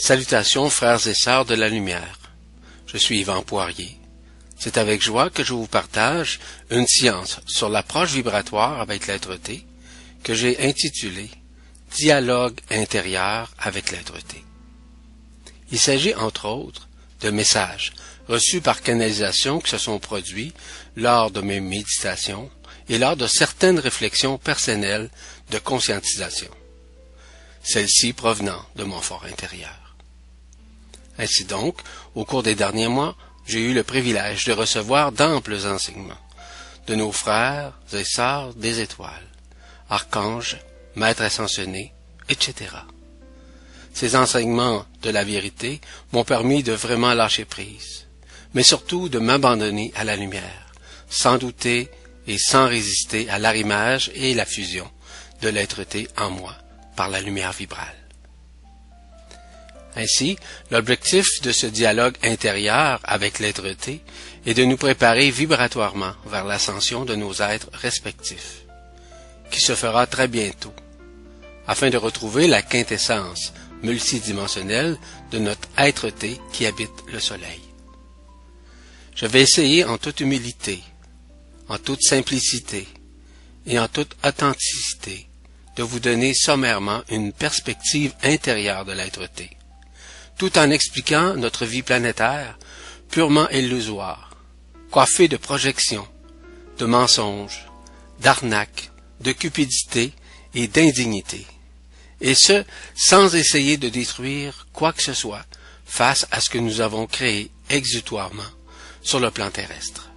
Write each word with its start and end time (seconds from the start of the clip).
Salutations 0.00 0.70
frères 0.70 1.08
et 1.08 1.12
sœurs 1.12 1.44
de 1.44 1.56
la 1.56 1.68
lumière. 1.68 2.20
Je 2.86 2.96
suis 2.96 3.18
Yvan 3.18 3.42
Poirier. 3.42 3.98
C'est 4.56 4.78
avec 4.78 5.02
joie 5.02 5.28
que 5.28 5.42
je 5.42 5.52
vous 5.52 5.66
partage 5.66 6.38
une 6.70 6.86
science 6.86 7.40
sur 7.48 7.68
l'approche 7.68 8.12
vibratoire 8.12 8.80
avec 8.80 9.08
l'être 9.08 9.34
T 9.34 9.66
que 10.22 10.34
j'ai 10.34 10.64
intitulée 10.64 11.28
Dialogue 11.96 12.60
intérieur 12.70 13.52
avec 13.58 13.90
l'être 13.90 14.16
T. 14.22 14.44
Il 15.72 15.80
s'agit 15.80 16.14
entre 16.14 16.46
autres 16.46 16.88
de 17.20 17.30
messages 17.30 17.92
reçus 18.28 18.60
par 18.60 18.82
canalisation 18.82 19.58
qui 19.58 19.70
se 19.70 19.78
sont 19.78 19.98
produits 19.98 20.54
lors 20.94 21.32
de 21.32 21.40
mes 21.40 21.58
méditations 21.58 22.48
et 22.88 22.98
lors 22.98 23.16
de 23.16 23.26
certaines 23.26 23.80
réflexions 23.80 24.38
personnelles 24.38 25.10
de 25.50 25.58
conscientisation, 25.58 26.50
celles-ci 27.64 28.12
provenant 28.12 28.64
de 28.76 28.84
mon 28.84 29.00
fort 29.00 29.24
intérieur. 29.24 29.87
Ainsi 31.18 31.44
donc, 31.44 31.76
au 32.14 32.24
cours 32.24 32.42
des 32.42 32.54
derniers 32.54 32.88
mois, 32.88 33.16
j'ai 33.46 33.60
eu 33.60 33.74
le 33.74 33.82
privilège 33.82 34.44
de 34.44 34.52
recevoir 34.52 35.12
d'amples 35.12 35.66
enseignements 35.66 36.14
de 36.88 36.94
nos 36.94 37.12
frères 37.12 37.74
et 37.92 38.04
sœurs 38.04 38.54
des 38.54 38.80
étoiles, 38.80 39.28
archanges, 39.90 40.56
maîtres 40.96 41.22
ascensionnés, 41.22 41.92
etc. 42.30 42.54
Ces 43.92 44.16
enseignements 44.16 44.86
de 45.02 45.10
la 45.10 45.22
vérité 45.22 45.80
m'ont 46.12 46.24
permis 46.24 46.62
de 46.62 46.72
vraiment 46.72 47.12
lâcher 47.12 47.44
prise, 47.44 48.06
mais 48.54 48.62
surtout 48.62 49.10
de 49.10 49.18
m'abandonner 49.18 49.92
à 49.96 50.04
la 50.04 50.16
lumière, 50.16 50.72
sans 51.10 51.36
douter 51.36 51.90
et 52.26 52.38
sans 52.38 52.68
résister 52.68 53.28
à 53.28 53.38
l'arrimage 53.38 54.10
et 54.14 54.34
la 54.34 54.46
fusion 54.46 54.90
de 55.42 55.48
l'être-té 55.50 56.08
en 56.16 56.30
moi 56.30 56.54
par 56.96 57.08
la 57.08 57.20
lumière 57.20 57.52
vibrale. 57.52 57.97
Ainsi, 59.98 60.38
l'objectif 60.70 61.26
de 61.42 61.52
ce 61.52 61.66
dialogue 61.66 62.16
intérieur 62.22 63.00
avec 63.04 63.38
l'être-té 63.38 64.00
est 64.46 64.54
de 64.54 64.64
nous 64.64 64.78
préparer 64.78 65.30
vibratoirement 65.30 66.14
vers 66.24 66.44
l'ascension 66.44 67.04
de 67.04 67.14
nos 67.14 67.34
êtres 67.42 67.68
respectifs, 67.74 68.62
qui 69.50 69.60
se 69.60 69.74
fera 69.74 70.06
très 70.06 70.28
bientôt, 70.28 70.72
afin 71.66 71.90
de 71.90 71.98
retrouver 71.98 72.46
la 72.46 72.62
quintessence 72.62 73.52
multidimensionnelle 73.82 74.96
de 75.32 75.38
notre 75.38 75.68
être-té 75.76 76.40
qui 76.52 76.64
habite 76.64 77.04
le 77.12 77.20
Soleil. 77.20 77.60
Je 79.14 79.26
vais 79.26 79.42
essayer 79.42 79.84
en 79.84 79.98
toute 79.98 80.20
humilité 80.20 80.80
en 81.68 81.78
toute 81.78 82.02
simplicité 82.02 82.88
et 83.66 83.78
en 83.78 83.88
toute 83.88 84.16
authenticité, 84.24 85.28
de 85.76 85.82
vous 85.82 86.00
donner 86.00 86.32
sommairement 86.34 87.02
une 87.10 87.32
perspective 87.32 88.14
intérieure 88.22 88.84
de 88.84 88.92
l'être-té, 88.92 89.50
tout 90.38 90.56
en 90.56 90.70
expliquant 90.70 91.34
notre 91.34 91.66
vie 91.66 91.82
planétaire 91.82 92.58
purement 93.10 93.48
illusoire, 93.50 94.30
coiffée 94.90 95.28
de 95.28 95.36
projections, 95.36 96.06
de 96.78 96.86
mensonges, 96.86 97.66
d'arnaques, 98.20 98.90
de 99.20 99.32
cupidité 99.32 100.12
et 100.54 100.68
d'indignité, 100.68 101.44
et 102.20 102.34
ce, 102.34 102.64
sans 102.94 103.34
essayer 103.34 103.76
de 103.76 103.88
détruire 103.88 104.66
quoi 104.72 104.92
que 104.92 105.02
ce 105.02 105.14
soit 105.14 105.44
face 105.84 106.26
à 106.30 106.40
ce 106.40 106.50
que 106.50 106.58
nous 106.58 106.80
avons 106.80 107.06
créé 107.06 107.50
exutoirement 107.68 108.42
sur 109.02 109.20
le 109.20 109.30
plan 109.30 109.50
terrestre. 109.50 110.10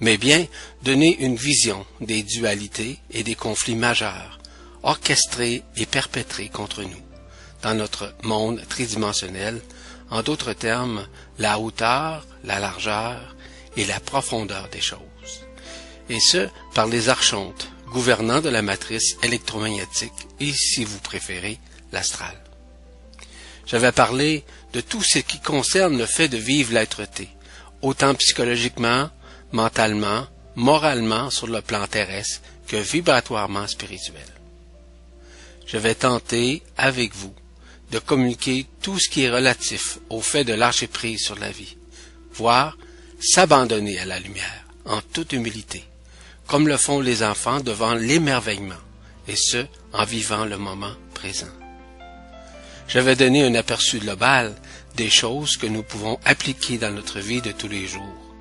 Mais 0.00 0.18
bien 0.18 0.46
donner 0.82 1.16
une 1.20 1.36
vision 1.36 1.86
des 2.00 2.22
dualités 2.22 2.98
et 3.10 3.22
des 3.22 3.36
conflits 3.36 3.76
majeurs 3.76 4.38
orchestrés 4.82 5.62
et 5.76 5.86
perpétrés 5.86 6.48
contre 6.48 6.82
nous 6.82 7.01
dans 7.62 7.74
notre 7.74 8.14
monde 8.22 8.60
tridimensionnel, 8.68 9.60
en 10.10 10.22
d'autres 10.22 10.52
termes, 10.52 11.06
la 11.38 11.58
hauteur, 11.58 12.26
la 12.44 12.60
largeur 12.60 13.34
et 13.76 13.86
la 13.86 14.00
profondeur 14.00 14.68
des 14.68 14.80
choses, 14.80 15.46
et 16.08 16.20
ce, 16.20 16.48
par 16.74 16.86
les 16.86 17.08
archontes, 17.08 17.68
gouvernants 17.86 18.40
de 18.40 18.48
la 18.48 18.62
matrice 18.62 19.16
électromagnétique 19.22 20.12
et, 20.40 20.52
si 20.52 20.84
vous 20.84 20.98
préférez, 20.98 21.58
l'astral. 21.92 22.34
J'avais 23.66 23.92
parlé 23.92 24.44
de 24.72 24.80
tout 24.80 25.02
ce 25.02 25.18
qui 25.18 25.40
concerne 25.40 25.96
le 25.96 26.06
fait 26.06 26.28
de 26.28 26.36
vivre 26.36 26.72
l'être-té, 26.72 27.28
autant 27.80 28.14
psychologiquement, 28.14 29.10
mentalement, 29.52 30.26
moralement 30.56 31.30
sur 31.30 31.46
le 31.46 31.62
plan 31.62 31.86
terrestre 31.86 32.40
que 32.66 32.76
vibratoirement 32.76 33.66
spirituel. 33.66 34.26
Je 35.66 35.78
vais 35.78 35.94
tenter, 35.94 36.62
avec 36.76 37.14
vous, 37.14 37.34
de 37.92 37.98
communiquer 37.98 38.66
tout 38.80 38.98
ce 38.98 39.08
qui 39.08 39.22
est 39.22 39.30
relatif 39.30 39.98
au 40.08 40.22
fait 40.22 40.44
de 40.44 40.54
lâcher 40.54 40.86
prise 40.86 41.22
sur 41.22 41.38
la 41.38 41.50
vie, 41.50 41.76
voire 42.32 42.76
s'abandonner 43.20 43.98
à 43.98 44.06
la 44.06 44.18
lumière, 44.18 44.64
en 44.86 45.00
toute 45.12 45.34
humilité, 45.34 45.84
comme 46.46 46.66
le 46.66 46.78
font 46.78 47.00
les 47.00 47.22
enfants 47.22 47.60
devant 47.60 47.94
l'émerveillement, 47.94 48.74
et 49.28 49.36
ce, 49.36 49.66
en 49.92 50.04
vivant 50.04 50.46
le 50.46 50.56
moment 50.56 50.94
présent. 51.14 51.52
Je 52.88 52.98
vais 52.98 53.14
donner 53.14 53.44
un 53.44 53.54
aperçu 53.54 53.98
global 53.98 54.54
des 54.96 55.10
choses 55.10 55.56
que 55.56 55.66
nous 55.66 55.82
pouvons 55.82 56.18
appliquer 56.24 56.78
dans 56.78 56.90
notre 56.90 57.20
vie 57.20 57.42
de 57.42 57.52
tous 57.52 57.68
les 57.68 57.86
jours, 57.86 58.34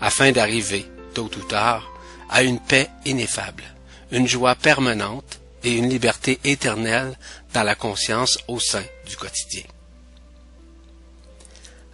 afin 0.00 0.32
d'arriver, 0.32 0.86
tôt 1.12 1.30
ou 1.36 1.42
tard, 1.42 1.92
à 2.30 2.42
une 2.42 2.58
paix 2.58 2.88
ineffable, 3.04 3.64
une 4.10 4.26
joie 4.26 4.54
permanente 4.54 5.40
et 5.64 5.72
une 5.72 5.88
liberté 5.88 6.38
éternelle 6.44 7.18
dans 7.52 7.62
la 7.62 7.74
conscience 7.74 8.38
au 8.46 8.60
sein 8.60 8.84
du 9.08 9.16
quotidien. 9.16 9.64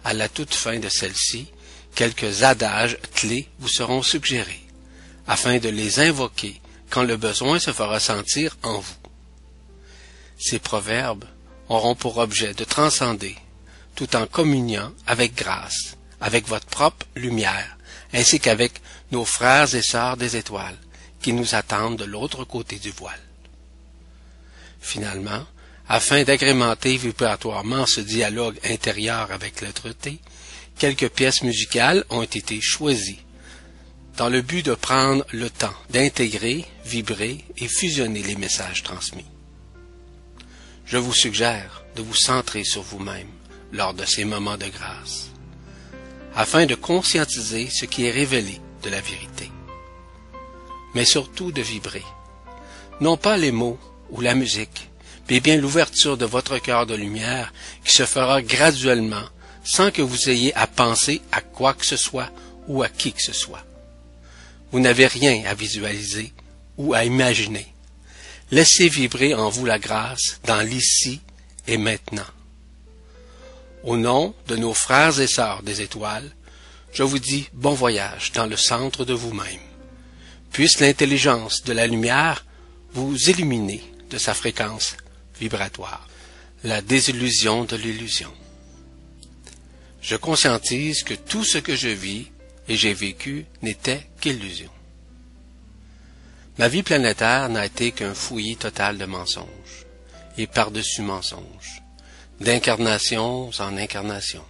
À 0.03 0.13
la 0.13 0.29
toute 0.29 0.53
fin 0.53 0.77
de 0.79 0.89
celle-ci, 0.89 1.47
quelques 1.95 2.43
adages 2.43 2.97
clés 3.15 3.47
vous 3.59 3.69
seront 3.69 4.03
suggérés, 4.03 4.61
afin 5.27 5.57
de 5.57 5.69
les 5.69 5.99
invoquer 5.99 6.61
quand 6.89 7.03
le 7.03 7.17
besoin 7.17 7.59
se 7.59 7.71
fera 7.71 7.99
sentir 7.99 8.57
en 8.63 8.79
vous. 8.79 8.93
Ces 10.37 10.59
proverbes 10.59 11.25
auront 11.69 11.95
pour 11.95 12.17
objet 12.17 12.53
de 12.53 12.65
transcender, 12.65 13.35
tout 13.95 14.15
en 14.15 14.27
communiant 14.27 14.91
avec 15.07 15.35
grâce, 15.35 15.95
avec 16.19 16.47
votre 16.47 16.65
propre 16.65 17.05
lumière, 17.15 17.77
ainsi 18.13 18.39
qu'avec 18.39 18.73
nos 19.11 19.23
frères 19.23 19.73
et 19.73 19.81
sœurs 19.81 20.17
des 20.17 20.35
étoiles, 20.35 20.77
qui 21.21 21.31
nous 21.31 21.55
attendent 21.55 21.97
de 21.97 22.05
l'autre 22.05 22.43
côté 22.43 22.77
du 22.77 22.91
voile. 22.91 23.21
Finalement, 24.81 25.45
afin 25.87 26.23
d'agrémenter 26.23 26.97
vibratoirement 26.97 27.85
ce 27.85 28.01
dialogue 28.01 28.59
intérieur 28.63 29.31
avec 29.31 29.61
l'être-té, 29.61 30.19
quelques 30.77 31.09
pièces 31.09 31.43
musicales 31.43 32.03
ont 32.09 32.23
été 32.23 32.59
choisies 32.59 33.21
dans 34.17 34.29
le 34.29 34.41
but 34.41 34.65
de 34.65 34.73
prendre 34.73 35.25
le 35.31 35.49
temps 35.49 35.73
d'intégrer, 35.89 36.65
vibrer 36.85 37.45
et 37.57 37.67
fusionner 37.67 38.23
les 38.23 38.35
messages 38.35 38.83
transmis. 38.83 39.25
Je 40.85 40.97
vous 40.97 41.13
suggère 41.13 41.85
de 41.95 42.01
vous 42.01 42.15
centrer 42.15 42.63
sur 42.63 42.81
vous-même 42.81 43.29
lors 43.71 43.93
de 43.93 44.05
ces 44.05 44.25
moments 44.25 44.57
de 44.57 44.67
grâce 44.67 45.31
afin 46.35 46.65
de 46.65 46.75
conscientiser 46.75 47.69
ce 47.69 47.85
qui 47.85 48.05
est 48.05 48.11
révélé 48.11 48.59
de 48.83 48.89
la 48.89 49.01
vérité. 49.01 49.51
Mais 50.95 51.05
surtout 51.05 51.51
de 51.51 51.61
vibrer. 51.61 52.03
Non 52.99 53.17
pas 53.17 53.37
les 53.37 53.51
mots 53.51 53.79
ou 54.11 54.21
la 54.21 54.35
musique, 54.35 54.89
mais 55.29 55.39
bien 55.39 55.57
l'ouverture 55.57 56.17
de 56.17 56.25
votre 56.25 56.57
cœur 56.57 56.85
de 56.85 56.95
lumière 56.95 57.53
qui 57.83 57.93
se 57.93 58.05
fera 58.05 58.41
graduellement 58.41 59.23
sans 59.63 59.91
que 59.91 60.01
vous 60.01 60.29
ayez 60.29 60.53
à 60.55 60.67
penser 60.67 61.21
à 61.31 61.41
quoi 61.41 61.73
que 61.73 61.85
ce 61.85 61.97
soit 61.97 62.29
ou 62.67 62.83
à 62.83 62.89
qui 62.89 63.13
que 63.13 63.21
ce 63.21 63.33
soit. 63.33 63.63
Vous 64.71 64.79
n'avez 64.79 65.07
rien 65.07 65.43
à 65.45 65.53
visualiser 65.53 66.33
ou 66.77 66.93
à 66.93 67.05
imaginer. 67.05 67.67
Laissez 68.51 68.89
vibrer 68.89 69.33
en 69.33 69.49
vous 69.49 69.65
la 69.65 69.79
grâce 69.79 70.39
dans 70.45 70.61
l'ici 70.61 71.21
et 71.67 71.77
maintenant. 71.77 72.25
Au 73.83 73.97
nom 73.97 74.33
de 74.47 74.55
nos 74.55 74.73
frères 74.73 75.19
et 75.19 75.27
sœurs 75.27 75.63
des 75.63 75.81
étoiles, 75.81 76.29
je 76.93 77.03
vous 77.03 77.19
dis 77.19 77.47
bon 77.53 77.73
voyage 77.73 78.31
dans 78.33 78.45
le 78.45 78.57
centre 78.57 79.05
de 79.05 79.13
vous-même. 79.13 79.45
Puisse 80.51 80.79
l'intelligence 80.79 81.63
de 81.63 81.73
la 81.73 81.87
lumière 81.87 82.45
vous 82.93 83.15
illuminer 83.29 83.81
de 84.11 84.17
sa 84.17 84.33
fréquence 84.33 84.95
vibratoire, 85.39 86.07
la 86.63 86.81
désillusion 86.81 87.63
de 87.63 87.75
l'illusion. 87.75 88.31
Je 90.01 90.15
conscientise 90.15 91.03
que 91.03 91.13
tout 91.13 91.43
ce 91.43 91.57
que 91.57 91.75
je 91.75 91.87
vis 91.87 92.27
et 92.67 92.75
j'ai 92.75 92.93
vécu 92.93 93.45
n'était 93.61 94.07
qu'illusion. 94.19 94.69
Ma 96.59 96.67
vie 96.67 96.83
planétaire 96.83 97.49
n'a 97.49 97.65
été 97.65 97.91
qu'un 97.91 98.13
fouillis 98.13 98.57
total 98.57 98.97
de 98.97 99.05
mensonges 99.05 99.85
et 100.37 100.47
par-dessus 100.47 101.01
mensonges 101.01 101.81
d'incarnation 102.39 103.51
en 103.59 103.77
incarnation, 103.77 104.43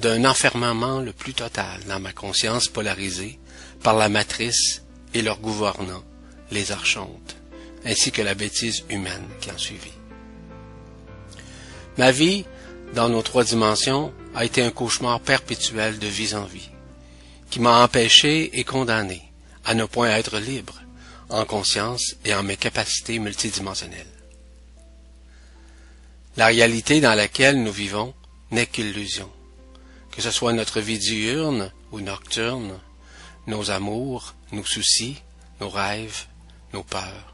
d'un 0.00 0.24
enfermement 0.24 1.00
le 1.00 1.12
plus 1.12 1.32
total 1.32 1.80
dans 1.86 2.00
ma 2.00 2.12
conscience 2.12 2.68
polarisée 2.68 3.38
par 3.82 3.96
la 3.96 4.08
matrice 4.08 4.82
et 5.14 5.22
leurs 5.22 5.38
gouvernants, 5.38 6.04
les 6.50 6.72
archontes, 6.72 7.36
ainsi 7.84 8.12
que 8.12 8.22
la 8.22 8.34
bêtise 8.34 8.84
humaine 8.88 9.26
qui 9.40 9.50
en 9.50 9.58
suivit. 9.58 9.92
Ma 11.98 12.10
vie, 12.10 12.44
dans 12.94 13.08
nos 13.08 13.22
trois 13.22 13.44
dimensions, 13.44 14.12
a 14.34 14.44
été 14.44 14.62
un 14.62 14.70
cauchemar 14.70 15.20
perpétuel 15.20 15.98
de 15.98 16.06
vie 16.06 16.34
en 16.34 16.44
vie, 16.44 16.70
qui 17.50 17.60
m'a 17.60 17.82
empêché 17.82 18.58
et 18.58 18.64
condamné 18.64 19.22
à 19.64 19.74
ne 19.74 19.84
point 19.84 20.10
être 20.10 20.38
libre, 20.38 20.80
en 21.28 21.44
conscience 21.44 22.16
et 22.24 22.34
en 22.34 22.42
mes 22.42 22.56
capacités 22.56 23.18
multidimensionnelles. 23.18 24.06
La 26.36 26.46
réalité 26.46 27.00
dans 27.00 27.14
laquelle 27.14 27.62
nous 27.62 27.72
vivons 27.72 28.14
n'est 28.50 28.66
qu'illusion, 28.66 29.30
que 30.10 30.22
ce 30.22 30.30
soit 30.30 30.52
notre 30.52 30.80
vie 30.80 30.98
diurne 30.98 31.72
ou 31.90 32.00
nocturne, 32.00 32.78
nos 33.46 33.70
amours, 33.70 34.34
nos 34.50 34.64
soucis, 34.64 35.16
nos 35.60 35.68
rêves, 35.68 36.26
nos 36.72 36.82
peurs, 36.82 37.31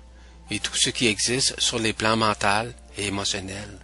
et 0.51 0.61
tout 0.61 0.77
ce 0.77 0.91
qui 0.91 1.07
existe 1.07 1.59
sur 1.61 1.79
les 1.79 1.93
plans 1.93 2.17
mental 2.17 2.75
et 2.97 3.07
émotionnel 3.07 3.79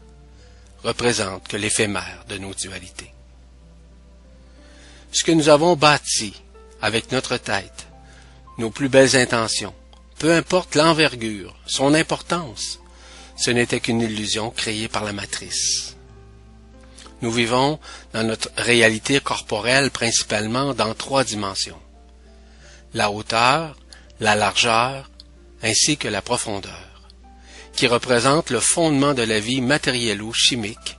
représente 0.83 1.49
que 1.49 1.57
l'éphémère 1.57 2.25
de 2.29 2.39
nos 2.39 2.55
dualités. 2.55 3.13
Ce 5.13 5.25
que 5.25 5.33
nous 5.33 5.49
avons 5.49 5.77
bâti 5.77 6.35
avec 6.83 7.13
notre 7.13 7.37
tête, 7.37 7.87
nos 8.59 8.71
plus 8.71 8.89
belles 8.89 9.17
intentions, 9.17 9.75
peu 10.19 10.35
importe 10.35 10.75
l'envergure, 10.75 11.57
son 11.67 11.95
importance, 11.95 12.81
ce 13.37 13.51
n'était 13.51 13.81
qu'une 13.81 14.01
illusion 14.01 14.51
créée 14.51 14.89
par 14.89 15.05
la 15.05 15.13
matrice. 15.13 15.97
Nous 17.23 17.33
vivons 17.33 17.79
dans 18.13 18.23
notre 18.23 18.51
réalité 18.57 19.21
corporelle 19.21 19.91
principalement 19.91 20.75
dans 20.75 20.95
trois 20.95 21.25
dimensions. 21.25 21.81
La 22.93 23.11
hauteur, 23.11 23.77
la 24.21 24.35
largeur, 24.35 25.11
ainsi 25.65 25.97
que 25.97 26.09
la 26.09 26.23
profondeur, 26.23 27.09
qui 27.73 27.87
représentent 27.87 28.51
le 28.51 28.61
fondement 28.61 29.15
de 29.15 29.23
la 29.23 29.41
vie 29.41 29.63
matérielle 29.63 30.23
ou 30.23 30.33
chimique, 30.33 30.99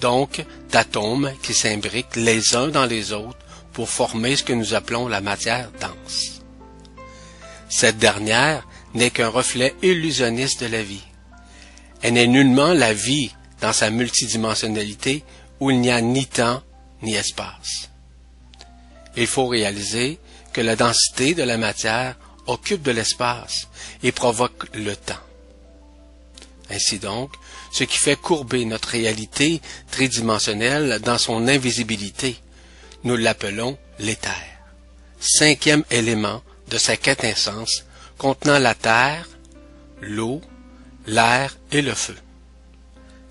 donc 0.00 0.44
d'atomes 0.70 1.32
qui 1.42 1.54
s'imbriquent 1.54 2.16
les 2.16 2.56
uns 2.56 2.68
dans 2.68 2.86
les 2.86 3.12
autres 3.12 3.38
pour 3.72 3.90
former 3.90 4.34
ce 4.34 4.42
que 4.42 4.54
nous 4.54 4.74
appelons 4.74 5.06
la 5.06 5.20
matière 5.20 5.70
dense. 5.80 6.40
Cette 7.68 7.98
dernière 7.98 8.66
n'est 8.94 9.10
qu'un 9.10 9.28
reflet 9.28 9.74
illusionniste 9.82 10.62
de 10.62 10.68
la 10.68 10.82
vie. 10.82 11.04
Elle 12.00 12.14
n'est 12.14 12.26
nullement 12.26 12.72
la 12.72 12.94
vie 12.94 13.30
dans 13.60 13.72
sa 13.72 13.90
multidimensionnalité 13.90 15.24
où 15.60 15.70
il 15.70 15.80
n'y 15.80 15.90
a 15.90 16.00
ni 16.00 16.26
temps 16.26 16.62
ni 17.02 17.14
espace. 17.14 17.90
Il 19.16 19.26
faut 19.26 19.46
réaliser 19.46 20.18
que 20.52 20.60
la 20.62 20.76
densité 20.76 21.34
de 21.34 21.42
la 21.42 21.58
matière 21.58 22.16
occupe 22.46 22.82
de 22.82 22.90
l'espace 22.90 23.68
et 24.02 24.12
provoque 24.12 24.66
le 24.74 24.94
temps. 24.94 25.14
Ainsi 26.70 26.98
donc, 26.98 27.32
ce 27.72 27.84
qui 27.84 27.98
fait 27.98 28.16
courber 28.16 28.64
notre 28.64 28.88
réalité 28.88 29.60
tridimensionnelle 29.90 31.00
dans 31.04 31.18
son 31.18 31.46
invisibilité, 31.46 32.36
nous 33.04 33.16
l'appelons 33.16 33.78
l'éther, 33.98 34.34
cinquième 35.20 35.84
élément 35.90 36.42
de 36.68 36.78
sa 36.78 36.96
quintessence 36.96 37.84
contenant 38.18 38.58
la 38.58 38.74
terre, 38.74 39.28
l'eau, 40.00 40.40
l'air 41.06 41.56
et 41.70 41.82
le 41.82 41.94
feu. 41.94 42.16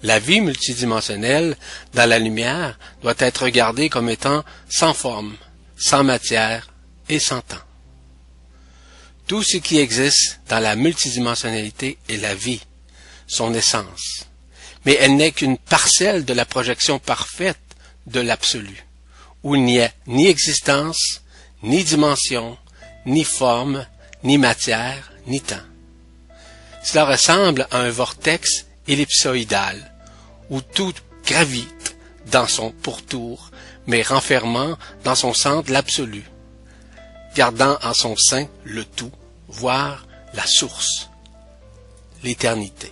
La 0.04 0.20
vie 0.20 0.42
multidimensionnelle 0.42 1.58
dans 1.94 2.08
la 2.08 2.20
lumière 2.20 2.78
doit 3.02 3.16
être 3.18 3.44
regardée 3.46 3.90
comme 3.90 4.10
étant 4.10 4.44
sans 4.70 4.94
forme, 4.94 5.36
sans 5.78 6.04
matière 6.04 6.68
et 7.10 7.20
sans 7.20 7.42
temps. 7.42 7.65
Tout 9.28 9.42
ce 9.42 9.58
qui 9.58 9.80
existe 9.80 10.40
dans 10.50 10.60
la 10.60 10.76
multidimensionnalité 10.76 11.98
est 12.10 12.18
la 12.18 12.36
vie, 12.36 12.62
son 13.26 13.54
essence. 13.56 14.26
Mais 14.86 14.98
elle 15.00 15.16
n'est 15.16 15.32
qu'une 15.32 15.58
parcelle 15.58 16.26
de 16.26 16.34
la 16.34 16.46
projection 16.46 17.00
parfaite 17.00 17.58
de 18.06 18.20
l'absolu, 18.20 18.86
où 19.42 19.56
il 19.56 19.64
n'y 19.64 19.82
a 19.82 19.92
ni 20.06 20.28
existence, 20.28 21.24
ni 21.64 21.84
dimension, 21.84 22.56
ni 23.08 23.24
forme, 23.24 23.88
ni 24.24 24.38
matière, 24.38 25.12
ni 25.26 25.42
temps. 25.42 25.56
Cela 26.84 27.06
ressemble 27.06 27.68
à 27.72 27.80
un 27.80 27.90
vortex 27.90 28.68
ellipsoïdal, 28.88 29.92
où 30.52 30.62
tout 30.62 30.94
gravite 31.26 31.96
dans 32.28 32.48
son 32.48 32.70
pourtour, 32.70 33.50
mais 33.88 34.04
renfermant 34.04 34.78
dans 35.04 35.16
son 35.16 35.34
centre 35.34 35.72
l'absolu, 35.72 36.24
gardant 37.36 37.78
en 37.84 37.94
son 37.94 38.16
sein 38.16 38.48
le 38.64 38.86
tout, 38.86 39.12
voire 39.50 40.08
la 40.34 40.48
source, 40.48 41.10
l'éternité. 42.24 42.92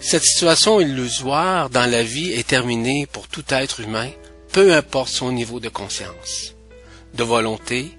Cette 0.00 0.22
situation 0.22 0.80
illusoire 0.80 1.70
dans 1.70 1.90
la 1.90 2.02
vie 2.02 2.32
est 2.32 2.46
terminée 2.46 3.06
pour 3.06 3.26
tout 3.26 3.44
être 3.48 3.80
humain, 3.80 4.10
peu 4.52 4.74
importe 4.74 5.10
son 5.10 5.32
niveau 5.32 5.60
de 5.60 5.68
conscience, 5.68 6.54
de 7.14 7.24
volonté, 7.24 7.90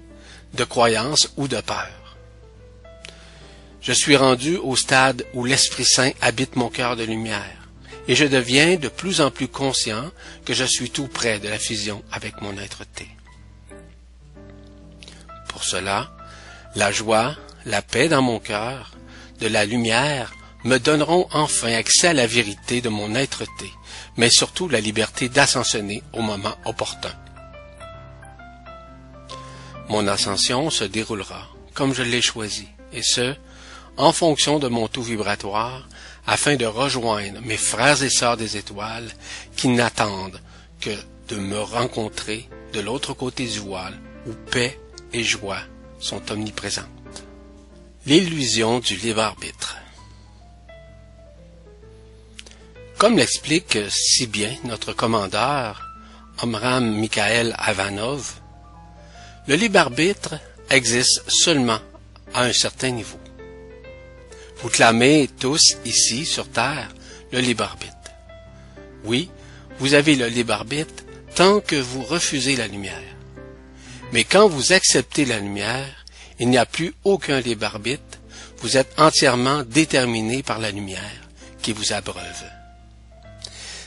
de 0.54 0.64
croyance 0.64 1.32
ou 1.36 1.48
de 1.48 1.60
peur. 1.60 2.16
Je 3.80 3.92
suis 3.92 4.16
rendu 4.16 4.56
au 4.56 4.76
stade 4.76 5.26
où 5.34 5.44
l'Esprit 5.44 5.84
Saint 5.84 6.12
habite 6.20 6.54
mon 6.54 6.70
cœur 6.70 6.96
de 6.96 7.04
lumière, 7.04 7.68
et 8.06 8.14
je 8.14 8.24
deviens 8.24 8.76
de 8.76 8.88
plus 8.88 9.20
en 9.20 9.30
plus 9.30 9.48
conscient 9.48 10.10
que 10.44 10.54
je 10.54 10.64
suis 10.64 10.90
tout 10.90 11.08
près 11.08 11.40
de 11.40 11.48
la 11.48 11.58
fusion 11.58 12.02
avec 12.12 12.40
mon 12.40 12.56
être-té. 12.58 13.08
Pour 15.52 15.64
cela, 15.64 16.10
la 16.74 16.90
joie, 16.90 17.36
la 17.66 17.82
paix 17.82 18.08
dans 18.08 18.22
mon 18.22 18.40
cœur, 18.40 18.92
de 19.40 19.46
la 19.46 19.64
lumière, 19.64 20.32
me 20.64 20.78
donneront 20.78 21.28
enfin 21.32 21.72
accès 21.72 22.08
à 22.08 22.14
la 22.14 22.26
vérité 22.26 22.80
de 22.80 22.88
mon 22.88 23.14
être-té, 23.14 23.70
mais 24.16 24.30
surtout 24.30 24.68
la 24.68 24.80
liberté 24.80 25.28
d'ascensionner 25.28 26.02
au 26.12 26.22
moment 26.22 26.54
opportun. 26.64 27.12
Mon 29.88 30.06
ascension 30.06 30.70
se 30.70 30.84
déroulera 30.84 31.48
comme 31.74 31.94
je 31.94 32.02
l'ai 32.02 32.22
choisi, 32.22 32.68
et 32.92 33.02
ce, 33.02 33.34
en 33.96 34.12
fonction 34.12 34.58
de 34.58 34.68
mon 34.68 34.88
taux 34.88 35.02
vibratoire, 35.02 35.88
afin 36.26 36.56
de 36.56 36.66
rejoindre 36.66 37.40
mes 37.42 37.56
frères 37.56 38.02
et 38.02 38.10
sœurs 38.10 38.36
des 38.36 38.56
étoiles 38.56 39.10
qui 39.56 39.68
n'attendent 39.68 40.40
que 40.80 40.96
de 41.28 41.36
me 41.36 41.60
rencontrer 41.60 42.48
de 42.72 42.80
l'autre 42.80 43.14
côté 43.14 43.46
du 43.46 43.58
voile 43.58 43.98
où 44.26 44.32
paix 44.50 44.78
joie 45.14 45.60
sont 45.98 46.22
omniprésentes. 46.30 46.86
L'illusion 48.06 48.80
du 48.80 48.96
libre 48.96 49.20
arbitre. 49.20 49.76
Comme 52.98 53.16
l'explique 53.16 53.78
si 53.90 54.26
bien 54.26 54.54
notre 54.64 54.92
commandeur, 54.92 55.88
Omram 56.40 56.96
Mikhaël 56.96 57.54
Avanov, 57.58 58.34
le 59.48 59.56
libre 59.56 59.80
arbitre 59.80 60.34
existe 60.70 61.22
seulement 61.28 61.80
à 62.32 62.44
un 62.44 62.52
certain 62.52 62.90
niveau. 62.90 63.18
Vous 64.58 64.68
clamez 64.68 65.28
tous 65.38 65.76
ici 65.84 66.24
sur 66.24 66.48
Terre 66.48 66.88
le 67.32 67.40
libre 67.40 67.64
arbitre. 67.64 67.92
Oui, 69.04 69.30
vous 69.78 69.94
avez 69.94 70.14
le 70.14 70.28
libre 70.28 70.52
arbitre 70.54 71.04
tant 71.34 71.60
que 71.60 71.76
vous 71.76 72.02
refusez 72.02 72.56
la 72.56 72.68
lumière. 72.68 73.11
Mais 74.12 74.24
quand 74.24 74.46
vous 74.46 74.72
acceptez 74.72 75.24
la 75.24 75.40
lumière, 75.40 76.04
il 76.38 76.48
n'y 76.48 76.58
a 76.58 76.66
plus 76.66 76.94
aucun 77.04 77.40
libre 77.40 77.66
arbitre, 77.66 78.18
vous 78.58 78.76
êtes 78.76 78.92
entièrement 78.98 79.62
déterminé 79.62 80.42
par 80.42 80.58
la 80.58 80.70
lumière 80.70 81.00
qui 81.62 81.72
vous 81.72 81.92
abreuve. 81.92 82.44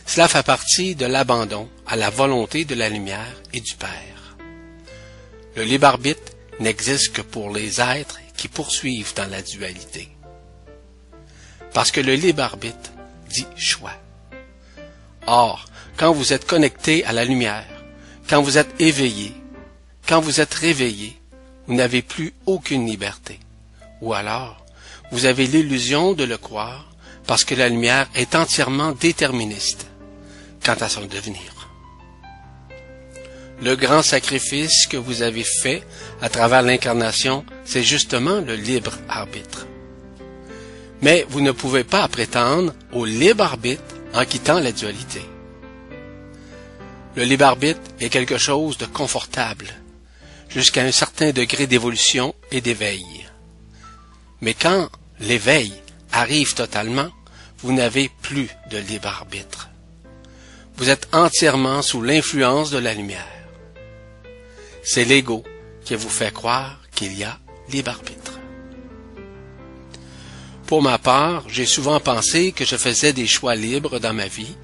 Cela 0.06 0.28
fait 0.28 0.46
partie 0.46 0.96
de 0.96 1.06
l'abandon 1.06 1.70
à 1.88 1.96
la 1.96 2.10
volonté 2.10 2.66
de 2.66 2.76
la 2.76 2.90
lumière 2.90 3.42
et 3.54 3.62
du 3.62 3.76
Père. 3.76 4.38
Le 5.56 5.64
libre 5.64 5.88
arbitre 5.88 6.34
n'existe 6.60 7.14
que 7.14 7.22
pour 7.22 7.50
les 7.50 7.80
êtres 7.80 8.20
qui 8.36 8.48
poursuivent 8.48 9.14
dans 9.16 9.30
la 9.30 9.42
dualité. 9.42 10.10
Parce 11.74 11.92
que 11.92 12.02
le 12.02 12.16
libre 12.16 12.58
dit 13.30 13.48
choix. 13.56 13.96
Or, 15.28 15.66
quand 15.98 16.14
vous 16.14 16.34
êtes 16.34 16.46
connecté 16.46 17.04
à 17.06 17.14
la 17.14 17.26
lumière, 17.26 17.84
quand 18.30 18.42
vous 18.42 18.58
êtes 18.58 18.80
éveillé, 18.80 19.34
quand 20.08 20.22
vous 20.22 20.40
êtes 20.40 20.54
réveillé, 20.54 21.18
vous 21.68 21.74
n'avez 21.74 22.02
plus 22.02 22.34
aucune 22.46 22.86
liberté. 22.86 23.40
Ou 24.02 24.14
alors, 24.14 24.66
vous 25.12 25.26
avez 25.26 25.48
l'illusion 25.48 26.14
de 26.14 26.24
le 26.24 26.38
croire 26.38 26.92
parce 27.26 27.44
que 27.44 27.56
la 27.56 27.70
lumière 27.70 28.08
est 28.16 28.36
entièrement 28.36 28.92
déterministe 28.92 29.88
quant 30.64 30.76
à 30.80 30.90
son 30.90 31.06
devenir. 31.06 31.70
Le 33.62 33.76
grand 33.76 34.02
sacrifice 34.02 34.86
que 34.88 34.98
vous 34.98 35.22
avez 35.22 35.44
fait 35.44 35.82
à 36.22 36.30
travers 36.30 36.62
l'incarnation, 36.62 37.46
c'est 37.64 37.84
justement 37.84 38.42
le 38.42 38.56
libre 38.56 38.92
arbitre. 39.08 39.66
Mais 41.02 41.26
vous 41.30 41.42
ne 41.42 41.52
pouvez 41.52 41.84
pas 41.84 42.08
prétendre 42.08 42.74
au 42.92 43.06
libre 43.06 43.44
arbitre 43.44 43.96
en 44.14 44.26
quittant 44.26 44.60
la 44.60 44.72
dualité. 44.72 45.22
Le 47.16 47.24
libre 47.24 47.46
arbitre 47.46 47.80
est 48.02 48.10
quelque 48.10 48.38
chose 48.38 48.78
de 48.78 48.86
confortable, 48.86 49.68
jusqu'à 50.50 50.84
un 50.84 50.92
certain 50.92 51.32
degré 51.32 51.68
d'évolution 51.68 52.34
et 52.52 52.62
d'éveil. 52.62 53.06
Mais 54.42 54.54
quand 54.54 54.90
l'éveil 55.20 55.74
arrive 56.12 56.54
totalement, 56.54 57.10
vous 57.60 57.74
n'avez 57.74 58.10
plus 58.22 58.50
de 58.70 58.78
libre 58.78 59.08
arbitre. 59.08 59.70
Vous 60.78 60.90
êtes 60.90 61.08
entièrement 61.14 61.82
sous 61.82 62.02
l'influence 62.02 62.70
de 62.70 62.78
la 62.78 62.94
lumière. 62.94 63.26
C'est 64.84 65.06
l'ego 65.06 65.44
qui 65.84 65.96
vous 65.96 66.10
fait 66.10 66.34
croire 66.34 66.80
qu'il 66.94 67.18
y 67.18 67.24
a 67.24 67.40
libre 67.70 67.92
arbitre. 67.92 68.40
Pour 70.68 70.82
ma 70.82 70.98
part, 70.98 71.44
j'ai 71.48 71.66
souvent 71.66 72.00
pensé 72.00 72.52
que 72.52 72.66
je 72.66 72.76
faisais 72.76 73.14
des 73.14 73.28
choix 73.28 73.56
libres 73.56 74.00
dans 74.00 74.14
ma 74.14 74.28
vie 74.28 74.56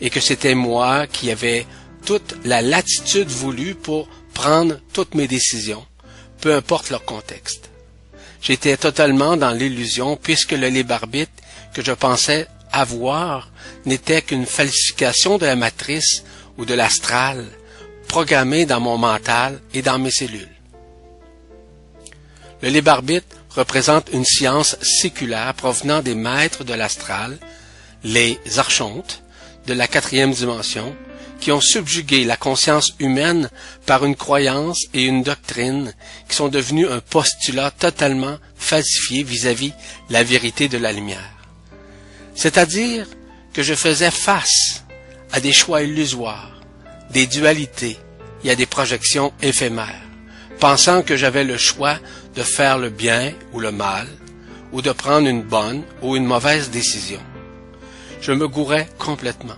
et 0.00 0.10
que 0.10 0.20
c'était 0.20 0.54
moi 0.54 1.06
qui 1.06 1.30
avais 1.30 1.66
toute 2.04 2.36
la 2.44 2.62
latitude 2.62 3.28
voulue 3.28 3.74
pour 3.74 4.08
prendre 4.36 4.78
toutes 4.92 5.14
mes 5.14 5.26
décisions, 5.26 5.86
peu 6.42 6.54
importe 6.54 6.90
leur 6.90 7.06
contexte. 7.06 7.70
J'étais 8.42 8.76
totalement 8.76 9.38
dans 9.38 9.50
l'illusion 9.50 10.16
puisque 10.16 10.52
le 10.52 10.68
libre 10.68 10.92
arbitre 10.92 11.32
que 11.72 11.82
je 11.82 11.92
pensais 11.92 12.46
avoir 12.70 13.50
n'était 13.86 14.20
qu'une 14.20 14.44
falsification 14.44 15.38
de 15.38 15.46
la 15.46 15.56
matrice 15.56 16.22
ou 16.58 16.66
de 16.66 16.74
l'astral 16.74 17.46
programmée 18.08 18.66
dans 18.66 18.78
mon 18.78 18.98
mental 18.98 19.58
et 19.72 19.80
dans 19.80 19.98
mes 19.98 20.10
cellules. 20.10 20.56
Le 22.60 22.68
libre 22.68 22.90
arbitre 22.90 23.36
représente 23.50 24.10
une 24.12 24.26
science 24.26 24.76
séculaire 24.82 25.54
provenant 25.54 26.02
des 26.02 26.14
maîtres 26.14 26.62
de 26.62 26.74
l'astral, 26.74 27.38
les 28.04 28.38
archontes, 28.58 29.22
de 29.66 29.72
la 29.72 29.88
quatrième 29.88 30.32
dimension, 30.32 30.94
qui 31.40 31.52
ont 31.52 31.60
subjugué 31.60 32.24
la 32.24 32.36
conscience 32.36 32.94
humaine 32.98 33.50
par 33.84 34.04
une 34.04 34.16
croyance 34.16 34.86
et 34.94 35.04
une 35.04 35.22
doctrine 35.22 35.92
qui 36.28 36.36
sont 36.36 36.48
devenus 36.48 36.88
un 36.90 37.00
postulat 37.00 37.70
totalement 37.70 38.38
falsifié 38.56 39.22
vis-à-vis 39.22 39.72
la 40.10 40.24
vérité 40.24 40.68
de 40.68 40.78
la 40.78 40.92
lumière. 40.92 41.32
C'est-à-dire 42.34 43.06
que 43.52 43.62
je 43.62 43.74
faisais 43.74 44.10
face 44.10 44.84
à 45.32 45.40
des 45.40 45.52
choix 45.52 45.82
illusoires, 45.82 46.60
des 47.10 47.26
dualités 47.26 47.98
et 48.44 48.50
à 48.50 48.56
des 48.56 48.66
projections 48.66 49.32
éphémères, 49.42 50.02
pensant 50.58 51.02
que 51.02 51.16
j'avais 51.16 51.44
le 51.44 51.56
choix 51.56 51.98
de 52.34 52.42
faire 52.42 52.78
le 52.78 52.90
bien 52.90 53.32
ou 53.52 53.60
le 53.60 53.72
mal, 53.72 54.06
ou 54.72 54.82
de 54.82 54.92
prendre 54.92 55.28
une 55.28 55.42
bonne 55.42 55.82
ou 56.02 56.16
une 56.16 56.26
mauvaise 56.26 56.70
décision. 56.70 57.20
Je 58.20 58.32
me 58.32 58.48
gourais 58.48 58.88
complètement. 58.98 59.56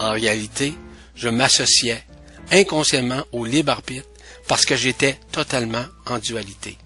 En 0.00 0.10
réalité, 0.10 0.74
je 1.14 1.28
m'associais 1.28 2.04
inconsciemment 2.50 3.24
au 3.32 3.44
libre 3.44 3.72
arbitre 3.72 4.08
parce 4.46 4.64
que 4.64 4.76
j'étais 4.76 5.18
totalement 5.32 5.86
en 6.06 6.18
dualité. 6.18 6.76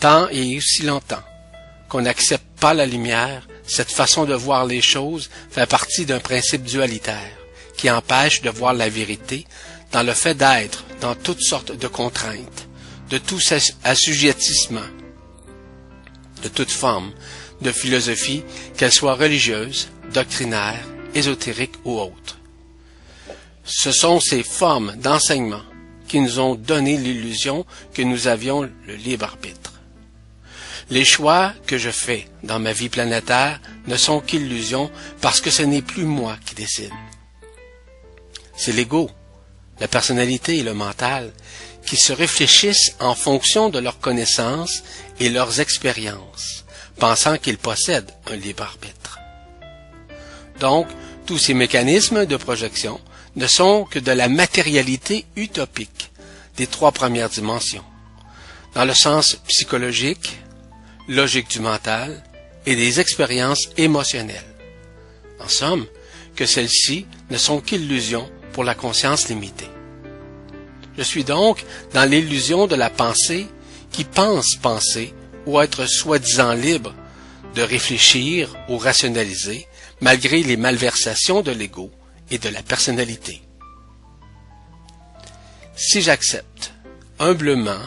Tant 0.00 0.28
et 0.30 0.56
aussi 0.56 0.82
longtemps 0.82 1.22
qu'on 1.88 2.02
n'accepte 2.02 2.58
pas 2.58 2.72
la 2.72 2.86
lumière, 2.86 3.46
cette 3.66 3.90
façon 3.90 4.24
de 4.24 4.34
voir 4.34 4.64
les 4.64 4.80
choses 4.80 5.28
fait 5.50 5.68
partie 5.68 6.06
d'un 6.06 6.20
principe 6.20 6.62
dualitaire 6.62 7.36
qui 7.76 7.90
empêche 7.90 8.42
de 8.42 8.50
voir 8.50 8.74
la 8.74 8.88
vérité 8.88 9.46
dans 9.92 10.02
le 10.02 10.12
fait 10.12 10.34
d'être 10.34 10.84
dans 11.00 11.14
toutes 11.14 11.42
sortes 11.42 11.76
de 11.76 11.88
contraintes, 11.88 12.68
de 13.10 13.18
tout 13.18 13.40
assujettissement, 13.84 14.80
de 16.42 16.48
toute 16.48 16.70
forme 16.70 17.12
de 17.60 17.72
philosophie, 17.72 18.42
qu'elle 18.76 18.92
soit 18.92 19.14
religieuse, 19.14 19.88
doctrinaire, 20.14 20.84
ésotérique 21.14 21.74
ou 21.84 21.98
autre. 21.98 22.38
Ce 23.64 23.92
sont 23.92 24.20
ces 24.20 24.42
formes 24.42 24.96
d'enseignement 24.96 25.62
qui 26.08 26.20
nous 26.20 26.40
ont 26.40 26.56
donné 26.56 26.96
l'illusion 26.96 27.64
que 27.94 28.02
nous 28.02 28.26
avions 28.26 28.62
le 28.62 28.94
libre 28.96 29.26
arbitre. 29.26 29.74
Les 30.90 31.04
choix 31.04 31.52
que 31.68 31.78
je 31.78 31.90
fais 31.90 32.26
dans 32.42 32.58
ma 32.58 32.72
vie 32.72 32.88
planétaire 32.88 33.60
ne 33.86 33.96
sont 33.96 34.20
qu'illusions 34.20 34.90
parce 35.20 35.40
que 35.40 35.50
ce 35.50 35.62
n'est 35.62 35.82
plus 35.82 36.04
moi 36.04 36.36
qui 36.44 36.56
décide. 36.56 36.92
C'est 38.56 38.72
l'ego, 38.72 39.08
la 39.78 39.86
personnalité 39.86 40.58
et 40.58 40.62
le 40.64 40.74
mental 40.74 41.32
qui 41.86 41.96
se 41.96 42.12
réfléchissent 42.12 42.94
en 42.98 43.14
fonction 43.14 43.70
de 43.70 43.78
leurs 43.78 44.00
connaissances 44.00 44.82
et 45.18 45.28
leurs 45.28 45.60
expériences, 45.60 46.64
pensant 46.98 47.38
qu'ils 47.38 47.58
possèdent 47.58 48.12
un 48.30 48.36
libre 48.36 48.64
arbitre. 48.64 48.99
Donc, 50.60 50.86
tous 51.26 51.38
ces 51.38 51.54
mécanismes 51.54 52.26
de 52.26 52.36
projection 52.36 53.00
ne 53.34 53.46
sont 53.46 53.84
que 53.84 53.98
de 53.98 54.12
la 54.12 54.28
matérialité 54.28 55.24
utopique 55.34 56.10
des 56.56 56.66
trois 56.66 56.92
premières 56.92 57.30
dimensions, 57.30 57.84
dans 58.74 58.84
le 58.84 58.94
sens 58.94 59.36
psychologique, 59.48 60.38
logique 61.08 61.50
du 61.50 61.60
mental 61.60 62.22
et 62.66 62.76
des 62.76 63.00
expériences 63.00 63.70
émotionnelles. 63.78 64.54
En 65.42 65.48
somme, 65.48 65.86
que 66.36 66.44
celles-ci 66.44 67.06
ne 67.30 67.38
sont 67.38 67.60
qu'illusions 67.60 68.30
pour 68.52 68.64
la 68.64 68.74
conscience 68.74 69.28
limitée. 69.28 69.70
Je 70.98 71.02
suis 71.02 71.24
donc 71.24 71.64
dans 71.94 72.08
l'illusion 72.08 72.66
de 72.66 72.76
la 72.76 72.90
pensée 72.90 73.46
qui 73.90 74.04
pense 74.04 74.56
penser 74.56 75.14
ou 75.46 75.58
être 75.60 75.86
soi-disant 75.86 76.52
libre 76.52 76.94
de 77.54 77.62
réfléchir 77.62 78.54
ou 78.68 78.76
rationaliser 78.76 79.66
malgré 80.00 80.42
les 80.42 80.56
malversations 80.56 81.42
de 81.42 81.50
l'ego 81.50 81.90
et 82.30 82.38
de 82.38 82.48
la 82.48 82.62
personnalité. 82.62 83.42
Si 85.76 86.02
j'accepte 86.02 86.72
humblement, 87.18 87.80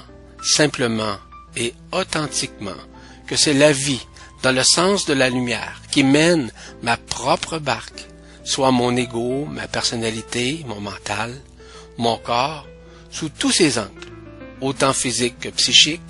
simplement 0.44 1.18
et 1.56 1.74
authentiquement 1.92 2.72
que 3.28 3.36
c'est 3.36 3.54
la 3.54 3.72
vie 3.72 4.06
dans 4.42 4.52
le 4.52 4.64
sens 4.64 5.06
de 5.06 5.14
la 5.14 5.30
lumière 5.30 5.82
qui 5.92 6.04
mène 6.04 6.52
ma 6.82 6.98
propre 6.98 7.60
barque, 7.60 8.06
soit 8.44 8.72
mon 8.72 8.96
ego, 8.96 9.46
ma 9.46 9.68
personnalité, 9.68 10.64
mon 10.68 10.82
mental, 10.82 11.34
mon 11.98 12.18
corps, 12.18 12.68
sous 13.10 13.30
tous 13.30 13.52
ses 13.52 13.78
angles, 13.78 14.12
autant 14.60 14.94
physique 14.94 15.40
que 15.40 15.50
psychique, 15.50 16.02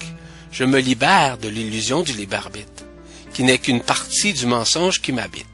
je 0.51 0.63
me 0.63 0.79
libère 0.79 1.37
de 1.37 1.49
l'illusion 1.49 2.01
du 2.01 2.13
libre 2.13 2.37
arbitre, 2.37 2.85
qui 3.33 3.43
n'est 3.43 3.57
qu'une 3.57 3.81
partie 3.81 4.33
du 4.33 4.45
mensonge 4.45 5.01
qui 5.01 5.11
m'habite. 5.11 5.52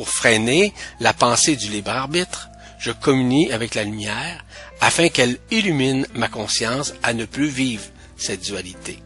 Pour 0.00 0.08
freiner 0.08 0.72
la 0.98 1.12
pensée 1.12 1.56
du 1.56 1.68
libre 1.68 1.90
arbitre, 1.90 2.48
je 2.78 2.90
communie 2.90 3.52
avec 3.52 3.74
la 3.74 3.84
lumière 3.84 4.46
afin 4.80 5.10
qu'elle 5.10 5.36
illumine 5.50 6.06
ma 6.14 6.28
conscience 6.28 6.94
à 7.02 7.12
ne 7.12 7.26
plus 7.26 7.48
vivre 7.48 7.84
cette 8.16 8.40
dualité. 8.40 9.02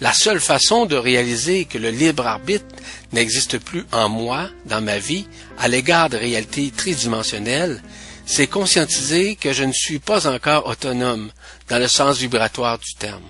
La 0.00 0.14
seule 0.14 0.40
façon 0.40 0.86
de 0.86 0.96
réaliser 0.96 1.66
que 1.66 1.76
le 1.76 1.90
libre 1.90 2.26
arbitre 2.26 2.74
n'existe 3.12 3.58
plus 3.58 3.84
en 3.92 4.08
moi, 4.08 4.48
dans 4.64 4.80
ma 4.80 4.98
vie, 4.98 5.28
à 5.58 5.68
l'égard 5.68 6.08
de 6.08 6.16
réalités 6.16 6.70
tridimensionnelles, 6.70 7.82
c'est 8.24 8.46
conscientiser 8.46 9.36
que 9.36 9.52
je 9.52 9.64
ne 9.64 9.74
suis 9.74 9.98
pas 9.98 10.26
encore 10.26 10.66
autonome 10.66 11.30
dans 11.68 11.78
le 11.78 11.88
sens 11.88 12.16
vibratoire 12.16 12.78
du 12.78 12.94
terme. 12.94 13.28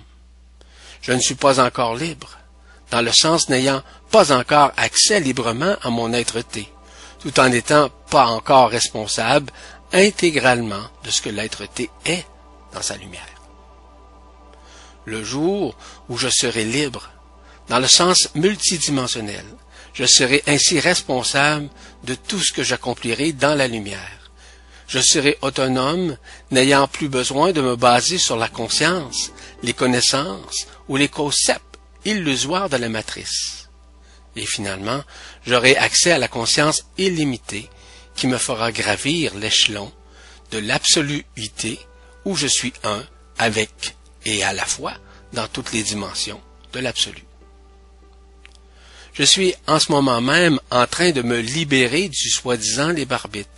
Je 1.01 1.11
ne 1.11 1.19
suis 1.19 1.35
pas 1.35 1.59
encore 1.59 1.97
libre, 1.97 2.37
dans 2.89 3.01
le 3.01 3.11
sens 3.11 3.49
n'ayant 3.49 3.83
pas 4.11 4.31
encore 4.31 4.71
accès 4.77 5.19
librement 5.19 5.75
à 5.81 5.89
mon 5.89 6.13
être-té, 6.13 6.69
tout 7.19 7.39
en 7.39 7.49
n'étant 7.49 7.89
pas 8.09 8.27
encore 8.27 8.69
responsable 8.69 9.51
intégralement 9.93 10.83
de 11.03 11.09
ce 11.09 11.21
que 11.21 11.29
l'être-té 11.29 11.89
est 12.05 12.25
dans 12.73 12.81
sa 12.81 12.97
lumière 12.97 13.37
le 15.07 15.23
jour 15.23 15.75
où 16.09 16.17
je 16.17 16.27
serai 16.27 16.65
libre, 16.65 17.09
dans 17.69 17.79
le 17.79 17.87
sens 17.87 18.29
multidimensionnel. 18.35 19.45
Je 19.93 20.05
serai 20.05 20.43
ainsi 20.45 20.79
responsable 20.79 21.69
de 22.03 22.13
tout 22.13 22.39
ce 22.39 22.53
que 22.53 22.61
j'accomplirai 22.61 23.31
dans 23.31 23.55
la 23.55 23.67
lumière. 23.67 24.31
Je 24.87 24.99
serai 24.99 25.37
autonome, 25.41 26.17
n'ayant 26.51 26.87
plus 26.87 27.09
besoin 27.09 27.51
de 27.51 27.61
me 27.61 27.75
baser 27.75 28.17
sur 28.17 28.37
la 28.37 28.47
conscience, 28.47 29.31
les 29.63 29.73
connaissances 29.73 30.67
ou 30.87 30.97
les 30.97 31.09
concepts 31.09 31.79
illusoires 32.05 32.69
de 32.69 32.77
la 32.77 32.89
matrice. 32.89 33.66
Et 34.37 34.45
finalement, 34.45 35.03
j'aurai 35.47 35.75
accès 35.75 36.11
à 36.11 36.19
la 36.19 36.27
conscience 36.27 36.85
illimitée 36.97 37.69
qui 38.15 38.27
me 38.27 38.37
fera 38.37 38.71
gravir 38.71 39.33
l'échelon 39.35 39.91
de 40.51 40.59
l'absoluité 40.59 41.79
où 42.23 42.35
je 42.35 42.47
suis 42.47 42.73
un 42.83 43.03
avec 43.39 43.95
et 44.25 44.43
à 44.43 44.53
la 44.53 44.65
fois 44.65 44.93
dans 45.33 45.47
toutes 45.47 45.73
les 45.73 45.81
dimensions 45.81 46.39
de 46.71 46.79
l'absolu. 46.79 47.23
Je 49.13 49.23
suis 49.23 49.55
en 49.65 49.79
ce 49.79 49.91
moment 49.91 50.21
même 50.21 50.59
en 50.69 50.85
train 50.85 51.11
de 51.11 51.23
me 51.23 51.39
libérer 51.39 52.07
du 52.07 52.29
soi-disant 52.29 52.89
libre 52.89 53.15
arbitre, 53.15 53.49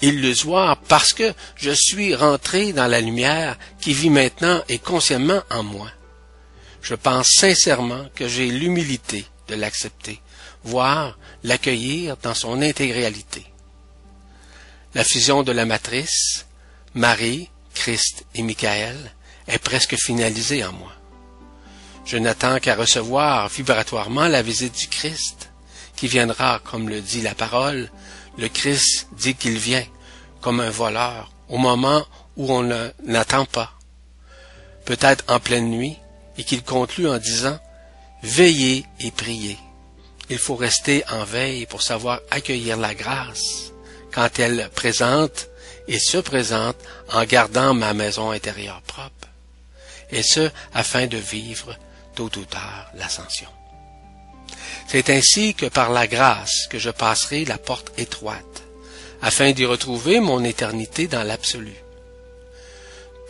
illusoire 0.00 0.78
parce 0.88 1.12
que 1.12 1.34
je 1.56 1.70
suis 1.70 2.14
rentré 2.14 2.72
dans 2.72 2.86
la 2.86 3.02
lumière 3.02 3.58
qui 3.78 3.92
vit 3.92 4.08
maintenant 4.08 4.62
et 4.70 4.78
consciemment 4.78 5.42
en 5.50 5.62
moi. 5.62 5.90
Je 6.80 6.94
pense 6.94 7.28
sincèrement 7.28 8.06
que 8.14 8.26
j'ai 8.26 8.50
l'humilité 8.50 9.26
de 9.48 9.54
l'accepter, 9.54 10.20
voire 10.64 11.18
l'accueillir 11.42 12.16
dans 12.18 12.34
son 12.34 12.62
intégralité. 12.62 13.46
La 14.94 15.04
fusion 15.04 15.42
de 15.42 15.52
la 15.52 15.64
matrice, 15.64 16.46
Marie, 16.94 17.50
Christ 17.74 18.24
et 18.34 18.42
Michael, 18.42 18.96
est 19.46 19.58
presque 19.58 19.96
finalisé 19.96 20.64
en 20.64 20.72
moi. 20.72 20.92
Je 22.04 22.16
n'attends 22.16 22.58
qu'à 22.58 22.74
recevoir 22.74 23.48
vibratoirement 23.48 24.28
la 24.28 24.42
visite 24.42 24.76
du 24.78 24.88
Christ, 24.88 25.50
qui 25.96 26.08
viendra, 26.08 26.60
comme 26.64 26.88
le 26.88 27.00
dit 27.00 27.20
la 27.20 27.34
parole, 27.34 27.90
le 28.38 28.48
Christ 28.48 29.08
dit 29.12 29.34
qu'il 29.34 29.58
vient, 29.58 29.84
comme 30.40 30.60
un 30.60 30.70
voleur, 30.70 31.32
au 31.48 31.58
moment 31.58 32.06
où 32.36 32.52
on 32.52 32.62
ne 32.62 32.90
l'attend 33.04 33.44
pas, 33.44 33.72
peut-être 34.84 35.24
en 35.28 35.40
pleine 35.40 35.68
nuit, 35.68 35.96
et 36.38 36.44
qu'il 36.44 36.62
conclut 36.62 37.08
en 37.08 37.18
disant 37.18 37.58
Veillez 38.22 38.84
et 39.00 39.10
priez. 39.10 39.58
Il 40.30 40.38
faut 40.38 40.56
rester 40.56 41.04
en 41.10 41.24
veille 41.24 41.66
pour 41.66 41.82
savoir 41.82 42.20
accueillir 42.30 42.76
la 42.76 42.94
grâce 42.94 43.72
quand 44.12 44.38
elle 44.38 44.68
présente 44.74 45.48
et 45.86 45.98
se 45.98 46.18
présente 46.18 46.76
en 47.12 47.24
gardant 47.24 47.72
ma 47.74 47.94
maison 47.94 48.30
intérieure 48.30 48.82
propre, 48.82 49.28
et 50.10 50.22
ce 50.22 50.50
afin 50.74 51.06
de 51.06 51.16
vivre 51.16 51.76
tôt 52.14 52.30
ou 52.36 52.44
tard 52.44 52.90
l'ascension. 52.94 53.48
C'est 54.86 55.10
ainsi 55.10 55.54
que 55.54 55.66
par 55.66 55.90
la 55.90 56.06
grâce 56.06 56.66
que 56.68 56.78
je 56.78 56.90
passerai 56.90 57.44
la 57.44 57.58
porte 57.58 57.92
étroite, 57.98 58.64
afin 59.22 59.52
d'y 59.52 59.64
retrouver 59.64 60.20
mon 60.20 60.44
éternité 60.44 61.06
dans 61.06 61.22
l'absolu. 61.22 61.74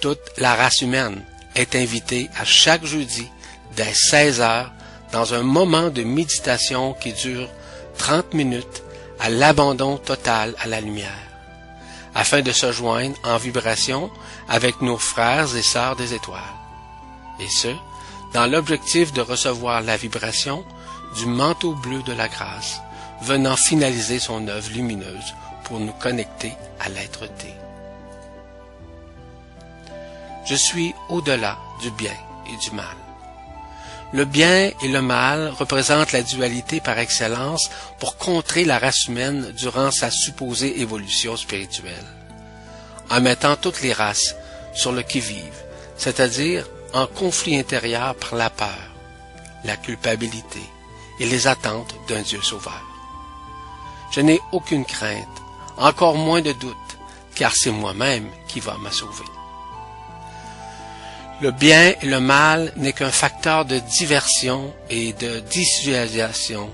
Toute 0.01 0.21
la 0.37 0.55
race 0.55 0.83
humaine 0.83 1.25
est 1.55 1.75
invitée 1.75 2.29
à 2.37 2.45
chaque 2.45 2.85
jeudi 2.85 3.29
dès 3.77 3.95
16 3.95 4.41
heures 4.41 4.73
dans 5.13 5.35
un 5.35 5.43
moment 5.43 5.89
de 5.91 6.03
méditation 6.03 6.95
qui 6.95 7.13
dure 7.13 7.49
30 7.99 8.35
minutes 8.35 8.83
à 9.19 9.31
l'abandon 9.31 9.97
total 9.97 10.55
à 10.61 10.67
la 10.67 10.81
lumière, 10.81 11.11
afin 12.15 12.43
de 12.43 12.53
se 12.53 12.73
joindre 12.73 13.17
en 13.25 13.37
vibration 13.37 14.11
avec 14.49 14.81
nos 14.81 14.99
frères 14.99 15.55
et 15.57 15.63
sœurs 15.63 15.97
des 15.97 16.15
étoiles. 16.15 16.41
Et 17.41 17.49
ce, 17.49 17.69
dans 18.35 18.47
l'objectif 18.47 19.13
de 19.13 19.21
recevoir 19.21 19.81
la 19.81 19.97
vibration 19.97 20.65
du 21.17 21.27
manteau 21.27 21.75
bleu 21.75 22.03
de 22.03 22.13
la 22.13 22.29
grâce, 22.29 22.81
venant 23.23 23.57
finaliser 23.57 24.19
son 24.19 24.47
œuvre 24.49 24.71
lumineuse 24.71 25.35
pour 25.65 25.81
nous 25.81 25.93
connecter 25.93 26.53
à 26.81 26.89
l'être-té. 26.89 27.53
Je 30.47 30.55
suis 30.55 30.95
au-delà 31.09 31.59
du 31.83 31.91
bien 31.91 32.15
et 32.47 32.57
du 32.57 32.75
mal. 32.75 33.08
Le 34.13 34.25
bien 34.25 34.71
et 34.83 34.89
le 34.89 35.03
mal 35.03 35.51
représentent 35.51 36.13
la 36.13 36.23
dualité 36.23 36.81
par 36.81 36.99
excellence 36.99 37.69
pour 37.99 38.17
contrer 38.17 38.65
la 38.65 38.79
race 38.79 39.07
humaine 39.07 39.53
durant 39.53 39.91
sa 39.91 40.11
supposée 40.11 40.81
évolution 40.81 41.37
spirituelle, 41.37 42.07
en 43.11 43.21
mettant 43.21 43.57
toutes 43.57 43.83
les 43.83 43.93
races 43.93 44.35
sur 44.73 44.93
le 44.93 45.03
qui-vive, 45.03 45.63
c'est-à-dire 45.99 46.67
en 46.95 47.07
conflit 47.07 47.59
intérieur 47.59 48.15
par 48.15 48.35
la 48.35 48.49
peur, 48.49 48.69
la 49.65 49.77
culpabilité 49.77 50.63
et 51.21 51.27
les 51.27 51.47
attentes 51.47 51.95
d'un 52.09 52.23
Dieu 52.23 52.41
sauveur. 52.41 52.83
Je 54.11 54.23
n'ai 54.23 54.41
aucune 54.53 54.87
crainte, 54.87 55.27
encore 55.77 56.15
moins 56.15 56.41
de 56.41 56.53
doute, 56.53 56.77
car 57.35 57.55
c'est 57.55 57.71
moi-même 57.71 58.31
qui 58.49 58.61
va 58.61 58.79
me 58.79 58.91
sauver. 58.91 59.25
Le 61.41 61.53
bien 61.53 61.95
et 62.03 62.07
le 62.07 62.19
mal 62.19 62.73
n'est 62.75 62.93
qu'un 62.93 63.13
facteur 63.13 63.65
de 63.65 63.79
diversion 63.79 64.75
et 64.91 65.13
de 65.13 65.39
dissuasion 65.39 66.69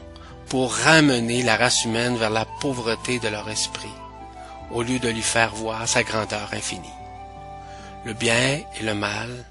pour 0.48 0.72
ramener 0.72 1.42
la 1.42 1.58
race 1.58 1.84
humaine 1.84 2.16
vers 2.16 2.30
la 2.30 2.46
pauvreté 2.46 3.18
de 3.18 3.28
leur 3.28 3.46
esprit, 3.50 3.92
au 4.70 4.82
lieu 4.82 4.98
de 4.98 5.10
lui 5.10 5.20
faire 5.20 5.54
voir 5.54 5.86
sa 5.86 6.02
grandeur 6.02 6.48
infinie. 6.54 6.88
Le 8.06 8.14
bien 8.14 8.62
et 8.80 8.82
le 8.82 8.94
mal 8.94 9.44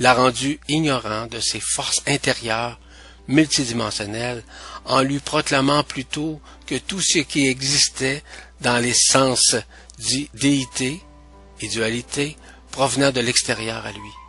l'a 0.00 0.14
rendu 0.14 0.58
ignorant 0.66 1.28
de 1.28 1.38
ses 1.38 1.60
forces 1.60 2.02
intérieures 2.08 2.80
multidimensionnelles 3.28 4.42
en 4.84 5.00
lui 5.00 5.20
proclamant 5.20 5.84
plutôt 5.84 6.40
que 6.66 6.74
tout 6.74 7.00
ce 7.00 7.20
qui 7.20 7.46
existait 7.46 8.24
dans 8.62 8.78
les 8.78 8.94
sens 8.94 9.54
déité 10.34 11.00
et 11.60 11.68
dualité 11.68 12.36
provenant 12.72 13.12
de 13.12 13.20
l'extérieur 13.20 13.86
à 13.86 13.92
lui 13.92 14.25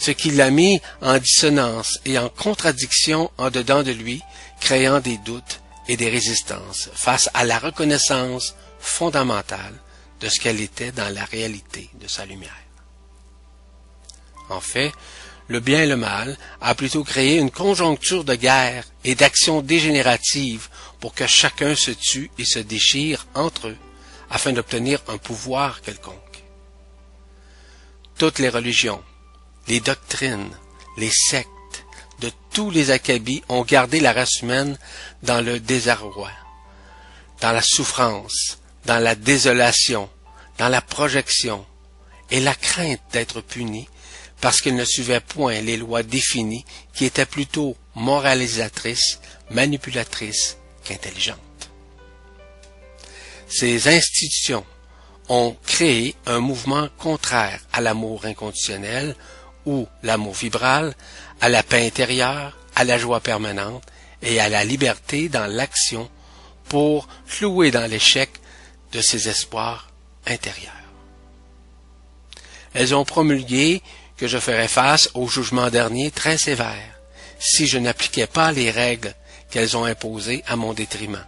ce 0.00 0.10
qui 0.10 0.30
l'a 0.30 0.50
mis 0.50 0.80
en 1.02 1.18
dissonance 1.18 2.00
et 2.06 2.18
en 2.18 2.28
contradiction 2.30 3.30
en 3.38 3.50
dedans 3.50 3.82
de 3.82 3.92
lui, 3.92 4.22
créant 4.58 4.98
des 4.98 5.18
doutes 5.18 5.60
et 5.88 5.96
des 5.96 6.08
résistances 6.08 6.88
face 6.94 7.28
à 7.34 7.44
la 7.44 7.58
reconnaissance 7.58 8.54
fondamentale 8.80 9.74
de 10.20 10.28
ce 10.28 10.40
qu'elle 10.40 10.60
était 10.60 10.90
dans 10.90 11.12
la 11.14 11.24
réalité 11.26 11.90
de 12.00 12.08
sa 12.08 12.24
lumière. 12.24 12.56
En 14.48 14.60
fait, 14.60 14.90
le 15.48 15.60
bien 15.60 15.82
et 15.82 15.86
le 15.86 15.96
mal 15.96 16.38
a 16.60 16.74
plutôt 16.74 17.04
créé 17.04 17.36
une 17.36 17.50
conjoncture 17.50 18.24
de 18.24 18.34
guerre 18.34 18.84
et 19.04 19.14
d'actions 19.14 19.60
dégénératives 19.60 20.68
pour 20.98 21.12
que 21.12 21.26
chacun 21.26 21.74
se 21.74 21.90
tue 21.90 22.30
et 22.38 22.44
se 22.44 22.58
déchire 22.58 23.26
entre 23.34 23.68
eux 23.68 23.76
afin 24.30 24.52
d'obtenir 24.52 25.02
un 25.08 25.18
pouvoir 25.18 25.82
quelconque. 25.82 26.16
Toutes 28.16 28.38
les 28.38 28.48
religions, 28.48 29.02
les 29.70 29.78
doctrines, 29.78 30.50
les 30.96 31.12
sectes 31.12 31.84
de 32.18 32.32
tous 32.52 32.72
les 32.72 32.90
acabis 32.90 33.40
ont 33.48 33.62
gardé 33.62 34.00
la 34.00 34.12
race 34.12 34.40
humaine 34.42 34.76
dans 35.22 35.40
le 35.40 35.60
désarroi, 35.60 36.32
dans 37.40 37.52
la 37.52 37.62
souffrance, 37.62 38.58
dans 38.86 38.98
la 38.98 39.14
désolation, 39.14 40.10
dans 40.58 40.68
la 40.68 40.80
projection 40.80 41.64
et 42.32 42.40
la 42.40 42.54
crainte 42.56 43.00
d'être 43.12 43.42
puni 43.42 43.88
parce 44.40 44.60
qu'ils 44.60 44.74
ne 44.74 44.84
suivaient 44.84 45.20
point 45.20 45.60
les 45.60 45.76
lois 45.76 46.02
définies 46.02 46.64
qui 46.92 47.04
étaient 47.04 47.24
plutôt 47.24 47.76
moralisatrices, 47.94 49.20
manipulatrices 49.50 50.56
qu'intelligentes. 50.82 51.38
Ces 53.48 53.86
institutions 53.86 54.64
ont 55.28 55.56
créé 55.64 56.16
un 56.26 56.40
mouvement 56.40 56.88
contraire 56.98 57.60
à 57.72 57.80
l'amour 57.80 58.24
inconditionnel 58.24 59.14
ou 59.66 59.86
l'amour 60.02 60.34
vibral, 60.34 60.94
à 61.40 61.48
la 61.48 61.62
paix 61.62 61.86
intérieure, 61.86 62.56
à 62.74 62.84
la 62.84 62.98
joie 62.98 63.20
permanente 63.20 63.84
et 64.22 64.40
à 64.40 64.48
la 64.48 64.64
liberté 64.64 65.28
dans 65.28 65.46
l'action 65.46 66.08
pour 66.68 67.08
flouer 67.26 67.70
dans 67.70 67.88
l'échec 67.90 68.30
de 68.92 69.00
ses 69.00 69.28
espoirs 69.28 69.90
intérieurs. 70.26 70.72
Elles 72.74 72.94
ont 72.94 73.04
promulgué 73.04 73.82
que 74.16 74.28
je 74.28 74.38
ferais 74.38 74.68
face 74.68 75.10
au 75.14 75.26
jugement 75.28 75.70
dernier 75.70 76.10
très 76.10 76.38
sévère 76.38 77.00
si 77.38 77.66
je 77.66 77.78
n'appliquais 77.78 78.26
pas 78.26 78.52
les 78.52 78.70
règles 78.70 79.14
qu'elles 79.50 79.76
ont 79.76 79.84
imposées 79.84 80.44
à 80.46 80.56
mon 80.56 80.74
détriment. 80.74 81.24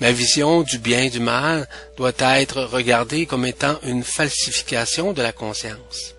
Ma 0.00 0.12
vision 0.12 0.62
du 0.62 0.78
bien 0.78 1.04
et 1.04 1.10
du 1.10 1.20
mal 1.20 1.68
doit 1.96 2.12
être 2.18 2.62
regardée 2.62 3.26
comme 3.26 3.46
étant 3.46 3.78
une 3.82 4.04
falsification 4.04 5.12
de 5.12 5.22
la 5.22 5.32
conscience 5.32 6.15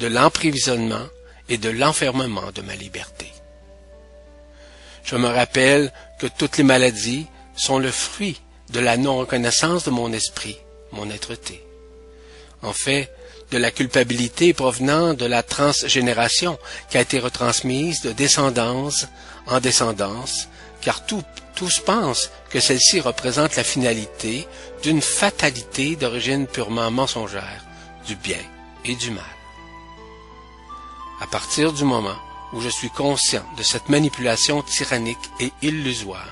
de 0.00 0.06
l'emprisonnement 0.06 1.06
et 1.48 1.58
de 1.58 1.68
l'enfermement 1.68 2.50
de 2.54 2.62
ma 2.62 2.74
liberté. 2.74 3.30
Je 5.04 5.16
me 5.16 5.28
rappelle 5.28 5.92
que 6.18 6.26
toutes 6.26 6.56
les 6.58 6.64
maladies 6.64 7.26
sont 7.56 7.78
le 7.78 7.90
fruit 7.90 8.40
de 8.70 8.80
la 8.80 8.96
non-reconnaissance 8.96 9.84
de 9.84 9.90
mon 9.90 10.12
esprit, 10.12 10.58
mon 10.92 11.10
être-té. 11.10 11.62
En 12.62 12.72
fait, 12.72 13.12
de 13.50 13.58
la 13.58 13.70
culpabilité 13.70 14.52
provenant 14.52 15.14
de 15.14 15.26
la 15.26 15.42
transgénération 15.42 16.58
qui 16.88 16.98
a 16.98 17.00
été 17.00 17.18
retransmise 17.18 18.02
de 18.02 18.12
descendance 18.12 19.08
en 19.46 19.60
descendance, 19.60 20.48
car 20.80 21.04
tous 21.04 21.80
pensent 21.80 22.30
que 22.48 22.60
celle-ci 22.60 23.00
représente 23.00 23.56
la 23.56 23.64
finalité 23.64 24.46
d'une 24.82 25.02
fatalité 25.02 25.96
d'origine 25.96 26.46
purement 26.46 26.90
mensongère, 26.90 27.64
du 28.06 28.14
bien 28.16 28.38
et 28.84 28.94
du 28.94 29.10
mal. 29.10 29.39
À 31.20 31.26
partir 31.26 31.72
du 31.72 31.84
moment 31.84 32.16
où 32.52 32.60
je 32.60 32.68
suis 32.68 32.90
conscient 32.90 33.44
de 33.56 33.62
cette 33.62 33.88
manipulation 33.88 34.62
tyrannique 34.62 35.30
et 35.38 35.52
illusoire, 35.62 36.28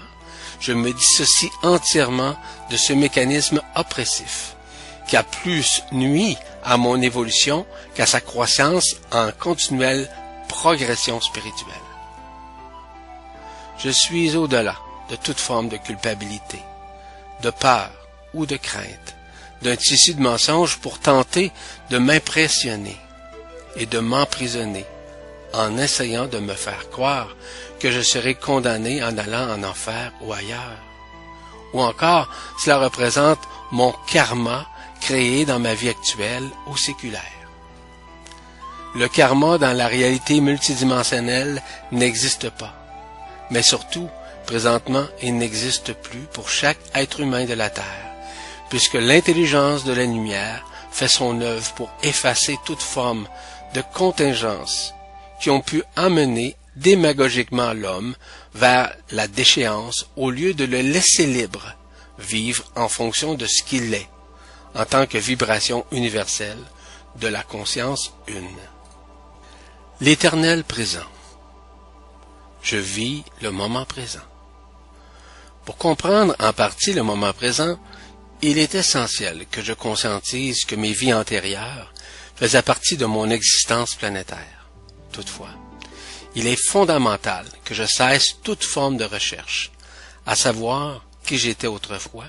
je 0.61 0.73
me 0.73 0.93
dissocie 0.93 1.51
entièrement 1.63 2.37
de 2.71 2.77
ce 2.77 2.93
mécanisme 2.93 3.61
oppressif 3.77 4.57
qui 5.07 5.17
a 5.17 5.23
plus 5.23 5.83
nuit 5.93 6.37
à 6.65 6.77
mon 6.77 7.01
évolution 7.01 7.67
qu'à 7.95 8.07
sa 8.07 8.21
croissance 8.21 8.97
en 9.13 9.31
continuelle 9.33 10.11
progression 10.49 11.21
spirituelle. 11.21 11.75
Je 13.79 13.91
suis 13.91 14.37
au-delà 14.37 14.77
de 15.11 15.17
toute 15.17 15.39
forme 15.39 15.69
de 15.69 15.77
culpabilité, 15.77 16.61
de 17.43 17.51
peur 17.51 17.91
ou 18.35 18.45
de 18.45 18.57
crainte, 18.57 19.15
d'un 19.63 19.77
tissu 19.77 20.15
de 20.15 20.21
mensonges 20.21 20.77
pour 20.79 20.99
tenter 20.99 21.53
de 21.91 21.99
m'impressionner 21.99 22.97
et 23.79 23.87
de 23.87 23.99
m'emprisonner 23.99 24.85
en 25.55 25.79
essayant 25.79 26.27
de 26.27 26.39
me 26.39 26.55
faire 26.55 26.91
croire 26.91 27.35
que 27.81 27.91
je 27.91 28.01
serai 28.01 28.35
condamné 28.35 29.03
en 29.03 29.17
allant 29.17 29.51
en 29.51 29.63
enfer 29.63 30.13
ou 30.21 30.33
ailleurs. 30.33 30.79
Ou 31.73 31.81
encore, 31.81 32.29
cela 32.63 32.79
représente 32.79 33.39
mon 33.71 33.95
karma 34.11 34.67
créé 35.01 35.45
dans 35.45 35.59
ma 35.59 35.75
vie 35.75 35.89
actuelle 35.89 36.49
ou 36.67 36.77
séculaire. 36.77 37.23
Le 38.95 39.09
karma 39.09 39.59
dans 39.59 39.77
la 39.77 39.87
réalité 39.87 40.41
multidimensionnelle 40.41 41.63
n'existe 41.93 42.51
pas. 42.51 42.75
Mais 43.51 43.63
surtout, 43.63 44.09
présentement, 44.47 45.05
il 45.23 45.37
n'existe 45.37 45.93
plus 45.93 46.27
pour 46.33 46.49
chaque 46.49 46.79
être 46.95 47.21
humain 47.21 47.45
de 47.45 47.55
la 47.55 47.71
Terre, 47.71 47.85
puisque 48.71 48.95
l'intelligence 48.95 49.85
de 49.85 49.93
la 49.93 50.05
lumière 50.05 50.65
fait 50.91 51.09
son 51.09 51.41
œuvre 51.43 51.73
pour 51.75 51.91
effacer 52.03 52.59
toute 52.65 52.83
forme 52.83 53.29
de 53.75 53.83
contingence 53.95 54.95
qui 55.41 55.51
ont 55.51 55.61
pu 55.61 55.83
amener 55.97 56.57
démagogiquement 56.77 57.73
l'homme 57.73 58.15
vers 58.55 58.95
la 59.11 59.29
déchéance 59.29 60.09
au 60.17 60.31
lieu 60.31 60.55
de 60.55 60.65
le 60.65 60.81
laisser 60.81 61.27
libre, 61.27 61.75
vivre 62.19 62.65
en 62.77 62.89
fonction 62.89 63.35
de 63.35 63.47
ce 63.47 63.63
qu'il 63.63 63.93
est, 63.95 64.09
en 64.75 64.85
tant 64.85 65.07
que 65.07 65.19
vibration 65.19 65.85
universelle 65.93 66.59
de 67.17 67.29
la 67.29 67.43
conscience 67.43 68.13
une. 68.27 68.47
L'éternel 70.01 70.65
présent. 70.65 71.07
Je 72.63 72.77
vis 72.77 73.25
le 73.43 73.51
moment 73.51 73.85
présent. 73.85 74.21
Pour 75.65 75.77
comprendre 75.77 76.35
en 76.39 76.53
partie 76.53 76.93
le 76.93 77.03
moment 77.03 77.33
présent, 77.33 77.79
il 78.41 78.59
est 78.59 78.75
essentiel 78.75 79.47
que 79.51 79.63
je 79.63 79.73
conscientise 79.73 80.65
que 80.65 80.77
mes 80.77 80.93
vies 80.93 81.13
antérieures 81.13 81.93
faisaient 82.39 82.63
partie 82.63 82.97
de 82.97 83.05
mon 83.07 83.31
existence 83.31 83.97
planétaire. 83.97 84.69
Toutefois, 85.11 85.51
il 86.37 86.47
est 86.47 86.69
fondamental 86.69 87.45
que 87.65 87.75
je 87.75 87.85
cesse 87.85 88.37
toute 88.45 88.63
forme 88.63 88.97
de 88.97 89.05
recherche, 89.05 89.73
à 90.25 90.37
savoir 90.37 91.05
qui 91.25 91.37
j'étais 91.37 91.67
autrefois, 91.67 92.27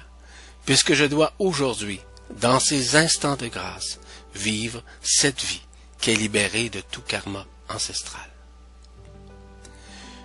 puisque 0.65 0.93
je 0.93 1.05
dois 1.05 1.33
aujourd'hui, 1.37 1.99
dans 2.41 2.59
ces 2.59 2.95
instants 2.95 3.35
de 3.35 3.47
grâce, 3.47 3.99
vivre 4.33 4.81
cette 5.03 5.43
vie 5.43 5.61
qui 5.99 6.11
est 6.11 6.15
libérée 6.15 6.69
de 6.69 6.81
tout 6.81 7.01
karma 7.01 7.45
ancestral. 7.69 8.29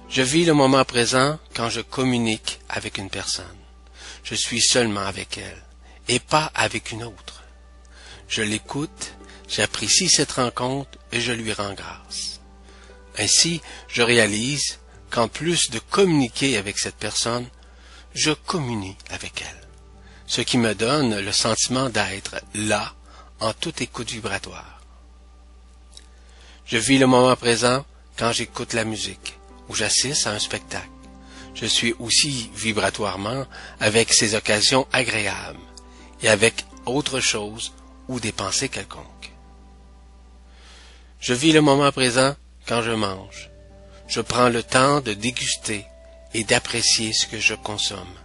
Je 0.09 0.23
vis 0.23 0.47
le 0.47 0.55
moment 0.55 0.85
présent 0.85 1.39
quand 1.55 1.69
je 1.69 1.81
communique 1.83 2.61
avec 2.71 2.97
une 2.97 3.11
personne. 3.11 3.45
Je 4.23 4.35
suis 4.35 4.63
seulement 4.63 5.05
avec 5.05 5.37
elle 5.37 5.63
et 6.09 6.21
pas 6.21 6.51
avec 6.55 6.93
une 6.93 7.03
autre. 7.05 7.43
Je 8.29 8.43
l'écoute, 8.43 9.15
j'apprécie 9.49 10.09
cette 10.09 10.33
rencontre 10.33 10.99
et 11.13 11.21
je 11.21 11.33
lui 11.33 11.53
rends 11.53 11.75
grâce. 11.75 12.41
Ainsi, 13.19 13.61
je 13.89 14.03
réalise 14.03 14.79
qu'en 15.11 15.29
plus 15.29 15.71
de 15.71 15.79
communiquer 15.79 16.57
avec 16.57 16.79
cette 16.79 16.97
personne, 16.97 17.47
je 18.15 18.33
communie 18.33 18.97
avec 19.11 19.43
elle, 19.43 19.69
ce 20.27 20.41
qui 20.41 20.59
me 20.59 20.75
donne 20.75 21.21
le 21.21 21.33
sentiment 21.33 21.89
d'être 21.89 22.37
là 22.55 22.95
en 23.41 23.53
toute 23.53 23.81
écoute 23.81 24.11
vibratoire. 24.11 24.81
Je 26.67 26.79
vis 26.79 26.99
le 26.99 27.07
moment 27.07 27.37
présent 27.37 27.85
quand 28.19 28.33
j'écoute 28.33 28.73
la 28.73 28.85
musique 28.85 29.39
ou 29.69 29.75
j'assiste 29.75 30.27
à 30.27 30.33
un 30.33 30.39
spectacle. 30.39 30.89
Je 31.55 31.67
suis 31.67 31.95
aussi 31.99 32.51
vibratoirement 32.55 33.47
avec 33.81 34.13
ces 34.13 34.35
occasions 34.35 34.87
agréables 34.93 35.59
et 36.23 36.29
avec 36.29 36.65
autre 36.87 37.21
chose 37.21 37.73
ou 38.09 38.19
des 38.19 38.33
pensées 38.33 38.69
quelconques. 38.69 39.14
Je 41.25 41.33
vis 41.33 41.53
le 41.53 41.63
moment 41.63 41.91
présent 41.91 42.37
quand 42.69 42.83
je 42.83 42.91
mange. 42.91 43.49
Je 44.09 44.21
prends 44.21 44.51
le 44.51 44.63
temps 44.63 45.01
de 45.01 45.15
déguster 45.15 45.87
et 46.35 46.45
d'apprécier 46.45 47.15
ce 47.15 47.27
que 47.27 47.39
je 47.39 47.55
consomme. 47.55 48.19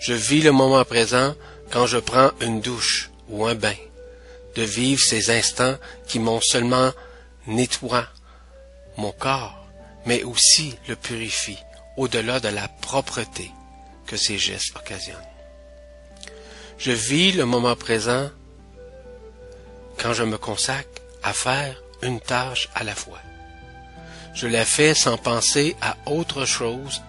Je 0.00 0.12
vis 0.12 0.40
le 0.40 0.50
moment 0.50 0.84
présent 0.84 1.36
quand 1.70 1.86
je 1.86 1.98
prends 1.98 2.32
une 2.40 2.60
douche 2.60 3.12
ou 3.28 3.46
un 3.46 3.54
bain, 3.54 3.76
de 4.56 4.62
vivre 4.62 5.00
ces 5.00 5.30
instants 5.30 5.76
qui 6.08 6.18
m'ont 6.18 6.40
seulement 6.40 6.90
nettoie 7.46 8.08
mon 8.96 9.12
corps, 9.12 9.64
mais 10.04 10.24
aussi 10.24 10.74
le 10.88 10.96
purifie 10.96 11.62
au-delà 11.96 12.40
de 12.40 12.48
la 12.48 12.66
propreté 12.66 13.52
que 14.08 14.16
ces 14.16 14.36
gestes 14.36 14.74
occasionnent. 14.74 15.30
Je 16.76 16.90
vis 16.90 17.30
le 17.30 17.44
moment 17.44 17.76
présent 17.76 18.30
quand 19.96 20.12
je 20.12 20.24
me 20.24 20.38
consacre 20.38 21.01
à 21.22 21.32
faire 21.32 21.74
une 22.02 22.20
tâche 22.20 22.68
à 22.74 22.84
la 22.84 22.94
fois. 22.94 23.20
Je 24.34 24.46
la 24.46 24.64
fais 24.64 24.94
sans 24.94 25.16
penser 25.16 25.76
à 25.80 25.96
autre 26.06 26.44
chose 26.44 27.02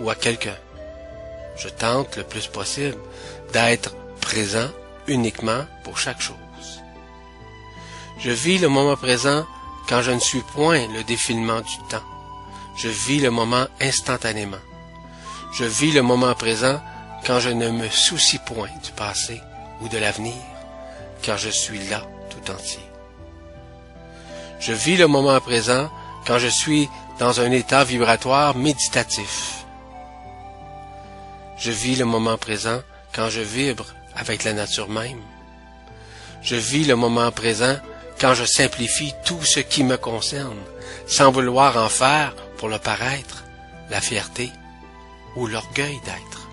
ou 0.00 0.10
à 0.10 0.14
quelqu'un. 0.14 0.56
Je 1.56 1.68
tente 1.68 2.16
le 2.16 2.24
plus 2.24 2.46
possible 2.46 2.98
d'être 3.52 3.94
présent 4.20 4.68
uniquement 5.06 5.66
pour 5.84 5.98
chaque 5.98 6.20
chose. 6.20 6.36
Je 8.18 8.30
vis 8.30 8.58
le 8.58 8.68
moment 8.68 8.96
présent 8.96 9.46
quand 9.88 10.02
je 10.02 10.10
ne 10.10 10.20
suis 10.20 10.40
point 10.40 10.86
le 10.94 11.04
défilement 11.04 11.60
du 11.60 11.78
temps. 11.90 12.02
Je 12.76 12.88
vis 12.88 13.20
le 13.20 13.30
moment 13.30 13.66
instantanément. 13.80 14.64
Je 15.52 15.64
vis 15.64 15.92
le 15.92 16.02
moment 16.02 16.34
présent 16.34 16.80
quand 17.26 17.40
je 17.40 17.50
ne 17.50 17.70
me 17.70 17.88
soucie 17.88 18.38
point 18.38 18.70
du 18.82 18.90
passé 18.92 19.40
ou 19.80 19.88
de 19.88 19.98
l'avenir, 19.98 20.34
car 21.22 21.38
je 21.38 21.50
suis 21.50 21.86
là 21.88 22.02
tout 22.30 22.50
entier. 22.50 22.83
Je 24.66 24.72
vis 24.72 24.96
le 24.96 25.06
moment 25.06 25.38
présent 25.42 25.90
quand 26.26 26.38
je 26.38 26.48
suis 26.48 26.88
dans 27.18 27.38
un 27.38 27.50
état 27.50 27.84
vibratoire 27.84 28.56
méditatif. 28.56 29.66
Je 31.58 31.70
vis 31.70 31.96
le 31.96 32.06
moment 32.06 32.38
présent 32.38 32.80
quand 33.14 33.28
je 33.28 33.42
vibre 33.42 33.84
avec 34.16 34.42
la 34.42 34.54
nature 34.54 34.88
même. 34.88 35.20
Je 36.40 36.56
vis 36.56 36.86
le 36.86 36.96
moment 36.96 37.30
présent 37.30 37.76
quand 38.18 38.32
je 38.32 38.46
simplifie 38.46 39.12
tout 39.26 39.44
ce 39.44 39.60
qui 39.60 39.84
me 39.84 39.98
concerne, 39.98 40.62
sans 41.06 41.30
vouloir 41.30 41.76
en 41.76 41.90
faire, 41.90 42.34
pour 42.56 42.70
le 42.70 42.78
paraître, 42.78 43.44
la 43.90 44.00
fierté 44.00 44.50
ou 45.36 45.46
l'orgueil 45.46 46.00
d'être. 46.06 46.48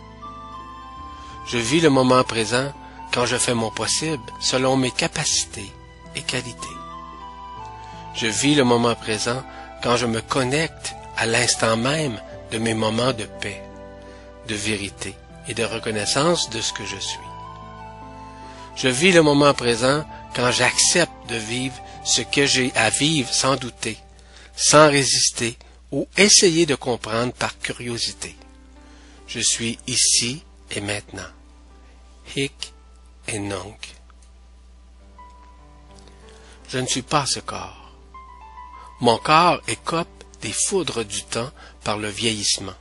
Je 1.47 1.59
vis 1.59 1.79
le 1.79 1.89
moment 1.89 2.25
présent 2.25 2.73
quand 3.13 3.25
je 3.25 3.37
fais 3.37 3.53
mon 3.53 3.71
possible 3.71 4.33
selon 4.41 4.75
mes 4.75 4.91
capacités 4.91 5.71
et 6.17 6.21
qualités. 6.23 6.80
Je 8.13 8.27
vis 8.27 8.55
le 8.55 8.63
moment 8.63 8.95
présent 8.95 9.43
quand 9.81 9.97
je 9.97 10.05
me 10.05 10.21
connecte 10.21 10.95
à 11.17 11.25
l'instant 11.25 11.77
même 11.77 12.19
de 12.51 12.57
mes 12.57 12.73
moments 12.73 13.13
de 13.13 13.25
paix, 13.25 13.61
de 14.47 14.55
vérité 14.55 15.15
et 15.47 15.53
de 15.53 15.63
reconnaissance 15.63 16.49
de 16.49 16.61
ce 16.61 16.73
que 16.73 16.85
je 16.85 16.97
suis. 16.97 17.19
Je 18.75 18.87
vis 18.87 19.11
le 19.11 19.21
moment 19.21 19.53
présent 19.53 20.05
quand 20.35 20.51
j'accepte 20.51 21.11
de 21.29 21.35
vivre 21.35 21.75
ce 22.03 22.21
que 22.21 22.45
j'ai 22.45 22.71
à 22.75 22.89
vivre 22.89 23.33
sans 23.33 23.55
douter, 23.55 23.97
sans 24.55 24.89
résister 24.89 25.57
ou 25.91 26.07
essayer 26.17 26.65
de 26.65 26.75
comprendre 26.75 27.33
par 27.33 27.57
curiosité. 27.59 28.35
Je 29.27 29.39
suis 29.39 29.77
ici 29.87 30.43
et 30.71 30.81
maintenant. 30.81 31.29
Hic 32.35 32.73
et 33.27 33.39
nunc. 33.39 33.95
Je 36.69 36.77
ne 36.79 36.87
suis 36.87 37.01
pas 37.01 37.25
ce 37.25 37.39
corps. 37.39 37.80
Mon 39.01 39.17
corps 39.17 39.59
écope 39.67 40.23
des 40.41 40.53
foudres 40.53 41.03
du 41.03 41.23
temps 41.23 41.49
par 41.83 41.97
le 41.97 42.07
vieillissement. 42.07 42.75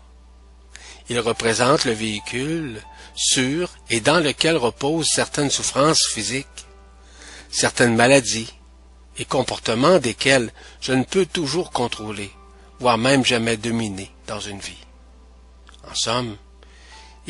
Il 1.09 1.19
représente 1.19 1.87
le 1.87 1.93
véhicule 1.93 2.83
sur 3.15 3.71
et 3.89 4.01
dans 4.01 4.21
lequel 4.21 4.59
reposent 4.59 5.09
certaines 5.09 5.51
souffrances 5.51 6.07
physiques, 6.07 6.67
certaines 7.51 7.97
maladies 7.97 8.53
et 9.17 9.25
comportements 9.25 9.99
desquels 9.99 10.53
je 10.83 10.93
ne 10.93 11.05
peux 11.05 11.25
toujours 11.25 11.71
contrôler, 11.71 12.31
voire 12.81 12.99
même 12.99 13.25
jamais 13.25 13.57
dominer 13.57 14.11
dans 14.27 14.41
une 14.41 14.61
vie. 14.61 14.85
En 15.91 15.95
somme, 15.95 16.37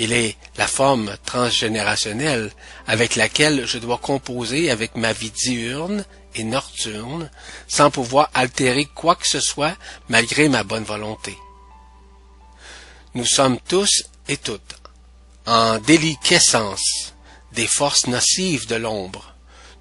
il 0.00 0.14
est 0.14 0.34
la 0.56 0.66
forme 0.66 1.14
transgénérationnelle 1.26 2.50
avec 2.86 3.16
laquelle 3.16 3.66
je 3.66 3.76
dois 3.76 3.98
composer 3.98 4.70
avec 4.70 4.96
ma 4.96 5.12
vie 5.12 5.30
diurne 5.30 6.06
et 6.34 6.42
nocturne 6.42 7.30
sans 7.68 7.90
pouvoir 7.90 8.30
altérer 8.32 8.86
quoi 8.86 9.14
que 9.14 9.28
ce 9.28 9.40
soit 9.40 9.76
malgré 10.08 10.48
ma 10.48 10.64
bonne 10.64 10.84
volonté. 10.84 11.36
Nous 13.14 13.26
sommes 13.26 13.58
tous 13.68 14.04
et 14.26 14.38
toutes 14.38 14.76
en 15.44 15.76
déliquescence 15.78 17.12
des 17.52 17.66
forces 17.66 18.06
nocives 18.06 18.66
de 18.68 18.76
l'ombre, 18.76 19.34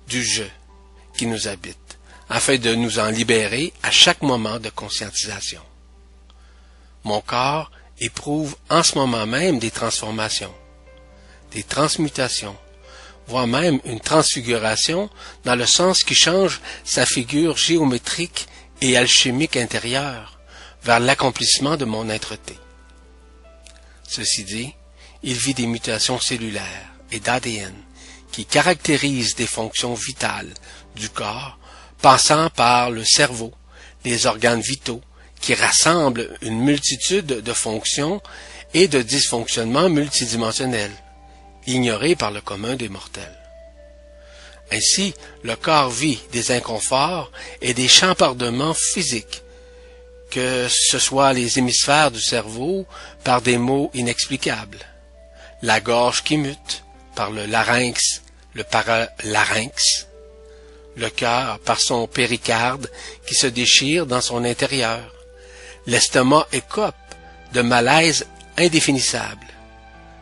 du 0.10 0.22
jeu 0.22 0.50
qui 1.16 1.28
nous 1.28 1.48
habite, 1.48 1.98
afin 2.30 2.58
de 2.58 2.76
nous 2.76 3.00
en 3.00 3.08
libérer 3.08 3.72
à 3.84 3.92
chaque 3.92 4.22
moment 4.22 4.60
de 4.60 4.70
conscientisation. 4.70 5.62
Mon 7.06 7.22
corps 7.22 7.72
éprouve 8.00 8.56
en 8.70 8.84
ce 8.84 8.98
moment 8.98 9.26
même 9.26 9.60
des 9.60 9.72
transformations, 9.72 10.54
des 11.52 11.64
transmutations, 11.64 12.56
voire 13.28 13.48
même 13.48 13.80
une 13.86 14.00
transfiguration 14.00 15.10
dans 15.46 15.56
le 15.56 15.66
sens 15.66 16.04
qui 16.04 16.16
change 16.16 16.62
sa 16.84 17.06
figure 17.06 17.58
géométrique 17.58 18.48
et 18.82 18.98
alchimique 18.98 19.58
intérieure 19.58 20.40
vers 20.84 21.00
l'accomplissement 21.00 21.78
de 21.78 21.86
mon 21.86 22.10
être-té. 22.10 22.58
Ceci 24.08 24.44
dit, 24.44 24.74
il 25.22 25.36
vit 25.36 25.54
des 25.54 25.68
mutations 25.68 26.20
cellulaires 26.20 26.90
et 27.12 27.20
d'ADN 27.20 27.74
qui 28.32 28.46
caractérisent 28.46 29.36
des 29.36 29.48
fonctions 29.48 29.94
vitales 29.94 30.54
du 30.96 31.10
corps 31.10 31.58
passant 32.02 32.50
par 32.50 32.92
le 32.92 33.04
cerveau, 33.04 33.54
les 34.06 34.26
organes 34.26 34.62
vitaux, 34.62 35.02
qui 35.42 35.54
rassemblent 35.54 36.38
une 36.42 36.60
multitude 36.60 37.26
de 37.28 37.54
fonctions 37.54 38.22
et 38.74 38.88
de 38.88 39.02
dysfonctionnements 39.02 39.90
multidimensionnels, 39.90 40.92
ignorés 41.66 42.16
par 42.16 42.32
le 42.32 42.42
commun 42.42 42.76
des 42.76 42.90
mortels. 42.90 43.40
Ainsi, 44.72 45.14
le 45.44 45.56
corps 45.56 45.90
vit 45.90 46.20
des 46.32 46.52
inconforts 46.52 47.32
et 47.62 47.74
des 47.74 47.88
chambardements 47.88 48.76
physiques, 48.76 49.42
que 50.30 50.68
ce 50.70 51.00
soit 51.00 51.34
les 51.34 51.58
hémisphères 51.58 52.12
du 52.12 52.22
cerveau 52.22 52.86
par 53.24 53.42
des 53.42 53.58
maux 53.58 53.90
inexplicables, 53.96 54.86
la 55.64 55.80
gorge 55.80 56.24
qui 56.24 56.38
mute 56.38 56.84
par 57.16 57.32
le 57.32 57.48
larynx, 57.48 58.22
le 58.54 58.64
paralarynx, 58.64 60.08
le 60.96 61.10
cœur 61.10 61.60
par 61.60 61.80
son 61.80 62.08
péricarde 62.08 62.90
qui 63.26 63.34
se 63.34 63.48
déchire 63.48 64.06
dans 64.06 64.22
son 64.22 64.44
intérieur, 64.44 65.14
l'estomac 65.86 66.48
écope 66.52 66.96
de 67.54 67.62
malaise 67.62 68.28
indéfinissable, 68.58 69.48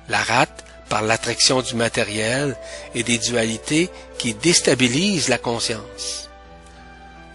la 0.10 0.22
rate 0.24 0.66
par 0.90 1.02
l'attraction 1.02 1.62
du 1.62 1.76
matériel 1.76 2.56
et 2.96 3.04
des 3.04 3.18
dualités 3.18 3.90
qui 4.18 4.34
déstabilisent 4.34 5.28
la 5.28 5.38
conscience, 5.38 6.30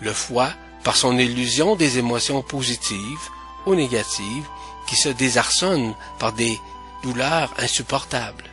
le 0.01 0.13
foie 0.13 0.51
par 0.85 0.97
son 0.97 1.19
illusion 1.19 1.77
des 1.77 1.99
émotions 1.99 2.43
positives 2.43 3.29
ou 3.67 3.75
négatives 3.75 4.47
qui 4.89 4.97
se 4.97 5.09
désarçonnent 5.09 5.95
par 6.19 6.33
des 6.33 6.59
douleurs 7.03 7.53
insupportables, 7.59 8.45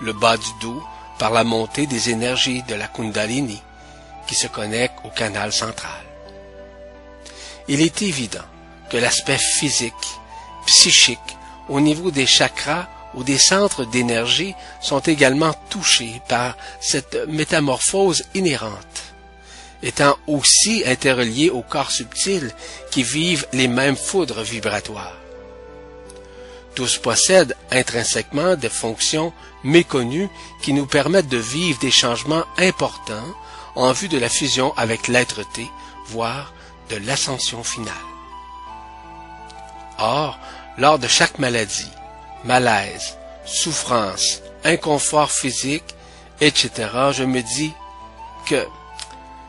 le 0.00 0.12
bas 0.12 0.36
du 0.36 0.48
dos 0.60 0.82
par 1.18 1.30
la 1.30 1.44
montée 1.44 1.86
des 1.86 2.10
énergies 2.10 2.62
de 2.64 2.74
la 2.74 2.88
Kundalini 2.88 3.60
qui 4.26 4.34
se 4.34 4.46
connecte 4.46 4.98
au 5.04 5.10
canal 5.10 5.52
central. 5.52 6.02
Il 7.68 7.80
est 7.80 8.02
évident 8.02 8.44
que 8.94 8.98
l'aspect 9.00 9.38
physique, 9.38 10.20
psychique, 10.66 11.36
au 11.68 11.80
niveau 11.80 12.12
des 12.12 12.26
chakras 12.26 12.86
ou 13.14 13.24
des 13.24 13.38
centres 13.38 13.84
d'énergie 13.84 14.54
sont 14.80 15.00
également 15.00 15.52
touchés 15.68 16.22
par 16.28 16.56
cette 16.80 17.26
métamorphose 17.26 18.22
inhérente, 18.36 19.02
étant 19.82 20.16
aussi 20.28 20.84
interreliés 20.86 21.50
au 21.50 21.62
corps 21.62 21.90
subtil 21.90 22.52
qui 22.92 23.02
vivent 23.02 23.48
les 23.52 23.66
mêmes 23.66 23.96
foudres 23.96 24.42
vibratoires. 24.42 25.18
Tous 26.76 26.96
possèdent 26.98 27.56
intrinsèquement 27.72 28.54
des 28.54 28.68
fonctions 28.68 29.32
méconnues 29.64 30.28
qui 30.62 30.72
nous 30.72 30.86
permettent 30.86 31.28
de 31.28 31.38
vivre 31.38 31.80
des 31.80 31.90
changements 31.90 32.44
importants 32.58 33.34
en 33.74 33.90
vue 33.90 34.08
de 34.08 34.18
la 34.18 34.28
fusion 34.28 34.72
avec 34.76 35.08
l'être-té, 35.08 35.68
voire 36.06 36.54
de 36.90 36.96
l'ascension 36.98 37.64
finale. 37.64 38.13
Or, 39.98 40.38
lors 40.78 40.98
de 40.98 41.06
chaque 41.06 41.38
maladie, 41.38 41.90
malaise, 42.44 43.16
souffrance, 43.44 44.42
inconfort 44.64 45.30
physique, 45.30 45.94
etc., 46.40 46.88
je 47.12 47.24
me 47.24 47.42
dis 47.42 47.72
que 48.46 48.66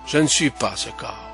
je 0.05 0.17
ne 0.17 0.27
suis 0.27 0.51
pas 0.51 0.75
ce 0.75 0.89
corps, 0.89 1.29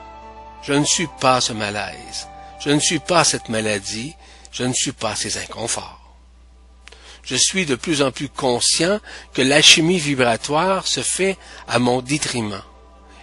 je 0.63 0.74
ne 0.74 0.86
suis 0.86 1.10
pas 1.19 1.41
ce 1.41 1.54
malaise, 1.54 2.28
je 2.60 2.69
ne 2.69 2.80
suis 2.80 3.00
pas 3.00 3.24
cette 3.24 3.50
maladie, 3.50 4.15
je 4.52 4.63
ne 4.63 4.74
suis 4.74 4.91
pas 4.91 5.15
ces 5.15 5.38
inconforts. 5.38 6.00
Je 7.24 7.36
suis 7.36 7.65
de 7.65 7.76
plus 7.76 8.02
en 8.02 8.12
plus 8.12 8.30
conscient 8.30 9.00
que 9.34 9.41
l'alchimie 9.41 10.00
vibratoire 10.00 10.88
se 10.88 11.02
fait 11.02 11.38
à 11.67 11.80
mon 11.80 12.02
détriment 12.02 12.62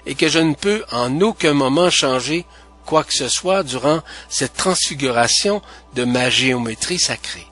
et 0.07 0.14
que 0.14 0.29
je 0.29 0.38
ne 0.38 0.55
peux 0.55 0.85
en 0.92 1.20
aucun 1.20 1.53
moment 1.53 1.90
changer 1.90 2.46
quoi 2.88 3.05
que 3.05 3.12
ce 3.12 3.29
soit 3.29 3.64
durant 3.64 4.01
cette 4.31 4.55
transfiguration 4.55 5.61
de 5.94 6.05
ma 6.05 6.31
géométrie 6.31 6.98
sacrée. 6.98 7.46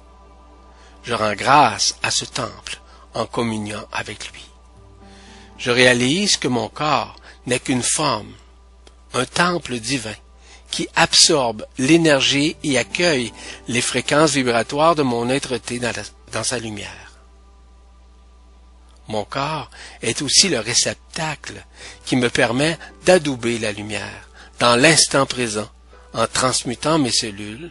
Je 1.05 1.12
rends 1.12 1.35
grâce 1.35 1.94
à 2.03 2.11
ce 2.11 2.25
temple 2.25 2.81
en 3.12 3.27
communion 3.27 3.87
avec 3.92 4.33
lui. 4.33 4.46
Je 5.59 5.70
réalise 5.70 6.38
que 6.38 6.49
mon 6.49 6.70
corps 6.70 7.16
n'est 7.44 7.61
qu'une 7.61 7.83
forme, 7.83 8.33
un 9.12 9.27
temple 9.27 9.79
divin 9.79 10.14
qui 10.70 10.88
absorbe 10.96 11.66
l'énergie 11.77 12.57
et 12.64 12.79
accueille 12.79 13.31
les 13.68 13.83
fréquences 13.83 14.33
vibratoires 14.33 14.94
de 14.94 15.03
mon 15.03 15.29
être-té 15.29 15.79
dans, 15.79 15.92
dans 16.33 16.44
sa 16.44 16.59
lumière. 16.59 17.12
Mon 19.09 19.25
corps 19.25 19.70
est 20.01 20.22
aussi 20.22 20.49
le 20.49 20.61
réceptacle 20.61 21.62
qui 22.07 22.16
me 22.16 22.31
permet 22.31 22.79
d'adouber 23.05 23.59
la 23.59 23.72
lumière 23.72 24.25
dans 24.58 24.76
l'instant 24.76 25.26
présent 25.26 25.68
en 26.12 26.26
transmutant 26.26 26.98
mes 26.98 27.12
cellules, 27.12 27.70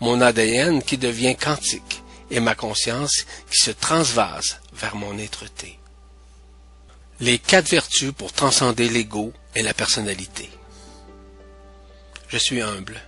mon 0.00 0.20
ADN 0.20 0.82
qui 0.82 0.98
devient 0.98 1.36
quantique 1.36 2.02
et 2.30 2.40
ma 2.40 2.54
conscience 2.54 3.24
qui 3.50 3.58
se 3.58 3.70
transvase 3.70 4.58
vers 4.74 4.96
mon 4.96 5.18
être-té. 5.18 5.78
Les 7.20 7.38
quatre 7.38 7.68
vertus 7.68 8.12
pour 8.12 8.32
transcender 8.32 8.88
l'ego 8.88 9.32
et 9.54 9.62
la 9.62 9.72
personnalité 9.72 10.50
je 12.28 12.38
suis 12.38 12.60
humble. 12.60 13.00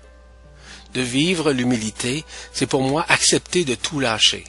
De 0.94 1.00
vivre 1.00 1.52
l'humilité, 1.52 2.24
c'est 2.52 2.66
pour 2.66 2.82
moi 2.82 3.04
accepter 3.08 3.64
de 3.64 3.74
tout 3.74 4.00
lâcher, 4.00 4.44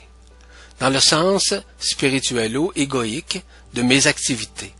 dans 0.78 0.90
le 0.90 1.00
sens 1.00 1.54
spirituello-égoïque 1.78 3.42
de 3.74 3.82
mes 3.82 4.06
activités, 4.06 4.72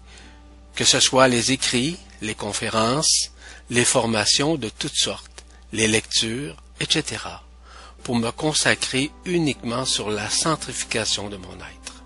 que 0.75 0.85
ce 0.85 1.01
soit 1.01 1.29
les 1.29 1.53
écrits, 1.53 1.97
les 2.23 2.35
conférences, 2.35 3.31
les 3.71 3.85
formations 3.85 4.57
de 4.57 4.69
toutes 4.69 4.97
sortes, 4.97 5.45
les 5.73 5.89
lectures, 5.89 6.57
etc., 6.81 7.23
pour 8.03 8.17
me 8.17 8.31
consacrer 8.31 9.11
uniquement 9.25 9.85
sur 9.85 10.11
la 10.11 10.29
centrification 10.29 11.29
de 11.29 11.37
mon 11.37 11.55
être. 11.55 12.03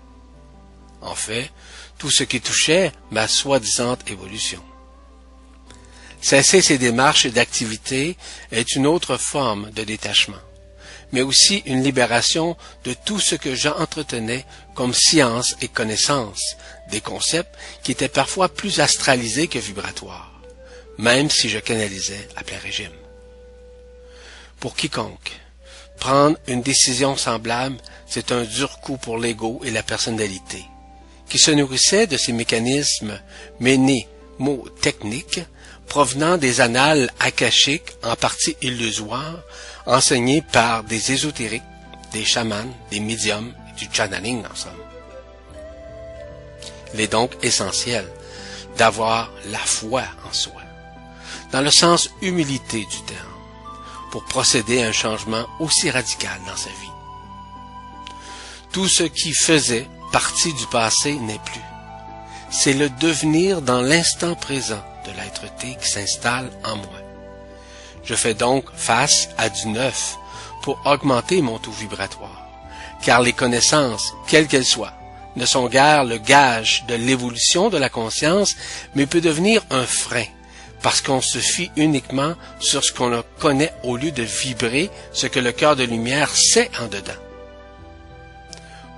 En 1.01 1.15
fait, 1.15 1.51
tout 1.97 2.11
ce 2.11 2.23
qui 2.23 2.41
touchait 2.41 2.91
ma 3.11 3.27
soi-disant 3.27 3.97
évolution. 4.07 4.61
Cesser 6.21 6.61
ces 6.61 6.77
démarches 6.77 7.27
d'activité 7.27 8.17
est 8.51 8.75
une 8.75 8.87
autre 8.87 9.17
forme 9.17 9.69
de 9.71 9.83
détachement, 9.83 10.41
mais 11.11 11.21
aussi 11.21 11.63
une 11.65 11.83
libération 11.83 12.57
de 12.83 12.93
tout 12.93 13.19
ce 13.19 13.35
que 13.35 13.55
j'entretenais 13.55 14.45
comme 14.73 14.93
science 14.93 15.55
et 15.61 15.67
connaissance, 15.67 16.55
des 16.89 17.01
concepts 17.01 17.55
qui 17.83 17.91
étaient 17.91 18.09
parfois 18.09 18.49
plus 18.49 18.79
astralisés 18.79 19.47
que 19.47 19.59
vibratoires, 19.59 20.31
même 20.97 21.29
si 21.29 21.49
je 21.49 21.59
canalisais 21.59 22.27
à 22.35 22.43
plein 22.43 22.57
régime. 22.59 22.91
Pour 24.59 24.75
quiconque, 24.75 25.31
prendre 25.99 26.37
une 26.47 26.61
décision 26.61 27.17
semblable, 27.17 27.77
c'est 28.07 28.31
un 28.31 28.43
dur 28.43 28.79
coup 28.79 28.97
pour 28.97 29.17
l'ego 29.17 29.61
et 29.63 29.71
la 29.71 29.83
personnalité, 29.83 30.63
qui 31.29 31.37
se 31.37 31.51
nourrissait 31.51 32.07
de 32.07 32.17
ces 32.17 32.31
mécanismes 32.31 33.19
menés, 33.59 34.07
mots 34.39 34.67
techniques, 34.81 35.41
provenant 35.87 36.37
des 36.37 36.61
annales 36.61 37.11
akashiques 37.19 37.91
en 38.03 38.15
partie 38.15 38.55
illusoires, 38.61 39.39
enseignées 39.85 40.41
par 40.41 40.83
des 40.83 41.11
ésotériques, 41.11 41.63
des 42.11 42.25
chamans, 42.25 42.73
des 42.91 42.99
médiums, 42.99 43.53
du 43.77 43.87
channeling 43.91 44.43
en 44.45 44.55
somme. 44.55 44.71
Il 46.93 47.01
est 47.01 47.11
donc 47.11 47.31
essentiel 47.43 48.05
d'avoir 48.77 49.31
la 49.51 49.59
foi 49.59 50.03
en 50.27 50.33
soi, 50.33 50.61
dans 51.55 51.61
le 51.61 51.71
sens 51.71 52.09
humilité 52.21 52.79
du 52.79 53.01
terme, 53.03 53.39
pour 54.11 54.25
procéder 54.25 54.83
à 54.83 54.87
un 54.87 54.91
changement 54.91 55.45
aussi 55.61 55.89
radical 55.89 56.37
dans 56.45 56.57
sa 56.57 56.67
vie. 56.67 56.91
Tout 58.73 58.89
ce 58.89 59.03
qui 59.03 59.31
faisait 59.31 59.87
partie 60.11 60.51
du 60.51 60.67
passé 60.67 61.13
n'est 61.13 61.39
plus. 61.45 61.61
C'est 62.51 62.73
le 62.73 62.89
devenir 62.89 63.61
dans 63.61 63.79
l'instant 63.79 64.35
présent 64.35 64.83
de 65.05 65.11
l'être-té 65.11 65.77
qui 65.81 65.89
s'installe 65.89 66.51
en 66.65 66.75
moi. 66.75 66.99
Je 68.03 68.15
fais 68.15 68.33
donc 68.33 68.65
face 68.75 69.29
à 69.37 69.47
du 69.47 69.69
neuf 69.69 70.17
pour 70.61 70.77
augmenter 70.83 71.41
mon 71.41 71.57
taux 71.57 71.71
vibratoire, 71.71 72.49
car 73.01 73.21
les 73.21 73.31
connaissances, 73.31 74.13
quelles 74.27 74.47
qu'elles 74.47 74.65
soient, 74.65 74.97
ne 75.37 75.45
sont 75.45 75.69
guère 75.69 76.03
le 76.03 76.17
gage 76.17 76.83
de 76.89 76.95
l'évolution 76.95 77.69
de 77.69 77.77
la 77.77 77.87
conscience, 77.87 78.57
mais 78.93 79.05
peut 79.05 79.21
devenir 79.21 79.63
un 79.69 79.85
frein, 79.85 80.25
parce 80.85 81.01
qu'on 81.01 81.19
se 81.19 81.39
fie 81.39 81.71
uniquement 81.77 82.35
sur 82.59 82.83
ce 82.83 82.93
qu'on 82.93 83.23
connaît 83.39 83.73
au 83.81 83.97
lieu 83.97 84.11
de 84.11 84.21
vibrer 84.21 84.91
ce 85.13 85.25
que 85.25 85.39
le 85.39 85.51
cœur 85.51 85.75
de 85.75 85.83
lumière 85.83 86.29
sait 86.29 86.69
en 86.79 86.85
dedans. 86.85 87.19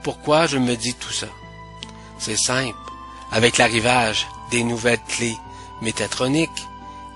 Pourquoi 0.04 0.48
je 0.48 0.58
me 0.58 0.76
dis 0.76 0.96
tout 0.96 1.14
ça? 1.14 1.28
C'est 2.20 2.36
simple. 2.36 2.76
Avec 3.32 3.58
l'arrivage 3.58 4.28
des 4.52 4.66
nouvelles 4.66 5.00
clés 5.08 5.38
métatronique 5.82 6.50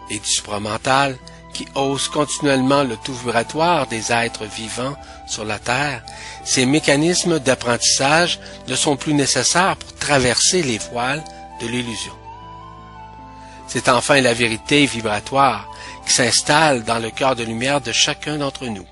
et 0.09 0.19
du 0.19 0.29
supramental 0.29 1.17
qui 1.53 1.67
hausse 1.75 2.07
continuellement 2.07 2.83
le 2.83 2.95
taux 2.95 3.11
vibratoire 3.11 3.87
des 3.87 4.13
êtres 4.13 4.45
vivants 4.45 4.95
sur 5.27 5.43
la 5.43 5.59
Terre, 5.59 6.01
ces 6.45 6.65
mécanismes 6.65 7.39
d'apprentissage 7.39 8.39
ne 8.69 8.75
sont 8.77 8.95
plus 8.95 9.15
nécessaires 9.15 9.75
pour 9.75 9.93
traverser 9.95 10.63
les 10.63 10.77
voiles 10.77 11.25
de 11.59 11.67
l'illusion. 11.67 12.20
C'est 13.73 13.87
enfin 13.87 14.19
la 14.19 14.33
vérité 14.33 14.85
vibratoire 14.85 15.71
qui 16.05 16.11
s'installe 16.11 16.83
dans 16.83 16.99
le 16.99 17.09
cœur 17.09 17.37
de 17.37 17.45
lumière 17.45 17.79
de 17.79 17.93
chacun 17.93 18.37
d'entre 18.37 18.65
nous. 18.65 18.85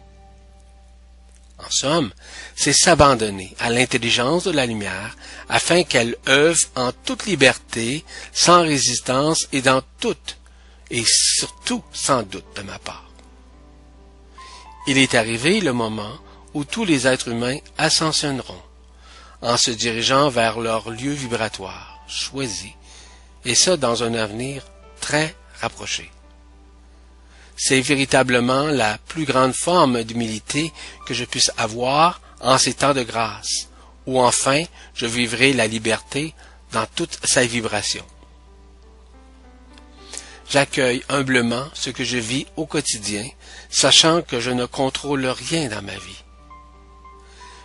En 1.57 1.69
somme, 1.69 2.13
c'est 2.55 2.71
s'abandonner 2.71 3.53
à 3.59 3.71
l'intelligence 3.71 4.45
de 4.45 4.51
la 4.51 4.65
lumière 4.65 5.17
afin 5.49 5.83
qu'elle 5.83 6.15
œuvre 6.29 6.61
en 6.77 6.93
toute 6.93 7.25
liberté, 7.25 8.05
sans 8.31 8.61
résistance 8.61 9.49
et 9.51 9.61
dans 9.61 9.81
toute 9.99 10.37
et 10.89 11.03
surtout 11.05 11.83
sans 11.91 12.23
doute 12.23 12.55
de 12.55 12.61
ma 12.61 12.79
part. 12.79 13.09
Il 14.87 14.97
est 14.97 15.13
arrivé 15.13 15.59
le 15.59 15.73
moment 15.73 16.13
où 16.53 16.63
tous 16.63 16.85
les 16.85 17.05
êtres 17.05 17.27
humains 17.27 17.57
ascensionneront 17.77 18.61
en 19.41 19.57
se 19.57 19.71
dirigeant 19.71 20.29
vers 20.29 20.61
leur 20.61 20.89
lieu 20.89 21.11
vibratoire 21.11 21.99
choisi, 22.07 22.73
et 23.45 23.55
ça 23.55 23.77
dans 23.77 24.03
un 24.03 24.13
avenir 24.13 24.63
très 24.99 25.35
rapproché. 25.61 26.11
C'est 27.57 27.81
véritablement 27.81 28.67
la 28.67 28.97
plus 28.97 29.25
grande 29.25 29.53
forme 29.53 30.03
d'humilité 30.03 30.71
que 31.05 31.13
je 31.13 31.25
puisse 31.25 31.51
avoir 31.57 32.21
en 32.39 32.57
ces 32.57 32.73
temps 32.73 32.93
de 32.93 33.03
grâce, 33.03 33.67
où 34.05 34.21
enfin 34.21 34.63
je 34.93 35.05
vivrai 35.05 35.53
la 35.53 35.67
liberté 35.67 36.33
dans 36.71 36.85
toute 36.95 37.19
sa 37.25 37.45
vibration. 37.45 38.05
J'accueille 40.49 41.03
humblement 41.09 41.65
ce 41.73 41.89
que 41.89 42.03
je 42.03 42.17
vis 42.17 42.47
au 42.55 42.65
quotidien, 42.65 43.27
sachant 43.69 44.21
que 44.21 44.39
je 44.39 44.49
ne 44.49 44.65
contrôle 44.65 45.25
rien 45.27 45.69
dans 45.69 45.83
ma 45.83 45.93
vie. 45.93 46.23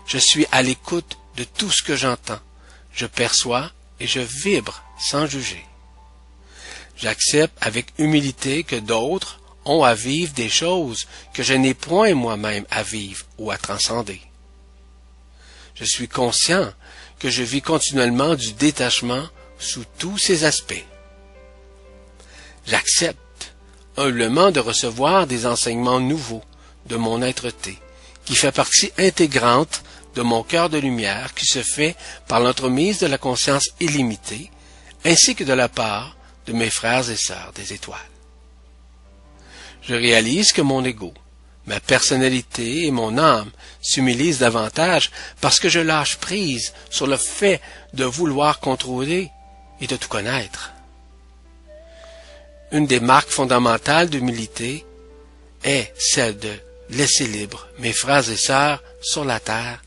Je 0.06 0.18
suis 0.18 0.46
à 0.52 0.62
l'écoute 0.62 1.16
de 1.36 1.44
tout 1.44 1.70
ce 1.70 1.82
que 1.82 1.96
j'entends. 1.96 2.40
Je 2.92 3.06
perçois 3.06 3.70
et 4.00 4.06
je 4.06 4.20
vibre 4.20 4.82
sans 4.98 5.26
juger. 5.26 5.64
J'accepte 6.96 7.56
avec 7.60 7.86
humilité 7.98 8.64
que 8.64 8.76
d'autres 8.76 9.40
ont 9.64 9.82
à 9.82 9.94
vivre 9.94 10.32
des 10.34 10.48
choses 10.48 11.06
que 11.32 11.42
je 11.42 11.54
n'ai 11.54 11.74
point 11.74 12.14
moi-même 12.14 12.66
à 12.70 12.82
vivre 12.82 13.24
ou 13.38 13.50
à 13.50 13.58
transcender. 13.58 14.20
Je 15.74 15.84
suis 15.84 16.08
conscient 16.08 16.72
que 17.18 17.30
je 17.30 17.42
vis 17.42 17.62
continuellement 17.62 18.34
du 18.34 18.52
détachement 18.52 19.26
sous 19.58 19.84
tous 19.98 20.18
ses 20.18 20.44
aspects. 20.44 20.84
J'accepte 22.66 23.54
humblement 23.96 24.50
de 24.50 24.60
recevoir 24.60 25.26
des 25.26 25.46
enseignements 25.46 26.00
nouveaux 26.00 26.42
de 26.86 26.96
mon 26.96 27.22
être-té, 27.22 27.78
qui 28.24 28.34
fait 28.34 28.52
partie 28.52 28.92
intégrante 28.98 29.82
de 30.14 30.22
mon 30.22 30.42
cœur 30.42 30.70
de 30.70 30.78
lumière 30.78 31.34
qui 31.34 31.46
se 31.46 31.62
fait 31.62 31.96
par 32.28 32.40
l'entremise 32.40 33.00
de 33.00 33.06
la 33.06 33.18
conscience 33.18 33.70
illimitée, 33.80 34.50
ainsi 35.04 35.34
que 35.34 35.44
de 35.44 35.52
la 35.52 35.68
part 35.68 36.16
de 36.46 36.52
mes 36.52 36.70
frères 36.70 37.08
et 37.10 37.16
sœurs 37.16 37.52
des 37.54 37.72
étoiles. 37.72 37.98
Je 39.82 39.94
réalise 39.94 40.52
que 40.52 40.62
mon 40.62 40.84
ego, 40.84 41.12
ma 41.66 41.80
personnalité 41.80 42.86
et 42.86 42.90
mon 42.90 43.18
âme 43.18 43.50
s'humilisent 43.82 44.38
davantage 44.38 45.10
parce 45.40 45.60
que 45.60 45.68
je 45.68 45.80
lâche 45.80 46.16
prise 46.16 46.72
sur 46.90 47.06
le 47.06 47.16
fait 47.16 47.60
de 47.92 48.04
vouloir 48.04 48.60
contrôler 48.60 49.30
et 49.80 49.86
de 49.86 49.96
tout 49.96 50.08
connaître. 50.08 50.72
Une 52.72 52.86
des 52.86 53.00
marques 53.00 53.30
fondamentales 53.30 54.08
d'humilité 54.08 54.84
est 55.62 55.92
celle 55.98 56.38
de 56.38 56.52
laisser 56.90 57.26
libre 57.26 57.66
mes 57.78 57.92
frères 57.92 58.28
et 58.28 58.36
sœurs 58.36 58.82
sur 59.00 59.24
la 59.24 59.40
terre 59.40 59.83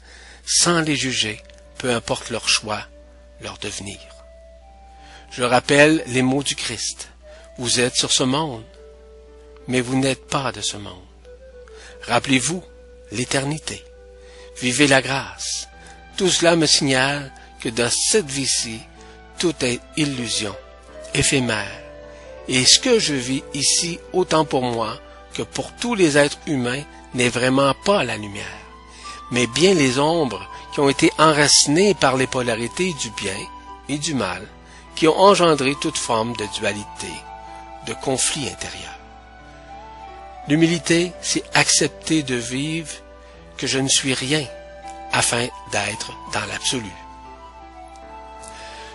sans 0.47 0.79
les 0.79 0.95
juger, 0.95 1.43
peu 1.77 1.91
importe 1.91 2.29
leur 2.29 2.47
choix, 2.47 2.81
leur 3.41 3.57
devenir. 3.57 3.99
Je 5.29 5.43
rappelle 5.43 6.03
les 6.07 6.21
mots 6.21 6.43
du 6.43 6.55
Christ. 6.55 7.09
Vous 7.57 7.79
êtes 7.79 7.95
sur 7.95 8.11
ce 8.11 8.23
monde, 8.23 8.63
mais 9.67 9.81
vous 9.81 9.97
n'êtes 9.97 10.25
pas 10.25 10.51
de 10.51 10.61
ce 10.61 10.77
monde. 10.77 10.93
Rappelez-vous 12.03 12.63
l'éternité. 13.11 13.83
Vivez 14.61 14.87
la 14.87 15.01
grâce. 15.01 15.67
Tout 16.15 16.29
cela 16.29 16.55
me 16.55 16.65
signale 16.65 17.31
que 17.59 17.69
dans 17.69 17.89
cette 17.89 18.29
vie-ci, 18.29 18.79
tout 19.37 19.53
est 19.61 19.81
illusion, 19.97 20.55
éphémère. 21.13 21.81
Et 22.47 22.65
ce 22.65 22.79
que 22.79 22.99
je 22.99 23.13
vis 23.13 23.43
ici, 23.53 23.99
autant 24.13 24.45
pour 24.45 24.63
moi 24.63 24.97
que 25.33 25.41
pour 25.43 25.75
tous 25.75 25.93
les 25.93 26.17
êtres 26.17 26.39
humains, 26.47 26.83
n'est 27.13 27.29
vraiment 27.29 27.73
pas 27.85 28.03
la 28.03 28.17
lumière, 28.17 28.45
mais 29.31 29.47
bien 29.47 29.73
les 29.73 29.99
ombres 29.99 30.47
qui 30.73 30.79
ont 30.79 30.89
été 30.89 31.11
enracinées 31.17 31.93
par 31.93 32.17
les 32.17 32.27
polarités 32.27 32.93
du 32.93 33.09
bien 33.11 33.37
et 33.89 33.97
du 33.97 34.13
mal, 34.13 34.45
qui 34.95 35.07
ont 35.07 35.17
engendré 35.17 35.75
toute 35.79 35.97
forme 35.97 36.35
de 36.35 36.45
dualité, 36.55 37.11
de 37.87 37.93
conflit 37.93 38.49
intérieur. 38.49 38.97
L'humilité, 40.47 41.11
c'est 41.21 41.43
accepter 41.53 42.23
de 42.23 42.35
vivre 42.35 42.91
que 43.57 43.67
je 43.67 43.79
ne 43.79 43.89
suis 43.89 44.13
rien 44.13 44.45
afin 45.11 45.47
d'être 45.71 46.13
dans 46.33 46.45
l'absolu. 46.45 46.91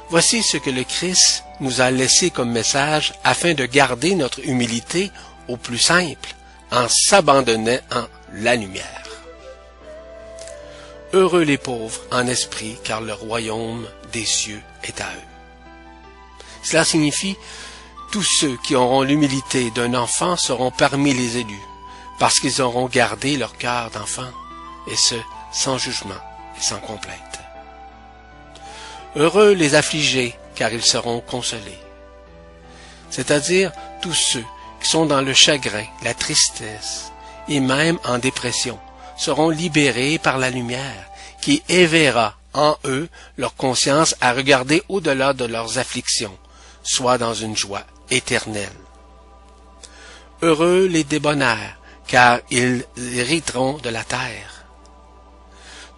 Voici 0.09 0.43
ce 0.43 0.57
que 0.57 0.71
le 0.71 0.85
Christ 0.85 1.45
nous 1.61 1.81
a 1.81 1.91
laissé 1.91 2.31
comme 2.31 2.51
message 2.51 3.15
afin 3.25 3.55
de 3.55 3.65
garder 3.65 4.15
notre 4.15 4.41
humilité 4.47 5.11
au 5.49 5.57
plus 5.57 5.79
simple 5.79 6.35
en 6.71 6.87
s'abandonnant 6.89 7.79
en 7.91 8.05
la 8.35 8.57
lumière. 8.57 9.12
Heureux 11.15 11.43
les 11.43 11.59
pauvres 11.59 12.01
en 12.11 12.27
esprit, 12.27 12.79
car 12.85 13.03
le 13.03 13.13
royaume 13.13 13.87
des 14.13 14.25
cieux 14.25 14.63
est 14.83 15.01
à 15.01 15.05
eux. 15.05 15.29
Cela 16.63 16.85
signifie 16.85 17.37
tous 18.13 18.23
ceux 18.23 18.57
qui 18.63 18.75
auront 18.75 19.03
l'humilité 19.03 19.71
d'un 19.71 19.95
enfant 19.95 20.37
seront 20.37 20.71
parmi 20.71 21.13
les 21.13 21.39
élus, 21.39 21.63
parce 22.19 22.41
qu'ils 22.41 22.63
auront 22.63 22.87
gardé 22.87 23.37
leur 23.37 23.57
cœur 23.59 23.91
d'enfant, 23.91 24.31
et 24.87 24.97
ce, 24.97 25.15
sans 25.53 25.79
jugement 25.79 26.21
et 26.59 26.63
sans 26.63 26.79
complainte. 26.79 27.41
Heureux 29.15 29.53
les 29.53 29.75
affligés, 29.75 30.35
car 30.55 30.73
ils 30.73 30.85
seront 30.85 31.21
consolés. 31.21 31.79
C'est-à-dire 33.11 33.73
tous 34.01 34.15
ceux 34.15 34.45
qui 34.81 34.89
sont 34.89 35.05
dans 35.05 35.21
le 35.21 35.35
chagrin, 35.35 35.85
la 36.03 36.15
tristesse, 36.15 37.13
et 37.49 37.61
même 37.61 37.99
en 38.05 38.19
dépression, 38.19 38.79
seront 39.23 39.51
libérés 39.51 40.19
par 40.19 40.39
la 40.39 40.51
lumière, 40.51 41.07
qui 41.41 41.63
éveillera 41.69 42.37
en 42.55 42.77
eux 42.85 43.09
leur 43.37 43.55
conscience 43.55 44.17
à 44.21 44.33
regarder 44.33 44.83
au-delà 44.89 45.33
de 45.33 45.45
leurs 45.45 45.79
afflictions, 45.79 46.37
soit 46.83 47.19
dans 47.19 47.33
une 47.33 47.57
joie 47.57 47.85
éternelle. 48.11 48.69
Heureux 50.43 50.87
les 50.87 51.05
débonnaires, 51.05 51.79
car 52.09 52.41
ils 52.51 52.85
hériteront 52.97 53.79
de 53.79 53.91
la 53.91 54.03
terre. 54.03 54.65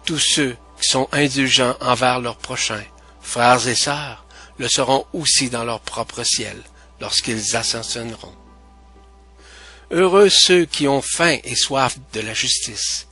Tous 0.05 0.19
ceux 0.19 0.55
qui 0.79 0.87
sont 0.87 1.09
indulgents 1.11 1.75
envers 1.81 2.19
leurs 2.19 2.37
prochains, 2.37 2.85
frères 3.21 3.67
et 3.67 3.75
sœurs, 3.75 4.23
le 4.59 4.67
seront 4.67 5.05
aussi 5.13 5.49
dans 5.49 5.63
leur 5.63 5.79
propre 5.79 6.23
ciel, 6.23 6.61
lorsqu'ils 7.01 7.55
ascensionneront. 7.55 8.35
Heureux 9.91 10.29
ceux 10.29 10.65
qui 10.65 10.87
ont 10.87 11.01
faim 11.01 11.37
et 11.43 11.55
soif 11.55 11.97
de 12.13 12.21
la 12.21 12.33
justice, 12.33 13.04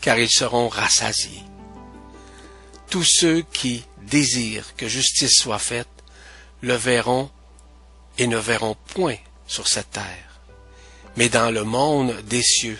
car 0.00 0.18
ils 0.18 0.30
seront 0.30 0.68
rassasiés. 0.68 1.42
Tous 2.88 3.04
ceux 3.04 3.42
qui 3.52 3.84
désirent 4.02 4.74
que 4.76 4.88
justice 4.88 5.36
soit 5.36 5.58
faite, 5.58 5.88
le 6.62 6.74
verront 6.74 7.30
et 8.18 8.26
ne 8.26 8.36
verront 8.36 8.76
point 8.94 9.16
sur 9.46 9.68
cette 9.68 9.92
terre, 9.92 10.40
mais 11.16 11.28
dans 11.28 11.50
le 11.50 11.64
monde 11.64 12.14
des 12.22 12.42
cieux, 12.42 12.78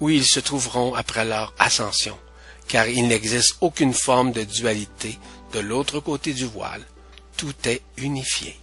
où 0.00 0.10
ils 0.10 0.24
se 0.24 0.40
trouveront 0.40 0.94
après 0.94 1.24
leur 1.24 1.54
ascension, 1.58 2.18
car 2.68 2.88
il 2.88 3.08
n'existe 3.08 3.56
aucune 3.60 3.94
forme 3.94 4.32
de 4.32 4.44
dualité 4.44 5.18
de 5.52 5.60
l'autre 5.60 6.00
côté 6.00 6.32
du 6.32 6.46
voile, 6.46 6.84
tout 7.36 7.54
est 7.64 7.82
unifié. 7.96 8.58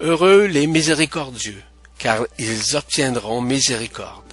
Heureux 0.00 0.44
les 0.44 0.66
miséricordieux, 0.66 1.62
car 1.98 2.24
ils 2.38 2.76
obtiendront 2.76 3.40
miséricorde, 3.40 4.32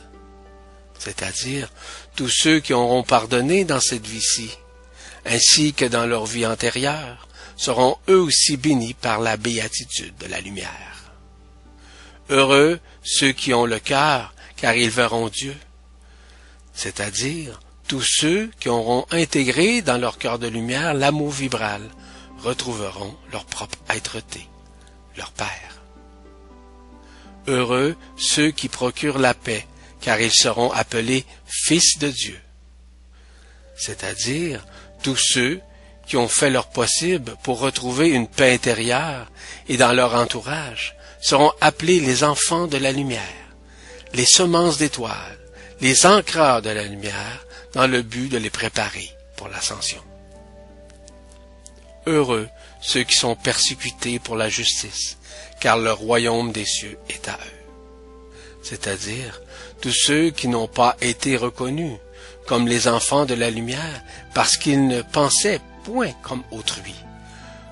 c'est-à-dire 0.98 1.72
tous 2.18 2.30
ceux 2.30 2.60
qui 2.60 2.74
auront 2.74 3.04
pardonné 3.04 3.64
dans 3.64 3.80
cette 3.80 4.06
vie-ci, 4.06 4.50
ainsi 5.26 5.74
que 5.74 5.86
dans 5.86 6.08
leur 6.08 6.26
vie 6.26 6.48
antérieure, 6.48 7.28
seront 7.56 7.96
eux 8.10 8.20
aussi 8.20 8.58
bénis 8.58 8.96
par 8.96 9.20
la 9.20 9.38
béatitude 9.38 10.18
de 10.18 10.26
la 10.26 10.42
lumière. 10.42 11.14
Heureux 12.30 12.80
ceux 13.04 13.32
qui 13.32 13.54
ont 13.54 13.68
le 13.68 13.78
cœur, 13.78 14.34
car 14.56 14.76
ils 14.76 14.90
verront 14.90 15.30
Dieu, 15.30 15.56
c'est-à-dire 16.74 17.60
tous 17.88 18.02
ceux 18.02 18.50
qui 18.60 18.68
auront 18.68 19.06
intégré 19.12 19.84
dans 19.84 20.00
leur 20.00 20.18
cœur 20.18 20.40
de 20.40 20.48
lumière 20.48 20.96
l'amour 20.96 21.30
vibral, 21.30 21.84
retrouveront 22.40 23.16
leur 23.32 23.46
propre 23.46 23.78
être-té, 23.90 24.48
leur 25.16 25.32
Père. 25.32 25.82
Heureux 27.46 27.96
ceux 28.18 28.50
qui 28.50 28.70
procurent 28.70 29.20
la 29.20 29.36
paix, 29.36 29.68
car 30.08 30.22
ils 30.22 30.34
seront 30.34 30.72
appelés 30.72 31.26
fils 31.46 32.00
de 32.00 32.08
Dieu, 32.08 32.40
c'est-à-dire 33.76 34.66
tous 35.04 35.18
ceux 35.18 35.60
qui 36.06 36.16
ont 36.16 36.30
fait 36.30 36.50
leur 36.50 36.70
possible 36.70 37.36
pour 37.44 37.60
retrouver 37.60 38.08
une 38.08 38.30
paix 38.30 38.54
intérieure 38.54 39.30
et 39.68 39.76
dans 39.76 39.92
leur 39.92 40.16
entourage 40.16 40.96
seront 41.20 41.52
appelés 41.60 42.00
les 42.00 42.24
enfants 42.24 42.68
de 42.68 42.78
la 42.78 42.94
lumière, 42.94 43.20
les 44.14 44.26
semences 44.26 44.78
d'étoiles, 44.78 45.40
les 45.82 46.06
ancreurs 46.06 46.62
de 46.62 46.70
la 46.70 46.84
lumière 46.84 47.46
dans 47.74 47.88
le 47.88 48.02
but 48.02 48.30
de 48.30 48.38
les 48.38 48.50
préparer 48.50 49.12
pour 49.36 49.50
l'ascension. 49.50 50.02
Heureux 52.06 52.48
ceux 52.80 53.04
qui 53.04 53.18
sont 53.18 53.36
persécutés 53.36 54.20
pour 54.20 54.38
la 54.38 54.48
justice, 54.48 55.18
car 55.60 55.78
le 55.78 55.92
royaume 55.92 56.54
des 56.54 56.66
cieux 56.66 56.98
est 57.10 57.28
à 57.28 57.34
eux. 57.34 57.58
C'est-à-dire 58.64 59.42
tous 59.82 59.94
ceux 59.94 60.30
qui 60.30 60.48
n'ont 60.48 60.68
pas 60.68 60.96
été 61.02 61.38
reconnus 61.38 61.98
comme 62.48 62.68
les 62.68 62.88
enfants 62.88 63.26
de 63.26 63.34
la 63.34 63.50
lumière 63.50 64.02
parce 64.34 64.58
qu'ils 64.58 64.88
ne 64.88 65.02
pensaient 65.02 65.62
point 65.84 66.12
comme 66.22 66.44
autrui, 66.52 66.96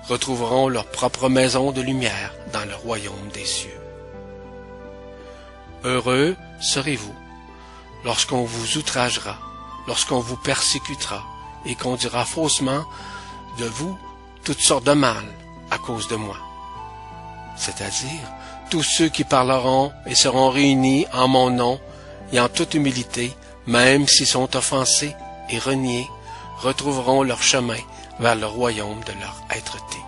retrouveront 0.08 0.68
leur 0.68 0.86
propre 0.86 1.28
maison 1.28 1.72
de 1.72 1.80
lumière 1.80 2.32
dans 2.52 2.64
le 2.64 2.74
royaume 2.74 3.28
des 3.32 3.44
cieux. 3.44 3.80
Heureux 5.84 6.36
serez-vous 6.60 7.14
lorsqu'on 8.04 8.44
vous 8.44 8.78
outragera, 8.78 9.38
lorsqu'on 9.86 10.20
vous 10.20 10.36
persécutera 10.36 11.24
et 11.64 11.74
qu'on 11.74 11.96
dira 11.96 12.24
faussement 12.24 12.84
de 13.58 13.64
vous 13.64 13.98
toutes 14.44 14.60
sortes 14.60 14.84
de 14.84 14.92
mal 14.92 15.24
à 15.70 15.78
cause 15.78 16.08
de 16.08 16.16
moi. 16.16 16.36
C'est-à-dire 17.56 18.30
tous 18.70 18.82
ceux 18.82 19.08
qui 19.08 19.24
parleront 19.24 19.92
et 20.06 20.14
seront 20.14 20.50
réunis 20.50 21.06
en 21.12 21.28
mon 21.28 21.50
nom 21.50 21.80
et 22.32 22.40
en 22.40 22.48
toute 22.48 22.74
humilité, 22.74 23.32
même 23.66 24.06
s'ils 24.06 24.26
sont 24.26 24.56
offensés 24.56 25.14
et 25.50 25.58
reniés, 25.58 26.08
retrouveront 26.58 27.22
leur 27.22 27.42
chemin 27.42 27.78
vers 28.18 28.34
le 28.34 28.46
royaume 28.46 29.02
de 29.04 29.12
leur 29.20 29.42
être-té. 29.50 29.98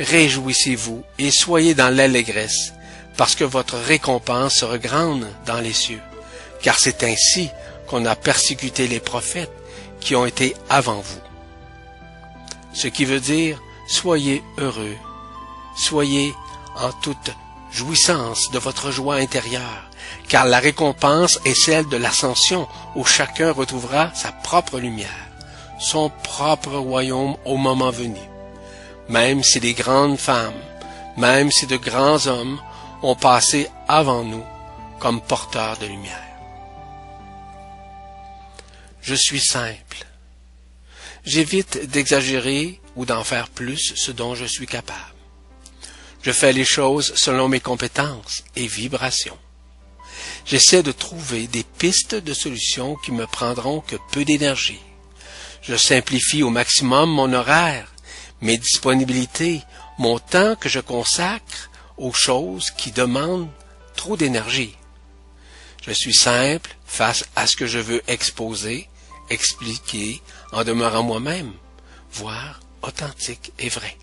Réjouissez-vous 0.00 1.02
et 1.18 1.30
soyez 1.30 1.74
dans 1.74 1.94
l'allégresse, 1.94 2.72
parce 3.16 3.34
que 3.34 3.44
votre 3.44 3.76
récompense 3.76 4.54
sera 4.54 4.78
grande 4.78 5.28
dans 5.46 5.60
les 5.60 5.72
cieux, 5.72 6.00
car 6.62 6.78
c'est 6.78 7.04
ainsi 7.04 7.50
qu'on 7.86 8.06
a 8.06 8.16
persécuté 8.16 8.88
les 8.88 9.00
prophètes 9.00 9.52
qui 10.00 10.16
ont 10.16 10.26
été 10.26 10.56
avant 10.70 11.00
vous. 11.00 11.20
Ce 12.72 12.88
qui 12.88 13.04
veut 13.04 13.20
dire, 13.20 13.60
soyez 13.86 14.42
heureux, 14.58 14.96
soyez 15.76 16.34
en 16.76 16.90
toute 17.02 17.30
jouissance 17.70 18.50
de 18.50 18.58
votre 18.58 18.90
joie 18.90 19.16
intérieure, 19.16 19.90
car 20.28 20.46
la 20.46 20.58
récompense 20.58 21.38
est 21.44 21.54
celle 21.54 21.88
de 21.88 21.96
l'ascension 21.96 22.68
où 22.94 23.04
chacun 23.04 23.52
retrouvera 23.52 24.12
sa 24.14 24.32
propre 24.32 24.78
lumière, 24.78 25.30
son 25.78 26.10
propre 26.22 26.76
royaume 26.76 27.36
au 27.44 27.56
moment 27.56 27.90
venu. 27.90 28.20
Même 29.08 29.42
si 29.42 29.60
les 29.60 29.74
grandes 29.74 30.18
femmes, 30.18 30.60
même 31.16 31.50
si 31.50 31.66
de 31.66 31.76
grands 31.76 32.26
hommes 32.26 32.60
ont 33.02 33.16
passé 33.16 33.68
avant 33.88 34.22
nous 34.22 34.44
comme 34.98 35.20
porteurs 35.20 35.76
de 35.78 35.86
lumière. 35.86 36.32
Je 39.02 39.14
suis 39.14 39.40
simple. 39.40 40.06
J'évite 41.24 41.90
d'exagérer 41.90 42.80
ou 42.94 43.04
d'en 43.04 43.24
faire 43.24 43.48
plus 43.48 43.94
ce 43.96 44.12
dont 44.12 44.34
je 44.34 44.44
suis 44.44 44.66
capable. 44.66 44.98
Je 46.22 46.30
fais 46.30 46.52
les 46.52 46.64
choses 46.64 47.12
selon 47.16 47.48
mes 47.48 47.60
compétences 47.60 48.44
et 48.54 48.68
vibrations. 48.68 49.38
J'essaie 50.44 50.82
de 50.82 50.92
trouver 50.92 51.46
des 51.46 51.64
pistes 51.64 52.14
de 52.14 52.34
solutions 52.34 52.96
qui 52.96 53.12
me 53.12 53.26
prendront 53.26 53.80
que 53.80 53.96
peu 54.12 54.24
d'énergie. 54.24 54.80
Je 55.62 55.76
simplifie 55.76 56.42
au 56.42 56.50
maximum 56.50 57.10
mon 57.10 57.32
horaire, 57.32 57.92
mes 58.40 58.58
disponibilités, 58.58 59.62
mon 59.98 60.18
temps 60.18 60.56
que 60.56 60.68
je 60.68 60.80
consacre 60.80 61.70
aux 61.96 62.12
choses 62.12 62.70
qui 62.72 62.90
demandent 62.90 63.48
trop 63.94 64.16
d'énergie. 64.16 64.76
Je 65.82 65.92
suis 65.92 66.14
simple 66.14 66.74
face 66.86 67.24
à 67.36 67.46
ce 67.46 67.56
que 67.56 67.66
je 67.66 67.78
veux 67.78 68.02
exposer, 68.08 68.88
expliquer 69.30 70.20
en 70.52 70.64
demeurant 70.64 71.02
moi-même, 71.02 71.52
voire 72.12 72.60
authentique 72.82 73.52
et 73.58 73.68
vrai. 73.68 73.96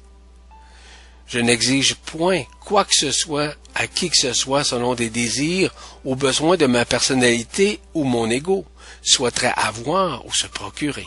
Je 1.30 1.38
n'exige 1.38 1.94
point 1.94 2.44
quoi 2.60 2.86
que 2.86 2.96
ce 2.96 3.12
soit 3.12 3.54
à 3.76 3.86
qui 3.86 4.10
que 4.10 4.18
ce 4.18 4.34
soit 4.34 4.64
selon 4.64 4.96
des 4.96 5.12
désirs 5.12 5.72
ou 6.04 6.16
besoins 6.16 6.58
de 6.58 6.66
ma 6.66 6.86
personnalité 6.86 7.80
ou 7.94 8.04
mon 8.04 8.28
ego 8.32 8.66
souhaiterait 9.04 9.54
avoir 9.56 10.26
ou 10.26 10.34
se 10.34 10.48
procurer. 10.48 11.06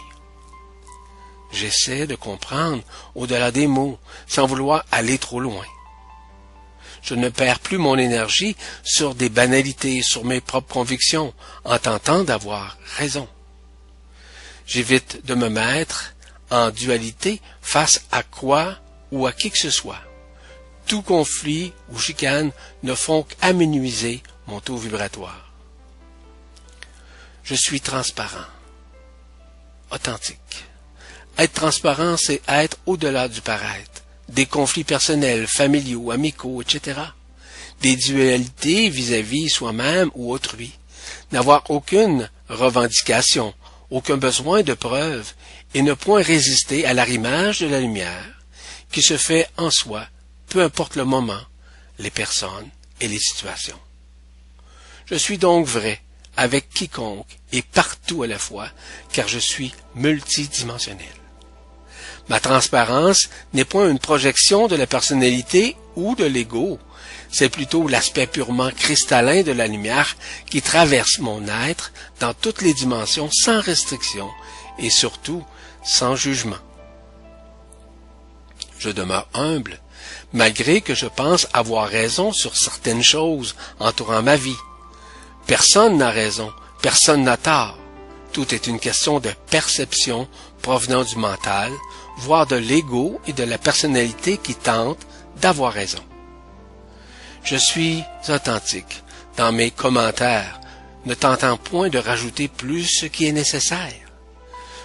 J'essaie 1.51 2.07
de 2.07 2.14
comprendre 2.14 2.85
au-delà 3.16 3.51
des 3.51 3.66
mots 3.66 3.99
sans 4.29 4.47
vouloir 4.47 4.85
aller 4.93 5.18
trop 5.18 5.41
loin. 5.41 5.64
Je 7.03 7.14
ne 7.14 7.29
perds 7.29 7.59
plus 7.59 7.79
mon 7.79 7.99
énergie 7.99 8.57
sur 8.85 9.16
des 9.16 9.29
banalités, 9.29 10.03
sur 10.03 10.25
mes 10.25 10.41
propres 10.41 10.73
convictions, 10.73 11.35
en 11.64 11.79
tentant 11.79 12.23
d'avoir 12.23 12.79
raison. 12.97 13.27
J'évite 14.68 15.27
de 15.27 15.35
me 15.35 15.49
mettre 15.49 16.14
en 16.49 16.70
dualité 16.70 17.41
face 17.61 18.03
à 18.12 18.23
quoi 18.23 18.77
ou 19.11 19.27
à 19.27 19.33
qui 19.33 19.51
que 19.51 19.59
ce 19.59 19.70
soit 19.70 19.99
tout 20.93 21.01
conflit 21.01 21.72
ou 21.88 21.99
chicane 21.99 22.51
ne 22.82 22.95
font 22.95 23.22
qu'amenuiser 23.22 24.22
mon 24.47 24.61
taux 24.61 24.76
vibratoire. 24.76 25.51
Je 27.45 27.55
suis 27.55 27.80
transparent, 27.80 28.45
authentique. 29.90 30.66
Être 31.38 31.55
transparent, 31.55 32.18
c'est 32.18 32.43
être 32.47 32.76
au-delà 32.84 33.28
du 33.28 33.40
paraître, 33.40 34.03
des 34.28 34.45
conflits 34.45 34.84
personnels, 34.84 35.47
familiaux, 35.47 36.11
amicaux, 36.11 36.61
etc., 36.61 37.01
des 37.80 37.97
dualités 37.97 38.90
vis-à-vis 38.90 39.49
soi-même 39.49 40.11
ou 40.14 40.30
autrui, 40.30 40.72
n'avoir 41.32 41.70
aucune 41.70 42.28
revendication, 42.51 43.55
aucun 43.88 44.18
besoin 44.18 44.62
de 44.62 44.74
preuve, 44.74 45.32
et 45.72 45.80
ne 45.80 45.95
point 45.95 46.20
résister 46.20 46.84
à 46.84 46.93
l'arrimage 46.93 47.61
de 47.61 47.66
la 47.66 47.80
lumière, 47.80 48.45
qui 48.90 49.01
se 49.01 49.16
fait 49.16 49.49
en 49.57 49.70
soi 49.70 50.07
peu 50.53 50.62
importe 50.62 50.96
le 50.96 51.07
moment, 51.07 51.40
les 51.98 52.11
personnes 52.11 52.68
et 53.00 53.09
les 53.09 53.18
situations. 53.18 53.80
Je 55.07 55.14
suis 55.14 55.38
donc 55.38 55.66
vrai 55.66 56.03
avec 56.36 56.68
quiconque 56.68 57.38
et 57.53 57.62
partout 57.62 58.22
à 58.22 58.26
la 58.26 58.38
fois, 58.38 58.68
car 59.14 59.28
je 59.28 59.38
suis 59.38 59.72
multidimensionnel. 59.94 61.07
Ma 62.28 62.38
transparence 62.38 63.30
n'est 63.55 63.64
point 63.64 63.88
une 63.88 63.98
projection 63.98 64.68
de 64.68 64.76
la 64.76 64.86
personnalité 64.86 65.74
ou 65.96 66.14
de 66.16 66.24
l'ego, 66.24 66.78
c'est 67.30 67.48
plutôt 67.48 67.88
l'aspect 67.88 68.26
purement 68.26 68.70
cristallin 68.72 69.42
de 69.42 69.53
la 69.53 69.66
lumière 69.66 70.18
qui 70.50 70.61
traverse 70.61 71.18
mon 71.18 71.48
être 71.48 71.94
dans 72.20 72.34
toutes 72.34 72.61
les 72.61 72.74
dimensions 72.74 73.30
sans 73.32 73.62
restriction 73.62 74.28
et 74.78 74.90
surtout 74.90 75.42
sans 75.82 76.14
jugement. 76.14 76.61
Je 78.78 78.90
demeure 78.90 79.28
humble 79.32 79.80
malgré 80.33 80.80
que 80.80 80.95
je 80.95 81.07
pense 81.07 81.47
avoir 81.53 81.89
raison 81.89 82.33
sur 82.33 82.57
certaines 82.57 83.03
choses 83.03 83.55
entourant 83.78 84.22
ma 84.22 84.37
vie. 84.37 84.57
Personne 85.47 85.99
n'a 85.99 86.11
raison, 86.11 86.53
personne 86.80 87.24
n'a 87.24 87.37
tort. 87.37 87.78
Tout 88.33 88.55
est 88.55 88.66
une 88.66 88.80
question 88.80 89.20
de 89.20 89.30
perception 89.51 90.26
provenant 90.62 91.05
du 91.05 91.16
mental, 91.16 91.70
voire 92.18 92.47
de 92.47 92.57
l'ego 92.57 93.20
et 93.26 93.33
de 93.33 93.45
la 93.45 93.59
personnalité 93.59 94.39
qui 94.39 94.55
tente 94.55 95.01
d'avoir 95.41 95.72
raison. 95.72 96.03
Je 97.45 97.57
suis 97.57 98.03
authentique 98.28 99.03
dans 99.37 99.53
mes 99.53 99.70
commentaires, 99.70 100.61
ne 101.05 101.14
tentant 101.14 101.57
point 101.57 101.89
de 101.89 101.99
rajouter 101.99 102.49
plus 102.49 102.85
ce 102.85 103.07
qui 103.07 103.26
est 103.26 103.33
nécessaire. 103.33 103.93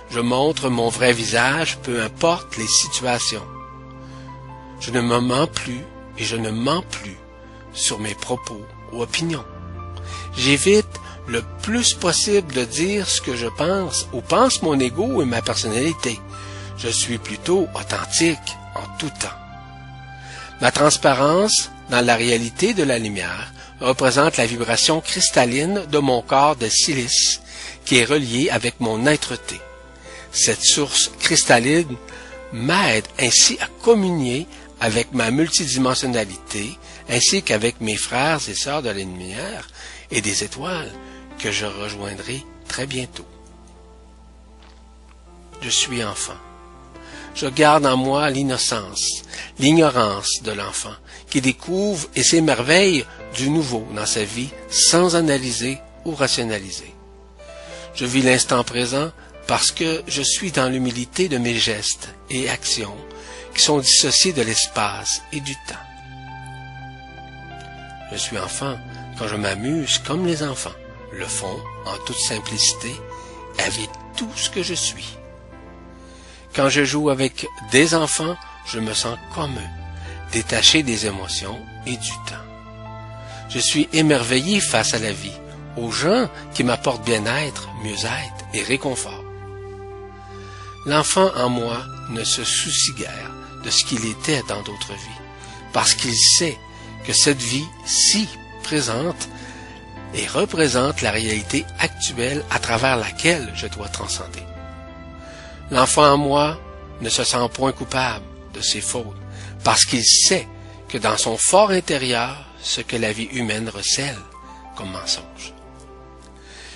Je 0.10 0.20
montre 0.20 0.70
mon 0.70 0.90
vrai 0.90 1.14
visage, 1.14 1.78
peu 1.84 2.02
importe 2.02 2.58
les 2.58 2.68
situations. 2.68 3.46
Je 4.80 4.92
ne 4.92 5.02
me 5.02 5.20
mens 5.20 5.48
plus 5.48 5.84
et 6.18 6.24
je 6.24 6.36
ne 6.36 6.52
mens 6.52 6.84
plus 6.84 7.18
sur 7.74 8.00
mes 8.00 8.16
propos 8.16 8.62
ou 8.92 9.02
opinions. 9.02 9.46
J'évite 10.36 10.88
le 11.28 11.44
plus 11.62 11.94
possible 11.94 12.54
de 12.54 12.64
dire 12.64 13.08
ce 13.08 13.22
que 13.22 13.36
je 13.36 13.48
pense 13.48 14.08
ou 14.14 14.22
pense 14.22 14.62
mon 14.62 14.80
ego 14.80 15.22
et 15.22 15.26
ma 15.26 15.42
personnalité. 15.42 16.20
Je 16.78 16.90
suis 16.90 17.18
plutôt 17.18 17.68
authentique 17.76 18.56
en 18.76 18.98
tout 18.98 19.10
temps. 19.20 19.28
Ma 20.62 20.72
transparence 20.72 21.70
dans 21.90 22.06
la 22.06 22.16
réalité 22.16 22.74
de 22.74 22.84
la 22.84 23.00
lumière 23.00 23.54
représente 23.80 24.38
la 24.38 24.46
vibration 24.46 25.02
cristalline 25.02 25.84
de 25.92 26.00
mon 26.00 26.22
corps 26.22 26.56
de 26.56 26.68
silice 26.68 27.42
qui 27.86 27.98
est 27.98 28.06
relié 28.06 28.50
avec 28.50 28.80
mon 28.80 29.06
être-té. 29.06 29.60
Cette 30.32 30.64
source 30.64 31.12
cristalline 31.20 31.96
m'aide 32.54 33.06
ainsi 33.20 33.58
à 33.62 33.68
communier 33.84 34.48
avec 34.80 35.14
ma 35.14 35.32
multidimensionnalité, 35.32 36.78
ainsi 37.10 37.42
qu'avec 37.42 37.82
mes 37.82 37.98
frères 37.98 38.42
et 38.48 38.54
sœurs 38.54 38.82
de 38.82 38.90
la 38.90 38.96
lumière 38.96 39.68
et 40.12 40.22
des 40.22 40.44
étoiles 40.44 40.92
que 41.40 41.52
je 41.52 41.66
rejoindrai 41.66 42.44
très 42.68 42.86
bientôt. 42.86 43.26
je 45.62 45.70
suis 45.70 46.04
enfant. 46.04 46.38
Je 47.36 47.48
garde 47.48 47.86
en 47.86 47.98
moi 47.98 48.30
l'innocence, 48.30 49.24
l'ignorance 49.60 50.42
de 50.44 50.52
l'enfant, 50.52 50.96
qui 51.30 51.42
découvre 51.42 52.08
et 52.16 52.24
s'émerveille 52.24 53.06
du 53.36 53.50
nouveau 53.50 53.86
dans 53.96 54.06
sa 54.06 54.24
vie 54.24 54.50
sans 54.70 55.16
analyser 55.16 55.78
ou 56.06 56.16
rationaliser. 56.16 56.94
Je 57.94 58.06
vis 58.06 58.22
l'instant 58.22 58.64
présent 58.64 59.12
parce 59.48 59.72
que 59.72 60.04
je 60.08 60.22
suis 60.22 60.52
dans 60.52 60.70
l'humilité 60.70 61.30
de 61.30 61.38
mes 61.38 61.56
gestes 61.56 62.10
et 62.30 62.50
actions 62.50 62.96
sont 63.62 63.80
dissociés 63.80 64.34
de 64.34 64.42
l'espace 64.42 65.22
et 65.32 65.40
du 65.40 65.56
temps. 65.68 65.76
Je 68.12 68.18
suis 68.18 68.38
enfant 68.38 68.78
quand 69.18 69.28
je 69.28 69.36
m'amuse 69.36 70.00
comme 70.00 70.26
les 70.26 70.44
enfants 70.44 70.76
le 71.12 71.26
font 71.26 71.60
en 71.86 71.98
toute 72.06 72.18
simplicité 72.18 72.96
avec 73.66 73.90
tout 74.16 74.30
ce 74.36 74.50
que 74.50 74.64
je 74.64 74.74
suis. 74.74 75.18
Quand 76.56 76.70
je 76.70 76.86
joue 76.86 77.10
avec 77.10 77.48
des 77.72 77.96
enfants, 77.96 78.36
je 78.66 78.80
me 78.80 78.94
sens 78.94 79.18
comme 79.34 79.52
eux, 79.52 80.32
détaché 80.32 80.84
des 80.84 81.06
émotions 81.06 81.60
et 81.86 81.98
du 81.98 82.12
temps. 82.28 82.46
Je 83.50 83.60
suis 83.60 83.88
émerveillé 83.94 84.60
face 84.60 84.94
à 84.94 85.00
la 85.00 85.12
vie, 85.12 85.38
aux 85.78 85.92
gens 85.92 86.30
qui 86.54 86.64
m'apportent 86.64 87.06
bien-être, 87.06 87.70
mieux-être 87.84 88.46
et 88.54 88.64
réconfort. 88.64 89.24
L'enfant 90.86 91.32
en 91.36 91.50
moi 91.50 91.84
ne 92.10 92.24
se 92.24 92.44
soucie 92.44 92.94
guère 92.94 93.32
de 93.68 93.72
ce 93.72 93.84
qu'il 93.84 94.06
était 94.06 94.44
dans 94.48 94.62
d'autres 94.62 94.94
vies, 94.94 95.22
parce 95.74 95.94
qu'il 95.94 96.16
sait 96.16 96.58
que 97.06 97.12
cette 97.12 97.42
vie 97.42 97.68
si 97.86 98.30
présente 98.64 99.28
et 100.14 100.26
représente 100.26 101.02
la 101.02 101.12
réalité 101.12 101.66
actuelle 101.78 102.46
à 102.50 102.60
travers 102.60 102.96
laquelle 102.96 103.52
je 103.56 103.68
dois 103.68 103.90
transcender. 103.90 104.44
L'enfant 105.70 106.14
en 106.14 106.18
moi 106.18 106.58
ne 107.02 107.10
se 107.10 107.26
sent 107.26 107.46
point 107.54 107.74
coupable 107.74 108.24
de 108.54 108.62
ses 108.62 108.80
fautes, 108.80 109.18
parce 109.66 109.84
qu'il 109.84 110.06
sait 110.06 110.48
que 110.88 110.98
dans 110.98 111.18
son 111.18 111.36
fort 111.36 111.72
intérieur, 111.72 112.38
ce 112.62 112.80
que 112.80 112.96
la 112.96 113.12
vie 113.12 113.30
humaine 113.34 113.68
recèle 113.68 114.18
comme 114.78 114.92
mensonge. 114.92 115.54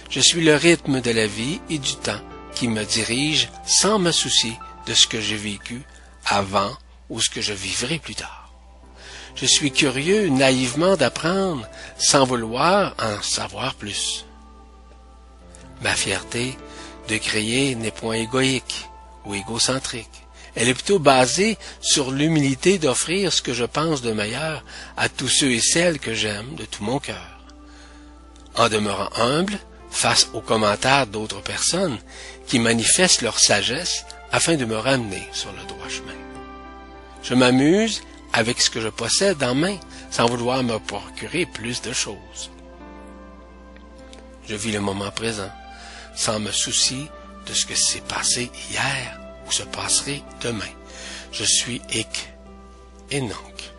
Je 0.09 0.19
suis 0.19 0.43
le 0.43 0.55
rythme 0.57 0.99
de 0.99 1.11
la 1.11 1.25
vie 1.25 1.61
et 1.69 1.77
du 1.77 1.95
temps 1.95 2.19
qui 2.53 2.67
me 2.67 2.83
dirige 2.83 3.47
sans 3.65 3.97
me 3.97 4.11
soucier 4.11 4.59
de 4.87 4.93
ce 4.93 5.07
que 5.07 5.21
j'ai 5.21 5.37
vécu 5.37 5.85
avant 6.25 6.75
ou 7.09 7.19
ce 7.19 7.29
que 7.29 7.41
je 7.41 7.53
vivrai 7.53 7.99
plus 7.99 8.15
tard. 8.15 8.51
Je 9.35 9.45
suis 9.45 9.71
curieux 9.71 10.29
naïvement 10.29 10.97
d'apprendre 10.97 11.67
sans 11.97 12.25
vouloir 12.25 12.95
en 12.99 13.21
savoir 13.21 13.75
plus. 13.75 14.25
Ma 15.81 15.95
fierté 15.95 16.57
de 17.07 17.17
créer 17.17 17.75
n'est 17.75 17.91
point 17.91 18.15
égoïque 18.15 18.87
ou 19.25 19.33
égocentrique. 19.33 20.07
Elle 20.55 20.67
est 20.67 20.73
plutôt 20.73 20.99
basée 20.99 21.57
sur 21.79 22.11
l'humilité 22.11 22.77
d'offrir 22.77 23.31
ce 23.31 23.41
que 23.41 23.53
je 23.53 23.63
pense 23.63 24.01
de 24.01 24.11
meilleur 24.11 24.63
à 24.97 25.07
tous 25.07 25.29
ceux 25.29 25.51
et 25.51 25.61
celles 25.61 25.99
que 25.99 26.13
j'aime 26.13 26.55
de 26.55 26.65
tout 26.65 26.83
mon 26.83 26.99
cœur. 26.99 27.39
En 28.55 28.67
demeurant 28.67 29.09
humble 29.15 29.57
face 29.89 30.29
aux 30.33 30.41
commentaires 30.41 31.07
d'autres 31.07 31.41
personnes 31.41 31.97
qui 32.47 32.59
manifestent 32.59 33.21
leur 33.21 33.39
sagesse 33.39 34.05
afin 34.31 34.55
de 34.55 34.65
me 34.65 34.77
ramener 34.77 35.27
sur 35.31 35.51
le 35.51 35.63
droit 35.67 35.89
chemin. 35.89 36.13
Je 37.23 37.33
m'amuse 37.33 38.01
avec 38.33 38.61
ce 38.61 38.69
que 38.69 38.81
je 38.81 38.87
possède 38.87 39.43
en 39.43 39.55
main 39.55 39.77
sans 40.09 40.25
vouloir 40.25 40.63
me 40.63 40.77
procurer 40.79 41.45
plus 41.45 41.81
de 41.81 41.93
choses. 41.93 42.51
Je 44.47 44.55
vis 44.55 44.71
le 44.71 44.79
moment 44.79 45.11
présent 45.11 45.51
sans 46.15 46.39
me 46.39 46.51
soucier 46.51 47.09
de 47.45 47.53
ce 47.53 47.65
que 47.65 47.75
s'est 47.75 48.01
passé 48.01 48.51
hier 48.69 49.19
ou 49.47 49.51
se 49.51 49.63
passerait 49.63 50.23
demain. 50.41 50.65
Je 51.31 51.43
suis 51.43 51.81
hic 51.93 52.29
et 53.09 53.21
nunc. 53.21 53.73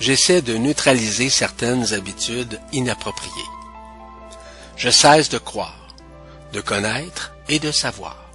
J'essaie 0.00 0.42
de 0.42 0.56
neutraliser 0.56 1.28
certaines 1.28 1.92
habitudes 1.92 2.60
inappropriées. 2.72 3.32
Je 4.76 4.90
cesse 4.90 5.28
de 5.28 5.38
croire, 5.38 5.88
de 6.52 6.60
connaître 6.60 7.32
et 7.48 7.58
de 7.58 7.72
savoir. 7.72 8.27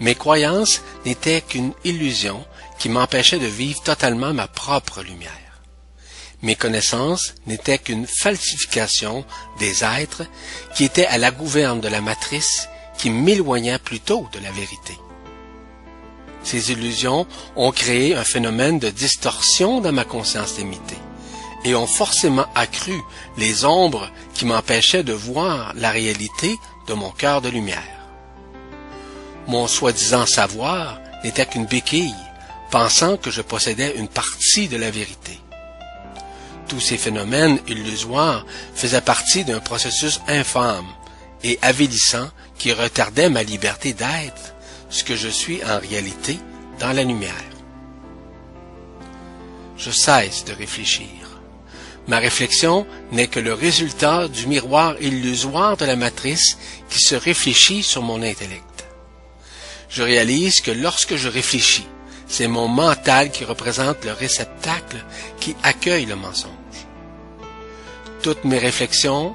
Mes 0.00 0.14
croyances 0.14 0.82
n'étaient 1.04 1.40
qu'une 1.40 1.72
illusion 1.84 2.44
qui 2.78 2.88
m'empêchait 2.88 3.38
de 3.38 3.46
vivre 3.46 3.82
totalement 3.82 4.34
ma 4.34 4.46
propre 4.46 5.02
lumière. 5.02 5.32
Mes 6.42 6.54
connaissances 6.54 7.34
n'étaient 7.46 7.78
qu'une 7.78 8.06
falsification 8.06 9.24
des 9.58 9.82
êtres 9.82 10.24
qui 10.74 10.84
étaient 10.84 11.06
à 11.06 11.18
la 11.18 11.30
gouverne 11.30 11.80
de 11.80 11.88
la 11.88 12.02
matrice 12.02 12.68
qui 12.98 13.10
m'éloignait 13.10 13.78
plutôt 13.78 14.28
de 14.32 14.38
la 14.40 14.50
vérité. 14.50 14.98
Ces 16.42 16.70
illusions 16.70 17.26
ont 17.56 17.72
créé 17.72 18.14
un 18.14 18.24
phénomène 18.24 18.78
de 18.78 18.90
distorsion 18.90 19.80
dans 19.80 19.92
ma 19.92 20.04
conscience 20.04 20.58
limitée 20.58 20.98
et 21.64 21.74
ont 21.74 21.86
forcément 21.86 22.46
accru 22.54 22.94
les 23.36 23.64
ombres 23.64 24.08
qui 24.34 24.44
m'empêchaient 24.44 25.02
de 25.02 25.12
voir 25.12 25.72
la 25.74 25.90
réalité 25.90 26.56
de 26.86 26.94
mon 26.94 27.10
cœur 27.10 27.40
de 27.40 27.48
lumière. 27.48 27.95
Mon 29.48 29.66
soi-disant 29.68 30.26
savoir 30.26 30.98
n'était 31.22 31.46
qu'une 31.46 31.66
béquille, 31.66 32.14
pensant 32.70 33.16
que 33.16 33.30
je 33.30 33.42
possédais 33.42 33.94
une 33.96 34.08
partie 34.08 34.68
de 34.68 34.76
la 34.76 34.90
vérité. 34.90 35.40
Tous 36.68 36.80
ces 36.80 36.96
phénomènes 36.96 37.60
illusoires 37.68 38.44
faisaient 38.74 39.00
partie 39.00 39.44
d'un 39.44 39.60
processus 39.60 40.20
infâme 40.26 40.86
et 41.44 41.58
avilissant 41.62 42.28
qui 42.58 42.72
retardait 42.72 43.30
ma 43.30 43.44
liberté 43.44 43.92
d'être 43.92 44.54
ce 44.90 45.04
que 45.04 45.14
je 45.14 45.28
suis 45.28 45.62
en 45.64 45.78
réalité 45.78 46.38
dans 46.80 46.92
la 46.92 47.04
lumière. 47.04 47.32
Je 49.76 49.90
cesse 49.90 50.44
de 50.44 50.52
réfléchir. 50.52 51.06
Ma 52.08 52.18
réflexion 52.18 52.86
n'est 53.12 53.26
que 53.26 53.40
le 53.40 53.52
résultat 53.52 54.28
du 54.28 54.46
miroir 54.46 54.94
illusoire 55.00 55.76
de 55.76 55.84
la 55.84 55.96
matrice 55.96 56.56
qui 56.88 57.00
se 57.00 57.14
réfléchit 57.14 57.82
sur 57.82 58.02
mon 58.02 58.22
intellect. 58.22 58.75
Je 59.88 60.02
réalise 60.02 60.60
que 60.60 60.70
lorsque 60.70 61.16
je 61.16 61.28
réfléchis, 61.28 61.86
c'est 62.28 62.48
mon 62.48 62.68
mental 62.68 63.30
qui 63.30 63.44
représente 63.44 64.04
le 64.04 64.12
réceptacle 64.12 65.04
qui 65.38 65.54
accueille 65.62 66.06
le 66.06 66.16
mensonge. 66.16 66.50
Toutes 68.22 68.44
mes 68.44 68.58
réflexions, 68.58 69.34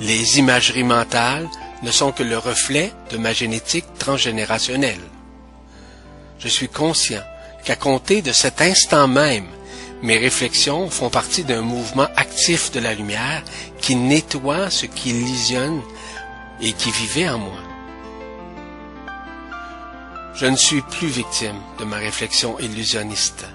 les 0.00 0.38
imageries 0.38 0.82
mentales, 0.82 1.48
ne 1.82 1.90
sont 1.90 2.12
que 2.12 2.22
le 2.22 2.38
reflet 2.38 2.92
de 3.10 3.18
ma 3.18 3.32
génétique 3.32 3.84
transgénérationnelle. 3.98 5.00
Je 6.38 6.48
suis 6.48 6.68
conscient 6.68 7.22
qu'à 7.64 7.76
compter 7.76 8.22
de 8.22 8.32
cet 8.32 8.60
instant 8.60 9.06
même, 9.06 9.46
mes 10.02 10.18
réflexions 10.18 10.90
font 10.90 11.08
partie 11.08 11.44
d'un 11.44 11.62
mouvement 11.62 12.08
actif 12.16 12.72
de 12.72 12.80
la 12.80 12.94
lumière 12.94 13.42
qui 13.80 13.96
nettoie 13.96 14.70
ce 14.70 14.86
qui 14.86 15.10
illusionne 15.10 15.80
et 16.60 16.72
qui 16.72 16.90
vivait 16.90 17.28
en 17.28 17.38
moi. 17.38 17.63
Je 20.34 20.46
ne 20.46 20.56
suis 20.56 20.82
plus 20.82 21.06
victime 21.06 21.60
de 21.78 21.84
ma 21.84 21.96
réflexion 21.96 22.58
illusionniste, 22.58 23.46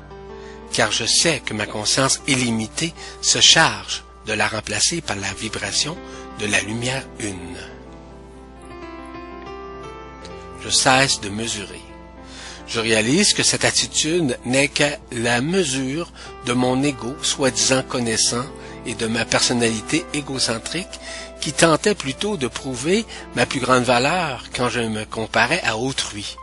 car 0.72 0.94
je 0.94 1.04
sais 1.04 1.42
que 1.46 1.54
ma 1.54 1.66
conscience 1.66 2.22
illimitée 2.26 2.94
se 3.22 3.42
charge 3.42 4.04
de 4.26 4.32
la 4.32 4.48
remplacer 4.48 5.02
par 5.02 5.18
la 5.18 5.34
vibration 5.34 5.98
de 6.40 6.46
la 6.46 6.62
lumière 6.62 7.04
une. 7.20 7.58
Je 10.64 10.70
cesse 10.70 11.20
de 11.20 11.28
mesurer. 11.28 11.82
Je 12.68 12.80
réalise 12.80 13.34
que 13.34 13.44
cette 13.44 13.66
attitude 13.66 14.38
n'est 14.46 14.70
que 14.70 14.84
la 15.12 15.42
mesure 15.42 16.10
de 16.46 16.54
mon 16.54 16.82
ego 16.82 17.14
soi-disant 17.22 17.84
connaissant 17.84 18.46
et 18.86 18.94
de 18.94 19.08
ma 19.08 19.26
personnalité 19.26 20.06
égocentrique 20.14 21.00
qui 21.42 21.52
tentait 21.52 21.96
plutôt 21.96 22.38
de 22.38 22.48
prouver 22.48 23.06
ma 23.36 23.46
plus 23.46 23.60
grande 23.60 23.84
valeur 23.84 24.46
quand 24.56 24.70
je 24.70 24.80
me 24.80 25.04
comparais 25.04 25.62
à 25.66 25.78
autrui. 25.78 26.38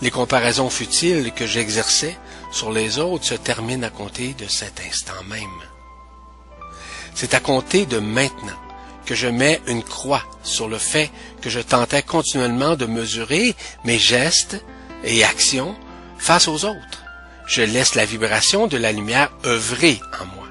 Les 0.00 0.10
comparaisons 0.10 0.70
futiles 0.70 1.32
que 1.32 1.46
j'exerçais 1.46 2.16
sur 2.52 2.70
les 2.70 2.98
autres 2.98 3.24
se 3.24 3.34
terminent 3.34 3.86
à 3.86 3.90
compter 3.90 4.34
de 4.34 4.46
cet 4.46 4.80
instant 4.80 5.24
même. 5.28 5.42
C'est 7.14 7.34
à 7.34 7.40
compter 7.40 7.84
de 7.84 7.98
maintenant 7.98 8.58
que 9.04 9.14
je 9.16 9.26
mets 9.26 9.60
une 9.66 9.82
croix 9.82 10.22
sur 10.44 10.68
le 10.68 10.78
fait 10.78 11.10
que 11.40 11.50
je 11.50 11.60
tentais 11.60 12.02
continuellement 12.02 12.76
de 12.76 12.86
mesurer 12.86 13.56
mes 13.84 13.98
gestes 13.98 14.62
et 15.02 15.24
actions 15.24 15.74
face 16.18 16.46
aux 16.46 16.64
autres. 16.64 17.02
Je 17.46 17.62
laisse 17.62 17.94
la 17.94 18.04
vibration 18.04 18.66
de 18.66 18.76
la 18.76 18.92
lumière 18.92 19.30
œuvrer 19.46 20.00
en 20.20 20.26
moi. 20.36 20.46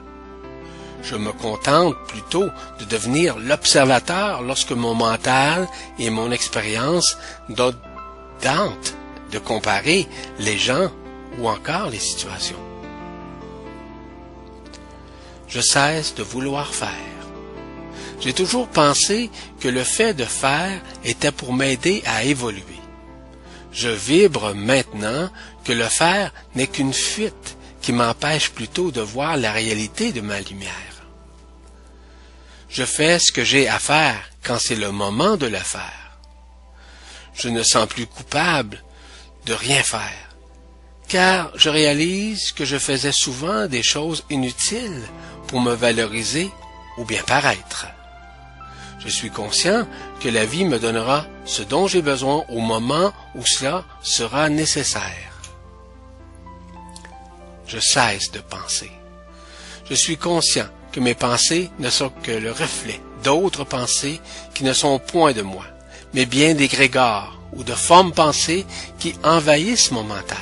Je 1.04 1.16
me 1.16 1.32
contente 1.32 1.96
plutôt 2.08 2.50
de 2.80 2.86
devenir 2.86 3.38
l'observateur 3.38 4.42
lorsque 4.42 4.72
mon 4.72 4.94
mental 4.94 5.68
et 6.00 6.10
mon 6.10 6.32
expérience 6.32 7.18
donnent 7.48 7.80
de 9.32 9.40
comparer 9.40 10.08
les 10.40 10.58
gens 10.58 10.92
ou 11.38 11.48
encore 11.50 11.90
les 11.90 12.00
situations. 12.00 12.60
Je 15.48 15.62
cesse 15.62 16.16
de 16.16 16.24
vouloir 16.24 16.74
faire. 16.74 16.92
J'ai 18.20 18.34
toujours 18.34 18.68
pensé 18.68 19.30
que 19.60 19.68
le 19.68 19.84
fait 19.84 20.14
de 20.14 20.26
faire 20.26 20.82
était 21.06 21.32
pour 21.32 21.54
m'aider 21.54 22.04
à 22.06 22.24
évoluer. 22.24 22.64
Je 23.72 23.90
vibre 23.90 24.56
maintenant 24.56 25.30
que 25.64 25.72
le 25.72 25.86
faire 25.86 26.34
n'est 26.56 26.68
qu'une 26.68 26.94
fuite 26.94 27.58
qui 27.82 27.92
m'empêche 27.94 28.50
plutôt 28.50 28.92
de 28.92 29.02
voir 29.02 29.38
la 29.38 29.52
réalité 29.52 30.12
de 30.12 30.22
ma 30.22 30.42
lumière. 30.42 30.74
Je 32.70 32.84
fais 32.84 33.20
ce 33.20 33.32
que 33.32 33.44
j'ai 33.44 33.68
à 33.68 33.80
faire 33.80 34.20
quand 34.44 34.60
c'est 34.60 34.76
le 34.76 34.92
moment 34.92 35.38
de 35.38 35.48
le 35.48 35.58
faire. 35.58 36.20
Je 37.34 37.50
ne 37.50 37.64
sens 37.64 37.88
plus 37.88 38.08
coupable 38.08 38.84
de 39.48 39.54
rien 39.54 39.82
faire, 39.82 40.30
car 41.08 41.52
je 41.56 41.70
réalise 41.70 42.52
que 42.52 42.66
je 42.66 42.78
faisais 42.78 43.14
souvent 43.14 43.66
des 43.68 43.82
choses 43.82 44.26
inutiles 44.30 45.04
pour 45.48 45.62
me 45.62 45.74
valoriser 45.74 46.52
ou 46.98 47.06
bien 47.06 47.24
paraître. 47.24 47.88
Je 49.00 49.08
suis 49.08 49.30
conscient 49.30 49.88
que 50.20 50.28
la 50.28 50.46
vie 50.46 50.66
me 50.66 50.80
donnera 50.80 51.26
ce 51.46 51.62
dont 51.62 51.88
j'ai 51.88 52.02
besoin 52.02 52.44
au 52.50 52.60
moment 52.60 53.14
où 53.36 53.46
cela 53.46 53.86
sera 54.02 54.50
nécessaire. 54.50 55.32
Je 57.68 57.80
cesse 57.80 58.32
de 58.32 58.40
penser. 58.40 58.92
Je 59.90 59.96
suis 59.96 60.18
conscient 60.18 60.68
que 60.92 61.00
mes 61.00 61.14
pensées 61.14 61.70
ne 61.80 61.90
sont 61.90 62.10
que 62.10 62.32
le 62.32 62.52
reflet 62.52 63.02
d'autres 63.24 63.64
pensées 63.64 64.20
qui 64.54 64.66
ne 64.66 64.74
sont 64.74 65.00
point 65.00 65.32
de 65.32 65.42
moi, 65.42 65.66
mais 66.14 66.26
bien 66.26 66.54
des 66.54 66.68
grégores 66.68 67.37
ou 67.54 67.64
de 67.64 67.74
formes 67.74 68.12
pensées 68.12 68.66
qui 69.00 69.14
envahissent 69.24 69.92
mon 69.92 70.04
mental. 70.04 70.38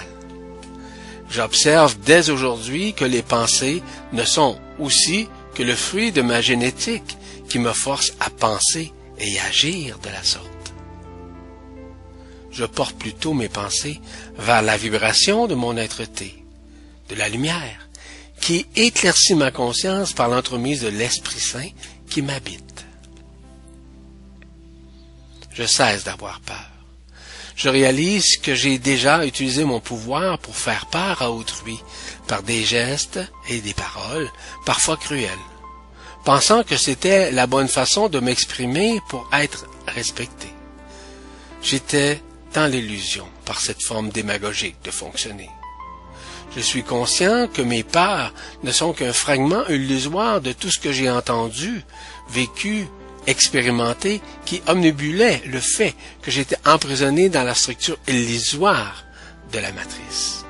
J'observe 1.30 1.98
dès 2.06 2.30
aujourd'hui 2.30 2.94
que 2.94 3.06
les 3.06 3.22
pensées 3.22 3.82
ne 4.14 4.24
sont 4.24 4.58
aussi 4.80 5.28
que 5.54 5.64
le 5.64 5.76
fruit 5.76 6.12
de 6.12 6.22
ma 6.22 6.42
génétique 6.42 7.18
qui 7.50 7.60
me 7.60 7.74
force 7.74 8.14
à 8.20 8.30
penser 8.30 8.94
et 9.20 9.40
agir 9.40 9.98
de 10.00 10.10
la 10.10 10.24
sorte. 10.24 10.50
Je 12.52 12.66
porte 12.66 12.96
plutôt 12.98 13.34
mes 13.34 13.50
pensées 13.50 14.00
vers 14.38 14.62
la 14.62 14.78
vibration 14.78 15.48
de 15.48 15.56
mon 15.56 15.76
être-té, 15.76 16.44
de 17.10 17.16
la 17.16 17.28
lumière, 17.28 17.90
qui 18.40 18.66
éclaircit 18.76 19.36
ma 19.36 19.52
conscience 19.52 20.14
par 20.14 20.30
l'entremise 20.30 20.82
de 20.82 20.88
l'Esprit 20.88 21.40
Saint 21.40 21.70
qui 22.10 22.22
m'habite. 22.22 22.86
Je 25.52 25.64
cesse 25.64 26.04
d'avoir 26.04 26.40
peur. 26.42 26.75
Je 27.56 27.70
réalise 27.70 28.38
que 28.38 28.54
j'ai 28.54 28.78
déjà 28.78 29.26
utilisé 29.26 29.64
mon 29.64 29.80
pouvoir 29.80 30.40
pour 30.40 30.56
faire 30.56 30.86
peur 30.88 31.22
à 31.22 31.32
autrui 31.32 31.80
par 32.28 32.44
des 32.44 32.64
gestes 32.64 33.20
et 33.48 33.62
des 33.62 33.74
paroles, 33.74 34.30
parfois 34.66 34.98
cruelles 34.98 35.30
pensant 36.26 36.64
que 36.64 36.76
c'était 36.76 37.32
la 37.32 37.46
bonne 37.46 37.68
façon 37.68 38.10
de 38.10 38.20
m'exprimer 38.20 39.00
pour 39.08 39.30
être 39.32 39.68
respecté. 39.88 40.48
J'étais 41.62 42.22
dans 42.54 42.70
l'illusion 42.70 43.28
par 43.46 43.62
cette 43.62 43.84
forme 43.84 44.10
démagogique 44.10 44.78
de 44.84 44.92
fonctionner. 44.92 45.50
Je 46.56 46.62
suis 46.62 46.84
conscient 46.84 47.48
que 47.48 47.62
mes 47.62 47.84
peurs 47.84 48.34
ne 48.64 48.72
sont 48.72 48.94
qu'un 48.94 49.14
fragment 49.14 49.68
illusoire 49.68 50.42
de 50.42 50.52
tout 50.52 50.72
ce 50.72 50.80
que 50.80 50.92
j'ai 50.92 51.10
entendu, 51.10 51.84
vécu, 52.30 52.88
expérimenté, 53.28 54.22
qui 54.46 54.62
omnibulait 54.68 55.42
le 55.46 55.60
fait 55.60 55.96
que 56.22 56.32
j'étais 56.32 56.58
emprisonné 56.66 57.30
dans 57.30 57.44
la 57.44 57.56
structure 57.56 57.98
illusoire 58.08 59.04
de 59.52 59.60
la 59.60 59.72
matrice. 59.72 60.46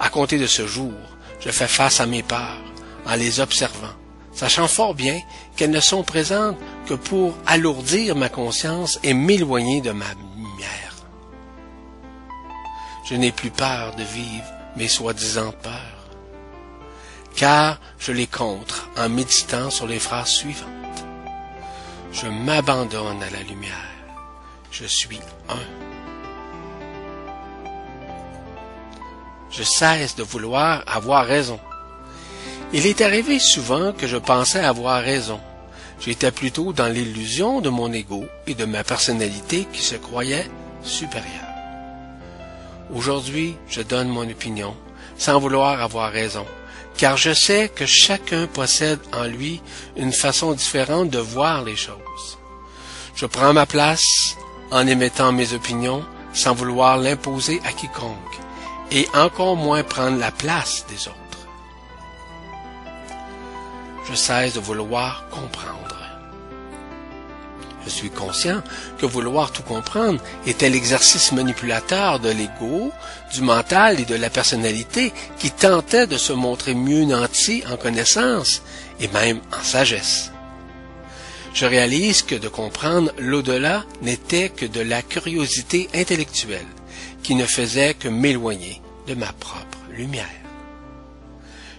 À 0.00 0.08
compter 0.08 0.38
de 0.38 0.46
ce 0.46 0.66
jour, 0.66 0.92
je 1.40 1.50
fais 1.50 1.68
face 1.68 2.00
à 2.00 2.06
mes 2.06 2.22
peurs 2.22 2.62
en 3.06 3.14
les 3.16 3.40
observant, 3.40 3.94
sachant 4.32 4.68
fort 4.68 4.94
bien 4.94 5.20
qu'elles 5.56 5.70
ne 5.70 5.80
sont 5.80 6.02
présentes 6.02 6.58
que 6.86 6.94
pour 6.94 7.34
alourdir 7.46 8.16
ma 8.16 8.28
conscience 8.28 8.98
et 9.02 9.14
m'éloigner 9.14 9.80
de 9.80 9.92
ma 9.92 10.06
lumière. 10.14 10.94
Je 13.08 13.14
n'ai 13.14 13.32
plus 13.32 13.50
peur 13.50 13.94
de 13.96 14.02
vivre 14.02 14.44
mes 14.76 14.88
soi-disant 14.88 15.52
peurs, 15.62 16.08
car 17.36 17.78
je 17.98 18.12
les 18.12 18.26
contre 18.26 18.88
en 18.96 19.08
méditant 19.08 19.70
sur 19.70 19.86
les 19.86 19.98
phrases 19.98 20.30
suivantes. 20.30 20.83
Je 22.14 22.28
m'abandonne 22.28 23.20
à 23.24 23.30
la 23.30 23.42
lumière. 23.42 23.90
Je 24.70 24.84
suis 24.84 25.18
un. 25.48 25.58
Je 29.50 29.64
cesse 29.64 30.14
de 30.14 30.22
vouloir 30.22 30.84
avoir 30.86 31.26
raison. 31.26 31.58
Il 32.72 32.86
est 32.86 33.00
arrivé 33.00 33.40
souvent 33.40 33.92
que 33.92 34.06
je 34.06 34.16
pensais 34.16 34.60
avoir 34.60 35.02
raison. 35.02 35.40
J'étais 36.00 36.30
plutôt 36.30 36.72
dans 36.72 36.86
l'illusion 36.86 37.60
de 37.60 37.68
mon 37.68 37.92
ego 37.92 38.26
et 38.46 38.54
de 38.54 38.64
ma 38.64 38.84
personnalité 38.84 39.66
qui 39.72 39.82
se 39.82 39.96
croyait 39.96 40.48
supérieure. 40.84 41.30
Aujourd'hui, 42.94 43.56
je 43.68 43.82
donne 43.82 44.08
mon 44.08 44.28
opinion 44.30 44.76
sans 45.18 45.40
vouloir 45.40 45.80
avoir 45.82 46.12
raison, 46.12 46.46
car 46.96 47.16
je 47.16 47.32
sais 47.32 47.68
que 47.68 47.86
chacun 47.86 48.46
possède 48.46 49.00
en 49.12 49.24
lui 49.24 49.60
une 49.96 50.12
façon 50.12 50.52
différente 50.52 51.10
de 51.10 51.18
voir 51.18 51.64
les 51.64 51.76
choses. 51.76 52.38
Je 53.16 53.26
prends 53.26 53.52
ma 53.52 53.66
place 53.66 54.36
en 54.70 54.86
émettant 54.86 55.32
mes 55.32 55.52
opinions 55.52 56.04
sans 56.32 56.54
vouloir 56.54 56.96
l'imposer 56.96 57.60
à 57.64 57.72
quiconque, 57.72 58.16
et 58.90 59.06
encore 59.14 59.56
moins 59.56 59.84
prendre 59.84 60.18
la 60.18 60.32
place 60.32 60.84
des 60.88 61.08
autres 61.08 61.24
je 64.04 64.14
cesse 64.14 64.54
de 64.54 64.60
vouloir 64.60 65.24
comprendre. 65.30 65.83
Je 67.84 67.90
suis 67.90 68.10
conscient 68.10 68.62
que 68.98 69.06
vouloir 69.06 69.52
tout 69.52 69.62
comprendre 69.62 70.20
était 70.46 70.70
l'exercice 70.70 71.32
manipulateur 71.32 72.18
de 72.18 72.30
l'ego, 72.30 72.92
du 73.32 73.42
mental 73.42 74.00
et 74.00 74.04
de 74.04 74.14
la 74.14 74.30
personnalité 74.30 75.12
qui 75.38 75.50
tentait 75.50 76.06
de 76.06 76.16
se 76.16 76.32
montrer 76.32 76.74
mieux 76.74 77.04
nanti 77.04 77.62
en 77.70 77.76
connaissance 77.76 78.62
et 79.00 79.08
même 79.08 79.40
en 79.52 79.62
sagesse. 79.62 80.30
Je 81.52 81.66
réalise 81.66 82.22
que 82.22 82.34
de 82.34 82.48
comprendre 82.48 83.12
l'au-delà 83.18 83.84
n'était 84.02 84.48
que 84.48 84.66
de 84.66 84.80
la 84.80 85.02
curiosité 85.02 85.88
intellectuelle 85.94 86.66
qui 87.22 87.34
ne 87.34 87.46
faisait 87.46 87.94
que 87.94 88.08
m'éloigner 88.08 88.80
de 89.06 89.14
ma 89.14 89.32
propre 89.32 89.78
lumière. 89.90 90.28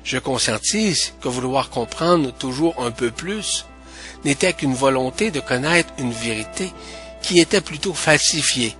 Je 0.03 0.17
conscientise 0.19 1.13
que 1.19 1.27
vouloir 1.27 1.69
comprendre 1.71 2.31
toujours 2.31 2.75
un 2.79 2.91
peu 2.91 3.11
plus 3.11 3.65
n'était 4.25 4.53
qu'une 4.53 4.73
volonté 4.73 5.31
de 5.31 5.39
connaître 5.39 5.93
une 5.97 6.11
vérité 6.11 6.73
qui 7.21 7.39
était 7.39 7.61
plutôt 7.61 7.93
falsifiée 7.93 8.75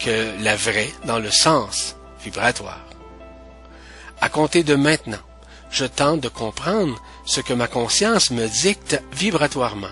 que 0.00 0.32
la 0.42 0.56
vraie 0.56 0.90
dans 1.04 1.20
le 1.20 1.30
sens 1.30 1.94
vibratoire. 2.24 2.84
À 4.20 4.28
compter 4.28 4.64
de 4.64 4.74
maintenant, 4.74 5.22
je 5.70 5.84
tente 5.84 6.20
de 6.20 6.28
comprendre 6.28 7.00
ce 7.24 7.40
que 7.40 7.52
ma 7.52 7.68
conscience 7.68 8.32
me 8.32 8.48
dicte 8.48 9.00
vibratoirement 9.12 9.86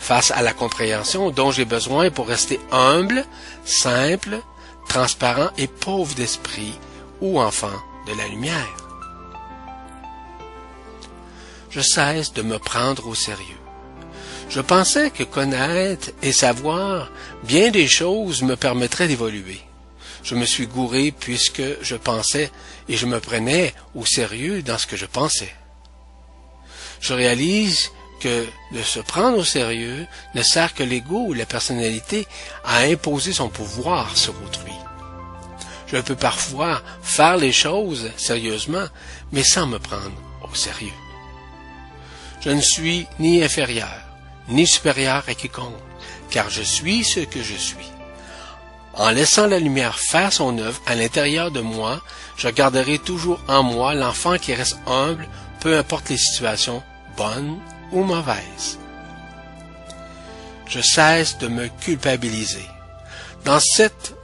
face 0.00 0.32
à 0.32 0.42
la 0.42 0.52
compréhension 0.52 1.30
dont 1.30 1.52
j'ai 1.52 1.64
besoin 1.64 2.10
pour 2.10 2.26
rester 2.26 2.58
humble, 2.72 3.24
simple, 3.64 4.40
transparent 4.88 5.50
et 5.56 5.68
pauvre 5.68 6.14
d'esprit 6.16 6.74
ou 7.20 7.40
enfant 7.40 7.78
de 8.08 8.18
la 8.18 8.26
lumière 8.26 8.82
je 11.72 11.80
cesse 11.80 12.34
de 12.34 12.42
me 12.42 12.58
prendre 12.58 13.06
au 13.06 13.14
sérieux. 13.14 13.61
Je 14.52 14.60
pensais 14.60 15.10
que 15.10 15.22
connaître 15.22 16.10
et 16.20 16.30
savoir 16.30 17.10
bien 17.44 17.70
des 17.70 17.88
choses 17.88 18.42
me 18.42 18.54
permettrait 18.54 19.08
d'évoluer. 19.08 19.58
Je 20.22 20.34
me 20.34 20.44
suis 20.44 20.66
gouré 20.66 21.10
puisque 21.10 21.62
je 21.80 21.96
pensais 21.96 22.50
et 22.86 22.98
je 22.98 23.06
me 23.06 23.18
prenais 23.18 23.72
au 23.94 24.04
sérieux 24.04 24.62
dans 24.62 24.76
ce 24.76 24.86
que 24.86 24.98
je 24.98 25.06
pensais. 25.06 25.54
Je 27.00 27.14
réalise 27.14 27.92
que 28.20 28.46
de 28.72 28.82
se 28.82 29.00
prendre 29.00 29.38
au 29.38 29.44
sérieux 29.44 30.06
ne 30.34 30.42
sert 30.42 30.74
que 30.74 30.82
l'ego 30.82 31.28
ou 31.28 31.32
la 31.32 31.46
personnalité 31.46 32.26
à 32.62 32.80
imposer 32.80 33.32
son 33.32 33.48
pouvoir 33.48 34.18
sur 34.18 34.34
autrui. 34.44 34.74
Je 35.86 35.96
peux 35.96 36.14
parfois 36.14 36.82
faire 37.02 37.38
les 37.38 37.52
choses 37.52 38.10
sérieusement, 38.18 38.86
mais 39.32 39.44
sans 39.44 39.66
me 39.66 39.78
prendre 39.78 40.12
au 40.42 40.54
sérieux. 40.54 40.92
Je 42.42 42.50
ne 42.50 42.60
suis 42.60 43.06
ni 43.18 43.42
inférieur, 43.42 44.11
ni 44.52 44.66
supérieur 44.66 45.24
à 45.26 45.34
quiconque, 45.34 45.74
car 46.30 46.50
je 46.50 46.62
suis 46.62 47.04
ce 47.04 47.20
que 47.20 47.42
je 47.42 47.54
suis. 47.54 47.90
En 48.94 49.10
laissant 49.10 49.46
la 49.46 49.58
lumière 49.58 49.98
faire 49.98 50.32
son 50.32 50.58
œuvre 50.58 50.80
à 50.86 50.94
l'intérieur 50.94 51.50
de 51.50 51.60
moi, 51.60 52.02
je 52.36 52.48
garderai 52.48 52.98
toujours 52.98 53.40
en 53.48 53.62
moi 53.62 53.94
l'enfant 53.94 54.36
qui 54.36 54.54
reste 54.54 54.78
humble, 54.86 55.28
peu 55.60 55.76
importe 55.78 56.10
les 56.10 56.18
situations, 56.18 56.82
bonnes 57.16 57.58
ou 57.90 58.02
mauvaises. 58.02 58.78
Je 60.66 60.80
cesse 60.80 61.38
de 61.38 61.48
me 61.48 61.68
culpabiliser. 61.80 62.66
Dans 63.44 63.60
cette 63.60 64.14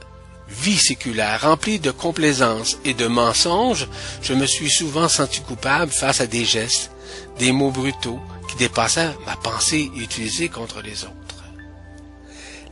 vie 0.47 0.77
séculaire 0.77 1.41
remplie 1.41 1.79
de 1.79 1.91
complaisance 1.91 2.77
et 2.85 2.93
de 2.93 3.07
mensonges, 3.07 3.87
je 4.21 4.33
me 4.33 4.45
suis 4.45 4.69
souvent 4.69 5.07
senti 5.07 5.41
coupable 5.41 5.91
face 5.91 6.21
à 6.21 6.27
des 6.27 6.45
gestes 6.45 6.91
des 7.37 7.51
mots 7.51 7.71
brutaux 7.71 8.19
qui 8.59 8.65
dépassaient 8.65 9.15
ma 9.25 9.37
pensée 9.37 9.89
utilisée 9.95 10.49
contre 10.49 10.81
les 10.81 11.05
autres. 11.05 11.43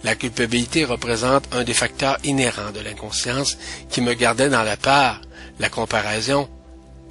La 0.04 0.16
culpabilité 0.16 0.84
représente 0.84 1.48
un 1.54 1.64
des 1.64 1.74
facteurs 1.74 2.18
inhérents 2.26 2.72
de 2.72 2.82
l'inconscience 2.82 3.58
qui 3.90 4.02
me 4.02 4.14
gardait 4.14 4.50
dans 4.50 4.64
la 4.64 4.76
peur, 4.76 5.22
la 5.60 5.70
comparaison 5.70 6.50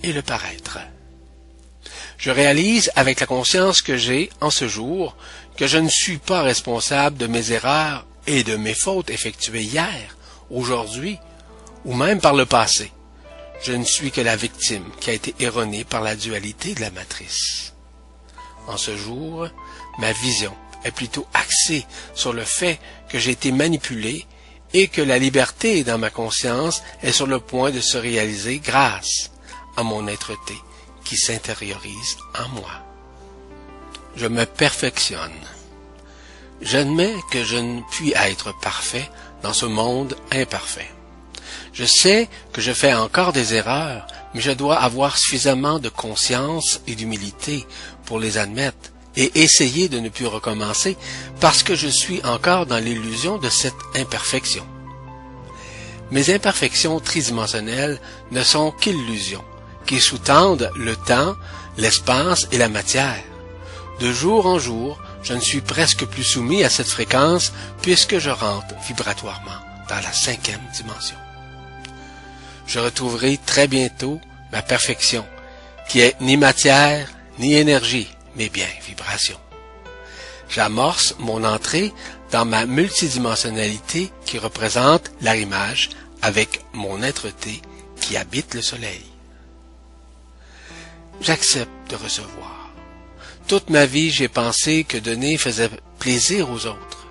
et 0.03 0.12
le 0.12 0.20
paraître. 0.20 0.79
Je 2.18 2.31
réalise 2.31 2.91
avec 2.97 3.20
la 3.20 3.27
conscience 3.27 3.81
que 3.81 3.97
j'ai 3.97 4.29
en 4.43 4.51
ce 4.51 4.68
jour 4.68 5.16
que 5.57 5.66
je 5.66 5.79
ne 5.79 5.89
suis 5.89 6.18
pas 6.18 6.43
responsable 6.43 7.16
de 7.16 7.27
mes 7.27 7.53
erreurs 7.53 8.07
et 8.27 8.45
de 8.45 8.57
mes 8.57 8.74
fautes 8.74 9.09
effectuées 9.11 9.62
hier, 9.62 10.16
aujourd'hui 10.51 11.18
ou 11.87 11.95
même 11.95 12.20
par 12.20 12.35
le 12.35 12.45
passé. 12.45 12.93
Je 13.62 13.72
ne 13.72 13.85
suis 13.85 14.11
que 14.11 14.20
la 14.20 14.37
victime 14.37 14.85
qui 15.01 15.11
a 15.11 15.14
été 15.14 15.35
erronée 15.41 15.85
par 15.85 16.03
la 16.03 16.14
dualité 16.14 16.74
de 16.74 16.83
la 16.83 16.91
matrice. 16.91 17.72
En 18.66 18.76
ce 18.76 18.96
jour, 18.96 19.48
ma 19.98 20.12
vision 20.12 20.54
est 20.84 20.90
plutôt 20.90 21.26
axée 21.34 21.86
sur 22.14 22.32
le 22.32 22.44
fait 22.44 22.78
que 23.08 23.18
j'ai 23.18 23.32
été 23.32 23.52
manipulé 23.52 24.26
et 24.72 24.88
que 24.88 25.02
la 25.02 25.18
liberté 25.18 25.84
dans 25.84 25.98
ma 25.98 26.10
conscience 26.10 26.82
est 27.02 27.12
sur 27.12 27.26
le 27.26 27.40
point 27.40 27.70
de 27.70 27.80
se 27.80 27.98
réaliser 27.98 28.58
grâce 28.58 29.30
à 29.76 29.82
mon 29.82 30.06
être-té 30.08 30.56
qui 31.04 31.16
s'intériorise 31.16 32.16
en 32.38 32.48
moi. 32.48 32.72
Je 34.16 34.26
me 34.26 34.44
perfectionne. 34.44 35.30
J'admets 36.60 37.14
que 37.30 37.44
je 37.44 37.56
ne 37.56 37.82
puis 37.90 38.12
être 38.16 38.58
parfait 38.60 39.08
dans 39.42 39.52
ce 39.52 39.66
monde 39.66 40.16
imparfait. 40.32 40.90
Je 41.72 41.84
sais 41.84 42.28
que 42.52 42.61
je 42.61 42.72
fais 42.72 42.94
encore 42.94 43.32
des 43.32 43.54
erreurs, 43.54 44.07
mais 44.34 44.40
je 44.40 44.50
dois 44.50 44.76
avoir 44.76 45.16
suffisamment 45.16 45.78
de 45.78 45.88
conscience 45.88 46.80
et 46.86 46.94
d'humilité 46.94 47.66
pour 48.04 48.18
les 48.18 48.38
admettre 48.38 48.92
et 49.16 49.32
essayer 49.40 49.88
de 49.88 49.98
ne 49.98 50.09
plus 50.09 50.26
recommencer 50.26 50.96
parce 51.40 51.62
que 51.62 51.74
je 51.74 51.88
suis 51.88 52.22
encore 52.24 52.66
dans 52.66 52.78
l'illusion 52.78 53.38
de 53.38 53.48
cette 53.48 53.74
imperfection. 53.94 54.66
Mes 56.11 56.32
imperfections 56.32 57.00
tridimensionnelles 57.00 58.00
ne 58.30 58.42
sont 58.42 58.70
qu'illusions 58.70 59.44
qui 59.86 60.00
sous-tendent 60.00 60.70
le 60.76 60.96
temps, 60.96 61.34
l'espace 61.78 62.46
et 62.52 62.59
la 62.59 62.68
matière. 62.68 63.22
De 64.00 64.12
jour 64.12 64.46
en 64.46 64.59
jour, 64.59 65.00
je 65.22 65.34
ne 65.34 65.40
suis 65.40 65.61
presque 65.61 66.04
plus 66.04 66.24
soumis 66.24 66.62
à 66.62 66.70
cette 66.70 66.88
fréquence 66.88 67.52
puisque 67.82 68.18
je 68.18 68.30
rentre 68.30 68.74
vibratoirement 68.86 69.59
dans 69.88 69.96
la 69.96 70.12
cinquième 70.12 70.61
dimension. 70.74 71.16
Je 72.66 72.78
retrouverai 72.78 73.38
très 73.44 73.68
bientôt 73.68 74.20
ma 74.52 74.62
perfection, 74.62 75.24
qui 75.88 76.00
est 76.00 76.20
ni 76.20 76.36
matière 76.36 77.08
ni 77.38 77.54
énergie, 77.54 78.08
mais 78.34 78.48
bien 78.48 78.68
vibration. 78.86 79.38
J'amorce 80.48 81.14
mon 81.18 81.44
entrée 81.44 81.92
dans 82.30 82.44
ma 82.44 82.66
multidimensionnalité 82.66 84.10
qui 84.24 84.38
représente 84.38 85.10
l'arrimage 85.20 85.90
avec 86.22 86.60
mon 86.72 87.02
être-té 87.02 87.60
qui 88.00 88.16
habite 88.16 88.54
le 88.54 88.62
soleil. 88.62 89.04
J'accepte 91.20 91.90
de 91.90 91.96
recevoir. 91.96 92.70
Toute 93.48 93.70
ma 93.70 93.86
vie, 93.86 94.10
j'ai 94.10 94.28
pensé 94.28 94.84
que 94.84 94.98
donner 94.98 95.38
faisait 95.38 95.70
plaisir 95.98 96.50
aux 96.50 96.66
autres. 96.66 97.06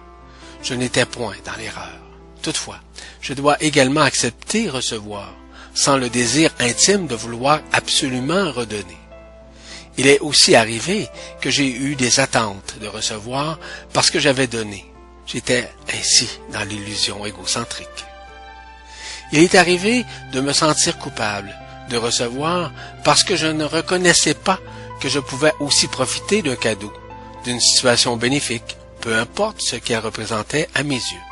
Je 0.62 0.74
n'étais 0.74 1.06
point 1.06 1.36
dans 1.46 1.56
l'erreur. 1.56 2.00
Toutefois, 2.42 2.80
je 3.22 3.34
dois 3.34 3.62
également 3.64 4.02
accepter 4.02 4.70
recevoir, 4.70 5.34
sans 5.76 5.98
le 5.98 6.10
désir 6.10 6.50
intime 6.60 7.06
de 7.06 7.16
vouloir 7.16 7.60
absolument 7.72 8.52
redonner. 8.52 8.98
Il 9.98 10.08
est 10.08 10.20
aussi 10.20 10.56
arrivé 10.56 11.08
que 11.42 11.50
j'ai 11.50 11.70
eu 11.70 11.96
des 11.96 12.20
attentes 12.20 12.76
de 12.82 12.88
recevoir 12.88 13.60
parce 13.94 14.10
que 14.10 14.20
j'avais 14.20 14.48
donné. 14.48 14.86
J'étais 15.28 15.70
ainsi 15.94 16.30
dans 16.52 16.64
l'illusion 16.64 17.26
égocentrique. 17.26 18.06
Il 19.32 19.40
est 19.40 19.56
arrivé 19.56 20.06
de 20.34 20.42
me 20.42 20.54
sentir 20.54 20.98
coupable 20.98 21.54
de 21.90 21.98
recevoir 21.98 22.72
parce 23.04 23.24
que 23.24 23.36
je 23.36 23.48
ne 23.48 23.64
reconnaissais 23.64 24.34
pas 24.34 24.60
que 25.02 25.10
je 25.10 25.20
pouvais 25.20 25.54
aussi 25.60 25.88
profiter 25.88 26.42
d'un 26.42 26.56
cadeau, 26.56 26.92
d'une 27.44 27.60
situation 27.60 28.18
bénéfique, 28.18 28.78
peu 29.02 29.16
importe 29.16 29.62
ce 29.62 29.76
qu'elle 29.76 30.00
représentait 30.00 30.68
à 30.74 30.84
mes 30.84 30.96
yeux. 30.96 31.26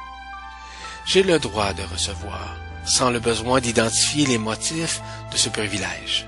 J'ai 1.06 1.24
le 1.24 1.40
droit 1.40 1.74
de 1.74 1.84
recevoir, 1.84 2.56
sans 2.86 3.10
le 3.10 3.20
besoin 3.20 3.62
d'identifier 3.62 4.26
les 4.26 4.38
motifs 4.38 5.02
de 5.32 5.38
ce 5.38 5.50
privilège. 5.50 6.28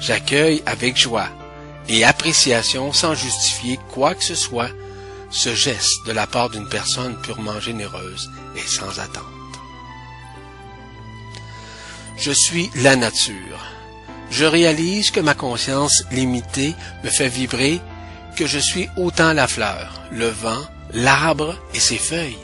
J'accueille 0.00 0.62
avec 0.66 0.96
joie 0.96 1.28
et 1.88 2.04
appréciation 2.04 2.92
sans 2.92 3.14
justifier 3.14 3.78
quoi 3.92 4.14
que 4.14 4.24
ce 4.24 4.34
soit 4.34 4.70
ce 5.30 5.54
geste 5.54 6.06
de 6.06 6.12
la 6.12 6.26
part 6.26 6.50
d'une 6.50 6.68
personne 6.68 7.20
purement 7.22 7.60
généreuse 7.60 8.30
et 8.56 8.66
sans 8.66 8.98
attente. 9.00 9.24
Je 12.18 12.32
suis 12.32 12.70
la 12.76 12.96
nature. 12.96 13.60
Je 14.30 14.44
réalise 14.44 15.10
que 15.10 15.20
ma 15.20 15.34
conscience 15.34 16.04
limitée 16.10 16.74
me 17.04 17.10
fait 17.10 17.28
vibrer 17.28 17.80
que 18.36 18.46
je 18.46 18.58
suis 18.58 18.88
autant 18.96 19.32
la 19.32 19.46
fleur, 19.46 20.02
le 20.10 20.28
vent, 20.28 20.62
l'arbre 20.92 21.56
et 21.74 21.80
ses 21.80 21.98
feuilles, 21.98 22.38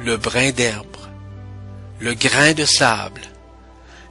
le 0.00 0.16
brin 0.16 0.50
d'herbe, 0.50 0.93
le 2.04 2.12
grain 2.12 2.52
de 2.52 2.66
sable, 2.66 3.22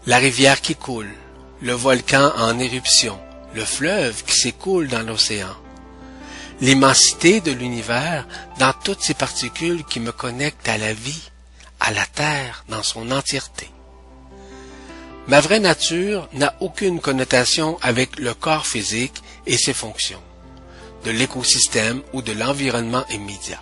la 0.07 0.17
rivière 0.17 0.61
qui 0.61 0.73
coule, 0.73 1.13
le 1.61 1.73
volcan 1.73 2.31
en 2.37 2.57
éruption, 2.57 3.19
le 3.53 3.63
fleuve 3.63 4.23
qui 4.23 4.33
s'écoule 4.33 4.87
dans 4.87 5.03
l'océan, 5.03 5.55
l'immensité 6.59 7.39
de 7.39 7.51
l'univers 7.51 8.27
dans 8.57 8.73
toutes 8.83 9.03
ces 9.03 9.13
particules 9.13 9.83
qui 9.83 9.99
me 9.99 10.11
connectent 10.11 10.67
à 10.67 10.79
la 10.79 10.91
vie, 10.91 11.29
à 11.79 11.91
la 11.91 12.07
terre 12.07 12.65
dans 12.67 12.81
son 12.81 13.11
entièreté. 13.11 13.69
Ma 15.27 15.39
vraie 15.39 15.59
nature 15.59 16.27
n'a 16.33 16.55
aucune 16.61 16.99
connotation 16.99 17.77
avec 17.83 18.17
le 18.17 18.33
corps 18.33 18.65
physique 18.65 19.21
et 19.45 19.55
ses 19.55 19.73
fonctions, 19.75 20.23
de 21.05 21.11
l'écosystème 21.11 22.01
ou 22.11 22.23
de 22.23 22.31
l'environnement 22.31 23.05
immédiat. 23.11 23.61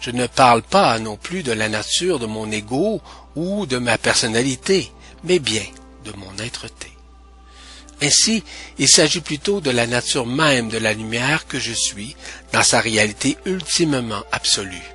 Je 0.00 0.10
ne 0.10 0.26
parle 0.26 0.62
pas 0.62 0.98
non 0.98 1.16
plus 1.16 1.42
de 1.42 1.52
la 1.52 1.68
nature 1.68 2.18
de 2.18 2.26
mon 2.26 2.50
ego 2.50 3.00
ou 3.34 3.66
de 3.66 3.78
ma 3.78 3.98
personnalité, 3.98 4.92
mais 5.24 5.38
bien 5.38 5.64
de 6.04 6.12
mon 6.12 6.36
être-té. 6.38 6.92
Ainsi, 8.00 8.44
il 8.78 8.88
s'agit 8.88 9.20
plutôt 9.20 9.60
de 9.60 9.70
la 9.70 9.86
nature 9.86 10.26
même 10.26 10.68
de 10.68 10.78
la 10.78 10.92
lumière 10.92 11.46
que 11.48 11.58
je 11.58 11.72
suis 11.72 12.14
dans 12.52 12.62
sa 12.62 12.80
réalité 12.80 13.36
ultimement 13.44 14.22
absolue. 14.30 14.94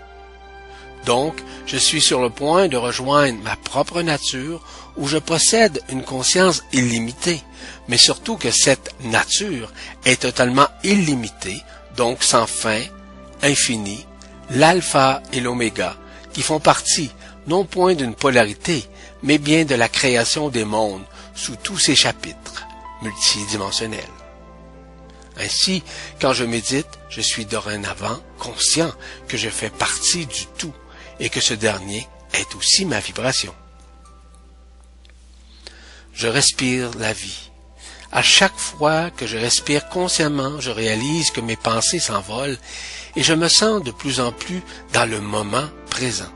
Donc, 1.06 1.36
je 1.66 1.76
suis 1.76 2.02
sur 2.02 2.22
le 2.22 2.30
point 2.30 2.70
de 2.70 2.78
rejoindre 2.78 3.44
ma 3.44 3.58
propre 3.58 4.02
nature 4.02 4.66
où 4.96 5.08
je 5.08 5.18
possède 5.18 5.82
une 5.90 6.04
conscience 6.04 6.64
illimitée, 6.72 7.42
mais 7.90 7.98
surtout 7.98 8.38
que 8.38 8.52
cette 8.52 8.96
nature 9.04 9.74
est 10.06 10.22
totalement 10.22 10.68
illimitée, 10.84 11.62
donc 11.98 12.24
sans 12.24 12.48
fin, 12.48 12.82
infinie, 13.42 14.06
l'alpha 14.54 15.22
et 15.32 15.40
l'oméga, 15.40 15.98
qui 16.32 16.42
font 16.42 16.60
partie 16.60 17.12
non 17.48 17.66
point 17.66 17.96
d'une 17.96 18.16
polarité, 18.16 18.86
mais 19.22 19.38
bien 19.38 19.66
de 19.66 19.76
la 19.76 19.90
création 19.90 20.50
des 20.50 20.66
mondes 20.66 21.06
sous 21.36 21.56
tous 21.56 21.78
ses 21.78 21.96
chapitres 21.96 22.66
multidimensionnels. 23.02 24.00
Ainsi, 25.38 25.84
quand 26.22 26.34
je 26.34 26.46
médite, 26.46 26.88
je 27.10 27.22
suis 27.22 27.46
dorénavant 27.46 28.20
conscient 28.38 28.92
que 29.28 29.38
je 29.38 29.50
fais 29.50 29.70
partie 29.70 30.26
du 30.26 30.46
tout 30.58 30.74
et 31.20 31.30
que 31.30 31.42
ce 31.42 31.54
dernier 31.54 32.08
est 32.34 32.56
aussi 32.56 32.86
ma 32.86 33.00
vibration. 33.00 33.54
Je 36.14 36.28
respire 36.28 36.92
la 37.00 37.14
vie. 37.14 37.50
À 38.16 38.22
chaque 38.22 38.56
fois 38.56 39.10
que 39.10 39.26
je 39.26 39.40
respire 39.40 39.90
consciemment, 39.90 40.62
je 40.62 40.70
réalise 40.70 41.32
que 41.32 41.42
mes 41.42 41.56
pensées 41.56 42.00
s'envolent 42.00 42.60
et 43.16 43.24
je 43.24 43.34
me 43.34 43.48
sens 43.48 43.84
de 43.84 43.90
plus 43.90 44.20
en 44.20 44.32
plus 44.32 44.62
dans 44.94 45.10
le 45.10 45.20
moment 45.20 45.68
présent. 45.90 46.30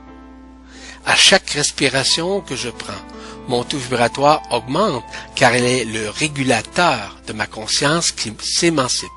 À 1.05 1.15
chaque 1.15 1.51
respiration 1.51 2.41
que 2.41 2.55
je 2.55 2.69
prends, 2.69 3.05
mon 3.47 3.63
taux 3.63 3.77
vibratoire 3.77 4.41
augmente 4.49 5.03
car 5.35 5.53
elle 5.53 5.65
est 5.65 5.85
le 5.85 6.09
régulateur 6.09 7.15
de 7.27 7.33
ma 7.33 7.45
conscience 7.45 8.11
qui 8.11 8.33
s'émancipe. 8.41 9.11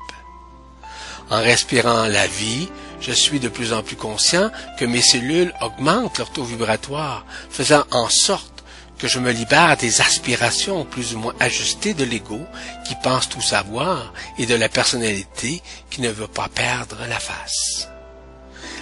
En 1.31 1.41
respirant 1.41 2.05
la 2.05 2.27
vie, 2.27 2.69
je 2.99 3.11
suis 3.11 3.39
de 3.39 3.49
plus 3.49 3.73
en 3.73 3.81
plus 3.81 3.95
conscient 3.95 4.51
que 4.79 4.85
mes 4.85 5.01
cellules 5.01 5.51
augmentent 5.61 6.19
leur 6.19 6.31
taux 6.31 6.43
vibratoire, 6.43 7.25
faisant 7.49 7.85
en 7.89 8.07
sorte 8.07 8.60
que 9.01 9.07
je 9.07 9.17
me 9.17 9.31
libère 9.31 9.77
des 9.77 9.99
aspirations 9.99 10.85
plus 10.85 11.15
ou 11.15 11.19
moins 11.19 11.33
ajustées 11.39 11.95
de 11.95 12.03
l'ego 12.03 12.39
qui 12.85 12.93
pense 13.01 13.27
tout 13.27 13.41
savoir 13.41 14.13
et 14.37 14.45
de 14.45 14.53
la 14.53 14.69
personnalité 14.69 15.63
qui 15.89 16.01
ne 16.01 16.11
veut 16.11 16.27
pas 16.27 16.49
perdre 16.53 16.97
la 17.09 17.19
face. 17.19 17.87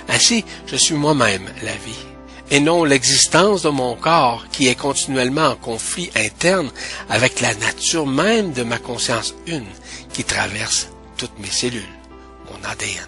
Ainsi, 0.09 0.43
je 0.67 0.75
suis 0.75 0.95
moi-même 0.95 1.49
la 1.63 1.71
vie, 1.71 2.05
et 2.51 2.59
non 2.59 2.83
l'existence 2.83 3.61
de 3.61 3.69
mon 3.69 3.95
corps 3.95 4.45
qui 4.51 4.67
est 4.67 4.75
continuellement 4.75 5.51
en 5.51 5.55
conflit 5.55 6.11
interne 6.15 6.69
avec 7.09 7.39
la 7.39 7.55
nature 7.55 8.05
même 8.05 8.51
de 8.51 8.63
ma 8.63 8.77
conscience 8.77 9.33
une 9.47 9.67
qui 10.11 10.25
traverse 10.25 10.89
toutes 11.15 11.39
mes 11.39 11.51
cellules, 11.51 11.95
mon 12.51 12.69
ADN. 12.69 13.07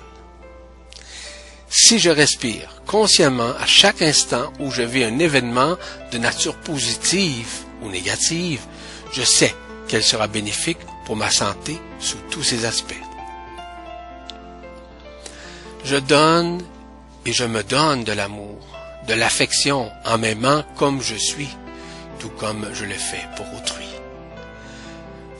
Si 1.67 1.99
je 1.99 2.09
respire 2.09 2.80
consciemment 2.91 3.53
à 3.57 3.65
chaque 3.65 4.01
instant 4.01 4.51
où 4.59 4.69
je 4.69 4.81
vis 4.81 5.05
un 5.05 5.17
événement 5.17 5.77
de 6.11 6.17
nature 6.17 6.57
positive 6.57 7.47
ou 7.81 7.89
négative, 7.89 8.59
je 9.13 9.21
sais 9.21 9.55
qu'elle 9.87 10.03
sera 10.03 10.27
bénéfique 10.27 10.79
pour 11.05 11.15
ma 11.15 11.31
santé 11.31 11.79
sous 11.99 12.17
tous 12.29 12.43
ses 12.43 12.65
aspects. 12.65 12.93
Je 15.85 15.95
donne 15.95 16.61
et 17.25 17.31
je 17.31 17.45
me 17.45 17.63
donne 17.63 18.03
de 18.03 18.11
l'amour, 18.11 18.59
de 19.07 19.13
l'affection 19.13 19.89
en 20.05 20.17
m'aimant 20.17 20.65
comme 20.75 21.01
je 21.01 21.15
suis, 21.15 21.49
tout 22.19 22.31
comme 22.37 22.67
je 22.73 22.83
le 22.83 22.93
fais 22.93 23.25
pour 23.37 23.45
autrui. 23.55 23.87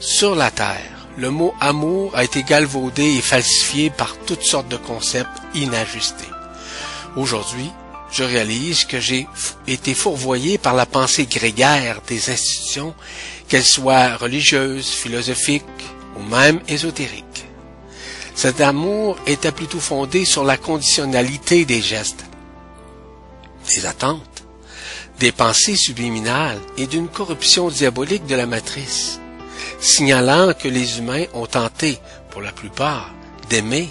Sur 0.00 0.34
la 0.34 0.50
terre, 0.50 1.06
le 1.18 1.30
mot 1.30 1.54
amour 1.60 2.16
a 2.16 2.24
été 2.24 2.44
galvaudé 2.44 3.04
et 3.04 3.20
falsifié 3.20 3.90
par 3.90 4.16
toutes 4.24 4.42
sortes 4.42 4.68
de 4.68 4.78
concepts 4.78 5.42
inajustés. 5.54 6.31
Aujourd'hui, 7.16 7.70
je 8.10 8.24
réalise 8.24 8.84
que 8.84 9.00
j'ai 9.00 9.26
été 9.66 9.94
fourvoyé 9.94 10.58
par 10.58 10.74
la 10.74 10.86
pensée 10.86 11.26
grégaire 11.26 12.00
des 12.06 12.30
institutions, 12.30 12.94
qu'elles 13.48 13.64
soient 13.64 14.16
religieuses, 14.16 14.88
philosophiques 14.88 15.64
ou 16.16 16.22
même 16.22 16.60
ésotériques. 16.68 17.46
Cet 18.34 18.60
amour 18.60 19.18
était 19.26 19.52
plutôt 19.52 19.80
fondé 19.80 20.24
sur 20.24 20.44
la 20.44 20.56
conditionnalité 20.56 21.64
des 21.64 21.82
gestes, 21.82 22.24
des 23.68 23.86
attentes, 23.86 24.44
des 25.18 25.32
pensées 25.32 25.76
subliminales 25.76 26.60
et 26.76 26.86
d'une 26.86 27.08
corruption 27.08 27.68
diabolique 27.68 28.26
de 28.26 28.34
la 28.34 28.46
matrice, 28.46 29.20
signalant 29.80 30.54
que 30.54 30.68
les 30.68 30.98
humains 30.98 31.24
ont 31.34 31.46
tenté, 31.46 31.98
pour 32.30 32.40
la 32.40 32.52
plupart, 32.52 33.10
d'aimer, 33.50 33.90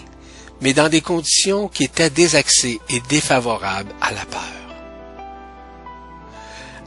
mais 0.62 0.74
dans 0.74 0.89
des 0.89 1.01
conditions 1.01 1.68
qui 1.68 1.84
étaient 1.84 2.09
désaxées 2.09 2.80
et 2.89 3.01
défavorables 3.09 3.93
à 4.01 4.12
la 4.12 4.26
peur. 4.26 4.41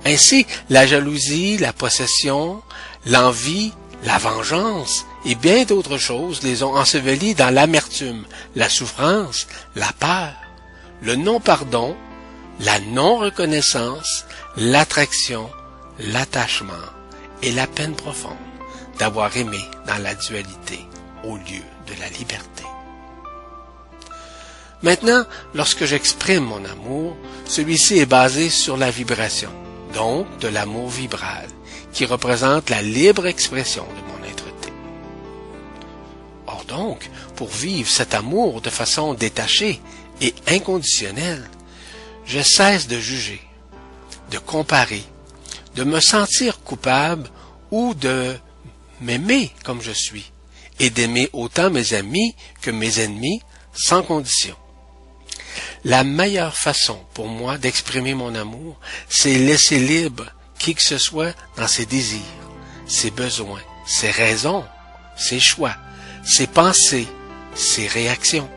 Ainsi, 0.07 0.47
la 0.69 0.87
jalousie, 0.87 1.59
la 1.59 1.73
possession, 1.73 2.63
l'envie, 3.07 3.73
la 4.05 4.19
vengeance 4.19 5.07
et 5.25 5.35
bien 5.35 5.65
d'autres 5.65 5.99
choses 5.99 6.43
les 6.43 6.63
ont 6.63 6.77
ensevelis 6.77 7.35
dans 7.35 7.53
l'amertume, 7.53 8.25
la 8.55 8.69
souffrance, 8.69 9.47
la 9.75 9.93
peur, 9.99 10.35
le 11.03 11.17
non-pardon, 11.17 11.97
la 12.61 12.79
non-reconnaissance, 12.81 14.27
l'attraction, 14.57 15.51
l'attachement 15.99 16.73
et 17.43 17.53
la 17.53 17.67
peine 17.67 17.95
profonde 17.95 18.37
d'avoir 18.99 19.37
aimé 19.37 19.59
dans 19.87 19.99
la 20.03 20.15
dualité 20.15 20.81
au 21.25 21.37
lieu 21.37 21.65
de 21.87 22.01
la 22.01 22.09
liberté. 22.11 22.65
Maintenant, 24.85 25.25
lorsque 25.55 25.87
j'exprime 25.87 26.45
mon 26.45 26.63
amour, 26.63 27.17
celui-ci 27.47 28.01
est 28.01 28.07
basé 28.07 28.51
sur 28.51 28.77
la 28.77 28.91
vibration, 28.91 29.49
donc 29.95 30.27
de 30.41 30.49
l'amour 30.49 30.91
vibral, 30.91 31.49
qui 31.95 32.05
représente 32.05 32.69
la 32.69 32.83
libre 32.83 33.27
expression 33.27 33.85
de 33.85 34.13
mon 34.13 34.29
être-té. 34.29 34.71
Or 36.47 36.67
donc, 36.67 37.09
pour 37.35 37.49
vivre 37.49 37.89
cet 37.89 38.13
amour 38.13 38.61
de 38.61 38.69
façon 38.69 39.15
détachée 39.15 39.81
et 40.21 40.35
inconditionnelle, 40.49 41.49
je 42.27 42.43
cesse 42.43 42.87
de 42.87 42.99
juger, 42.99 43.41
de 44.31 44.39
comparer, 44.39 45.05
de 45.77 45.85
me 45.85 46.01
sentir 46.01 46.61
coupable 46.61 47.31
ou 47.71 47.95
de 47.95 48.37
m'aimer 49.01 49.51
comme 49.65 49.81
je 49.81 49.93
suis, 49.93 50.31
et 50.79 50.91
d'aimer 50.91 51.31
autant 51.33 51.71
mes 51.71 51.95
amis 51.95 52.37
que 52.61 52.71
mes 52.71 53.01
ennemis 53.01 53.41
sans 53.73 54.03
condition. 54.03 54.55
La 55.85 56.05
meilleure 56.05 56.57
façon 56.57 56.99
pour 57.15 57.29
moi 57.29 57.59
d'exprimer 57.59 58.15
mon 58.15 58.35
amour, 58.35 58.79
c'est 59.09 59.39
laisser 59.39 59.79
libre 59.79 60.27
qui 60.59 60.75
que 60.75 60.83
ce 60.83 60.99
soit 60.99 61.35
dans 61.57 61.69
ses 61.69 61.87
désirs, 61.87 62.21
ses 62.87 63.11
besoins, 63.11 63.63
ses 63.87 64.11
raisons, 64.11 64.65
ses 65.17 65.41
choix, 65.41 65.77
ses 66.25 66.47
pensées, 66.47 67.07
ses 67.55 67.87
réactions, 67.87 68.49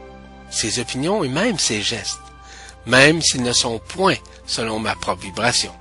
ses 0.50 0.80
opinions 0.80 1.24
et 1.24 1.28
même 1.28 1.60
ses 1.60 1.82
gestes, 1.82 2.20
même 2.86 3.22
s'ils 3.22 3.44
ne 3.44 3.54
sont 3.54 3.80
point 3.80 4.16
selon 4.46 4.80
ma 4.80 4.96
propre 4.96 5.24
vibration. 5.24 5.74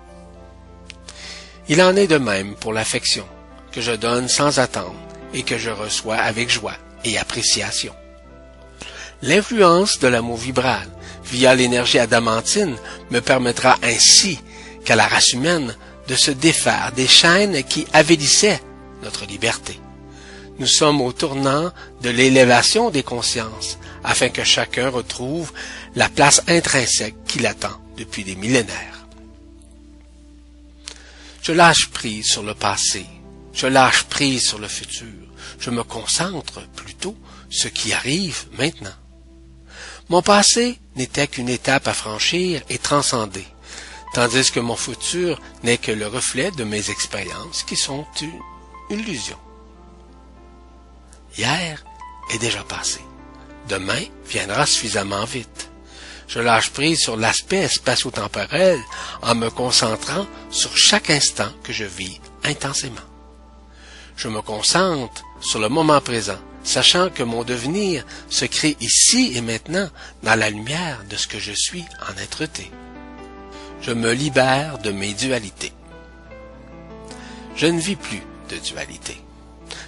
Il 1.68 1.82
en 1.82 1.96
est 1.96 2.06
de 2.06 2.18
même 2.18 2.54
pour 2.54 2.72
l'affection, 2.72 3.26
que 3.72 3.80
je 3.80 3.92
donne 3.92 4.28
sans 4.28 4.58
attendre 4.58 4.94
et 5.34 5.42
que 5.42 5.58
je 5.58 5.70
reçois 5.70 6.16
avec 6.16 6.50
joie 6.50 6.76
et 7.04 7.18
appréciation. 7.18 7.94
L'influence 9.22 9.98
de 9.98 10.08
l'amour 10.08 10.36
vibral 10.36 10.88
via 11.30 11.54
l'énergie 11.54 11.98
adamantine 11.98 12.76
me 13.10 13.20
permettra 13.20 13.78
ainsi 13.82 14.38
qu'à 14.84 14.96
la 14.96 15.08
race 15.08 15.32
humaine 15.32 15.74
de 16.08 16.14
se 16.14 16.30
défaire 16.30 16.92
des 16.94 17.08
chaînes 17.08 17.62
qui 17.64 17.86
avilissaient 17.92 18.60
notre 19.02 19.26
liberté. 19.26 19.78
Nous 20.58 20.66
sommes 20.66 21.00
au 21.00 21.12
tournant 21.12 21.70
de 22.02 22.10
l'élévation 22.10 22.90
des 22.90 23.02
consciences 23.02 23.78
afin 24.04 24.28
que 24.28 24.44
chacun 24.44 24.88
retrouve 24.88 25.52
la 25.94 26.08
place 26.08 26.42
intrinsèque 26.48 27.16
qui 27.26 27.40
l'attend 27.40 27.80
depuis 27.96 28.24
des 28.24 28.36
millénaires. 28.36 29.06
Je 31.42 31.52
lâche 31.52 31.90
prise 31.90 32.26
sur 32.26 32.42
le 32.42 32.54
passé, 32.54 33.04
je 33.52 33.66
lâche 33.66 34.04
prise 34.04 34.46
sur 34.46 34.58
le 34.58 34.68
futur, 34.68 35.06
je 35.58 35.70
me 35.70 35.82
concentre 35.82 36.60
plutôt 36.74 37.16
ce 37.50 37.68
qui 37.68 37.92
arrive 37.92 38.44
maintenant. 38.58 38.94
Mon 40.08 40.22
passé 40.22 40.78
n'était 40.96 41.28
qu'une 41.28 41.48
étape 41.48 41.86
à 41.88 41.94
franchir 41.94 42.62
et 42.68 42.78
transcender 42.78 43.46
tandis 44.16 44.50
que 44.50 44.60
mon 44.60 44.76
futur 44.76 45.38
n'est 45.62 45.76
que 45.76 45.92
le 45.92 46.06
reflet 46.06 46.50
de 46.50 46.64
mes 46.64 46.90
expériences 46.90 47.62
qui 47.64 47.76
sont 47.76 48.06
une 48.22 48.40
illusion. 48.88 49.36
Hier 51.36 51.84
est 52.32 52.38
déjà 52.38 52.64
passé. 52.64 53.00
Demain 53.68 54.04
viendra 54.26 54.64
suffisamment 54.64 55.26
vite. 55.26 55.70
Je 56.28 56.40
lâche 56.40 56.70
prise 56.70 56.98
sur 56.98 57.18
l'aspect 57.18 57.68
spatio-temporel 57.68 58.80
en 59.20 59.34
me 59.34 59.50
concentrant 59.50 60.26
sur 60.50 60.74
chaque 60.74 61.10
instant 61.10 61.52
que 61.62 61.74
je 61.74 61.84
vis 61.84 62.18
intensément. 62.42 63.08
Je 64.16 64.28
me 64.28 64.40
concentre 64.40 65.24
sur 65.42 65.60
le 65.60 65.68
moment 65.68 66.00
présent, 66.00 66.40
sachant 66.66 67.08
que 67.08 67.22
mon 67.22 67.44
devenir 67.44 68.04
se 68.28 68.44
crée 68.44 68.76
ici 68.80 69.32
et 69.34 69.40
maintenant 69.40 69.88
dans 70.22 70.38
la 70.38 70.50
lumière 70.50 71.02
de 71.08 71.16
ce 71.16 71.26
que 71.26 71.38
je 71.38 71.52
suis 71.52 71.86
en 72.10 72.20
être-té 72.20 72.70
je 73.86 73.92
me 73.92 74.12
libère 74.12 74.78
de 74.78 74.90
mes 74.90 75.14
dualités. 75.14 75.72
Je 77.54 77.66
ne 77.66 77.78
vis 77.78 77.96
plus 77.96 78.22
de 78.50 78.56
dualité. 78.56 79.16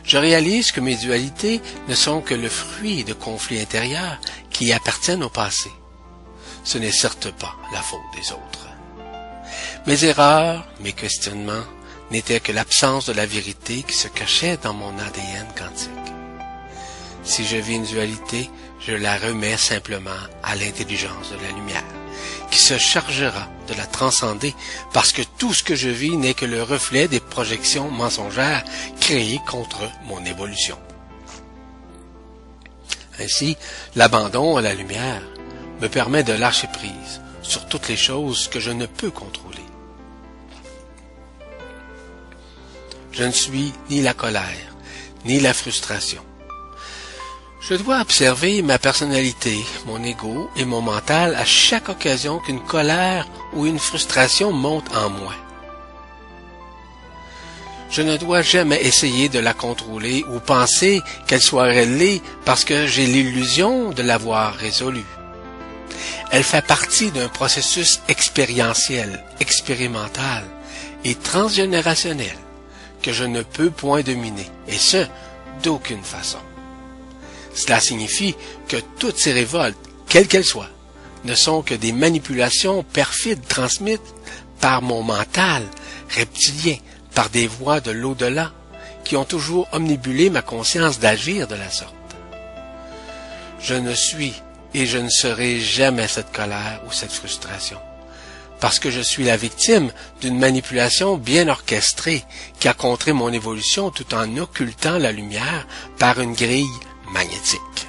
Je 0.04 0.16
réalise 0.16 0.72
que 0.72 0.80
mes 0.80 0.94
dualités 0.94 1.60
ne 1.88 1.94
sont 1.94 2.20
que 2.20 2.34
le 2.34 2.48
fruit 2.48 3.04
de 3.04 3.12
conflits 3.12 3.60
intérieurs 3.60 4.20
qui 4.50 4.72
appartiennent 4.72 5.24
au 5.24 5.28
passé. 5.28 5.70
Ce 6.64 6.78
n'est 6.78 6.92
certes 6.92 7.30
pas 7.32 7.56
la 7.72 7.82
faute 7.82 8.00
des 8.14 8.32
autres. 8.32 8.68
Mes 9.86 10.04
erreurs, 10.04 10.66
mes 10.80 10.92
questionnements 10.92 11.64
n'étaient 12.10 12.40
que 12.40 12.52
l'absence 12.52 13.06
de 13.06 13.12
la 13.12 13.26
vérité 13.26 13.82
qui 13.82 13.96
se 13.96 14.08
cachait 14.08 14.58
dans 14.62 14.74
mon 14.74 14.96
ADN 14.98 15.46
quantique. 15.56 16.17
Si 17.28 17.44
je 17.44 17.58
vis 17.58 17.74
une 17.74 17.84
dualité, 17.84 18.48
je 18.80 18.94
la 18.94 19.18
remets 19.18 19.58
simplement 19.58 20.10
à 20.42 20.56
l'intelligence 20.56 21.30
de 21.30 21.36
la 21.36 21.52
lumière 21.52 21.84
qui 22.50 22.58
se 22.58 22.78
chargera 22.78 23.48
de 23.68 23.74
la 23.74 23.84
transcender, 23.84 24.54
parce 24.94 25.12
que 25.12 25.20
tout 25.36 25.52
ce 25.52 25.62
que 25.62 25.76
je 25.76 25.90
vis 25.90 26.16
n'est 26.16 26.32
que 26.32 26.46
le 26.46 26.62
reflet 26.62 27.06
des 27.06 27.20
projections 27.20 27.90
mensongères 27.90 28.64
créées 28.98 29.40
contre 29.46 29.90
mon 30.06 30.24
évolution. 30.24 30.78
Ainsi, 33.20 33.58
l'abandon 33.94 34.56
à 34.56 34.62
la 34.62 34.74
lumière 34.74 35.22
me 35.82 35.88
permet 35.88 36.22
de 36.22 36.32
lâcher 36.32 36.68
prise 36.72 37.20
sur 37.42 37.66
toutes 37.66 37.88
les 37.88 37.96
choses 37.96 38.48
que 38.48 38.58
je 38.58 38.70
ne 38.70 38.86
peux 38.86 39.10
contrôler. 39.10 39.58
Je 43.12 43.24
ne 43.24 43.32
suis 43.32 43.74
ni 43.90 44.00
la 44.00 44.14
colère, 44.14 44.74
ni 45.26 45.40
la 45.40 45.52
frustration, 45.52 46.22
je 47.60 47.74
dois 47.74 48.00
observer 48.00 48.62
ma 48.62 48.78
personnalité, 48.78 49.64
mon 49.86 50.02
ego 50.02 50.48
et 50.56 50.64
mon 50.64 50.80
mental 50.80 51.34
à 51.34 51.44
chaque 51.44 51.88
occasion 51.88 52.38
qu'une 52.38 52.62
colère 52.62 53.26
ou 53.52 53.66
une 53.66 53.78
frustration 53.78 54.52
monte 54.52 54.94
en 54.96 55.10
moi. 55.10 55.34
Je 57.90 58.02
ne 58.02 58.16
dois 58.16 58.42
jamais 58.42 58.82
essayer 58.82 59.28
de 59.28 59.38
la 59.38 59.54
contrôler 59.54 60.24
ou 60.30 60.40
penser 60.40 61.00
qu'elle 61.26 61.40
soit 61.40 61.64
réglée 61.64 62.22
parce 62.44 62.64
que 62.64 62.86
j'ai 62.86 63.06
l'illusion 63.06 63.90
de 63.90 64.02
l'avoir 64.02 64.54
résolue. 64.54 65.06
Elle 66.30 66.44
fait 66.44 66.64
partie 66.64 67.10
d'un 67.10 67.28
processus 67.28 68.00
expérientiel, 68.08 69.24
expérimental 69.40 70.44
et 71.04 71.14
transgénérationnel 71.14 72.36
que 73.02 73.12
je 73.12 73.24
ne 73.24 73.42
peux 73.42 73.70
point 73.70 74.02
dominer, 74.02 74.46
et 74.66 74.76
ce, 74.76 75.06
d'aucune 75.62 76.02
façon. 76.02 76.38
Cela 77.58 77.80
signifie 77.80 78.36
que 78.68 78.76
toutes 79.00 79.18
ces 79.18 79.32
révoltes, 79.32 79.76
quelles 80.08 80.28
qu'elles 80.28 80.44
soient, 80.44 80.70
ne 81.24 81.34
sont 81.34 81.62
que 81.62 81.74
des 81.74 81.90
manipulations 81.90 82.84
perfides 82.84 83.44
transmises 83.48 83.98
par 84.60 84.80
mon 84.80 85.02
mental 85.02 85.64
reptilien, 86.16 86.76
par 87.16 87.30
des 87.30 87.48
voix 87.48 87.80
de 87.80 87.90
l'au-delà, 87.90 88.52
qui 89.02 89.16
ont 89.16 89.24
toujours 89.24 89.66
omnibulé 89.72 90.30
ma 90.30 90.40
conscience 90.40 91.00
d'agir 91.00 91.48
de 91.48 91.56
la 91.56 91.68
sorte. 91.68 91.94
Je 93.60 93.74
ne 93.74 93.92
suis 93.92 94.34
et 94.72 94.86
je 94.86 94.98
ne 94.98 95.10
serai 95.10 95.58
jamais 95.58 96.06
cette 96.06 96.30
colère 96.30 96.80
ou 96.86 96.92
cette 96.92 97.10
frustration, 97.10 97.78
parce 98.60 98.78
que 98.78 98.92
je 98.92 99.00
suis 99.00 99.24
la 99.24 99.36
victime 99.36 99.90
d'une 100.20 100.38
manipulation 100.38 101.16
bien 101.16 101.48
orchestrée 101.48 102.22
qui 102.60 102.68
a 102.68 102.74
contré 102.74 103.12
mon 103.12 103.32
évolution 103.32 103.90
tout 103.90 104.14
en 104.14 104.36
occultant 104.36 104.98
la 104.98 105.10
lumière 105.10 105.66
par 105.98 106.20
une 106.20 106.34
grille 106.34 106.68
magnétique. 107.12 107.88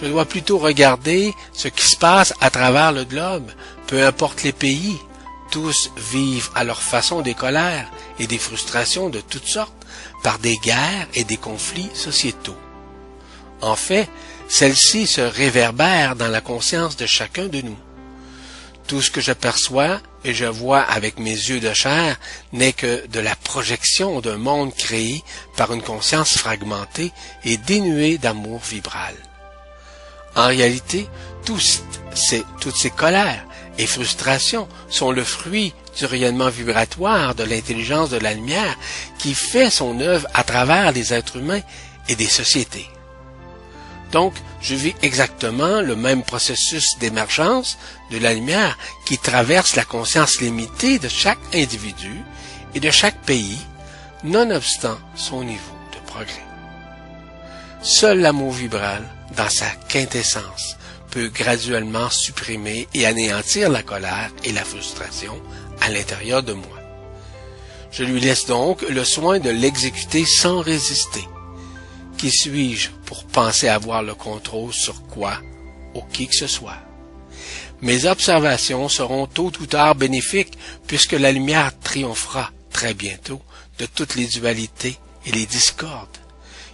Je 0.00 0.06
dois 0.06 0.26
plutôt 0.26 0.58
regarder 0.58 1.34
ce 1.52 1.68
qui 1.68 1.86
se 1.86 1.96
passe 1.96 2.34
à 2.40 2.50
travers 2.50 2.92
le 2.92 3.04
globe, 3.04 3.50
peu 3.86 4.04
importe 4.04 4.42
les 4.42 4.52
pays. 4.52 4.98
Tous 5.50 5.90
vivent 5.96 6.50
à 6.54 6.64
leur 6.64 6.82
façon 6.82 7.22
des 7.22 7.34
colères 7.34 7.90
et 8.18 8.26
des 8.26 8.38
frustrations 8.38 9.08
de 9.08 9.20
toutes 9.20 9.46
sortes 9.46 9.72
par 10.22 10.38
des 10.38 10.56
guerres 10.58 11.06
et 11.14 11.24
des 11.24 11.36
conflits 11.36 11.90
sociétaux. 11.94 12.56
En 13.62 13.76
fait, 13.76 14.08
celles-ci 14.48 15.06
se 15.06 15.20
réverbèrent 15.20 16.16
dans 16.16 16.28
la 16.28 16.40
conscience 16.40 16.96
de 16.96 17.06
chacun 17.06 17.46
de 17.46 17.62
nous. 17.62 17.78
Tout 18.86 19.00
ce 19.00 19.10
que 19.10 19.20
je 19.20 19.32
perçois 19.32 20.00
et 20.26 20.34
je 20.34 20.44
vois 20.44 20.80
avec 20.80 21.20
mes 21.20 21.30
yeux 21.30 21.60
de 21.60 21.72
chair 21.72 22.18
n'est 22.52 22.72
que 22.72 23.06
de 23.06 23.20
la 23.20 23.36
projection 23.36 24.20
d'un 24.20 24.38
monde 24.38 24.74
créé 24.74 25.22
par 25.56 25.72
une 25.72 25.82
conscience 25.82 26.36
fragmentée 26.36 27.12
et 27.44 27.56
dénuée 27.56 28.18
d'amour 28.18 28.60
vibral. 28.60 29.14
En 30.34 30.48
réalité, 30.48 31.06
toutes 31.44 31.62
ces 32.16 32.90
colères 32.90 33.46
et 33.78 33.86
frustrations 33.86 34.66
sont 34.88 35.12
le 35.12 35.22
fruit 35.22 35.72
du 35.96 36.06
rayonnement 36.06 36.50
vibratoire 36.50 37.36
de 37.36 37.44
l'intelligence 37.44 38.10
de 38.10 38.18
la 38.18 38.34
lumière 38.34 38.76
qui 39.18 39.32
fait 39.32 39.70
son 39.70 40.00
œuvre 40.00 40.26
à 40.34 40.42
travers 40.42 40.90
les 40.90 41.14
êtres 41.14 41.36
humains 41.36 41.62
et 42.08 42.16
des 42.16 42.26
sociétés. 42.26 42.88
Donc, 44.12 44.34
je 44.60 44.74
vis 44.74 44.94
exactement 45.02 45.80
le 45.80 45.96
même 45.96 46.22
processus 46.22 46.98
d'émergence 46.98 47.76
de 48.10 48.18
la 48.18 48.34
lumière 48.34 48.78
qui 49.04 49.18
traverse 49.18 49.76
la 49.76 49.84
conscience 49.84 50.40
limitée 50.40 50.98
de 50.98 51.08
chaque 51.08 51.38
individu 51.54 52.22
et 52.74 52.80
de 52.80 52.90
chaque 52.90 53.20
pays, 53.22 53.58
nonobstant 54.24 54.98
son 55.16 55.42
niveau 55.42 55.76
de 55.92 56.10
progrès. 56.10 56.44
Seul 57.82 58.20
l'amour 58.20 58.52
vibral 58.52 59.02
dans 59.36 59.48
sa 59.48 59.66
quintessence, 59.88 60.76
peut 61.10 61.28
graduellement 61.28 62.10
supprimer 62.10 62.88
et 62.94 63.06
anéantir 63.06 63.70
la 63.70 63.82
colère 63.82 64.30
et 64.44 64.52
la 64.52 64.64
frustration 64.64 65.40
à 65.80 65.90
l'intérieur 65.90 66.42
de 66.42 66.52
moi. 66.52 66.78
Je 67.90 68.04
lui 68.04 68.20
laisse 68.20 68.46
donc 68.46 68.82
le 68.82 69.04
soin 69.04 69.38
de 69.38 69.50
l'exécuter 69.50 70.24
sans 70.24 70.60
résister. 70.60 71.26
Qui 72.18 72.30
suis-je 72.30 72.90
pour 73.04 73.24
penser 73.24 73.68
avoir 73.68 74.02
le 74.02 74.14
contrôle 74.14 74.72
sur 74.72 75.06
quoi 75.06 75.38
ou 75.94 76.02
qui 76.12 76.26
que 76.28 76.34
ce 76.34 76.46
soit? 76.46 76.78
Mes 77.82 78.06
observations 78.06 78.88
seront 78.88 79.26
tôt 79.26 79.52
ou 79.60 79.66
tard 79.66 79.94
bénéfiques 79.94 80.56
puisque 80.86 81.12
la 81.12 81.30
lumière 81.30 81.72
triomphera 81.80 82.50
très 82.70 82.94
bientôt 82.94 83.42
de 83.78 83.86
toutes 83.86 84.14
les 84.14 84.26
dualités 84.26 84.98
et 85.26 85.32
les 85.32 85.44
discordes 85.44 86.08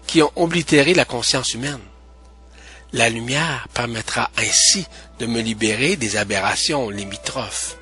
qui 0.06 0.22
ont 0.22 0.32
oblitéré 0.36 0.94
la 0.94 1.04
conscience 1.04 1.54
humaine. 1.54 1.80
La 2.92 3.08
lumière 3.08 3.66
permettra 3.74 4.30
ainsi 4.36 4.86
de 5.18 5.26
me 5.26 5.40
libérer 5.40 5.96
des 5.96 6.16
aberrations 6.16 6.90
limitrophes 6.90 7.78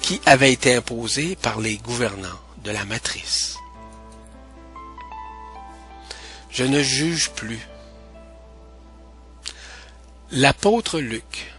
qui 0.00 0.20
avaient 0.26 0.52
été 0.52 0.74
imposées 0.74 1.36
par 1.36 1.60
les 1.60 1.76
gouvernants 1.76 2.40
de 2.64 2.70
la 2.70 2.84
matrice. 2.84 3.56
Je 6.52 6.64
ne 6.64 6.82
juge 6.82 7.30
plus. 7.30 7.60
L'apôtre 10.32 11.00
Luc 11.00 11.52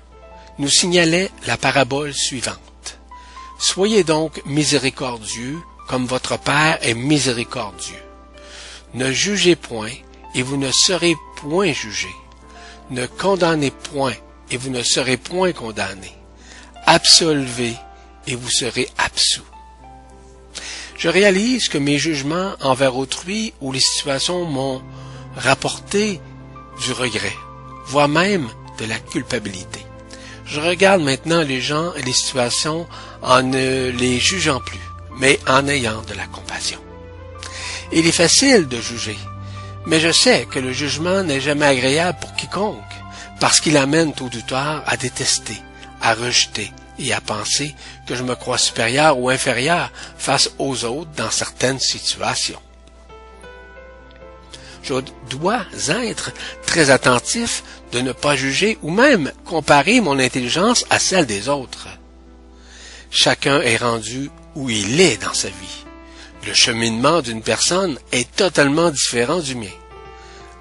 nous 0.60 0.70
signalait 0.70 1.30
la 1.46 1.58
parabole 1.58 2.14
suivante. 2.14 3.00
Soyez 3.60 4.04
donc 4.04 4.42
miséricordieux 4.46 5.60
comme 5.88 6.06
votre 6.06 6.38
Père 6.40 6.78
est 6.82 6.94
miséricordieux. 6.94 8.04
Ne 8.94 9.12
jugez 9.12 9.56
point 9.56 9.92
et 10.36 10.42
vous 10.42 10.58
ne 10.58 10.72
serez 10.72 11.16
point 11.38 11.74
jugés 11.74 12.16
ne 12.92 13.06
condamnez 13.06 13.72
point, 13.72 14.14
et 14.52 14.58
vous 14.58 14.70
ne 14.70 14.84
serez 14.84 15.18
point 15.18 15.54
condamnés. 15.54 16.16
Absolvez, 16.86 17.76
et 18.28 18.36
vous 18.36 18.50
serez 18.50 18.90
absous. 18.98 19.42
Je 21.02 21.10
réalise 21.10 21.68
que 21.68 21.80
mes 21.80 21.98
jugements 21.98 22.52
envers 22.62 22.96
autrui 22.96 23.56
ou 23.60 23.72
les 23.72 23.80
situations 23.80 24.46
m'ont 24.46 24.84
rapporté 25.36 26.22
du 26.86 26.92
regret, 26.92 27.36
voire 27.88 28.08
même 28.08 28.48
de 28.78 28.86
la 28.86 29.00
culpabilité. 29.00 29.84
Je 30.46 30.60
regarde 30.60 31.02
maintenant 31.02 31.42
les 31.42 31.60
gens 31.60 31.92
et 31.96 32.04
les 32.04 32.14
situations 32.14 32.86
en 33.24 33.42
ne 33.42 33.90
les 33.90 34.20
jugeant 34.20 34.60
plus, 34.60 34.78
mais 35.18 35.40
en 35.48 35.68
ayant 35.68 36.04
de 36.04 36.14
la 36.14 36.28
compassion. 36.28 36.78
Il 37.92 38.06
est 38.06 38.12
facile 38.12 38.68
de 38.68 38.80
juger, 38.80 39.18
mais 39.88 40.00
je 40.00 40.12
sais 40.12 40.46
que 40.52 40.60
le 40.60 40.72
jugement 40.72 41.24
n'est 41.24 41.42
jamais 41.42 41.66
agréable 41.66 42.20
pour 42.22 42.36
quiconque, 42.36 42.78
parce 43.40 43.60
qu'il 43.60 43.78
amène 43.78 44.14
tout 44.14 44.30
ou 44.36 44.42
tard 44.48 44.84
à 44.86 44.98
détester, 44.98 45.58
à 46.00 46.14
rejeter 46.14 46.72
et 47.02 47.14
à 47.14 47.22
penser 47.22 47.76
que 48.08 48.16
je 48.16 48.24
me 48.24 48.36
crois 48.36 48.58
supérieur 48.58 49.18
ou 49.18 49.30
inférieur 49.30 49.92
face 50.18 50.52
aux 50.60 50.86
autres 50.86 51.12
dans 51.18 51.32
certaines 51.32 51.80
situations. 51.80 52.62
Je 54.84 54.96
dois 55.30 55.66
être 55.88 56.32
très 56.66 56.90
attentif 56.90 57.64
de 57.92 58.00
ne 58.00 58.12
pas 58.12 58.36
juger 58.36 58.78
ou 58.82 58.90
même 58.90 59.32
comparer 59.46 60.02
mon 60.02 60.18
intelligence 60.20 60.86
à 60.90 61.00
celle 61.00 61.26
des 61.26 61.50
autres. 61.50 61.88
Chacun 63.12 63.62
est 63.62 63.78
rendu 63.78 64.32
où 64.56 64.70
il 64.70 65.00
est 65.00 65.22
dans 65.22 65.34
sa 65.34 65.50
vie. 65.50 65.86
Le 66.48 66.54
cheminement 66.54 67.22
d'une 67.22 67.44
personne 67.44 68.00
est 68.12 68.36
totalement 68.36 68.90
différent 68.90 69.40
du 69.40 69.56
mien. 69.56 69.68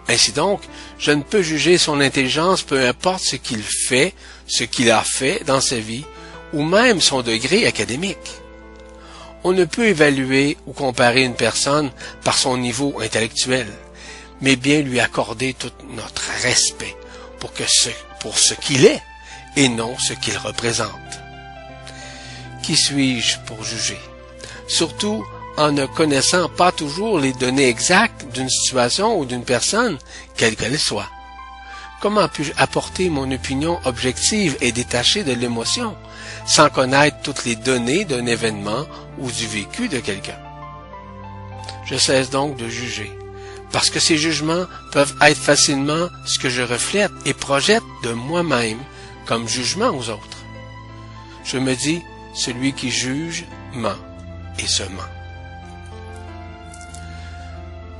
Ainsi 0.08 0.32
donc, 0.32 0.60
je 0.98 1.12
ne 1.12 1.22
peux 1.22 1.42
juger 1.42 1.78
son 1.78 2.00
intelligence 2.00 2.62
peu 2.62 2.84
importe 2.86 3.22
ce 3.22 3.36
qu'il 3.36 3.62
fait, 3.62 4.12
ce 4.46 4.64
qu'il 4.64 4.90
a 4.90 5.02
fait 5.02 5.42
dans 5.46 5.60
sa 5.60 5.76
vie, 5.78 6.04
ou 6.52 6.62
même 6.62 7.00
son 7.00 7.22
degré 7.22 7.66
académique. 7.66 8.40
On 9.42 9.52
ne 9.52 9.64
peut 9.64 9.86
évaluer 9.86 10.56
ou 10.66 10.72
comparer 10.72 11.22
une 11.22 11.34
personne 11.34 11.90
par 12.24 12.36
son 12.36 12.58
niveau 12.58 13.00
intellectuel, 13.00 13.66
mais 14.40 14.56
bien 14.56 14.82
lui 14.82 15.00
accorder 15.00 15.54
tout 15.54 15.72
notre 15.94 16.22
respect 16.42 16.96
pour, 17.38 17.52
que 17.52 17.64
ce, 17.66 17.88
pour 18.20 18.38
ce 18.38 18.54
qu'il 18.54 18.84
est 18.84 19.02
et 19.56 19.68
non 19.68 19.96
ce 19.98 20.12
qu'il 20.12 20.36
représente. 20.36 20.90
Qui 22.62 22.76
suis-je 22.76 23.38
pour 23.46 23.64
juger? 23.64 23.98
Surtout 24.68 25.24
en 25.56 25.72
ne 25.72 25.86
connaissant 25.86 26.48
pas 26.48 26.72
toujours 26.72 27.18
les 27.18 27.32
données 27.32 27.68
exactes 27.68 28.26
d'une 28.32 28.48
situation 28.48 29.18
ou 29.18 29.24
d'une 29.24 29.44
personne, 29.44 29.98
quelle 30.36 30.56
qu'elle 30.56 30.78
soit. 30.78 31.08
Comment 32.00 32.28
puis-je 32.28 32.52
apporter 32.56 33.10
mon 33.10 33.30
opinion 33.30 33.78
objective 33.84 34.56
et 34.60 34.72
détachée 34.72 35.22
de 35.22 35.32
l'émotion, 35.32 35.96
sans 36.46 36.68
connaître 36.68 37.18
toutes 37.22 37.44
les 37.44 37.56
données 37.56 38.04
d'un 38.04 38.26
événement 38.26 38.86
ou 39.18 39.30
du 39.30 39.46
vécu 39.46 39.88
de 39.88 40.00
quelqu'un? 40.00 40.38
Je 41.86 41.96
cesse 41.96 42.30
donc 42.30 42.56
de 42.56 42.68
juger, 42.68 43.10
parce 43.72 43.90
que 43.90 44.00
ces 44.00 44.16
jugements 44.16 44.66
peuvent 44.92 45.14
être 45.22 45.38
facilement 45.38 46.08
ce 46.26 46.38
que 46.38 46.48
je 46.48 46.62
reflète 46.62 47.12
et 47.26 47.34
projette 47.34 47.82
de 48.02 48.12
moi-même 48.12 48.78
comme 49.26 49.48
jugement 49.48 49.90
aux 49.90 50.08
autres. 50.08 50.44
Je 51.44 51.58
me 51.58 51.74
dis, 51.74 52.02
celui 52.34 52.72
qui 52.72 52.90
juge 52.90 53.44
ment 53.74 53.98
et 54.58 54.66
se 54.66 54.82
ment. 54.84 55.02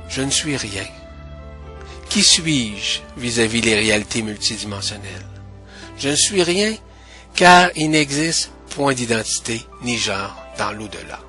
Je 0.09 0.21
ne 0.21 0.29
suis 0.29 0.57
rien. 0.57 0.85
Qui 2.09 2.23
suis-je 2.23 2.99
vis-à-vis 3.15 3.61
les 3.61 3.75
réalités 3.75 4.21
multidimensionnelles? 4.21 5.25
Je 5.97 6.09
ne 6.09 6.15
suis 6.15 6.43
rien 6.43 6.75
car 7.35 7.69
il 7.75 7.91
n'existe 7.91 8.51
point 8.75 8.93
d'identité 8.93 9.61
ni 9.83 9.97
genre 9.97 10.35
dans 10.57 10.71
l'au-delà. 10.71 11.19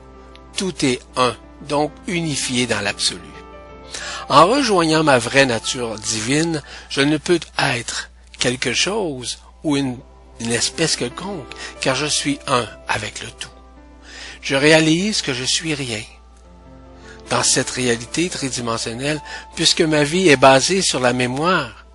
Tout 0.57 0.85
est 0.85 1.01
un, 1.17 1.35
donc 1.69 1.93
unifié 2.07 2.67
dans 2.67 2.81
l'absolu. 2.81 3.21
En 4.29 4.47
rejoignant 4.47 5.03
ma 5.03 5.19
vraie 5.19 5.47
nature 5.47 5.99
divine, 5.99 6.63
je 6.89 7.01
ne 7.01 7.17
peux 7.17 7.41
être 7.59 8.11
quelque 8.39 8.73
chose 8.73 9.39
ou 9.65 9.77
une, 9.77 9.99
une 10.41 10.53
espèce 10.53 10.97
quelconque, 10.97 11.53
car 11.81 11.95
je 11.97 12.07
suis 12.07 12.39
un 12.47 12.67
avec 12.89 13.23
le 13.23 13.29
tout. 13.31 13.49
Je 14.41 14.57
réalise 14.57 15.23
que 15.23 15.33
je 15.33 15.45
suis 15.45 15.75
rien, 15.75 16.03
dans 17.31 17.43
cette 17.43 17.71
réalité 17.71 18.29
tridimensionnelle, 18.29 19.21
puisque 19.55 19.83
ma 19.83 20.05
vie 20.05 20.29
est 20.29 20.37
basée 20.37 20.83
sur 20.83 21.01
la 21.01 21.13
mémoire, 21.13 21.87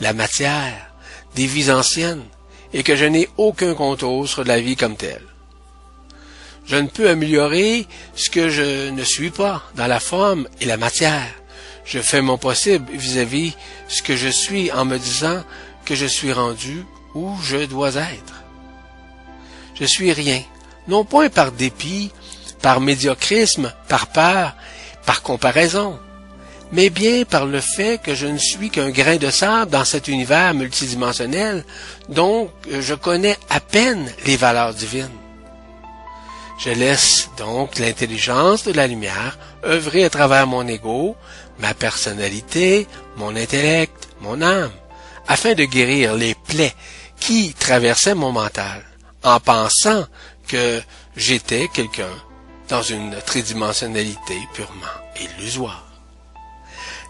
la 0.00 0.12
matière, 0.12 0.92
des 1.34 1.46
vies 1.46 1.70
anciennes, 1.70 2.24
et 2.72 2.82
que 2.82 2.96
je 2.96 3.04
n'ai 3.04 3.28
aucun 3.36 3.74
contrôle 3.74 4.26
sur 4.26 4.44
la 4.44 4.60
vie 4.60 4.76
comme 4.76 4.96
telle. 4.96 5.26
Je 6.66 6.76
ne 6.76 6.88
peux 6.88 7.08
améliorer 7.08 7.86
ce 8.14 8.30
que 8.30 8.48
je 8.48 8.90
ne 8.90 9.04
suis 9.04 9.30
pas 9.30 9.62
dans 9.74 9.86
la 9.86 10.00
forme 10.00 10.48
et 10.60 10.64
la 10.64 10.76
matière. 10.76 11.34
Je 11.84 11.98
fais 11.98 12.22
mon 12.22 12.38
possible 12.38 12.86
vis-à-vis 12.92 13.54
ce 13.88 14.02
que 14.02 14.16
je 14.16 14.28
suis 14.28 14.70
en 14.70 14.84
me 14.84 14.98
disant 14.98 15.42
que 15.84 15.94
je 15.94 16.06
suis 16.06 16.32
rendu 16.32 16.84
où 17.14 17.36
je 17.42 17.64
dois 17.66 17.96
être. 17.96 18.44
Je 19.74 19.84
suis 19.84 20.12
rien, 20.12 20.40
non 20.86 21.04
point 21.04 21.28
par 21.28 21.50
dépit, 21.50 22.12
par 22.60 22.80
médiocrisme, 22.80 23.72
par 23.88 24.06
peur, 24.06 24.54
par 25.04 25.22
comparaison, 25.22 25.98
mais 26.72 26.88
bien 26.90 27.24
par 27.24 27.46
le 27.46 27.60
fait 27.60 28.00
que 28.02 28.14
je 28.14 28.26
ne 28.26 28.38
suis 28.38 28.70
qu'un 28.70 28.90
grain 28.90 29.16
de 29.16 29.30
sable 29.30 29.70
dans 29.70 29.84
cet 29.84 30.08
univers 30.08 30.54
multidimensionnel 30.54 31.64
dont 32.08 32.50
je 32.70 32.94
connais 32.94 33.38
à 33.50 33.60
peine 33.60 34.10
les 34.26 34.36
valeurs 34.36 34.74
divines. 34.74 35.08
Je 36.58 36.70
laisse 36.70 37.28
donc 37.36 37.78
l'intelligence 37.78 38.64
de 38.64 38.72
la 38.72 38.86
lumière 38.86 39.38
œuvrer 39.64 40.04
à 40.04 40.10
travers 40.10 40.46
mon 40.46 40.66
ego, 40.66 41.16
ma 41.58 41.74
personnalité, 41.74 42.86
mon 43.16 43.36
intellect, 43.36 44.08
mon 44.20 44.40
âme, 44.40 44.70
afin 45.28 45.54
de 45.54 45.64
guérir 45.64 46.14
les 46.14 46.34
plaies 46.34 46.74
qui 47.18 47.52
traversaient 47.54 48.14
mon 48.14 48.32
mental, 48.32 48.82
en 49.22 49.40
pensant 49.40 50.06
que 50.48 50.80
j'étais 51.16 51.68
quelqu'un 51.72 52.14
dans 52.68 52.82
une 52.82 53.16
tridimensionnalité 53.26 54.38
purement 54.54 54.86
illusoire. 55.20 55.91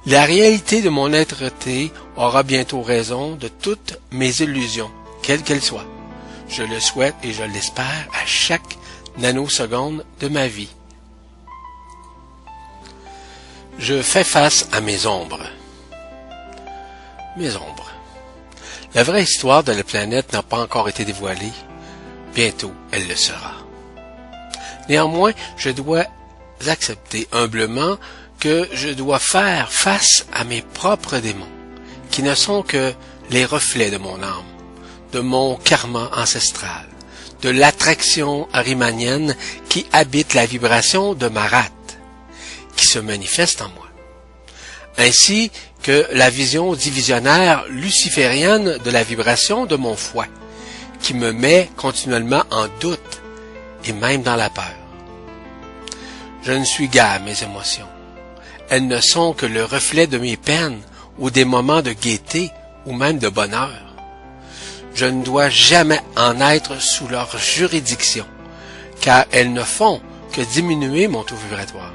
La 0.05 0.25
réalité 0.25 0.83
de 0.83 0.89
mon 0.89 1.13
être-té 1.13 1.93
aura 2.17 2.43
bientôt 2.43 2.83
raison 2.83 3.37
de 3.37 3.47
toutes 3.47 3.99
mes 4.11 4.41
illusions, 4.41 4.91
quelles 5.23 5.43
qu'elles 5.43 5.63
soient. 5.63 5.87
Je 6.49 6.65
le 6.65 6.81
souhaite 6.81 7.15
et 7.23 7.33
je 7.33 7.45
l'espère 7.45 8.09
à 8.13 8.27
chaque 8.27 8.79
nanoseconde 9.19 10.05
de 10.19 10.29
ma 10.29 10.49
vie. 10.49 10.71
Je 13.79 14.03
fais 14.03 14.25
face 14.25 14.69
à 14.73 14.81
mes 14.81 15.07
ombres. 15.07 15.47
Mes 17.37 17.55
ombres. 17.55 17.93
La 18.95 19.05
vraie 19.05 19.23
histoire 19.23 19.63
de 19.63 19.73
la 19.73 19.85
planète 19.85 20.33
n'a 20.33 20.43
pas 20.43 20.61
encore 20.61 20.89
été 20.89 21.05
dévoilée. 21.05 21.53
Bientôt, 22.35 22.73
elle 22.91 23.07
le 23.07 23.17
sera. 23.17 23.53
Néanmoins, 24.89 25.33
je 25.57 25.71
dois 25.71 26.05
accepter 26.67 27.29
humblement 27.33 27.99
que 28.43 28.69
je 28.73 28.89
dois 28.89 29.21
faire 29.21 29.71
face 29.71 30.27
à 30.33 30.43
mes 30.43 30.63
propres 30.63 31.19
démons, 31.19 31.47
qui 32.11 32.25
ne 32.25 32.35
sont 32.35 32.65
que 32.65 32.93
les 33.31 33.45
reflets 33.45 33.93
de 33.93 33.99
mon 33.99 34.21
âme, 34.21 34.51
de 35.13 35.21
mon 35.21 35.55
karma 35.55 36.11
ancestral, 36.17 36.89
de 37.41 37.51
l'attraction 37.51 38.49
arimanienne 38.53 39.37
qui 39.69 39.87
habite 39.93 40.35
la 40.35 40.45
vibration 40.45 41.15
de 41.15 41.29
Marat, 41.29 41.71
qui 42.75 42.89
se 42.89 42.99
manifeste 42.99 43.63
en 43.63 43.69
moi. 43.69 43.87
Ainsi 44.99 45.53
que 45.85 46.09
la 46.11 46.29
vision 46.29 46.75
divisionnaire 46.75 47.65
luciférienne 47.69 48.79
de 48.79 48.91
la 48.91 49.05
vibration 49.05 49.67
de 49.67 49.77
mon 49.77 49.95
foie, 49.95 50.27
qui 51.01 51.15
me 51.15 51.31
met 51.31 51.71
continuellement 51.77 52.43
en 52.51 52.67
doute 52.81 53.23
et 53.85 53.93
même 53.93 54.23
dans 54.23 54.37
la 54.37 54.51
peur. 54.51 54.75
Je 56.43 56.51
ne 56.51 56.65
suis 56.65 56.89
gars 56.89 57.21
mes 57.21 57.41
émotions. 57.45 57.92
Elles 58.73 58.87
ne 58.87 59.03
sont 59.03 59.35
que 59.35 59.45
le 59.45 59.67
reflet 59.67 60.07
de 60.07 60.17
mes 60.17 60.39
peines 60.39 60.81
ou 61.19 61.29
des 61.29 61.45
moments 61.45 61.83
de 61.83 61.93
gaieté 61.93 62.51
ou 62.87 62.95
même 62.95 63.19
de 63.19 63.29
bonheur. 63.29 63.79
Je 64.95 65.05
ne 65.05 65.23
dois 65.23 65.51
jamais 65.51 66.01
en 66.17 66.41
être 66.41 66.81
sous 66.81 67.07
leur 67.07 67.37
juridiction, 67.37 68.25
car 69.03 69.27
elles 69.31 69.53
ne 69.53 69.63
font 69.63 70.01
que 70.33 70.41
diminuer 70.41 71.07
mon 71.07 71.23
taux 71.23 71.37
vibratoire. 71.37 71.93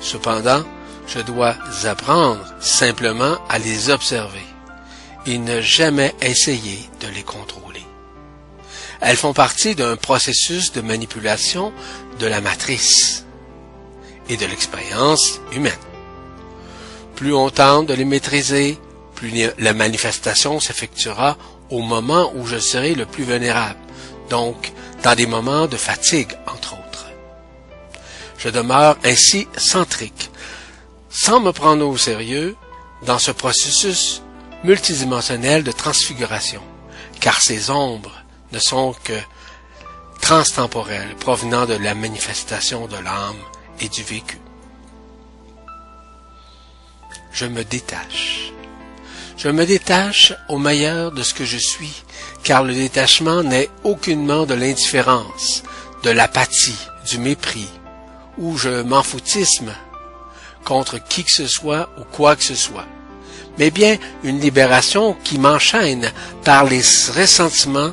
Cependant, 0.00 0.64
je 1.06 1.20
dois 1.20 1.54
apprendre 1.84 2.44
simplement 2.58 3.38
à 3.48 3.60
les 3.60 3.90
observer 3.90 4.42
et 5.24 5.38
ne 5.38 5.60
jamais 5.60 6.16
essayer 6.20 6.80
de 7.00 7.06
les 7.14 7.22
contrôler. 7.22 7.86
Elles 9.00 9.16
font 9.16 9.34
partie 9.34 9.76
d'un 9.76 9.94
processus 9.94 10.72
de 10.72 10.80
manipulation 10.80 11.72
de 12.18 12.26
la 12.26 12.40
matrice 12.40 13.24
et 14.30 14.36
de 14.36 14.46
l'expérience 14.46 15.40
humaine. 15.52 15.72
Plus 17.16 17.34
on 17.34 17.50
tente 17.50 17.86
de 17.86 17.94
les 17.94 18.04
maîtriser, 18.04 18.78
plus 19.14 19.32
la 19.58 19.74
manifestation 19.74 20.60
s'effectuera 20.60 21.36
au 21.68 21.82
moment 21.82 22.32
où 22.34 22.46
je 22.46 22.58
serai 22.58 22.94
le 22.94 23.06
plus 23.06 23.24
vulnérable, 23.24 23.78
donc 24.30 24.72
dans 25.02 25.14
des 25.14 25.26
moments 25.26 25.66
de 25.66 25.76
fatigue, 25.76 26.32
entre 26.46 26.74
autres. 26.74 27.06
Je 28.38 28.48
demeure 28.48 28.96
ainsi 29.04 29.48
centrique, 29.56 30.30
sans 31.10 31.40
me 31.40 31.52
prendre 31.52 31.86
au 31.86 31.96
sérieux, 31.98 32.56
dans 33.04 33.18
ce 33.18 33.32
processus 33.32 34.22
multidimensionnel 34.62 35.64
de 35.64 35.72
transfiguration, 35.72 36.62
car 37.20 37.40
ces 37.40 37.70
ombres 37.70 38.24
ne 38.52 38.58
sont 38.58 38.94
que 39.04 39.18
transtemporelles 40.20 41.16
provenant 41.16 41.66
de 41.66 41.74
la 41.74 41.94
manifestation 41.94 42.86
de 42.86 42.96
l'âme 42.96 43.42
et 43.80 43.88
du 43.88 44.02
vécu. 44.02 44.38
Je 47.32 47.46
me 47.46 47.64
détache. 47.64 48.52
Je 49.36 49.48
me 49.48 49.64
détache 49.64 50.34
au 50.48 50.58
meilleur 50.58 51.12
de 51.12 51.22
ce 51.22 51.32
que 51.32 51.44
je 51.44 51.56
suis, 51.56 52.02
car 52.42 52.62
le 52.62 52.74
détachement 52.74 53.42
n'est 53.42 53.70
aucunement 53.84 54.44
de 54.44 54.54
l'indifférence, 54.54 55.62
de 56.02 56.10
l'apathie, 56.10 56.86
du 57.08 57.18
mépris, 57.18 57.68
ou 58.36 58.56
je 58.56 58.82
m'en 58.82 59.02
foutisme 59.02 59.72
contre 60.64 60.98
qui 61.02 61.24
que 61.24 61.32
ce 61.32 61.46
soit 61.46 61.88
ou 61.98 62.04
quoi 62.04 62.36
que 62.36 62.44
ce 62.44 62.54
soit, 62.54 62.86
mais 63.58 63.70
bien 63.70 63.96
une 64.24 64.40
libération 64.40 65.14
qui 65.24 65.38
m'enchaîne 65.38 66.12
par 66.44 66.64
les 66.64 66.82
ressentiments, 67.16 67.92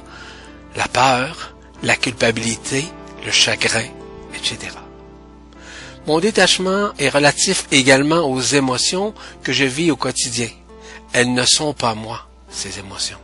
la 0.76 0.88
peur, 0.88 1.56
la 1.84 1.96
culpabilité, 1.96 2.86
le 3.26 3.32
chagrin, 3.32 3.86
etc. 4.36 4.87
Mon 6.08 6.22
détachement 6.22 6.94
est 7.00 7.10
relatif 7.10 7.66
également 7.70 8.22
aux 8.32 8.40
émotions 8.40 9.14
que 9.44 9.52
je 9.52 9.66
vis 9.66 9.92
au 9.92 9.98
quotidien. 9.98 10.48
Elles 11.12 11.34
ne 11.34 11.46
sont 11.46 11.74
pas 11.74 11.96
moi, 11.96 12.30
ces 12.50 12.80
émotions. 12.80 13.18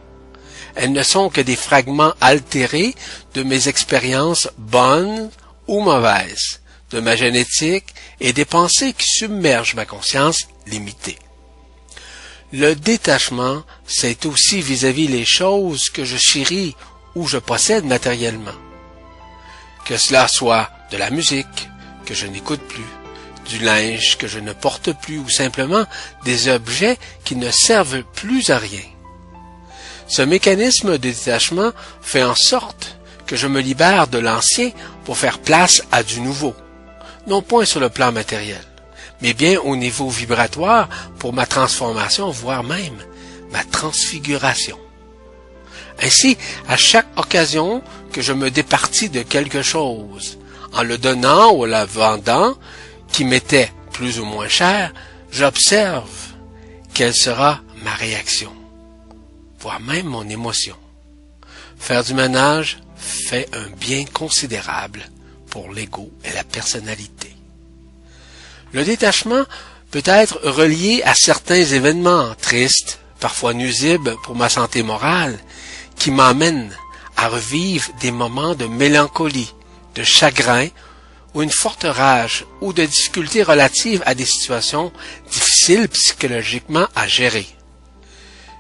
Elles 0.76 0.92
ne 0.92 1.02
sont 1.02 1.30
que 1.30 1.40
des 1.40 1.56
fragments 1.56 2.14
altérés 2.20 2.94
de 3.36 3.44
mes 3.44 3.70
expériences 3.70 4.50
bonnes 4.58 5.30
ou 5.68 5.80
mauvaises, 5.80 6.60
de 6.92 7.00
ma 7.00 7.16
génétique 7.16 7.96
et 8.20 8.34
des 8.34 8.44
pensées 8.44 8.92
qui 8.92 9.08
submergent 9.08 9.76
ma 9.76 9.86
conscience 9.86 10.50
limitée. 10.68 11.18
Le 12.52 12.76
détachement, 12.76 13.64
c'est 13.88 14.26
aussi 14.26 14.60
vis-à-vis 14.60 15.08
les 15.08 15.26
choses 15.26 15.90
que 15.90 16.04
je 16.04 16.18
chéris 16.18 16.76
ou 17.16 17.28
je 17.28 17.38
possède 17.38 17.86
matériellement. 17.86 18.60
Que 19.86 19.96
cela 19.96 20.28
soit 20.28 20.70
de 20.92 20.98
la 20.98 21.12
musique, 21.12 21.70
que 22.06 22.14
je 22.14 22.28
n'écoute 22.28 22.62
plus, 22.62 22.86
du 23.48 23.60
linge 23.60 24.18
que 24.18 24.28
je 24.28 24.40
ne 24.40 24.54
porte 24.54 24.92
plus 25.02 25.20
ou 25.20 25.30
simplement 25.30 25.86
des 26.24 26.50
objets 26.50 26.98
qui 27.24 27.36
ne 27.36 27.52
servent 27.52 28.04
plus 28.14 28.50
à 28.50 28.58
rien. 28.58 28.82
Ce 30.08 30.22
mécanisme 30.22 30.92
de 30.92 30.98
détachement 30.98 31.72
fait 32.02 32.24
en 32.24 32.36
sorte 32.36 32.98
que 33.26 33.36
je 33.36 33.48
me 33.48 33.62
libère 33.62 34.08
de 34.08 34.18
l'ancien 34.18 34.72
pour 35.06 35.18
faire 35.18 35.40
place 35.40 35.82
à 35.92 36.04
du 36.04 36.20
nouveau, 36.22 36.54
non 37.28 37.42
point 37.42 37.66
sur 37.66 37.80
le 37.80 37.90
plan 37.90 38.12
matériel, 38.12 38.62
mais 39.22 39.34
bien 39.34 39.60
au 39.62 39.76
niveau 39.76 40.10
vibratoire 40.10 40.90
pour 41.20 41.34
ma 41.34 41.46
transformation, 41.46 42.30
voire 42.30 42.64
même 42.64 43.04
ma 43.52 43.64
transfiguration. 43.64 44.78
Ainsi, 46.02 46.38
à 46.68 46.76
chaque 46.76 47.08
occasion 47.16 47.82
que 48.12 48.22
je 48.22 48.34
me 48.34 48.52
départis 48.52 49.10
de 49.10 49.22
quelque 49.22 49.62
chose, 49.62 50.38
en 50.74 50.84
le 50.84 50.98
donnant 50.98 51.54
ou 51.54 51.66
la 51.66 51.86
vendant, 51.86 52.56
qui 53.12 53.26
m'était 53.26 53.72
plus 53.92 54.20
ou 54.20 54.26
moins 54.26 54.48
cher, 54.48 54.94
j'observe 55.32 56.10
quelle 56.94 57.16
sera 57.16 57.62
ma 57.84 57.94
réaction, 57.94 58.52
voire 59.60 59.80
même 59.80 60.08
mon 60.08 60.28
émotion. 60.28 60.76
Faire 61.78 62.04
du 62.04 62.14
ménage 62.14 62.80
fait 62.96 63.50
un 63.54 63.70
bien 63.78 64.06
considérable 64.06 65.04
pour 65.50 65.72
l'ego 65.72 66.12
et 66.24 66.34
la 66.34 66.44
personnalité. 66.44 67.36
Le 68.72 68.84
détachement 68.84 69.44
peut 69.92 70.04
être 70.06 70.40
relié 70.44 71.04
à 71.04 71.14
certains 71.14 71.64
événements 71.64 72.34
tristes, 72.42 73.00
parfois 73.20 73.54
nuisibles 73.54 74.16
pour 74.24 74.36
ma 74.36 74.50
santé 74.50 74.82
morale, 74.82 75.38
qui 75.98 76.10
m'emmènent 76.10 76.76
à 77.16 77.28
revivre 77.28 77.90
des 78.02 78.12
moments 78.12 78.56
de 78.56 78.66
mélancolie, 78.66 79.54
de 79.96 80.04
chagrin 80.04 80.68
ou 81.34 81.42
une 81.42 81.52
forte 81.52 81.86
rage 81.88 82.46
ou 82.62 82.74
de 82.74 82.86
difficultés 82.86 83.44
relatives 83.44 84.04
à 84.06 84.16
des 84.16 84.26
situations 84.26 84.92
difficiles 85.32 85.88
psychologiquement 85.90 86.88
à 86.96 87.08
gérer. 87.08 87.48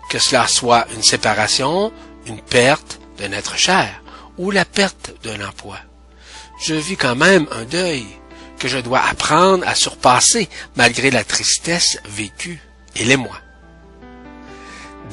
Que 0.10 0.19
cela 0.19 0.47
soit 0.47 0.88
une 0.95 1.03
séparation, 1.03 1.91
une 2.26 2.41
perte 2.41 2.99
d'un 3.18 3.31
être 3.31 3.57
cher 3.57 4.01
ou 4.38 4.51
la 4.51 4.65
perte 4.65 5.14
d'un 5.23 5.47
emploi. 5.47 5.80
Je 6.65 6.76
vis 6.76 6.97
quand 6.97 7.15
même 7.15 7.47
un 7.51 7.65
deuil 7.65 8.05
que 8.57 8.68
je 8.68 8.77
dois 8.80 9.01
apprendre 9.01 9.68
à 9.68 9.76
surpasser 9.76 10.49
malgré 10.76 11.11
la 11.11 11.23
tristesse 11.23 11.99
vécue 12.05 12.61
et 12.95 13.03
l'émoi. 13.03 13.43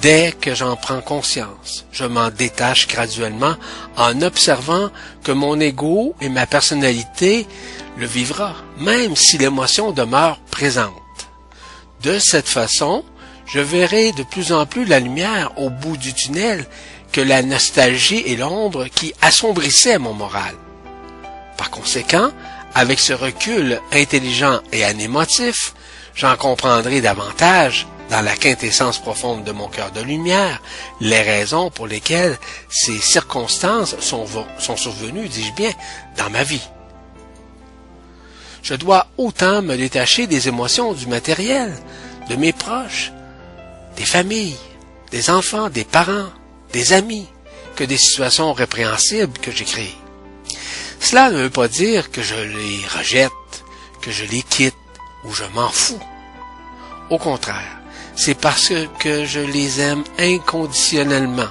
Dès 0.00 0.32
que 0.32 0.54
j'en 0.54 0.76
prends 0.76 1.02
conscience, 1.02 1.84
je 1.92 2.04
m'en 2.04 2.30
détache 2.30 2.86
graduellement 2.86 3.56
en 3.96 4.22
observant 4.22 4.90
que 5.22 5.32
mon 5.32 5.60
ego 5.60 6.14
et 6.20 6.28
ma 6.28 6.46
personnalité 6.46 7.46
le 7.98 8.06
vivra, 8.06 8.54
même 8.78 9.14
si 9.14 9.36
l'émotion 9.36 9.92
demeure 9.92 10.38
présente. 10.50 10.94
De 12.02 12.18
cette 12.18 12.48
façon, 12.48 13.04
je 13.46 13.60
verrai 13.60 14.12
de 14.12 14.22
plus 14.22 14.52
en 14.52 14.64
plus 14.64 14.86
la 14.86 15.00
lumière 15.00 15.52
au 15.58 15.68
bout 15.68 15.96
du 15.96 16.14
tunnel 16.14 16.66
que 17.12 17.20
la 17.20 17.42
nostalgie 17.42 18.22
et 18.24 18.36
l'ombre 18.36 18.86
qui 18.86 19.12
assombrissaient 19.20 19.98
mon 19.98 20.14
moral. 20.14 20.54
Par 21.58 21.70
conséquent, 21.70 22.30
avec 22.74 23.00
ce 23.00 23.12
recul 23.12 23.80
intelligent 23.92 24.60
et 24.72 24.84
anémotif, 24.84 25.74
j'en 26.14 26.36
comprendrai 26.36 27.00
davantage, 27.00 27.86
dans 28.10 28.22
la 28.22 28.36
quintessence 28.36 28.98
profonde 28.98 29.44
de 29.44 29.52
mon 29.52 29.68
cœur 29.68 29.92
de 29.92 30.00
lumière, 30.00 30.60
les 31.00 31.22
raisons 31.22 31.70
pour 31.70 31.86
lesquelles 31.86 32.36
ces 32.68 32.98
circonstances 32.98 33.98
sont, 34.00 34.26
survenues, 34.76 35.28
dis-je 35.28 35.52
bien, 35.52 35.70
dans 36.18 36.28
ma 36.28 36.42
vie. 36.42 36.68
Je 38.62 38.74
dois 38.74 39.06
autant 39.16 39.62
me 39.62 39.76
détacher 39.76 40.26
des 40.26 40.48
émotions 40.48 40.92
du 40.92 41.06
matériel, 41.06 41.72
de 42.28 42.36
mes 42.36 42.52
proches, 42.52 43.12
des 43.96 44.04
familles, 44.04 44.58
des 45.12 45.30
enfants, 45.30 45.70
des 45.70 45.84
parents, 45.84 46.28
des 46.72 46.92
amis, 46.92 47.28
que 47.76 47.84
des 47.84 47.96
situations 47.96 48.52
répréhensibles 48.52 49.38
que 49.38 49.52
j'ai 49.52 49.64
créées. 49.64 49.96
Cela 50.98 51.30
ne 51.30 51.42
veut 51.44 51.50
pas 51.50 51.68
dire 51.68 52.10
que 52.10 52.22
je 52.22 52.34
les 52.34 52.86
rejette, 52.98 53.30
que 54.02 54.10
je 54.10 54.24
les 54.24 54.42
quitte 54.42 54.74
ou 55.24 55.32
je 55.32 55.44
m'en 55.54 55.68
fous. 55.68 56.00
Au 57.08 57.18
contraire, 57.18 57.79
c'est 58.20 58.34
parce 58.34 58.74
que 58.98 59.24
je 59.24 59.40
les 59.40 59.80
aime 59.80 60.04
inconditionnellement 60.18 61.48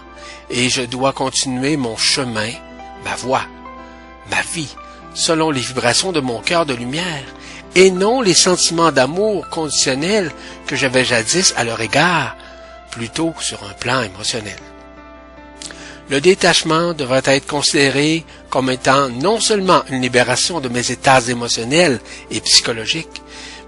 et 0.52 0.70
je 0.70 0.84
dois 0.84 1.14
continuer 1.14 1.78
mon 1.78 1.98
chemin, 1.98 2.52
ma 3.04 3.16
voie, 3.16 3.41
ma 4.30 4.44
vie, 4.54 4.76
selon 5.16 5.50
les 5.50 5.62
vibrations 5.62 6.12
de 6.12 6.20
mon 6.20 6.41
cœur 6.41 6.68
de 6.68 6.76
lumière 6.76 7.24
et 7.74 7.90
non 7.90 8.22
les 8.22 8.36
sentiments 8.36 8.91
d'amour 8.91 9.50
conditionnels 9.50 10.32
que 10.68 10.76
j'avais 10.76 11.04
jadis 11.04 11.56
à 11.58 11.64
leur 11.64 11.82
égard, 11.82 12.38
plutôt 12.91 13.34
sur 13.40 13.64
un 13.64 13.74
plan 13.74 14.04
émotionnel. 14.04 14.60
Le 16.12 16.22
détachement 16.22 16.94
devrait 16.94 17.24
être 17.26 17.48
considéré 17.48 18.24
comme 18.52 18.70
étant 18.70 19.10
non 19.10 19.40
seulement 19.40 19.82
une 19.90 20.04
libération 20.04 20.60
de 20.60 20.70
mes 20.70 20.91
états 20.91 21.22
émotionnels 21.22 22.00
et 22.30 22.41
psychologiques, 22.41 23.24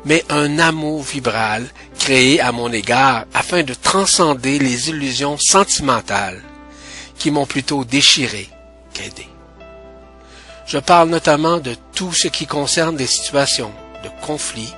mais 0.05 0.23
un 0.29 0.59
amour 0.59 1.03
vibral 1.03 1.67
créé 1.99 2.39
à 2.39 2.51
mon 2.51 2.71
égard 2.71 3.25
afin 3.33 3.63
de 3.63 3.73
transcender 3.73 4.59
les 4.59 4.89
illusions 4.89 5.37
sentimentales 5.37 6.41
qui 7.17 7.31
m'ont 7.31 7.45
plutôt 7.45 7.85
déchiré 7.85 8.49
qu'aidé. 8.93 9.27
Je 10.65 10.79
parle 10.79 11.09
notamment 11.09 11.59
de 11.59 11.75
tout 11.93 12.13
ce 12.13 12.27
qui 12.27 12.47
concerne 12.47 12.95
des 12.95 13.07
situations 13.07 13.71
de 14.03 14.09
conflit, 14.25 14.73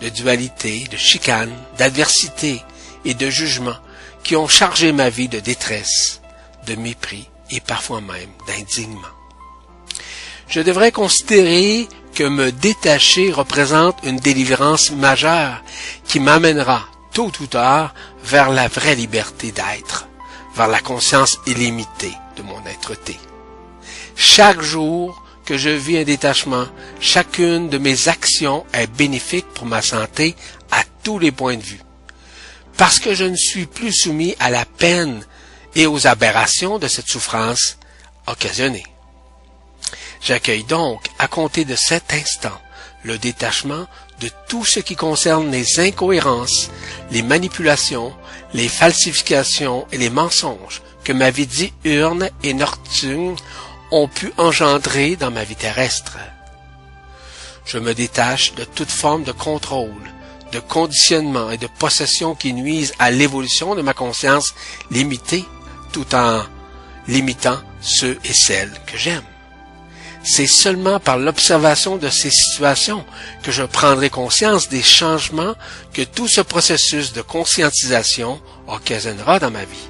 de 0.00 0.08
dualité, 0.08 0.84
de 0.90 0.96
chicane, 0.96 1.52
d'adversité 1.78 2.60
et 3.04 3.14
de 3.14 3.30
jugement 3.30 3.76
qui 4.22 4.36
ont 4.36 4.48
chargé 4.48 4.92
ma 4.92 5.08
vie 5.08 5.28
de 5.28 5.40
détresse, 5.40 6.20
de 6.66 6.74
mépris 6.74 7.28
et 7.50 7.60
parfois 7.60 8.00
même 8.00 8.30
d'indignement. 8.46 9.00
Je 10.48 10.60
devrais 10.60 10.92
considérer 10.92 11.88
que 12.16 12.24
me 12.24 12.50
détacher 12.50 13.30
représente 13.30 13.98
une 14.02 14.16
délivrance 14.16 14.90
majeure 14.90 15.62
qui 16.06 16.18
m'amènera, 16.18 16.88
tôt 17.12 17.30
ou 17.40 17.46
tard, 17.46 17.92
vers 18.24 18.48
la 18.48 18.68
vraie 18.68 18.94
liberté 18.94 19.52
d'être, 19.52 20.08
vers 20.54 20.66
la 20.66 20.80
conscience 20.80 21.38
illimitée 21.46 22.14
de 22.38 22.42
mon 22.42 22.64
être-té. 22.64 23.18
Chaque 24.16 24.62
jour 24.62 25.22
que 25.44 25.58
je 25.58 25.68
vis 25.68 25.98
un 25.98 26.04
détachement, 26.04 26.66
chacune 27.00 27.68
de 27.68 27.76
mes 27.76 28.08
actions 28.08 28.64
est 28.72 28.86
bénéfique 28.86 29.46
pour 29.54 29.66
ma 29.66 29.82
santé 29.82 30.34
à 30.70 30.84
tous 31.02 31.18
les 31.18 31.32
points 31.32 31.56
de 31.56 31.62
vue. 31.62 31.82
Parce 32.78 32.98
que 32.98 33.14
je 33.14 33.24
ne 33.24 33.36
suis 33.36 33.66
plus 33.66 33.92
soumis 33.92 34.34
à 34.40 34.48
la 34.48 34.64
peine 34.64 35.22
et 35.74 35.86
aux 35.86 36.06
aberrations 36.06 36.78
de 36.78 36.88
cette 36.88 37.08
souffrance 37.08 37.76
occasionnée. 38.26 38.84
J'accueille 40.22 40.64
donc, 40.64 41.06
à 41.18 41.28
compter 41.28 41.64
de 41.64 41.74
cet 41.74 42.12
instant, 42.12 42.58
le 43.02 43.18
détachement 43.18 43.86
de 44.20 44.30
tout 44.48 44.64
ce 44.64 44.80
qui 44.80 44.96
concerne 44.96 45.50
les 45.50 45.78
incohérences, 45.78 46.70
les 47.10 47.22
manipulations, 47.22 48.14
les 48.54 48.68
falsifications 48.68 49.86
et 49.92 49.98
les 49.98 50.10
mensonges 50.10 50.82
que 51.04 51.12
ma 51.12 51.30
vie 51.30 51.46
diurne 51.46 52.30
et 52.42 52.54
nocturne 52.54 53.36
ont 53.92 54.08
pu 54.08 54.32
engendrer 54.38 55.16
dans 55.16 55.30
ma 55.30 55.44
vie 55.44 55.54
terrestre. 55.54 56.18
Je 57.64 57.78
me 57.78 57.94
détache 57.94 58.54
de 58.54 58.64
toute 58.64 58.90
forme 58.90 59.22
de 59.22 59.32
contrôle, 59.32 60.10
de 60.52 60.58
conditionnement 60.58 61.50
et 61.50 61.58
de 61.58 61.68
possession 61.78 62.34
qui 62.34 62.52
nuisent 62.52 62.92
à 62.98 63.10
l'évolution 63.10 63.74
de 63.74 63.82
ma 63.82 63.92
conscience 63.92 64.54
limitée 64.90 65.44
tout 65.92 66.14
en 66.14 66.42
limitant 67.06 67.58
ceux 67.80 68.18
et 68.24 68.32
celles 68.32 68.80
que 68.86 68.96
j'aime. 68.96 69.22
C'est 70.28 70.48
seulement 70.48 70.98
par 70.98 71.18
l'observation 71.18 71.98
de 71.98 72.08
ces 72.08 72.30
situations 72.30 73.04
que 73.44 73.52
je 73.52 73.62
prendrai 73.62 74.10
conscience 74.10 74.68
des 74.68 74.82
changements 74.82 75.54
que 75.94 76.02
tout 76.02 76.26
ce 76.26 76.40
processus 76.40 77.12
de 77.12 77.22
conscientisation 77.22 78.40
occasionnera 78.66 79.38
dans 79.38 79.52
ma 79.52 79.64
vie. 79.64 79.88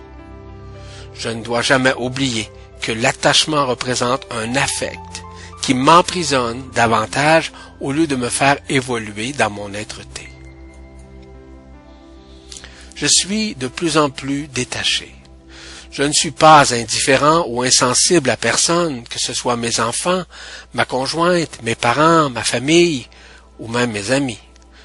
Je 1.14 1.30
ne 1.30 1.42
dois 1.42 1.62
jamais 1.62 1.94
oublier 1.94 2.50
que 2.82 2.92
l'attachement 2.92 3.64
représente 3.64 4.26
un 4.30 4.54
affect 4.56 5.24
qui 5.62 5.72
m'emprisonne 5.72 6.68
davantage 6.74 7.50
au 7.80 7.90
lieu 7.90 8.06
de 8.06 8.14
me 8.14 8.28
faire 8.28 8.58
évoluer 8.68 9.32
dans 9.32 9.50
mon 9.50 9.72
être-té. 9.72 10.28
Je 12.94 13.06
suis 13.06 13.54
de 13.54 13.68
plus 13.68 13.96
en 13.96 14.10
plus 14.10 14.48
détaché. 14.48 15.14
Je 15.96 16.02
ne 16.02 16.12
suis 16.12 16.30
pas 16.30 16.74
indifférent 16.74 17.46
ou 17.48 17.62
insensible 17.62 18.28
à 18.28 18.36
personne, 18.36 19.02
que 19.04 19.18
ce 19.18 19.32
soit 19.32 19.56
mes 19.56 19.80
enfants, 19.80 20.24
ma 20.74 20.84
conjointe, 20.84 21.62
mes 21.62 21.74
parents, 21.74 22.28
ma 22.28 22.44
famille 22.44 23.06
ou 23.58 23.66
même 23.66 23.92
mes 23.92 24.10
amis. 24.10 24.38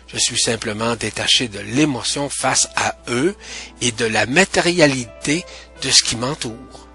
Je 0.08 0.18
suis 0.18 0.40
simplement 0.40 0.96
détaché 0.96 1.50
de 1.50 1.60
l'émotion 1.60 2.30
face 2.30 2.70
à 2.78 2.96
eux 3.10 3.36
et 3.82 3.92
de 3.92 4.06
la 4.06 4.26
matérialité 4.26 5.44
de 5.82 5.90
ce 5.90 6.02
qui 6.02 6.16
m'entoure. 6.16 6.88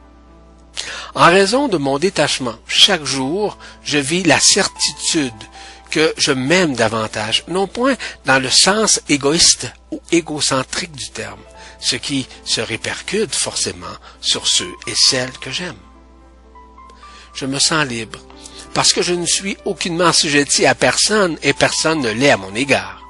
En 1.14 1.26
raison 1.26 1.68
de 1.68 1.76
mon 1.76 1.98
détachement, 1.98 2.56
chaque 2.66 3.04
jour, 3.04 3.58
je 3.84 3.98
vis 3.98 4.22
la 4.22 4.40
certitude 4.40 5.34
que 5.96 6.12
je 6.18 6.32
m'aime 6.32 6.74
davantage, 6.74 7.42
non 7.48 7.66
point 7.66 7.96
dans 8.26 8.38
le 8.38 8.50
sens 8.50 9.00
égoïste 9.08 9.72
ou 9.90 10.02
égocentrique 10.12 10.92
du 10.92 11.08
terme, 11.08 11.40
ce 11.80 11.96
qui 11.96 12.28
se 12.44 12.60
répercute 12.60 13.34
forcément 13.34 13.96
sur 14.20 14.46
ceux 14.46 14.70
et 14.86 14.94
celles 14.94 15.32
que 15.38 15.50
j'aime. 15.50 15.78
Je 17.32 17.46
me 17.46 17.58
sens 17.58 17.86
libre, 17.86 18.18
parce 18.74 18.92
que 18.92 19.00
je 19.00 19.14
ne 19.14 19.24
suis 19.24 19.56
aucunement 19.64 20.08
assujetti 20.08 20.66
à 20.66 20.74
personne 20.74 21.38
et 21.42 21.54
personne 21.54 22.02
ne 22.02 22.10
l'est 22.10 22.28
à 22.30 22.36
mon 22.36 22.54
égard. 22.54 23.00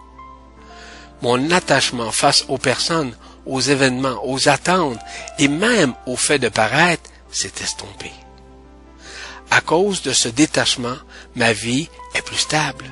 Mon 1.23 1.51
attachement 1.51 2.13
face 2.13 2.45
aux 2.47 2.59
personnes, 2.59 3.17
aux 3.47 3.61
événements, 3.61 4.21
aux 4.23 4.49
attentes 4.49 5.01
et 5.41 5.49
même 5.49 5.93
au 6.07 6.15
fait 6.15 6.39
de 6.39 6.49
paraître 6.49 7.11
s'est 7.33 7.51
estompé. 7.61 8.13
À 9.51 9.61
cause 9.61 10.03
de 10.03 10.13
ce 10.13 10.29
détachement, 10.29 10.99
ma 11.37 11.53
vie 11.53 11.89
est 12.15 12.23
plus 12.23 12.37
stable, 12.37 12.85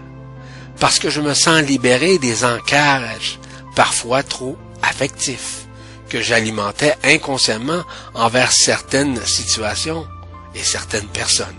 parce 0.78 0.98
que 0.98 1.10
je 1.10 1.20
me 1.20 1.34
sens 1.34 1.62
libéré 1.62 2.18
des 2.18 2.44
encages, 2.44 3.38
parfois 3.74 4.22
trop 4.22 4.56
affectifs 4.82 5.66
que 6.08 6.20
j'alimentais 6.20 6.94
inconsciemment 7.02 7.82
envers 8.14 8.52
certaines 8.52 9.20
situations 9.24 10.06
et 10.54 10.62
certaines 10.62 11.08
personnes. 11.08 11.56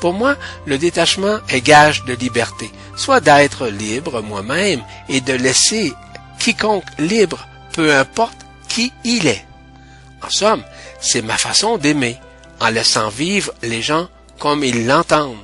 Pour 0.00 0.12
moi, 0.12 0.36
le 0.66 0.78
détachement 0.78 1.38
est 1.48 1.60
gage 1.60 2.04
de 2.04 2.14
liberté, 2.14 2.70
soit 2.96 3.20
d'être 3.20 3.66
libre 3.66 4.22
moi-même 4.22 4.82
et 5.08 5.20
de 5.20 5.32
laisser 5.32 5.92
quiconque 6.38 6.84
libre, 6.98 7.46
peu 7.72 7.94
importe 7.94 8.36
qui 8.68 8.92
il 9.04 9.26
est. 9.26 9.44
En 10.22 10.30
somme, 10.30 10.62
c'est 11.00 11.22
ma 11.22 11.36
façon 11.36 11.78
d'aimer, 11.78 12.18
en 12.60 12.68
laissant 12.68 13.08
vivre 13.08 13.52
les 13.62 13.82
gens 13.82 14.08
comme 14.38 14.64
ils 14.64 14.86
l'entendent, 14.86 15.36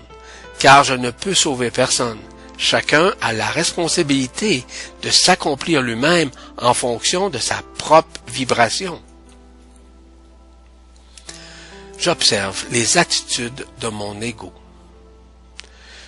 car 0.62 0.84
je 0.84 0.94
ne 0.94 1.10
peux 1.10 1.34
sauver 1.34 1.70
personne. 1.70 2.20
Chacun 2.56 3.12
a 3.20 3.32
la 3.32 3.50
responsabilité 3.50 4.64
de 5.02 5.10
s'accomplir 5.10 5.82
lui-même 5.82 6.30
en 6.56 6.72
fonction 6.72 7.30
de 7.30 7.38
sa 7.38 7.62
propre 7.78 8.20
vibration. 8.28 9.00
j'observe 12.02 12.64
les 12.72 12.98
attitudes 12.98 13.64
de 13.80 13.88
mon 13.88 14.20
ego. 14.20 14.52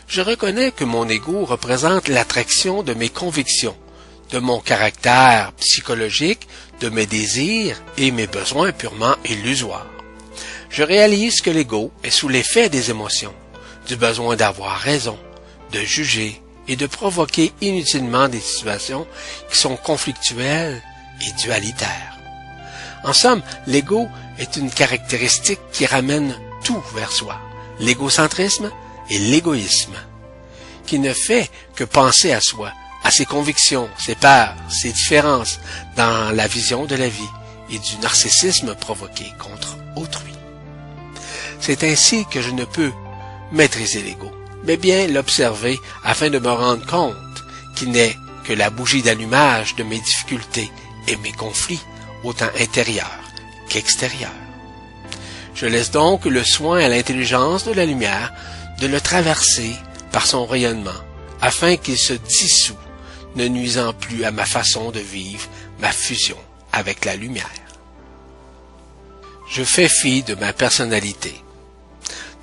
Je 0.08 0.22
reconnais 0.22 0.72
que 0.72 0.84
mon 0.84 1.08
ego 1.08 1.44
représente 1.44 2.08
l'attraction 2.08 2.82
de 2.82 2.94
mes 2.94 3.08
convictions, 3.08 3.76
de 4.30 4.40
mon 4.40 4.58
caractère 4.58 5.52
psychologique, 5.52 6.48
de 6.80 6.88
mes 6.88 7.06
désirs 7.06 7.80
et 7.96 8.10
mes 8.10 8.26
besoins 8.26 8.72
purement 8.72 9.14
illusoires. 9.24 9.86
Je 10.68 10.82
réalise 10.82 11.40
que 11.40 11.50
l'ego 11.50 11.92
est 12.02 12.10
sous 12.10 12.28
l'effet 12.28 12.68
des 12.68 12.90
émotions, 12.90 13.34
du 13.86 13.96
besoin 13.96 14.36
d'avoir 14.36 14.78
raison, 14.78 15.18
de 15.72 15.80
juger 15.80 16.40
et 16.68 16.76
de 16.76 16.86
provoquer 16.86 17.52
inutilement 17.60 18.28
des 18.28 18.40
situations 18.40 19.06
qui 19.50 19.58
sont 19.58 19.76
conflictuelles 19.76 20.82
et 21.20 21.32
dualitaires. 21.42 22.18
En 23.04 23.12
somme, 23.12 23.42
l'ego 23.66 24.08
est 24.38 24.56
une 24.56 24.70
caractéristique 24.70 25.60
qui 25.72 25.84
ramène 25.86 26.34
tout 26.64 26.82
vers 26.94 27.12
soi, 27.12 27.38
l'égocentrisme 27.78 28.70
et 29.10 29.18
l'égoïsme, 29.18 29.96
qui 30.86 30.98
ne 30.98 31.12
fait 31.12 31.50
que 31.74 31.84
penser 31.84 32.32
à 32.32 32.40
soi, 32.40 32.72
à 33.02 33.10
ses 33.10 33.26
convictions, 33.26 33.90
ses 33.98 34.14
peurs, 34.14 34.56
ses 34.70 34.92
différences 34.92 35.60
dans 35.96 36.34
la 36.34 36.46
vision 36.46 36.86
de 36.86 36.96
la 36.96 37.08
vie 37.08 37.28
et 37.70 37.78
du 37.78 37.98
narcissisme 37.98 38.74
provoqué 38.74 39.26
contre 39.38 39.76
autrui. 39.96 40.32
C'est 41.60 41.84
ainsi 41.84 42.24
que 42.26 42.40
je 42.40 42.50
ne 42.50 42.64
peux 42.64 42.92
maîtriser 43.54 44.02
l'ego, 44.02 44.30
mais 44.64 44.76
bien 44.76 45.06
l'observer 45.06 45.80
afin 46.04 46.28
de 46.28 46.38
me 46.38 46.50
rendre 46.50 46.84
compte 46.86 47.16
qu'il 47.74 47.90
n'est 47.90 48.16
que 48.44 48.52
la 48.52 48.70
bougie 48.70 49.02
d'allumage 49.02 49.74
de 49.76 49.82
mes 49.82 49.98
difficultés 49.98 50.70
et 51.08 51.16
mes 51.16 51.32
conflits, 51.32 51.80
autant 52.22 52.50
intérieurs 52.58 53.20
qu'extérieurs. 53.68 54.30
Je 55.54 55.66
laisse 55.66 55.90
donc 55.90 56.24
le 56.24 56.44
soin 56.44 56.80
à 56.80 56.88
l'intelligence 56.88 57.64
de 57.64 57.72
la 57.72 57.86
lumière 57.86 58.32
de 58.80 58.86
le 58.86 59.00
traverser 59.00 59.72
par 60.12 60.26
son 60.26 60.46
rayonnement, 60.46 60.90
afin 61.40 61.76
qu'il 61.76 61.98
se 61.98 62.12
dissout, 62.12 62.76
ne 63.36 63.46
nuisant 63.48 63.92
plus 63.92 64.24
à 64.24 64.30
ma 64.30 64.46
façon 64.46 64.90
de 64.90 65.00
vivre 65.00 65.48
ma 65.80 65.92
fusion 65.92 66.36
avec 66.72 67.04
la 67.04 67.16
lumière. 67.16 67.48
Je 69.48 69.62
fais 69.62 69.88
fi 69.88 70.22
de 70.22 70.34
ma 70.34 70.52
personnalité. 70.52 71.43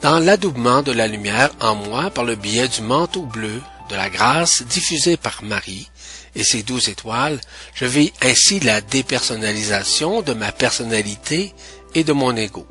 Dans 0.02 0.20
l'adoubement 0.20 0.82
de 0.82 0.92
la 0.92 1.08
lumière 1.08 1.52
en 1.60 1.76
moi 1.76 2.10
par 2.10 2.24
le 2.24 2.36
biais 2.36 2.68
du 2.68 2.82
manteau 2.82 3.24
bleu 3.24 3.62
de 3.90 3.96
la 3.96 4.10
grâce 4.10 4.64
diffusé 4.64 5.18
par 5.18 5.44
Marie 5.44 5.90
et 6.36 6.44
ses 6.44 6.64
douze 6.64 6.90
étoiles, 6.90 7.40
je 7.76 7.86
vis 7.86 8.12
ainsi 8.22 8.60
la 8.60 8.82
dépersonnalisation 8.82 10.22
de 10.22 10.34
ma 10.34 10.52
personnalité 10.52 11.54
et 11.94 12.04
de 12.04 12.14
mon 12.14 12.36
ego 12.36 12.66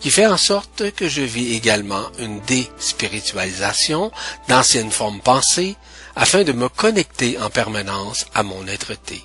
qui 0.00 0.10
fait 0.10 0.26
en 0.26 0.36
sorte 0.36 0.90
que 0.92 1.08
je 1.08 1.22
vis 1.22 1.54
également 1.54 2.04
une 2.18 2.40
déspiritualisation 2.40 4.10
d'anciennes 4.48 4.90
formes 4.90 5.20
pensées 5.20 5.76
afin 6.16 6.42
de 6.42 6.52
me 6.52 6.68
connecter 6.68 7.38
en 7.38 7.50
permanence 7.50 8.26
à 8.34 8.42
mon 8.42 8.66
être-té, 8.66 9.22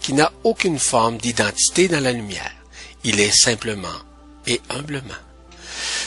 qui 0.00 0.12
n'a 0.12 0.30
aucune 0.44 0.78
forme 0.78 1.16
d'identité 1.16 1.88
dans 1.88 2.02
la 2.02 2.12
lumière. 2.12 2.52
Il 3.04 3.20
est 3.20 3.36
simplement 3.36 3.88
et 4.46 4.60
humblement. 4.68 5.27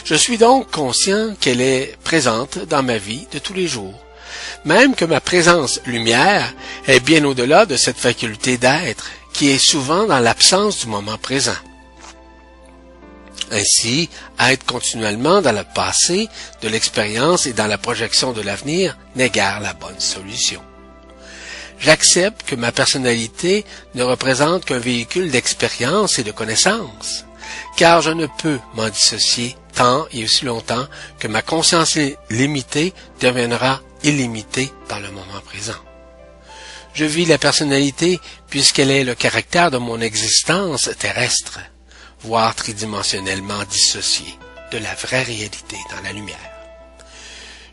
Je 0.03 0.15
suis 0.15 0.37
donc 0.37 0.71
conscient 0.71 1.35
qu'elle 1.39 1.61
est 1.61 1.97
présente 2.03 2.59
dans 2.69 2.83
ma 2.83 2.97
vie 2.97 3.27
de 3.31 3.39
tous 3.39 3.53
les 3.53 3.67
jours, 3.67 3.99
même 4.65 4.95
que 4.95 5.05
ma 5.05 5.21
présence 5.21 5.79
lumière 5.85 6.53
est 6.87 6.99
bien 6.99 7.23
au-delà 7.25 7.65
de 7.65 7.75
cette 7.75 7.97
faculté 7.97 8.57
d'être, 8.57 9.09
qui 9.33 9.49
est 9.49 9.63
souvent 9.63 10.05
dans 10.05 10.19
l'absence 10.19 10.81
du 10.81 10.87
moment 10.87 11.17
présent. 11.17 11.55
Ainsi, 13.51 14.09
être 14.39 14.65
continuellement 14.65 15.41
dans 15.41 15.51
le 15.51 15.65
passé 15.75 16.29
de 16.61 16.69
l'expérience 16.69 17.45
et 17.45 17.53
dans 17.53 17.67
la 17.67 17.77
projection 17.77 18.31
de 18.31 18.41
l'avenir 18.41 18.97
n'est 19.15 19.29
guère 19.29 19.59
la 19.59 19.73
bonne 19.73 19.99
solution. 19.99 20.61
J'accepte 21.79 22.43
que 22.43 22.55
ma 22.55 22.71
personnalité 22.71 23.65
ne 23.95 24.03
représente 24.03 24.65
qu'un 24.65 24.77
véhicule 24.77 25.31
d'expérience 25.31 26.19
et 26.19 26.23
de 26.23 26.31
connaissance, 26.31 27.25
car 27.77 28.01
je 28.01 28.11
ne 28.11 28.27
peux 28.27 28.59
m'en 28.75 28.89
dissocier 28.89 29.55
tant 29.73 30.05
et 30.11 30.23
aussi 30.23 30.45
longtemps 30.45 30.85
que 31.19 31.27
ma 31.27 31.41
conscience 31.41 31.97
limitée 32.29 32.93
deviendra 33.19 33.81
illimitée 34.03 34.71
dans 34.89 34.99
le 34.99 35.09
moment 35.11 35.41
présent. 35.45 35.79
Je 36.93 37.05
vis 37.05 37.25
la 37.25 37.37
personnalité 37.37 38.19
puisqu'elle 38.49 38.91
est 38.91 39.03
le 39.03 39.15
caractère 39.15 39.71
de 39.71 39.77
mon 39.77 40.01
existence 40.01 40.89
terrestre 40.99 41.59
voire 42.23 42.53
tridimensionnellement 42.55 43.63
dissocié 43.69 44.25
de 44.71 44.77
la 44.77 44.93
vraie 44.95 45.23
réalité 45.23 45.77
dans 45.89 46.01
la 46.03 46.13
lumière. 46.13 46.37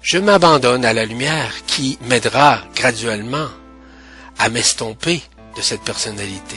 Je 0.03 0.19
m'abandonne 0.19 0.85
à 0.85 0.93
la 0.93 1.05
lumière 1.05 1.53
qui 1.67 1.99
m'aidera 2.03 2.63
graduellement 2.75 3.49
à 4.39 4.49
m'estomper 4.49 5.23
de 5.57 5.63
cette 5.63 5.83
personnalité, 5.83 6.57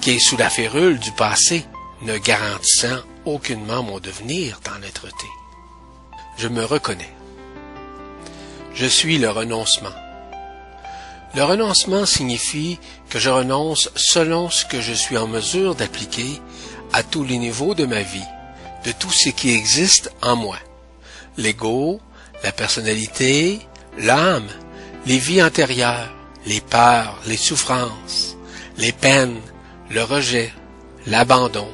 qui 0.00 0.12
est 0.12 0.18
sous 0.18 0.36
la 0.36 0.50
férule 0.50 0.98
du 0.98 1.10
passé, 1.12 1.64
ne 2.02 2.16
garantissant 2.18 2.98
aucunement 3.24 3.82
mon 3.82 3.98
devenir 3.98 4.60
dans 4.64 4.78
l'être-té. 4.78 5.26
Je 6.36 6.48
me 6.48 6.64
reconnais. 6.64 7.12
Je 8.74 8.86
suis 8.86 9.18
le 9.18 9.30
renoncement. 9.30 9.94
Le 11.34 11.44
renoncement 11.44 12.06
signifie 12.06 12.78
que 13.10 13.18
je 13.18 13.28
renonce 13.28 13.90
selon 13.96 14.48
ce 14.50 14.64
que 14.64 14.80
je 14.80 14.92
suis 14.92 15.18
en 15.18 15.26
mesure 15.26 15.74
d'appliquer 15.74 16.40
à 16.92 17.02
tous 17.02 17.24
les 17.24 17.38
niveaux 17.38 17.74
de 17.74 17.84
ma 17.84 18.02
vie, 18.02 18.24
de 18.84 18.92
tout 18.92 19.10
ce 19.10 19.28
qui 19.28 19.50
existe 19.50 20.12
en 20.22 20.36
moi. 20.36 20.56
L'ego, 21.36 22.00
la 22.42 22.52
personnalité, 22.52 23.60
l'âme, 23.98 24.48
les 25.06 25.18
vies 25.18 25.42
antérieures, 25.42 26.12
les 26.46 26.60
peurs, 26.60 27.18
les 27.26 27.36
souffrances, 27.36 28.36
les 28.78 28.92
peines, 28.92 29.40
le 29.90 30.02
rejet, 30.02 30.52
l'abandon, 31.06 31.68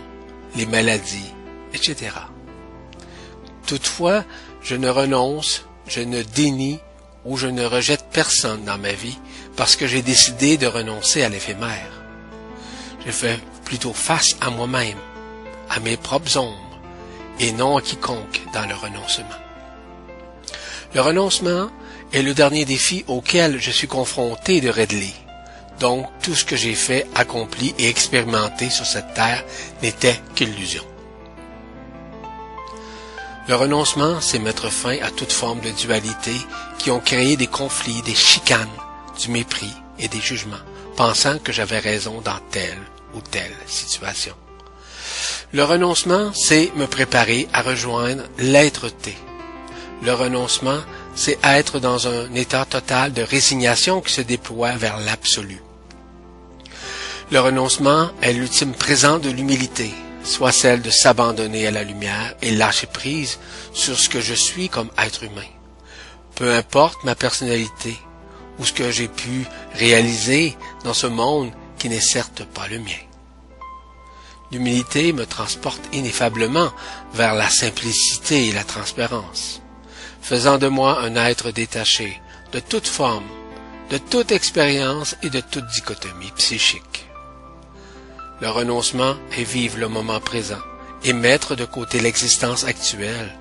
les 0.57 0.67
maladies, 0.67 1.33
etc. 1.73 2.13
Toutefois, 3.67 4.25
je 4.63 4.77
ne 4.77 4.89
renonce, 4.89 5.65
je 5.87 6.01
ne 6.01 6.23
dénie 6.23 6.79
ou 7.25 7.37
je 7.37 7.47
ne 7.47 7.65
rejette 7.65 8.07
personne 8.13 8.65
dans 8.65 8.79
ma 8.79 8.93
vie 8.93 9.19
parce 9.57 9.77
que 9.77 9.87
j'ai 9.87 10.03
décidé 10.03 10.57
de 10.57 10.67
renoncer 10.67 11.23
à 11.23 11.29
l'éphémère. 11.29 11.91
Je 13.07 13.11
fais 13.11 13.39
plutôt 13.65 13.93
face 13.93 14.37
à 14.41 14.51
moi-même, 14.51 14.99
à 15.71 15.81
mes 15.81 15.97
propres 15.97 16.37
ombres, 16.37 16.81
et 17.41 17.53
non 17.53 17.77
à 17.77 17.83
quiconque 17.83 18.43
dans 18.53 18.67
le 18.67 18.75
renoncement. 18.75 19.27
Le 20.95 21.01
renoncement 21.01 21.71
est 22.13 22.23
le 22.23 22.35
dernier 22.35 22.65
défi 22.65 23.05
auquel 23.09 23.61
je 23.61 23.71
suis 23.71 23.89
confronté 23.89 24.61
de 24.61 24.71
Redley. 24.71 25.13
Donc 25.81 26.07
tout 26.23 26.35
ce 26.35 26.45
que 26.45 26.57
j'ai 26.57 26.75
fait, 26.75 27.07
accompli 27.15 27.75
et 27.79 27.89
expérimenté 27.89 28.71
sur 28.71 28.87
cette 28.87 29.15
terre 29.15 29.45
n'était 29.83 30.21
qu'illusion. 30.35 30.85
Le 33.47 33.57
renoncement, 33.57 34.21
c'est 34.23 34.39
mettre 34.39 34.71
fin 34.71 34.97
à 35.03 35.11
toute 35.11 35.33
forme 35.33 35.61
de 35.61 35.71
dualité 35.71 36.35
qui 36.79 36.91
ont 36.91 37.01
créé 37.01 37.37
des 37.37 37.47
conflits, 37.47 38.01
des 38.03 38.15
chicanes, 38.15 38.71
du 39.21 39.31
mépris 39.31 39.73
et 39.99 40.09
des 40.09 40.21
jugements, 40.21 40.57
pensant 40.97 41.39
que 41.39 41.53
j'avais 41.53 41.79
raison 41.79 42.23
dans 42.23 42.39
telle 42.51 42.81
ou 43.15 43.21
telle 43.21 43.55
situation. 43.67 44.35
Le 45.53 45.63
renoncement, 45.63 46.33
c'est 46.33 46.73
me 46.75 46.87
préparer 46.87 47.47
à 47.53 47.61
rejoindre 47.63 48.23
l'être-té. 48.39 49.17
Le 50.03 50.13
renoncement, 50.15 50.81
c'est 51.15 51.39
être 51.45 51.79
dans 51.79 52.09
un 52.09 52.35
état 52.35 52.65
total 52.65 53.13
de 53.13 53.23
résignation 53.23 54.01
qui 54.01 54.13
se 54.13 54.21
déploie 54.21 54.73
vers 54.73 54.99
l'absolu. 54.99 55.61
Le 57.31 57.41
renoncement 57.41 58.11
est 58.21 58.35
l'ultime 58.35 58.75
présent 58.75 59.19
de 59.19 59.31
l'humilité, 59.31 59.91
soit 60.25 60.53
celle 60.53 60.83
de 60.83 60.91
s'abandonner 60.91 61.67
à 61.67 61.71
la 61.71 61.83
lumière 61.83 62.35
et 62.43 62.51
lâcher 62.51 62.87
prise 62.87 63.39
sur 63.73 63.99
ce 63.99 64.11
que 64.11 64.21
je 64.21 64.35
suis 64.35 64.69
comme 64.69 64.91
être 64.99 65.25
humain. 65.25 65.49
Peu 66.35 66.53
importe 66.53 67.03
ma 67.05 67.15
personnalité 67.15 67.97
ou 68.59 68.67
ce 68.67 68.75
que 68.75 68.91
j'ai 68.91 69.09
pu 69.09 69.47
réaliser 69.75 70.55
dans 70.85 70.93
ce 70.93 71.07
monde 71.07 71.51
qui 71.79 71.89
n'est 71.89 72.01
certes 72.01 72.45
pas 72.45 72.69
le 72.69 72.79
mien. 72.79 72.93
L'humilité 74.53 75.13
me 75.15 75.25
transporte 75.25 75.83
ineffablement 75.95 76.73
vers 77.15 77.35
la 77.35 77.49
simplicité 77.49 78.49
et 78.49 78.53
la 78.53 78.65
transparence, 78.65 79.63
faisant 80.21 80.59
de 80.59 80.69
moi 80.69 81.01
un 81.01 81.17
être 81.17 81.51
détaché 81.51 82.21
de 82.53 82.61
toute 82.61 82.87
forme, 82.87 83.27
de 83.91 83.99
toute 83.99 84.31
expérience 84.31 85.17
et 85.23 85.31
de 85.31 85.41
toute 85.41 85.67
dichotomie 85.69 86.33
psychique. 86.37 87.04
Le 88.45 88.51
renoncement 88.51 89.17
est 89.39 89.43
vivre 89.43 89.79
le 89.79 89.89
moment 89.89 90.21
présent 90.21 90.61
et 91.03 91.15
mettre 91.15 91.55
de 91.55 91.65
côté 91.65 91.99
l'existence 91.99 92.65
actuelle 92.65 93.35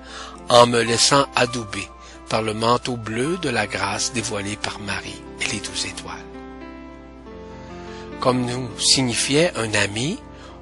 en 0.48 0.66
me 0.66 0.80
laissant 0.80 1.26
adouber 1.36 1.86
par 2.30 2.40
le 2.40 2.54
manteau 2.54 2.96
bleu 2.96 3.36
de 3.36 3.50
la 3.50 3.66
grâce 3.66 4.14
dévoilé 4.14 4.56
par 4.56 4.78
Marie 4.78 5.20
et 5.42 5.52
les 5.52 5.60
douze 5.60 5.84
étoiles. 5.84 6.24
Comme 8.18 8.46
nous 8.46 8.66
signifiait 8.80 9.52
un 9.56 9.74
ami, 9.74 10.18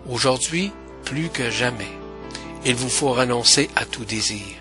aujourd'hui 0.09 0.73
plus 1.05 1.29
que 1.29 1.49
jamais, 1.49 1.93
il 2.65 2.75
vous 2.75 2.91
faut 2.91 3.13
renoncer 3.13 3.71
à 3.77 3.85
tout 3.85 4.05
désir. 4.05 4.57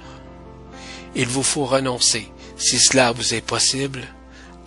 Il 1.15 1.25
vous 1.25 1.41
faut 1.41 1.65
renoncer, 1.65 2.31
si 2.55 2.77
cela 2.77 3.13
vous 3.13 3.33
est 3.33 3.41
possible, 3.41 4.03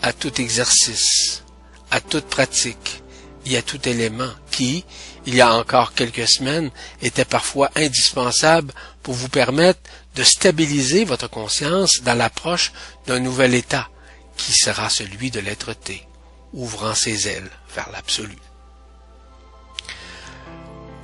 à 0.02 0.12
tout 0.12 0.40
exercice, 0.40 1.44
à 1.92 2.00
toute 2.00 2.26
pratique 2.26 3.03
et 3.46 3.56
à 3.56 3.62
tout 3.62 3.88
élément 3.88 4.30
qui, 4.50 4.84
il 5.26 5.34
y 5.34 5.40
a 5.40 5.54
encore 5.54 5.94
quelques 5.94 6.28
semaines, 6.28 6.70
était 7.02 7.24
parfois 7.24 7.70
indispensable 7.76 8.72
pour 9.02 9.14
vous 9.14 9.28
permettre 9.28 9.80
de 10.14 10.22
stabiliser 10.22 11.04
votre 11.04 11.28
conscience 11.28 12.02
dans 12.02 12.14
l'approche 12.14 12.72
d'un 13.06 13.20
nouvel 13.20 13.54
état, 13.54 13.88
qui 14.36 14.52
sera 14.52 14.88
celui 14.88 15.30
de 15.30 15.40
l'être-té, 15.40 16.06
ouvrant 16.52 16.94
ses 16.94 17.28
ailes 17.28 17.50
vers 17.74 17.90
l'absolu. 17.92 18.38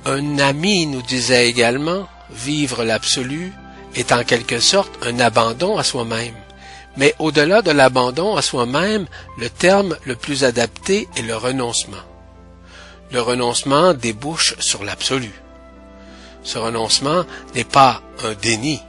Un 0.05 0.39
ami 0.39 0.87
nous 0.87 1.01
disait 1.03 1.47
également, 1.47 2.07
vivre 2.31 2.83
l'absolu 2.83 3.53
est 3.95 4.11
en 4.11 4.23
quelque 4.23 4.59
sorte 4.59 4.91
un 5.05 5.19
abandon 5.19 5.77
à 5.77 5.83
soi-même. 5.83 6.35
Mais 6.97 7.13
au-delà 7.19 7.61
de 7.61 7.71
l'abandon 7.71 8.35
à 8.35 8.41
soi-même, 8.41 9.07
le 9.37 9.49
terme 9.49 9.97
le 10.05 10.15
plus 10.15 10.43
adapté 10.43 11.07
est 11.15 11.21
le 11.21 11.37
renoncement. 11.37 12.10
Le 13.11 13.21
renoncement 13.21 13.93
débouche 13.93 14.55
sur 14.59 14.83
l'absolu. 14.83 15.31
Ce 16.43 16.57
renoncement 16.57 17.25
n'est 17.55 17.63
pas 17.63 18.01
un 18.23 18.33
déni. 18.33 18.79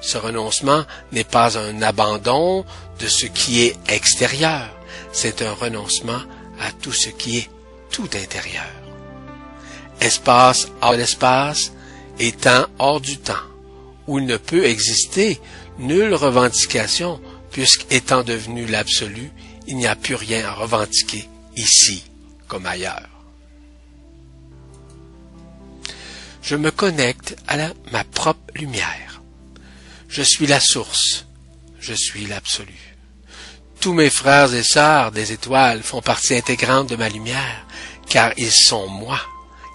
Ce 0.00 0.18
renoncement 0.18 0.84
n'est 1.12 1.24
pas 1.24 1.58
un 1.58 1.82
abandon 1.82 2.64
de 2.98 3.06
ce 3.06 3.26
qui 3.26 3.62
est 3.62 3.76
extérieur. 3.88 4.68
C'est 5.12 5.42
un 5.42 5.52
renoncement 5.52 6.20
à 6.60 6.72
tout 6.72 6.92
ce 6.92 7.08
qui 7.08 7.38
est 7.38 7.50
tout 7.90 8.08
intérieur. 8.14 8.68
Espace 10.00 10.68
hors 10.80 10.92
de 10.92 10.98
l'espace 10.98 11.72
temps 12.40 12.66
hors 12.78 13.00
du 13.00 13.16
temps, 13.18 13.46
où 14.06 14.18
il 14.18 14.26
ne 14.26 14.36
peut 14.36 14.66
exister 14.66 15.40
nulle 15.78 16.14
revendication, 16.14 17.20
puisqu'étant 17.50 18.22
devenu 18.22 18.66
l'absolu, 18.66 19.32
il 19.66 19.76
n'y 19.76 19.86
a 19.86 19.96
plus 19.96 20.14
rien 20.14 20.46
à 20.46 20.52
revendiquer 20.52 21.28
ici 21.56 22.04
comme 22.46 22.66
ailleurs. 22.66 23.19
Je 26.50 26.56
me 26.56 26.72
connecte 26.72 27.36
à 27.46 27.56
ma 27.92 28.02
propre 28.02 28.52
lumière. 28.56 29.22
Je 30.08 30.20
suis 30.20 30.48
la 30.48 30.58
source. 30.58 31.24
Je 31.78 31.94
suis 31.94 32.26
l'absolu. 32.26 32.96
Tous 33.78 33.92
mes 33.92 34.10
frères 34.10 34.52
et 34.52 34.64
sœurs 34.64 35.12
des 35.12 35.30
étoiles 35.30 35.84
font 35.84 36.02
partie 36.02 36.34
intégrante 36.34 36.88
de 36.88 36.96
ma 36.96 37.08
lumière, 37.08 37.64
car 38.08 38.32
ils 38.36 38.50
sont 38.50 38.88
moi, 38.88 39.20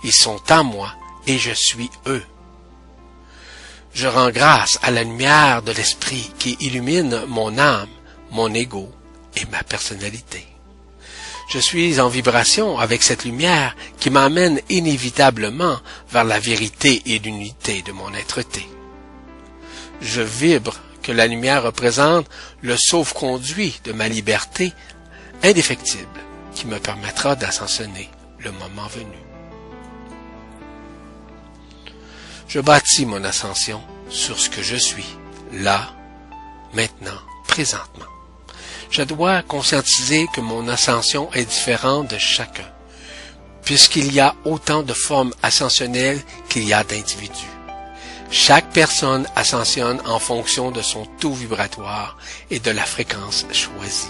ils 0.03 0.11
sont 0.11 0.41
en 0.52 0.65
moi, 0.65 0.93
et 1.27 1.38
je 1.38 1.53
suis 1.53 1.89
eux. 2.07 2.26
Je 3.93 4.07
rends 4.07 4.31
grâce 4.31 4.77
à 4.84 4.91
la 4.91 5.03
lumière 5.03 5.61
de 5.61 5.72
l'esprit 5.72 6.30
qui 6.39 6.57
illumine 6.60 7.23
mon 7.30 7.57
âme, 7.57 7.88
mon 8.31 8.53
ego 8.53 8.91
et 9.38 9.45
ma 9.45 9.64
personnalité. 9.64 10.45
Je 11.47 11.59
suis 11.59 11.99
en 11.99 12.07
vibration 12.07 12.80
avec 12.80 13.03
cette 13.03 13.23
lumière 13.23 13.76
qui 13.99 14.09
m'amène 14.09 14.59
inévitablement 14.69 15.77
vers 16.09 16.23
la 16.23 16.39
vérité 16.39 17.01
et 17.05 17.19
l'unité 17.19 17.81
de 17.84 17.91
mon 17.91 18.13
être-té. 18.13 18.67
Je 20.01 20.22
vibre 20.22 20.76
que 21.03 21.11
la 21.11 21.27
lumière 21.27 21.63
représente 21.63 22.27
le 22.61 22.76
sauve-conduit 22.76 23.80
de 23.84 23.93
ma 23.93 24.09
liberté 24.09 24.73
indéfectible 25.43 26.19
qui 26.55 26.65
me 26.65 26.80
permettra 26.80 27.35
d'ascensionner 27.35 28.09
le 28.39 28.51
moment 28.51 28.88
venu. 28.88 29.17
Je 32.47 32.59
bâtis 32.59 33.05
mon 33.05 33.23
ascension 33.23 33.81
sur 34.09 34.39
ce 34.39 34.49
que 34.49 34.63
je 34.63 34.76
suis, 34.76 35.05
là, 35.51 35.93
maintenant, 36.73 37.19
présentement. 37.47 38.14
Je 38.95 39.01
dois 39.01 39.41
conscientiser 39.41 40.26
que 40.34 40.39
mon 40.39 40.69
ascension 40.69 41.30
est 41.34 41.43
différente 41.43 42.09
de 42.09 42.17
chacun, 42.17 42.63
puisqu'il 43.61 44.13
y 44.13 44.22
a 44.22 44.34
autant 44.45 44.84
de 44.84 44.93
formes 44.93 45.34
ascensionnelles 45.43 46.22
qu'il 46.47 46.63
y 46.63 46.72
a 46.72 46.81
d'individus. 46.85 47.51
Chaque 48.31 48.72
personne 48.72 49.27
ascensionne 49.35 50.01
en 50.05 50.17
fonction 50.17 50.72
de 50.72 50.81
son 50.81 51.05
taux 51.19 51.34
vibratoire 51.34 52.15
et 52.49 52.61
de 52.61 52.72
la 52.72 52.85
fréquence 52.85 53.45
choisie. 53.51 54.07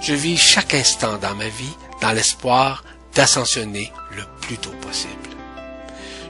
Je 0.00 0.14
vis 0.14 0.38
chaque 0.38 0.72
instant 0.72 1.18
dans 1.18 1.34
ma 1.34 1.48
vie 1.48 1.76
dans 2.00 2.12
l'espoir 2.12 2.82
d'ascensionner 3.14 3.92
le 4.16 4.22
plus 4.40 4.56
tôt 4.56 4.74
possible. 4.80 5.12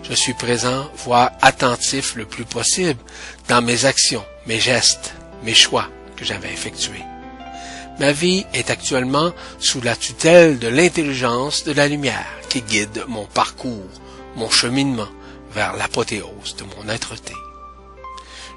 Je 0.03 0.15
suis 0.15 0.35
présent, 0.35 0.91
voire 1.05 1.31
attentif 1.43 2.17
le 2.17 2.27
plus 2.27 2.45
possible 2.45 2.99
dans 3.47 3.63
mes 3.63 3.85
actions, 3.85 4.25
mes 4.49 4.59
gestes, 4.59 5.15
mes 5.45 5.55
choix 5.55 5.87
que 6.17 6.25
j'avais 6.25 6.53
effectués. 6.53 7.05
Ma 8.01 8.13
vie 8.13 8.47
est 8.55 8.71
actuellement 8.71 9.31
sous 9.59 9.83
la 9.83 9.95
tutelle 9.95 10.59
de 10.59 10.69
l'intelligence 10.69 11.65
de 11.65 11.73
la 11.73 11.87
lumière 11.87 12.25
qui 12.49 12.63
guide 12.63 13.05
mon 13.09 13.27
parcours, 13.27 13.91
mon 14.37 14.49
cheminement 14.49 15.09
vers 15.53 15.77
l'apothéose 15.77 16.57
de 16.57 16.65
mon 16.65 16.89
être-té. 16.89 17.35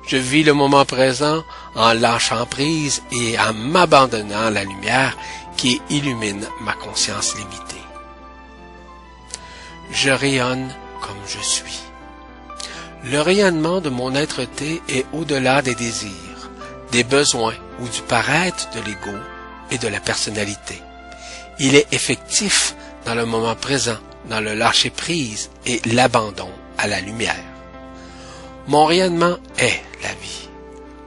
Je 0.07 0.15
vis 0.15 0.43
le 0.43 0.53
moment 0.53 0.85
présent 0.85 1.43
en 1.75 1.91
lâchant 1.91 2.45
prise 2.45 3.03
et 3.11 3.37
en 3.37 3.53
m'abandonnant 3.53 4.45
à 4.45 4.49
la 4.49 4.63
lumière 4.63 5.17
qui 5.57 5.81
illumine 5.89 6.47
ma 6.61 6.73
conscience 6.73 7.35
limitée. 7.35 7.83
Je 9.91 10.09
rayonne 10.09 10.73
comme 11.01 11.19
je 11.27 11.39
suis. 11.39 11.81
Le 13.03 13.19
rayonnement 13.19 13.81
de 13.81 13.89
mon 13.89 14.15
être-té 14.15 14.81
est 14.87 15.05
au-delà 15.11 15.61
des 15.61 15.75
désirs, 15.75 16.49
des 16.93 17.03
besoins 17.03 17.55
ou 17.81 17.89
du 17.89 18.01
paraître 18.03 18.69
de 18.73 18.79
l'ego 18.79 19.17
et 19.71 19.77
de 19.77 19.87
la 19.87 19.99
personnalité. 19.99 20.81
Il 21.59 21.75
est 21.75 21.91
effectif 21.93 22.75
dans 23.05 23.15
le 23.15 23.25
moment 23.25 23.55
présent, 23.55 23.97
dans 24.29 24.39
le 24.39 24.53
lâcher-prise 24.53 25.49
et 25.65 25.81
l'abandon 25.85 26.49
à 26.77 26.87
la 26.87 27.01
lumière. 27.01 27.43
Mon 28.67 28.85
rayonnement 28.85 29.37
est 29.57 29.81
la 30.01 30.13
vie, 30.21 30.49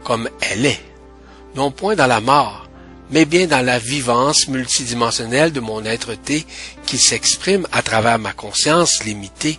comme 0.05 0.29
elle 0.41 0.67
est, 0.67 0.81
non 1.55 1.71
point 1.71 1.97
dans 1.97 2.07
la 2.07 2.21
mort, 2.21 2.67
mais 3.11 3.25
bien 3.25 3.47
dans 3.47 3.65
la 3.65 3.79
vivance 3.79 4.49
multidimensionnelle 4.49 5.53
de 5.53 5.61
mon 5.61 5.85
être-té 5.85 6.45
qui 6.85 6.99
s'exprime 6.99 7.67
à 7.73 7.83
travers 7.83 8.19
ma 8.19 8.33
conscience 8.33 9.05
limitée 9.05 9.59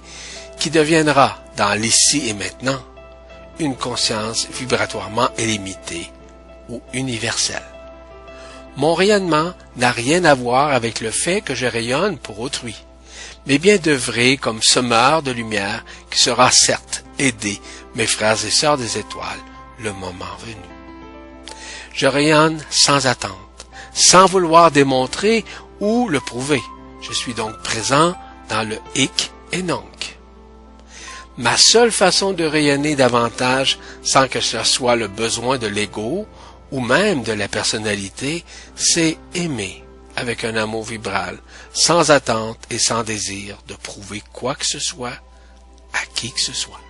qui 0.60 0.70
deviendra, 0.70 1.38
dans 1.56 1.74
l'ici 1.74 2.28
et 2.28 2.34
maintenant, 2.34 2.80
une 3.60 3.76
conscience 3.76 4.48
vibratoirement 4.52 5.30
illimitée 5.38 6.12
ou 6.70 6.82
universelle. 6.94 7.77
Mon 8.78 8.94
rayonnement 8.94 9.54
n'a 9.76 9.92
rien 9.92 10.24
à 10.24 10.36
voir 10.36 10.72
avec 10.72 11.02
le 11.02 11.10
fait 11.10 11.42
que 11.42 11.56
je 11.56 11.66
rayonne 11.66 12.20
pour 12.20 12.40
autrui, 12.40 12.76
mais 13.48 13.58
bien 13.58 13.78
d'œuvrer 13.78 14.38
comme 14.38 14.62
semeur 14.62 15.24
de 15.24 15.32
lumière 15.32 15.84
qui 16.12 16.20
sera 16.20 16.52
certes 16.52 17.04
aider 17.18 17.60
mes 17.96 18.06
frères 18.06 18.46
et 18.46 18.52
sœurs 18.52 18.78
des 18.78 19.00
étoiles 19.00 19.42
le 19.80 19.94
moment 19.94 20.26
venu. 20.46 20.56
Je 21.92 22.06
rayonne 22.06 22.64
sans 22.70 23.08
attente, 23.08 23.32
sans 23.94 24.28
vouloir 24.28 24.70
démontrer 24.70 25.44
ou 25.80 26.08
le 26.08 26.20
prouver. 26.20 26.62
Je 27.02 27.14
suis 27.14 27.34
donc 27.34 27.58
présent 27.64 28.16
dans 28.50 28.68
le 28.68 28.78
hic 28.94 29.32
et 29.54 29.64
nunc. 29.64 30.18
Ma 31.38 31.58
seule 31.58 31.92
façon 31.92 32.32
de 32.34 32.44
rayonner 32.44 32.96
davantage 32.96 33.80
sans 34.04 34.28
que 34.28 34.40
ce 34.40 34.64
soit 34.64 34.96
le 34.96 35.08
besoin 35.08 35.58
de 35.58 35.68
l'ego 35.68 36.28
ou 36.72 36.82
même 36.82 37.24
de 37.24 37.32
la 37.32 37.48
personnalité, 37.48 38.44
c'est 38.76 39.18
aimer 39.34 39.84
avec 40.16 40.44
un 40.44 40.56
amour 40.56 40.84
vibral, 40.84 41.38
sans 41.74 42.12
attente 42.12 42.60
et 42.70 42.80
sans 42.80 43.04
désir 43.04 43.58
de 43.68 43.76
prouver 43.76 44.24
quoi 44.34 44.56
que 44.56 44.66
ce 44.66 44.80
soit 44.80 45.20
à 45.94 46.06
qui 46.16 46.32
que 46.32 46.42
ce 46.42 46.54
soit. 46.54 46.82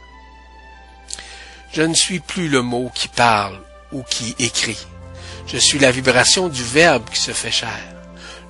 Je 1.74 1.82
ne 1.82 1.94
suis 1.94 2.20
plus 2.20 2.48
le 2.48 2.62
mot 2.62 2.90
qui 2.96 3.10
parle 3.10 3.60
ou 3.92 4.02
qui 4.04 4.34
écrit. 4.40 4.88
Je 5.46 5.58
suis 5.58 5.80
la 5.80 5.92
vibration 5.92 6.48
du 6.48 6.64
Verbe 6.64 7.04
qui 7.10 7.20
se 7.20 7.32
fait 7.32 7.52
chair. 7.52 7.96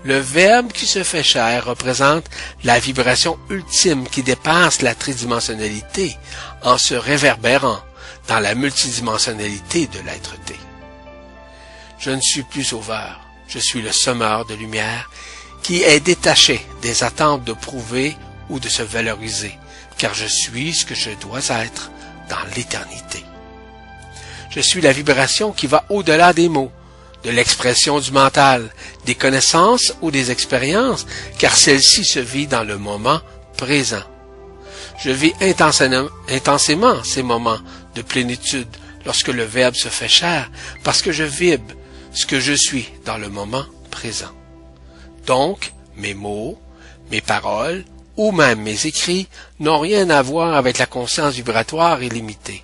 Le 0.04 0.20
Verbe 0.20 0.72
qui 0.72 0.86
se 0.86 1.04
fait 1.04 1.24
chair 1.24 1.66
représente 1.66 2.26
la 2.64 2.80
vibration 2.80 3.38
ultime 3.50 4.08
qui 4.08 4.22
dépasse 4.22 4.82
la 4.82 4.96
tridimensionnalité 4.96 6.16
en 6.64 6.78
se 6.78 6.94
réverbérant 6.94 7.80
dans 8.28 8.40
la 8.40 8.56
multidimensionnalité 8.56 9.88
de 9.88 10.00
l'être-té. 10.06 10.56
Je 12.00 12.12
ne 12.12 12.22
suis 12.22 12.44
plus 12.44 12.64
sauveur, 12.64 13.22
je 13.48 13.60
suis 13.60 13.82
le 13.82 13.92
sommeur 13.92 14.46
de 14.46 14.54
lumière 14.54 15.10
qui 15.64 15.84
est 15.84 16.00
détaché 16.00 16.66
des 16.82 17.04
attentes 17.04 17.44
de 17.44 17.54
prouver 17.54 18.16
ou 18.50 18.60
de 18.60 18.70
se 18.70 18.84
valoriser, 18.84 19.54
car 19.98 20.14
je 20.14 20.26
suis 20.26 20.74
ce 20.74 20.86
que 20.86 20.96
je 20.96 21.10
dois 21.20 21.46
être 21.50 21.92
dans 22.30 22.56
l'éternité. 22.56 23.24
Je 24.50 24.62
suis 24.62 24.82
la 24.82 24.94
vibration 24.94 25.52
qui 25.52 25.68
va 25.68 25.86
au-delà 25.90 26.34
des 26.34 26.50
mots, 26.50 26.72
de 27.24 27.32
l'expression 27.32 28.00
du 28.00 28.12
mental, 28.12 28.70
des 29.06 29.16
connaissances 29.16 29.94
ou 30.02 30.12
des 30.12 30.32
expériences, 30.32 31.06
car 31.38 31.56
celle-ci 31.56 32.06
se 32.06 32.20
vit 32.20 32.48
dans 32.48 32.64
le 32.64 32.78
moment 32.78 33.20
présent. 33.58 34.04
Je 35.00 35.12
vis 35.12 35.34
intensément 35.42 37.04
ces 37.04 37.24
moments 37.24 37.60
de 37.96 38.02
plénitude 38.02 38.68
lorsque 39.06 39.28
le 39.28 39.44
Verbe 39.44 39.76
se 39.76 39.90
fait 39.90 40.08
chair, 40.08 40.50
parce 40.84 41.02
que 41.02 41.12
je 41.12 41.24
vibre 41.24 41.74
ce 42.18 42.26
que 42.26 42.40
je 42.40 42.54
suis 42.54 42.90
dans 43.06 43.20
le 43.20 43.30
moment 43.30 43.66
présent. 43.92 44.32
Donc, 45.28 45.72
mes 45.98 46.16
mots, 46.16 46.60
mes 47.12 47.22
paroles, 47.22 47.86
ou 48.16 48.32
même 48.32 48.60
mes 48.62 48.88
écrits 48.88 49.28
n'ont 49.60 49.78
rien 49.78 50.10
à 50.10 50.24
voir 50.24 50.56
avec 50.56 50.80
la 50.80 50.88
conscience 50.88 51.36
vibratoire 51.36 52.02
illimitée, 52.02 52.64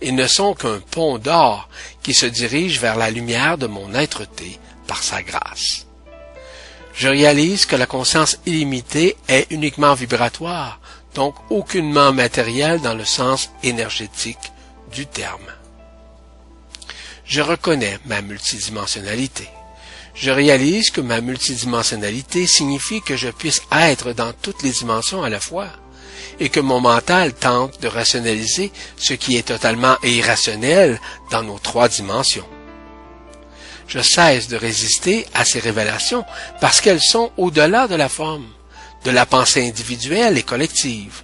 et 0.00 0.12
ne 0.12 0.28
sont 0.28 0.54
qu'un 0.54 0.78
pont 0.78 1.18
d'or 1.18 1.68
qui 2.04 2.14
se 2.14 2.26
dirige 2.26 2.78
vers 2.78 2.96
la 2.96 3.10
lumière 3.10 3.58
de 3.58 3.66
mon 3.66 3.92
être-té 3.92 4.60
par 4.86 5.02
sa 5.02 5.20
grâce. 5.20 5.88
Je 6.94 7.08
réalise 7.08 7.66
que 7.66 7.74
la 7.74 7.86
conscience 7.86 8.38
illimitée 8.46 9.16
est 9.26 9.50
uniquement 9.50 9.94
vibratoire, 9.94 10.78
donc 11.16 11.34
aucunement 11.50 12.12
matérielle 12.12 12.80
dans 12.80 12.94
le 12.94 13.04
sens 13.04 13.50
énergétique 13.64 14.52
du 14.92 15.06
terme. 15.06 15.40
Je 17.32 17.40
reconnais 17.40 17.98
ma 18.04 18.20
multidimensionnalité. 18.20 19.48
Je 20.14 20.30
réalise 20.30 20.90
que 20.90 21.00
ma 21.00 21.22
multidimensionnalité 21.22 22.46
signifie 22.46 23.00
que 23.00 23.16
je 23.16 23.30
puisse 23.30 23.62
être 23.72 24.12
dans 24.12 24.34
toutes 24.34 24.62
les 24.62 24.72
dimensions 24.72 25.22
à 25.22 25.30
la 25.30 25.40
fois, 25.40 25.70
et 26.40 26.50
que 26.50 26.60
mon 26.60 26.82
mental 26.82 27.32
tente 27.32 27.80
de 27.80 27.88
rationaliser 27.88 28.70
ce 28.98 29.14
qui 29.14 29.38
est 29.38 29.48
totalement 29.48 29.96
irrationnel 30.02 31.00
dans 31.30 31.42
nos 31.42 31.58
trois 31.58 31.88
dimensions 31.88 32.46
je 33.88 34.00
cesse 34.00 34.48
de 34.48 34.56
résister 34.56 35.26
à 35.34 35.44
ces 35.44 35.58
révélations 35.58 36.24
parce 36.60 36.80
qu'elles 36.80 37.02
sont 37.02 37.30
au-delà 37.36 37.88
de 37.88 37.94
la 37.94 38.08
forme, 38.08 38.46
de 39.04 39.10
la 39.10 39.26
pensée 39.26 39.66
individuelle 39.66 40.38
et 40.38 40.42
collective, 40.42 41.22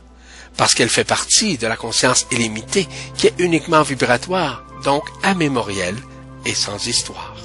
parce 0.57 0.75
qu'elle 0.75 0.91
fait 0.91 1.05
partie 1.05 1.57
de 1.57 1.67
la 1.67 1.77
conscience 1.77 2.27
illimitée 2.31 2.87
qui 3.17 3.29
est 3.29 3.35
uniquement 3.39 3.83
vibratoire, 3.83 4.65
donc 4.85 5.05
amémorielle 5.23 5.97
et 6.45 6.55
sans 6.55 6.87
histoire. 6.87 7.37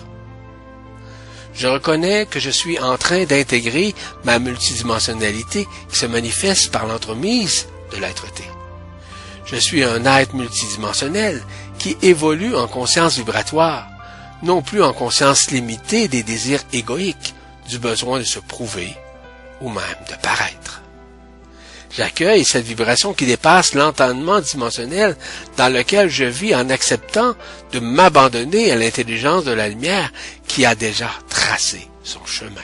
Je 1.54 1.68
reconnais 1.68 2.26
que 2.26 2.40
je 2.40 2.50
suis 2.50 2.80
en 2.80 2.98
train 2.98 3.26
d'intégrer 3.26 3.94
ma 4.24 4.40
multidimensionnalité 4.40 5.68
qui 5.90 5.98
se 5.98 6.06
manifeste 6.08 6.72
par 6.72 6.88
l'entremise 6.88 7.68
de 7.92 7.98
l'être-té. 7.98 8.44
Je 9.46 9.56
suis 9.58 9.84
un 9.84 10.06
être 10.06 10.34
multidimensionnel 10.34 11.44
qui 11.78 11.96
évolue 12.02 12.56
en 12.56 12.68
conscience 12.68 13.18
vibratoire, 13.18 13.88
non 14.42 14.62
plus 14.62 14.82
en 14.82 14.94
conscience 14.94 15.52
limitée 15.52 16.08
des 16.08 16.24
désirs 16.24 16.64
égoïques, 16.72 17.36
du 17.70 17.80
besoin 17.80 18.20
de 18.20 18.24
se 18.24 18.40
prouver 18.40 18.94
ou 19.62 19.70
même 19.70 19.84
de 20.10 20.16
paraître. 20.22 20.83
J'accueille 21.96 22.44
cette 22.44 22.66
vibration 22.66 23.14
qui 23.14 23.28
dépasse 23.28 23.76
l'entendement 23.76 24.42
dimensionnel 24.42 25.16
dans 25.58 25.72
lequel 25.72 26.10
je 26.10 26.24
vis 26.24 26.56
en 26.56 26.70
acceptant 26.70 27.36
de 27.72 27.80
m'abandonner 27.80 28.72
à 28.72 28.76
l'intelligence 28.76 29.44
de 29.44 29.52
la 29.52 29.70
lumière 29.70 30.12
qui 30.48 30.66
a 30.66 30.74
déjà 30.74 31.10
tracé 31.30 31.88
son 32.04 32.26
chemin. 32.26 32.62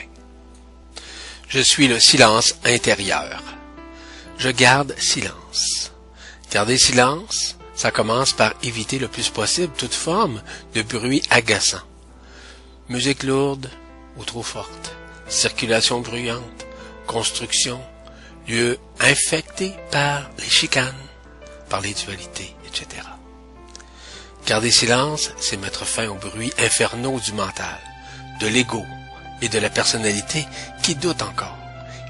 Je 1.48 1.60
suis 1.60 1.86
le 1.86 2.00
silence 2.00 2.56
intérieur. 2.64 3.42
Je 4.38 4.48
garde 4.48 4.96
silence. 4.98 5.92
Garder 6.50 6.78
silence, 6.78 7.56
ça 7.76 7.92
commence 7.92 8.32
par 8.32 8.54
éviter 8.64 8.98
le 8.98 9.06
plus 9.06 9.28
possible 9.28 9.72
toute 9.76 9.94
forme 9.94 10.42
de 10.74 10.82
bruit 10.82 11.22
agaçant. 11.30 11.82
Musique 12.88 13.22
lourde 13.22 13.70
ou 14.16 14.24
trop 14.24 14.42
forte, 14.42 14.92
circulation 15.28 16.00
bruyante, 16.00 16.66
construction, 17.06 17.80
lieu 18.50 18.78
infecté 18.98 19.74
par 19.90 20.28
les 20.38 20.50
chicanes, 20.50 20.92
par 21.68 21.80
les 21.80 21.94
dualités, 21.94 22.54
etc. 22.66 23.02
Garder 24.46 24.70
silence, 24.70 25.30
c'est 25.38 25.56
mettre 25.56 25.84
fin 25.84 26.08
aux 26.08 26.16
bruits 26.16 26.52
infernaux 26.58 27.20
du 27.20 27.32
mental, 27.32 27.78
de 28.40 28.48
l'ego 28.48 28.84
et 29.40 29.48
de 29.48 29.58
la 29.58 29.70
personnalité 29.70 30.44
qui 30.82 30.96
doute 30.96 31.22
encore, 31.22 31.56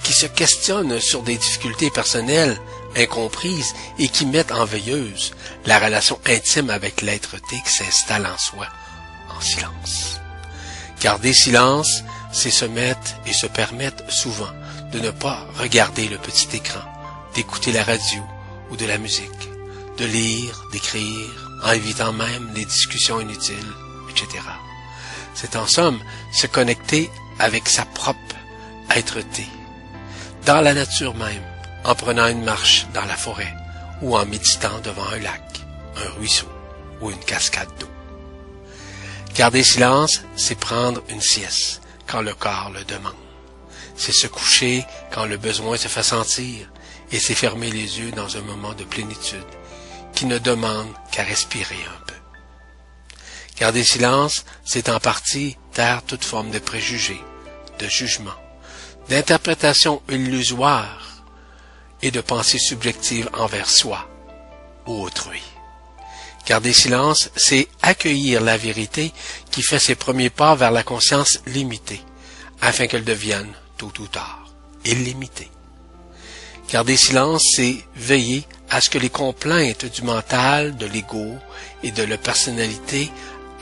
qui 0.02 0.14
se 0.14 0.26
questionnent 0.26 1.00
sur 1.00 1.22
des 1.22 1.36
difficultés 1.36 1.90
personnelles 1.90 2.56
incomprises 2.96 3.74
et 3.98 4.08
qui 4.08 4.24
mettent 4.24 4.52
en 4.52 4.64
veilleuse 4.64 5.32
la 5.66 5.78
relation 5.78 6.18
intime 6.26 6.70
avec 6.70 7.02
l'être-té 7.02 7.60
qui 7.64 7.72
s'installe 7.72 8.26
en 8.26 8.38
soi, 8.38 8.66
en 9.36 9.40
silence. 9.40 10.20
Garder 11.02 11.34
silence, 11.34 12.02
c'est 12.32 12.50
se 12.50 12.64
mettre 12.64 13.12
et 13.26 13.32
se 13.32 13.46
permettre 13.46 14.10
souvent 14.10 14.52
de 14.92 15.00
ne 15.00 15.10
pas 15.10 15.46
regarder 15.58 16.08
le 16.08 16.18
petit 16.18 16.56
écran, 16.56 16.80
d'écouter 17.34 17.72
la 17.72 17.84
radio 17.84 18.22
ou 18.70 18.76
de 18.76 18.86
la 18.86 18.98
musique, 18.98 19.48
de 19.98 20.04
lire, 20.04 20.66
d'écrire, 20.72 21.50
en 21.64 21.72
évitant 21.72 22.12
même 22.12 22.50
des 22.54 22.64
discussions 22.64 23.20
inutiles, 23.20 23.72
etc. 24.10 24.42
C'est 25.34 25.56
en 25.56 25.66
somme 25.66 26.00
se 26.32 26.46
connecter 26.46 27.10
avec 27.38 27.68
sa 27.68 27.84
propre 27.84 28.18
être-té, 28.94 29.46
dans 30.46 30.60
la 30.60 30.74
nature 30.74 31.14
même, 31.14 31.42
en 31.84 31.94
prenant 31.94 32.26
une 32.26 32.44
marche 32.44 32.86
dans 32.92 33.04
la 33.04 33.16
forêt 33.16 33.54
ou 34.02 34.16
en 34.16 34.26
méditant 34.26 34.78
devant 34.82 35.08
un 35.08 35.18
lac, 35.18 35.60
un 35.96 36.18
ruisseau 36.18 36.48
ou 37.00 37.10
une 37.10 37.18
cascade 37.18 37.68
d'eau. 37.78 37.88
Garder 39.34 39.62
silence, 39.62 40.22
c'est 40.36 40.58
prendre 40.58 41.02
une 41.08 41.20
sieste 41.20 41.80
quand 42.06 42.20
le 42.20 42.34
corps 42.34 42.70
le 42.74 42.84
demande. 42.84 43.19
C'est 44.00 44.12
se 44.12 44.26
coucher 44.26 44.86
quand 45.12 45.26
le 45.26 45.36
besoin 45.36 45.76
se 45.76 45.86
fait 45.86 46.02
sentir 46.02 46.72
et 47.12 47.18
c'est 47.18 47.34
fermer 47.34 47.70
les 47.70 47.98
yeux 48.00 48.12
dans 48.12 48.38
un 48.38 48.40
moment 48.40 48.72
de 48.72 48.84
plénitude 48.84 49.44
qui 50.14 50.24
ne 50.24 50.38
demande 50.38 50.88
qu'à 51.12 51.22
respirer 51.22 51.76
un 51.86 52.04
peu. 52.06 52.14
Garder 53.58 53.84
silence, 53.84 54.46
c'est 54.64 54.88
en 54.88 55.00
partie 55.00 55.58
taire 55.74 56.02
toute 56.02 56.24
forme 56.24 56.50
de 56.50 56.58
préjugés, 56.58 57.20
de 57.78 57.88
jugement, 57.88 58.40
d'interprétation 59.10 60.00
illusoire 60.08 61.22
et 62.00 62.10
de 62.10 62.22
pensée 62.22 62.58
subjective 62.58 63.28
envers 63.34 63.68
soi 63.68 64.08
ou 64.86 65.02
autrui. 65.02 65.42
Garder 66.46 66.72
silence, 66.72 67.28
c'est 67.36 67.68
accueillir 67.82 68.40
la 68.40 68.56
vérité 68.56 69.12
qui 69.50 69.62
fait 69.62 69.78
ses 69.78 69.94
premiers 69.94 70.30
pas 70.30 70.54
vers 70.54 70.70
la 70.70 70.84
conscience 70.84 71.42
limitée, 71.44 72.00
afin 72.62 72.86
qu'elle 72.86 73.04
devienne, 73.04 73.52
tôt 73.80 73.92
ou 73.98 74.06
tard, 74.08 74.44
illimitée. 74.84 75.50
Garder 76.70 76.98
silence, 76.98 77.42
c'est 77.56 77.78
veiller 77.96 78.46
à 78.68 78.82
ce 78.82 78.90
que 78.90 78.98
les 78.98 79.08
complaintes 79.08 79.86
du 79.86 80.02
mental, 80.02 80.76
de 80.76 80.84
l'ego 80.84 81.38
et 81.82 81.90
de 81.90 82.02
la 82.02 82.18
personnalité 82.18 83.10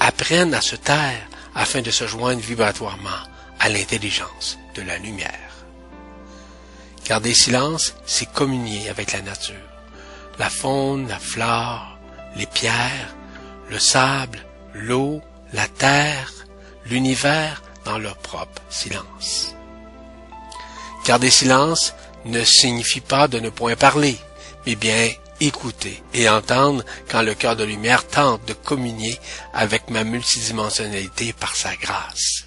apprennent 0.00 0.54
à 0.54 0.60
se 0.60 0.74
taire 0.74 1.22
afin 1.54 1.82
de 1.82 1.92
se 1.92 2.08
joindre 2.08 2.40
vibratoirement 2.40 3.22
à 3.60 3.68
l'intelligence 3.68 4.58
de 4.74 4.82
la 4.82 4.98
lumière. 4.98 5.52
Garder 7.06 7.32
silence, 7.32 7.94
c'est 8.04 8.30
communier 8.32 8.88
avec 8.88 9.12
la 9.12 9.22
nature. 9.22 9.54
La 10.40 10.50
faune, 10.50 11.06
la 11.06 11.20
flore, 11.20 11.96
les 12.34 12.46
pierres, 12.46 13.14
le 13.70 13.78
sable, 13.78 14.44
l'eau, 14.74 15.22
la 15.52 15.68
terre, 15.68 16.32
l'univers 16.86 17.62
dans 17.84 17.98
leur 17.98 18.16
propre 18.18 18.62
silence. 18.68 19.54
Garder 21.08 21.30
silence 21.30 21.94
ne 22.26 22.44
signifie 22.44 23.00
pas 23.00 23.28
de 23.28 23.40
ne 23.40 23.48
point 23.48 23.76
parler, 23.76 24.18
mais 24.66 24.74
bien 24.74 25.08
écouter 25.40 26.02
et 26.12 26.28
entendre 26.28 26.84
quand 27.10 27.22
le 27.22 27.32
cœur 27.32 27.56
de 27.56 27.64
lumière 27.64 28.06
tente 28.06 28.44
de 28.44 28.52
communier 28.52 29.18
avec 29.54 29.88
ma 29.88 30.04
multidimensionnalité 30.04 31.32
par 31.32 31.56
sa 31.56 31.74
grâce. 31.76 32.44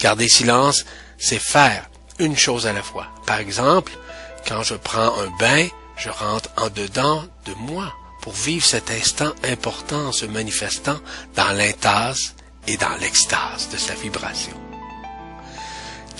Garder 0.00 0.28
silence, 0.28 0.84
c'est 1.16 1.38
faire 1.38 1.88
une 2.18 2.36
chose 2.36 2.66
à 2.66 2.72
la 2.72 2.82
fois. 2.82 3.06
Par 3.24 3.38
exemple, 3.38 3.92
quand 4.48 4.64
je 4.64 4.74
prends 4.74 5.16
un 5.20 5.30
bain, 5.38 5.68
je 5.96 6.10
rentre 6.10 6.50
en 6.56 6.70
dedans 6.70 7.22
de 7.46 7.54
moi 7.54 7.94
pour 8.20 8.32
vivre 8.32 8.66
cet 8.66 8.90
instant 8.90 9.30
important 9.44 10.08
en 10.08 10.12
se 10.12 10.26
manifestant 10.26 10.98
dans 11.36 11.52
l'intase 11.52 12.34
et 12.66 12.76
dans 12.76 12.96
l'extase 13.00 13.68
de 13.72 13.76
sa 13.76 13.94
vibration. 13.94 14.69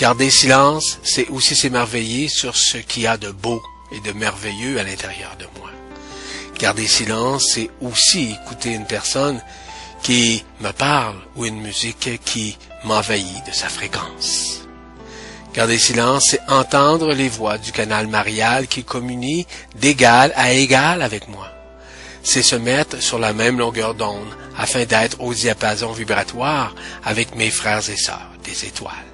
Garder 0.01 0.31
silence, 0.31 0.99
c'est 1.03 1.29
aussi 1.29 1.55
s'émerveiller 1.55 2.31
sur 2.31 2.57
ce 2.57 2.79
qu'il 2.79 3.03
y 3.03 3.07
a 3.07 3.19
de 3.19 3.31
beau 3.33 3.63
et 3.93 4.01
de 4.01 4.13
merveilleux 4.13 4.81
à 4.81 4.83
l'intérieur 4.83 5.37
de 5.39 5.45
moi. 5.61 5.69
Garder 6.59 6.87
silence, 6.87 7.51
c'est 7.53 7.69
aussi 7.83 8.33
écouter 8.33 8.73
une 8.73 8.87
personne 8.87 9.43
qui 10.03 10.43
me 10.63 10.71
parle 10.71 11.17
ou 11.37 11.45
une 11.45 11.61
musique 11.61 12.19
qui 12.25 12.57
m'envahit 12.85 13.47
de 13.47 13.53
sa 13.53 13.69
fréquence. 13.69 14.63
Garder 15.53 15.79
silence, 15.79 16.29
c'est 16.31 16.41
entendre 16.49 17.13
les 17.13 17.29
voix 17.29 17.59
du 17.59 17.71
canal 17.71 18.07
marial 18.07 18.69
qui 18.69 18.85
communie 18.85 19.47
d'égal 19.75 20.33
à 20.35 20.55
égal 20.55 21.03
avec 21.03 21.29
moi. 21.29 21.53
C'est 22.23 22.43
se 22.43 22.57
mettre 22.57 23.03
sur 23.03 23.19
la 23.19 23.35
même 23.35 23.59
longueur 23.59 23.95
d'onde 23.95 24.35
afin 24.57 24.87
d'être 24.87 25.21
au 25.21 25.35
diapason 25.35 25.93
vibratoire 25.93 26.75
avec 27.05 27.35
mes 27.35 27.51
frères 27.51 27.91
et 27.91 27.99
sœurs 27.99 28.31
des 28.45 28.65
étoiles. 28.65 29.10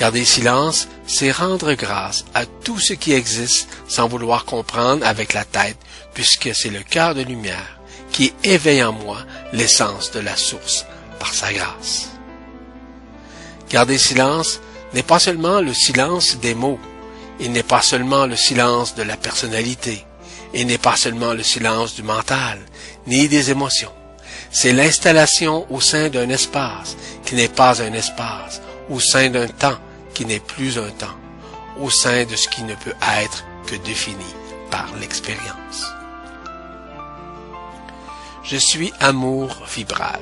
Garder 0.00 0.24
silence, 0.24 0.88
c'est 1.06 1.30
rendre 1.30 1.74
grâce 1.74 2.24
à 2.32 2.46
tout 2.46 2.78
ce 2.78 2.94
qui 2.94 3.12
existe 3.12 3.68
sans 3.86 4.08
vouloir 4.08 4.46
comprendre 4.46 5.06
avec 5.06 5.34
la 5.34 5.44
tête, 5.44 5.76
puisque 6.14 6.54
c'est 6.54 6.70
le 6.70 6.82
cœur 6.82 7.14
de 7.14 7.20
lumière 7.20 7.78
qui 8.10 8.32
éveille 8.42 8.82
en 8.82 8.92
moi 8.92 9.18
l'essence 9.52 10.10
de 10.10 10.20
la 10.20 10.36
source 10.36 10.86
par 11.18 11.34
sa 11.34 11.52
grâce. 11.52 12.08
Garder 13.68 13.98
silence 13.98 14.62
n'est 14.94 15.02
pas 15.02 15.18
seulement 15.18 15.60
le 15.60 15.74
silence 15.74 16.38
des 16.38 16.54
mots, 16.54 16.80
il 17.38 17.52
n'est 17.52 17.62
pas 17.62 17.82
seulement 17.82 18.24
le 18.24 18.36
silence 18.36 18.94
de 18.94 19.02
la 19.02 19.18
personnalité, 19.18 20.06
il 20.54 20.66
n'est 20.66 20.78
pas 20.78 20.96
seulement 20.96 21.34
le 21.34 21.42
silence 21.42 21.94
du 21.94 22.02
mental, 22.02 22.58
ni 23.06 23.28
des 23.28 23.50
émotions. 23.50 23.92
C'est 24.50 24.72
l'installation 24.72 25.66
au 25.70 25.82
sein 25.82 26.08
d'un 26.08 26.30
espace 26.30 26.96
qui 27.26 27.34
n'est 27.34 27.48
pas 27.48 27.82
un 27.82 27.92
espace, 27.92 28.62
au 28.88 28.98
sein 28.98 29.28
d'un 29.28 29.46
temps 29.46 29.78
qui 30.14 30.24
n'est 30.24 30.40
plus 30.40 30.78
un 30.78 30.90
temps, 30.90 31.16
au 31.78 31.90
sein 31.90 32.24
de 32.24 32.36
ce 32.36 32.48
qui 32.48 32.62
ne 32.62 32.74
peut 32.74 32.94
être 33.22 33.44
que 33.66 33.76
défini 33.76 34.34
par 34.70 34.88
l'expérience. 35.00 35.92
Je 38.42 38.56
suis 38.56 38.92
amour 39.00 39.56
vibral. 39.74 40.20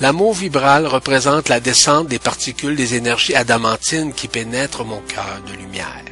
L'amour 0.00 0.32
vibral 0.32 0.86
représente 0.86 1.50
la 1.50 1.60
descente 1.60 2.08
des 2.08 2.18
particules 2.18 2.76
des 2.76 2.94
énergies 2.94 3.34
adamantines 3.34 4.14
qui 4.14 4.28
pénètrent 4.28 4.84
mon 4.84 5.00
cœur 5.00 5.40
de 5.46 5.52
lumière. 5.52 6.04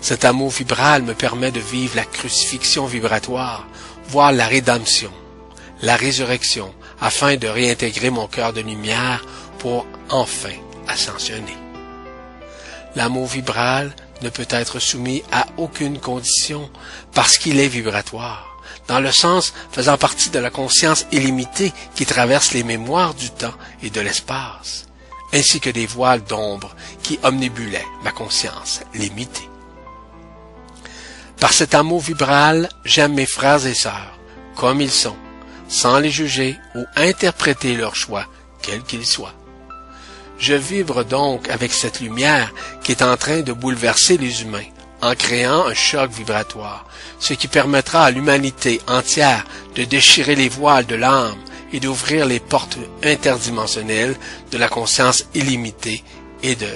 Cet 0.00 0.24
amour 0.24 0.50
vibral 0.50 1.02
me 1.02 1.14
permet 1.14 1.50
de 1.50 1.60
vivre 1.60 1.96
la 1.96 2.04
crucifixion 2.04 2.86
vibratoire, 2.86 3.66
voir 4.08 4.32
la 4.32 4.46
rédemption, 4.46 5.12
la 5.82 5.96
résurrection, 5.96 6.72
afin 7.00 7.36
de 7.36 7.48
réintégrer 7.48 8.10
mon 8.10 8.26
cœur 8.26 8.52
de 8.52 8.62
lumière 8.62 9.24
pour 9.58 9.86
enfin 10.08 10.56
ascensionner. 10.88 11.61
L'amour 12.94 13.26
vibral 13.26 13.94
ne 14.22 14.28
peut 14.28 14.46
être 14.50 14.78
soumis 14.78 15.22
à 15.32 15.46
aucune 15.56 15.98
condition 15.98 16.70
parce 17.12 17.38
qu'il 17.38 17.58
est 17.58 17.68
vibratoire 17.68 18.52
dans 18.88 19.00
le 19.00 19.12
sens 19.12 19.52
faisant 19.70 19.96
partie 19.96 20.30
de 20.30 20.38
la 20.38 20.50
conscience 20.50 21.06
illimitée 21.12 21.72
qui 21.94 22.06
traverse 22.06 22.52
les 22.52 22.64
mémoires 22.64 23.14
du 23.14 23.30
temps 23.30 23.54
et 23.82 23.90
de 23.90 24.00
l'espace, 24.00 24.86
ainsi 25.32 25.60
que 25.60 25.70
des 25.70 25.86
voiles 25.86 26.24
d'ombre 26.24 26.74
qui 27.02 27.18
omnibulaient 27.22 27.86
ma 28.02 28.12
conscience 28.12 28.80
limitée. 28.94 29.48
Par 31.40 31.52
cet 31.52 31.74
amour 31.74 32.00
vibral, 32.00 32.68
j'aime 32.84 33.14
mes 33.14 33.26
frères 33.26 33.66
et 33.66 33.74
sœurs, 33.74 34.18
comme 34.56 34.80
ils 34.80 34.90
sont, 34.90 35.16
sans 35.68 35.98
les 35.98 36.10
juger 36.10 36.56
ou 36.74 36.84
interpréter 36.96 37.74
leur 37.74 37.96
choix, 37.96 38.26
quel 38.60 38.82
qu'il 38.82 39.04
soit. 39.04 39.34
Je 40.42 40.54
vibre 40.54 41.04
donc 41.04 41.48
avec 41.50 41.72
cette 41.72 42.00
lumière 42.00 42.52
qui 42.82 42.90
est 42.90 43.02
en 43.02 43.16
train 43.16 43.42
de 43.42 43.52
bouleverser 43.52 44.18
les 44.18 44.42
humains, 44.42 44.66
en 45.00 45.14
créant 45.14 45.68
un 45.68 45.74
choc 45.74 46.10
vibratoire, 46.10 46.84
ce 47.20 47.32
qui 47.34 47.46
permettra 47.46 48.06
à 48.06 48.10
l'humanité 48.10 48.80
entière 48.88 49.44
de 49.76 49.84
déchirer 49.84 50.34
les 50.34 50.48
voiles 50.48 50.86
de 50.86 50.96
l'âme 50.96 51.38
et 51.72 51.78
d'ouvrir 51.78 52.26
les 52.26 52.40
portes 52.40 52.76
interdimensionnelles 53.04 54.16
de 54.50 54.58
la 54.58 54.68
conscience 54.68 55.26
illimitée 55.32 56.02
et 56.42 56.56
de 56.56 56.70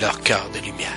leur 0.00 0.20
cœur 0.22 0.50
de 0.52 0.58
lumière. 0.58 0.90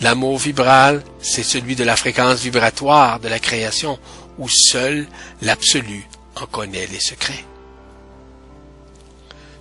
L'amour 0.00 0.38
vibral, 0.38 1.04
c'est 1.20 1.42
celui 1.42 1.76
de 1.76 1.84
la 1.84 1.96
fréquence 1.96 2.40
vibratoire 2.40 3.20
de 3.20 3.28
la 3.28 3.38
création 3.38 3.98
où 4.38 4.48
seul 4.48 5.06
l'absolu 5.42 6.06
en 6.36 6.46
connaît 6.46 6.86
les 6.86 7.00
secrets. 7.00 7.44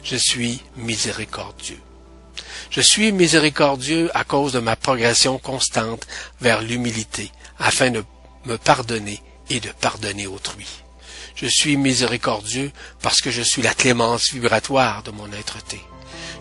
Je 0.09 0.15
suis 0.15 0.61
miséricordieux. 0.77 1.81
Je 2.69 2.79
suis 2.79 3.11
miséricordieux 3.11 4.09
à 4.13 4.23
cause 4.23 4.53
de 4.53 4.59
ma 4.59 4.77
progression 4.77 5.37
constante 5.37 6.07
vers 6.39 6.61
l'humilité, 6.61 7.29
afin 7.59 7.91
de 7.91 8.05
me 8.45 8.57
pardonner 8.57 9.21
et 9.49 9.59
de 9.59 9.69
pardonner 9.69 10.25
autrui. 10.25 10.65
Je 11.35 11.47
suis 11.47 11.75
miséricordieux 11.75 12.71
parce 13.01 13.19
que 13.19 13.31
je 13.31 13.41
suis 13.41 13.61
la 13.61 13.73
clémence 13.73 14.31
vibratoire 14.31 15.03
de 15.03 15.11
mon 15.11 15.29
être-té. 15.33 15.81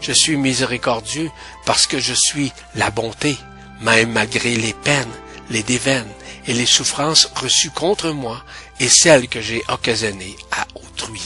Je 0.01 0.13
suis 0.13 0.37
miséricordieux 0.37 1.29
parce 1.65 1.89
que 1.89 1.99
je 1.99 2.15
suis 2.15 2.53
la 2.77 2.93
bonté, 2.93 3.37
même 3.81 4.13
malgré 4.13 4.55
les 4.55 4.75
peines, 4.75 5.11
les 5.51 5.65
déveines 5.65 6.13
et 6.47 6.53
les 6.53 6.67
souffrances 6.67 7.33
reçues 7.35 7.71
contre 7.71 8.11
moi 8.11 8.45
et 8.79 8.89
celles 8.89 9.27
que 9.27 9.41
j'ai 9.41 9.65
occasionnées 9.67 10.37
à 10.53 10.69
autrui. 10.77 11.23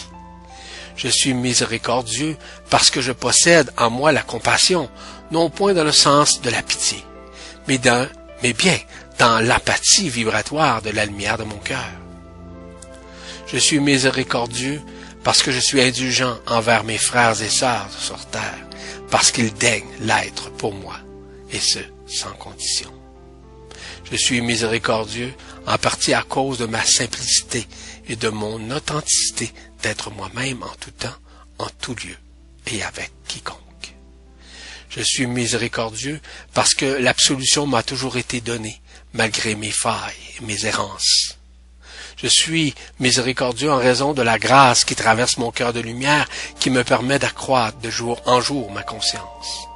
Je 1.02 1.08
suis 1.08 1.32
miséricordieux 1.32 2.36
parce 2.68 2.90
que 2.90 3.00
je 3.00 3.12
possède 3.12 3.72
en 3.78 3.88
moi 3.88 4.12
la 4.12 4.20
compassion, 4.20 4.90
non 5.30 5.48
point 5.48 5.72
dans 5.72 5.82
le 5.82 5.92
sens 5.92 6.42
de 6.42 6.50
la 6.50 6.62
pitié, 6.62 7.02
mais, 7.66 7.78
bien 7.78 8.78
dans 9.18 9.40
l'apathie 9.40 10.10
vibratoire 10.10 10.82
de 10.82 10.90
la 10.90 11.06
lumière 11.06 11.38
de 11.38 11.44
mon 11.44 11.56
cœur. 11.56 11.90
Je 13.46 13.56
suis 13.56 13.80
miséricordieux 13.80 14.82
parce 15.24 15.42
que 15.42 15.52
je 15.52 15.58
suis 15.58 15.80
indulgent 15.80 16.38
envers 16.46 16.84
mes 16.84 16.98
frères 16.98 17.40
et 17.40 17.48
sœurs 17.48 17.88
sur 17.98 18.22
terre, 18.26 18.66
parce 19.10 19.30
qu'ils 19.30 19.54
daignent 19.54 19.88
l'être 20.00 20.50
pour 20.50 20.74
moi, 20.74 20.98
et 21.50 21.60
ce, 21.60 21.78
sans 22.06 22.32
condition. 22.32 22.92
Je 24.10 24.16
suis 24.16 24.42
miséricordieux 24.42 25.32
en 25.66 25.78
partie 25.78 26.12
à 26.12 26.22
cause 26.22 26.58
de 26.58 26.66
ma 26.66 26.84
simplicité 26.84 27.66
et 28.06 28.16
de 28.16 28.28
mon 28.28 28.70
authenticité 28.70 29.50
d'être 29.82 30.10
moi-même 30.10 30.62
en 30.62 30.74
tout 30.80 30.90
temps, 30.90 31.16
en 31.58 31.68
tout 31.80 31.94
lieu 31.94 32.16
et 32.66 32.82
avec 32.82 33.10
quiconque. 33.26 33.58
Je 34.88 35.02
suis 35.02 35.26
miséricordieux 35.26 36.20
parce 36.52 36.74
que 36.74 36.84
l'absolution 36.84 37.66
m'a 37.66 37.82
toujours 37.82 38.16
été 38.16 38.40
donnée, 38.40 38.80
malgré 39.12 39.54
mes 39.54 39.70
failles 39.70 40.14
et 40.38 40.44
mes 40.44 40.66
errances. 40.66 41.38
Je 42.16 42.26
suis 42.26 42.74
miséricordieux 42.98 43.72
en 43.72 43.78
raison 43.78 44.12
de 44.12 44.22
la 44.22 44.38
grâce 44.38 44.84
qui 44.84 44.94
traverse 44.94 45.38
mon 45.38 45.50
cœur 45.50 45.72
de 45.72 45.80
lumière, 45.80 46.28
qui 46.58 46.68
me 46.68 46.84
permet 46.84 47.18
d'accroître 47.18 47.78
de 47.78 47.88
jour 47.88 48.20
en 48.26 48.40
jour 48.40 48.70
ma 48.72 48.82
conscience. 48.82 49.68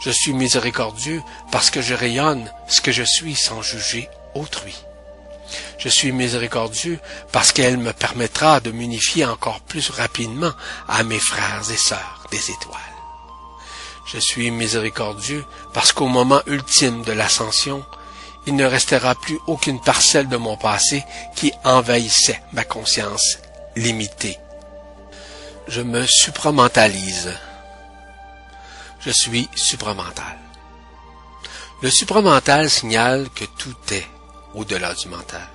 Je 0.00 0.10
suis 0.10 0.32
miséricordieux 0.32 1.22
parce 1.52 1.70
que 1.70 1.82
je 1.82 1.94
rayonne 1.94 2.50
ce 2.66 2.80
que 2.80 2.90
je 2.90 3.02
suis 3.02 3.36
sans 3.36 3.62
juger 3.62 4.08
autrui. 4.34 4.74
Je 5.78 5.88
suis 5.88 6.12
miséricordieux 6.12 6.98
parce 7.32 7.52
qu'elle 7.52 7.78
me 7.78 7.92
permettra 7.92 8.60
de 8.60 8.70
m'unifier 8.70 9.24
encore 9.24 9.60
plus 9.60 9.90
rapidement 9.90 10.52
à 10.88 11.02
mes 11.02 11.18
frères 11.18 11.62
et 11.70 11.76
sœurs 11.76 12.24
des 12.30 12.50
étoiles. 12.50 12.80
Je 14.12 14.18
suis 14.18 14.50
miséricordieux 14.50 15.44
parce 15.72 15.92
qu'au 15.92 16.08
moment 16.08 16.42
ultime 16.46 17.02
de 17.02 17.12
l'ascension, 17.12 17.84
il 18.46 18.56
ne 18.56 18.64
restera 18.64 19.14
plus 19.14 19.38
aucune 19.46 19.80
parcelle 19.80 20.28
de 20.28 20.36
mon 20.36 20.56
passé 20.56 21.04
qui 21.36 21.52
envahissait 21.64 22.42
ma 22.52 22.64
conscience 22.64 23.38
limitée. 23.76 24.36
Je 25.68 25.82
me 25.82 26.06
supramentalise. 26.06 27.32
Je 29.00 29.10
suis 29.10 29.48
supramental. 29.54 30.38
Le 31.82 31.90
supramental 31.90 32.68
signale 32.68 33.28
que 33.34 33.44
tout 33.44 33.76
est 33.92 34.06
au-delà 34.54 34.94
du 34.94 35.08
mental, 35.08 35.46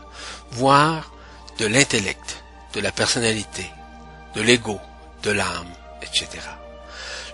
voire 0.52 1.12
de 1.60 1.66
l'intellect, 1.66 2.44
de 2.74 2.80
la 2.80 2.92
personnalité, 2.92 3.66
de 4.36 4.42
l'ego, 4.42 4.80
de 5.24 5.32
l'âme, 5.32 5.74
etc. 6.02 6.28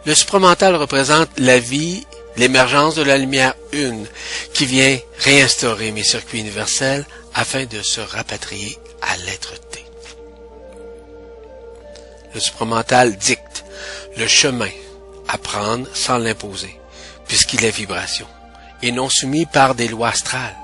Le 0.05 0.15
supramental 0.15 0.75
représente 0.75 1.29
la 1.37 1.59
vie, 1.59 2.05
l'émergence 2.37 2.95
de 2.95 3.03
la 3.03 3.17
lumière 3.17 3.53
une, 3.71 4.07
qui 4.53 4.65
vient 4.65 4.97
réinstaurer 5.19 5.91
mes 5.91 6.03
circuits 6.03 6.39
universels 6.39 7.05
afin 7.33 7.65
de 7.65 7.81
se 7.81 8.01
rapatrier 8.01 8.77
à 9.01 9.17
l'être-té. 9.17 9.85
Le 12.33 12.39
supramental 12.39 13.17
dicte 13.17 13.65
le 14.17 14.27
chemin 14.27 14.69
à 15.27 15.37
prendre 15.37 15.87
sans 15.93 16.17
l'imposer, 16.17 16.79
puisqu'il 17.27 17.63
est 17.65 17.75
vibration, 17.75 18.27
et 18.81 18.91
non 18.91 19.09
soumis 19.09 19.45
par 19.45 19.75
des 19.75 19.87
lois 19.87 20.09
astrales 20.09 20.55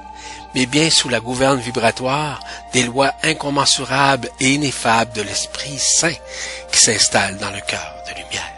mais 0.58 0.66
bien 0.66 0.90
sous 0.90 1.08
la 1.08 1.20
gouverne 1.20 1.60
vibratoire 1.60 2.40
des 2.74 2.82
lois 2.82 3.14
incommensurables 3.22 4.32
et 4.40 4.56
ineffables 4.56 5.14
de 5.14 5.22
l'Esprit 5.22 5.78
Saint 5.78 6.16
qui 6.72 6.80
s'installe 6.80 7.38
dans 7.38 7.52
le 7.52 7.62
cœur 7.62 7.94
de 8.08 8.16
lumière. 8.16 8.54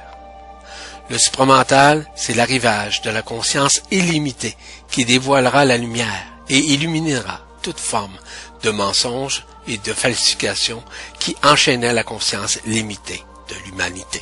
Le 1.09 1.17
supramental, 1.17 2.09
c'est 2.15 2.35
l'arrivage 2.35 3.01
de 3.01 3.09
la 3.09 3.21
conscience 3.21 3.81
illimitée 3.91 4.55
qui 4.89 5.03
dévoilera 5.03 5.65
la 5.65 5.77
lumière 5.77 6.23
et 6.47 6.59
illuminera 6.59 7.41
toute 7.61 7.81
forme 7.81 8.17
de 8.63 8.69
mensonge 8.69 9.45
et 9.67 9.77
de 9.77 9.91
falsification 9.91 10.81
qui 11.19 11.35
enchaînait 11.43 11.91
la 11.91 12.03
conscience 12.03 12.59
limitée 12.65 13.25
de 13.49 13.55
l'humanité. 13.65 14.21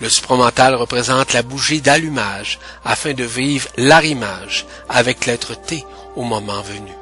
Le 0.00 0.10
supramental 0.10 0.74
représente 0.74 1.32
la 1.32 1.42
bougie 1.42 1.80
d'allumage 1.80 2.58
afin 2.84 3.14
de 3.14 3.24
vivre 3.24 3.70
l'arrimage 3.78 4.66
avec 4.90 5.24
l'être 5.24 5.54
T 5.54 5.86
au 6.16 6.22
moment 6.22 6.62
venu. 6.62 6.92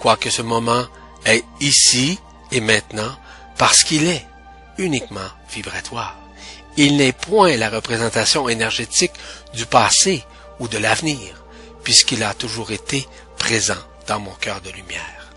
Quoique 0.00 0.30
ce 0.30 0.42
moment 0.42 0.84
est 1.24 1.44
ici 1.60 2.18
et 2.52 2.60
maintenant 2.60 3.16
parce 3.58 3.84
qu'il 3.84 4.06
est 4.06 4.26
uniquement 4.78 5.30
vibratoire. 5.50 6.16
il 6.76 6.96
n'est 6.96 7.12
point 7.12 7.56
la 7.56 7.70
représentation 7.70 8.48
énergétique 8.48 9.14
du 9.54 9.64
passé 9.64 10.24
ou 10.60 10.68
de 10.68 10.78
l'avenir, 10.78 11.42
puisqu'il 11.82 12.22
a 12.22 12.34
toujours 12.34 12.70
été 12.70 13.08
présent 13.38 13.82
dans 14.06 14.20
mon 14.20 14.32
cœur 14.32 14.60
de 14.60 14.70
lumière. 14.70 15.32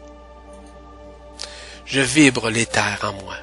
Je 1.86 2.02
vibre 2.02 2.50
l'éther 2.50 3.00
en 3.04 3.14
moi. 3.24 3.36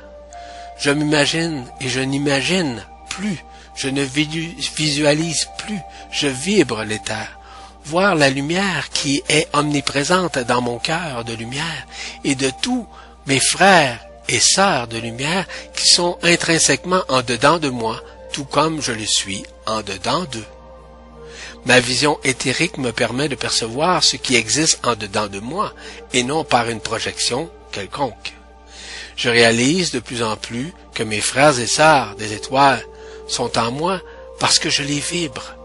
Je 0.79 0.91
m'imagine 0.91 1.67
et 1.81 1.89
je 1.89 2.01
n'imagine 2.01 2.85
plus, 3.09 3.39
je 3.75 3.89
ne 3.89 4.03
visualise 4.03 5.49
plus, 5.59 5.81
je 6.13 6.29
vibre 6.29 6.85
l'éther. 6.85 7.39
Voir 7.87 8.17
la 8.17 8.31
lumière 8.31 8.91
qui 8.91 9.23
est 9.29 9.49
omniprésente 9.53 10.39
dans 10.41 10.61
mon 10.61 10.79
cœur 10.79 11.25
de 11.25 11.35
lumière 11.35 11.87
et 12.25 12.35
de 12.35 12.51
tous 12.61 12.87
mes 13.27 13.39
frères 13.39 14.05
et 14.29 14.41
sœurs 14.41 14.89
de 14.89 14.99
lumière 14.99 15.47
qui 15.75 15.89
sont 15.89 16.19
intrinsèquement 16.25 17.03
en 17.09 17.23
dedans 17.23 17.59
de 17.59 17.69
moi, 17.69 18.03
tout 18.33 18.45
comme 18.45 18.83
je 18.83 18.91
le 18.91 19.07
suis 19.07 19.45
en 19.67 19.83
dedans 19.83 20.25
d'eux. 20.25 20.45
Ma 21.65 21.79
vision 21.79 22.19
éthérique 22.25 22.79
me 22.79 22.91
permet 22.91 23.29
de 23.29 23.37
percevoir 23.37 24.03
ce 24.03 24.17
qui 24.17 24.35
existe 24.35 24.85
en 24.85 24.97
dedans 24.97 25.29
de 25.29 25.39
moi 25.39 25.73
et 26.13 26.25
non 26.25 26.43
par 26.43 26.69
une 26.69 26.81
projection 26.81 27.49
quelconque. 27.71 28.35
Je 29.17 29.31
réalise 29.31 29.93
de 29.93 30.01
plus 30.01 30.23
en 30.23 30.37
plus 30.37 30.73
que 30.93 31.03
mes 31.03 31.21
frères 31.21 31.59
et 31.59 31.67
sœurs 31.67 32.17
des 32.17 32.33
étoiles 32.33 32.85
sont 33.29 33.57
en 33.59 33.71
moi 33.71 34.01
parce 34.39 34.59
que 34.59 34.71
je 34.71 34.83
les 34.83 34.99
vibre. 35.01 35.56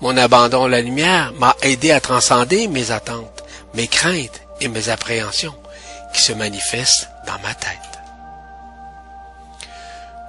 Mon 0.00 0.16
abandon 0.16 0.64
à 0.64 0.68
la 0.68 0.82
lumière 0.82 1.32
m'a 1.38 1.56
aidé 1.62 1.90
à 1.90 2.00
transcender 2.00 2.68
mes 2.68 2.90
attentes, 2.90 3.44
mes 3.74 3.88
craintes 3.88 4.42
et 4.60 4.68
mes 4.68 4.88
appréhensions 4.88 5.54
qui 6.14 6.22
se 6.22 6.32
manifestent 6.32 7.08
dans 7.26 7.38
ma 7.42 7.54
tête. 7.54 7.70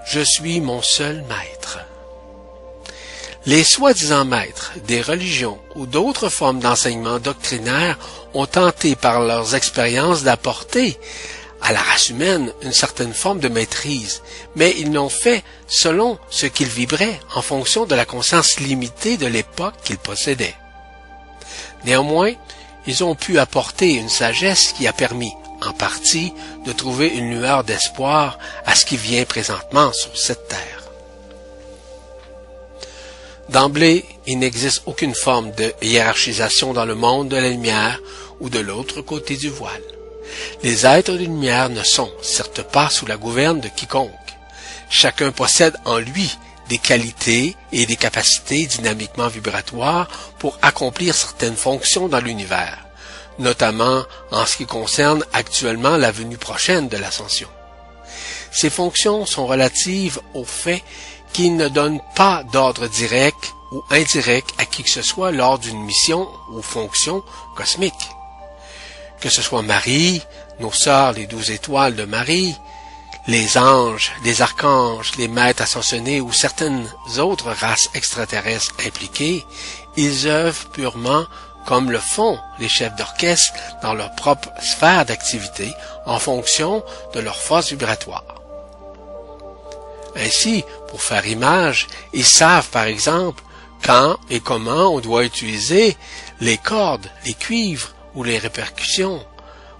Je 0.06 0.22
suis 0.22 0.62
mon 0.62 0.82
seul 0.82 1.24
maître. 1.24 1.80
Les 3.46 3.64
soi-disant 3.64 4.26
maîtres 4.26 4.74
des 4.88 5.02
religions 5.02 5.60
ou 5.76 5.86
d'autres 5.86 6.30
formes 6.30 6.60
d'enseignement 6.60 7.20
doctrinaire 7.20 7.98
ont 8.34 8.46
tenté 8.46 8.96
par 8.96 9.22
leurs 9.22 9.56
expériences 9.56 10.24
d'apporter 10.24 10.98
à 11.62 11.74
la 11.74 11.82
race 11.82 12.10
humaine 12.10 12.54
une 12.62 12.74
certaine 12.74 13.14
forme 13.14 13.40
de 13.40 13.48
maîtrise, 13.48 14.22
mais 14.56 14.76
ils 14.78 14.94
l'ont 14.94 15.10
fait 15.10 15.44
selon 15.68 16.18
ce 16.30 16.46
qu'ils 16.46 16.68
vibraient 16.68 17.20
en 17.36 17.42
fonction 17.42 17.86
de 17.86 17.96
la 17.96 18.06
conscience 18.06 18.60
limitée 18.60 19.18
de 19.18 19.28
l'époque 19.28 19.76
qu'ils 19.84 19.98
possédaient. 19.98 20.56
Néanmoins, 21.86 22.34
ils 22.86 23.04
ont 23.04 23.16
pu 23.16 23.40
apporter 23.40 23.94
une 23.94 24.10
sagesse 24.10 24.74
qui 24.74 24.88
a 24.88 24.94
permis, 24.94 25.34
en 25.66 25.74
partie, 25.74 26.34
de 26.66 26.72
trouver 26.72 27.08
une 27.08 27.40
lueur 27.40 27.64
d'espoir 27.64 28.38
à 28.66 28.76
ce 28.76 28.86
qui 28.86 28.98
vient 28.98 29.26
présentement 29.26 29.92
sur 29.94 30.18
cette 30.18 30.48
terre. 30.48 30.84
D'emblée, 33.50 34.06
il 34.26 34.40
n'existe 34.40 34.84
aucune 34.86 35.16
forme 35.16 35.52
de 35.52 35.74
hiérarchisation 35.82 36.74
dans 36.74 36.86
le 36.86 36.96
monde 36.96 37.30
de 37.30 37.38
la 37.38 37.50
lumière 37.50 38.00
ou 38.40 38.50
de 38.50 38.60
l'autre 38.60 39.02
côté 39.02 39.38
du 39.38 39.50
voile. 39.50 39.97
Les 40.64 40.86
êtres 40.86 41.14
de 41.14 41.18
lumière 41.18 41.70
ne 41.70 41.84
sont, 41.84 42.12
certes 42.22 42.64
pas, 42.64 42.90
sous 42.90 43.06
la 43.06 43.18
gouverne 43.18 43.60
de 43.60 43.70
quiconque. 43.70 44.12
Chacun 44.90 45.32
possède 45.32 45.76
en 45.86 45.98
lui 45.98 46.38
des 46.70 46.78
qualités 46.78 47.56
et 47.72 47.86
des 47.86 47.96
capacités 47.96 48.66
dynamiquement 48.66 49.28
vibratoires 49.28 50.08
pour 50.40 50.58
accomplir 50.62 51.16
certaines 51.16 51.56
fonctions 51.56 52.08
dans 52.08 52.20
l'univers, 52.20 52.78
notamment 53.40 54.04
en 54.32 54.46
ce 54.46 54.58
qui 54.58 54.66
concerne 54.66 55.24
actuellement 55.34 55.98
la 55.98 56.12
venue 56.12 56.38
prochaine 56.38 56.90
de 56.90 56.98
l'ascension. 56.98 57.48
Ces 58.52 58.70
fonctions 58.70 59.26
sont 59.26 59.46
relatives 59.46 60.20
au 60.34 60.44
fait 60.44 60.84
qu'il 61.34 61.56
ne 61.56 61.68
donne 61.68 62.00
pas 62.16 62.44
d'ordre 62.52 62.88
direct 62.88 63.54
ou 63.72 63.84
indirect 63.92 64.50
à 64.58 64.66
qui 64.66 64.84
que 64.84 64.90
ce 64.90 65.02
soit 65.02 65.32
lors 65.32 65.60
d'une 65.60 65.84
mission 65.84 66.28
ou 66.52 66.62
fonction 66.62 67.24
cosmique 67.56 67.94
que 69.20 69.30
ce 69.30 69.42
soit 69.42 69.62
Marie, 69.62 70.22
nos 70.60 70.72
sœurs, 70.72 71.14
les 71.14 71.28
douze 71.28 71.52
étoiles 71.52 71.96
de 71.96 72.06
Marie, 72.06 72.56
les 73.28 73.58
anges, 73.58 74.12
les 74.24 74.42
archanges, 74.42 75.12
les 75.18 75.28
maîtres 75.28 75.62
ascensionnés 75.62 76.22
ou 76.22 76.32
certaines 76.32 76.88
autres 77.20 77.52
races 77.52 77.90
extraterrestres 77.94 78.74
impliquées, 78.86 79.46
ils 79.98 80.28
œuvrent 80.28 80.70
purement 80.70 81.26
comme 81.66 81.92
le 81.92 82.00
font 82.00 82.40
les 82.60 82.70
chefs 82.70 82.96
d'orchestre 82.96 83.54
dans 83.84 83.94
leur 83.94 84.16
propre 84.16 84.50
sphère 84.62 85.06
d'activité 85.06 85.74
en 86.06 86.18
fonction 86.18 86.84
de 87.14 87.20
leur 87.20 87.36
force 87.36 87.70
vibratoire. 87.70 88.24
Ainsi, 90.16 90.64
pour 90.88 91.02
faire 91.02 91.28
image, 91.28 91.88
ils 92.14 92.26
savent 92.26 92.70
par 92.70 92.86
exemple 92.86 93.44
quand 93.86 94.18
et 94.30 94.40
comment 94.40 94.96
on 94.96 95.00
doit 95.00 95.26
utiliser 95.26 95.98
les 96.40 96.58
cordes, 96.58 97.12
les 97.26 97.34
cuivres, 97.34 97.94
ou 98.18 98.24
les 98.24 98.40
répercussions 98.40 99.24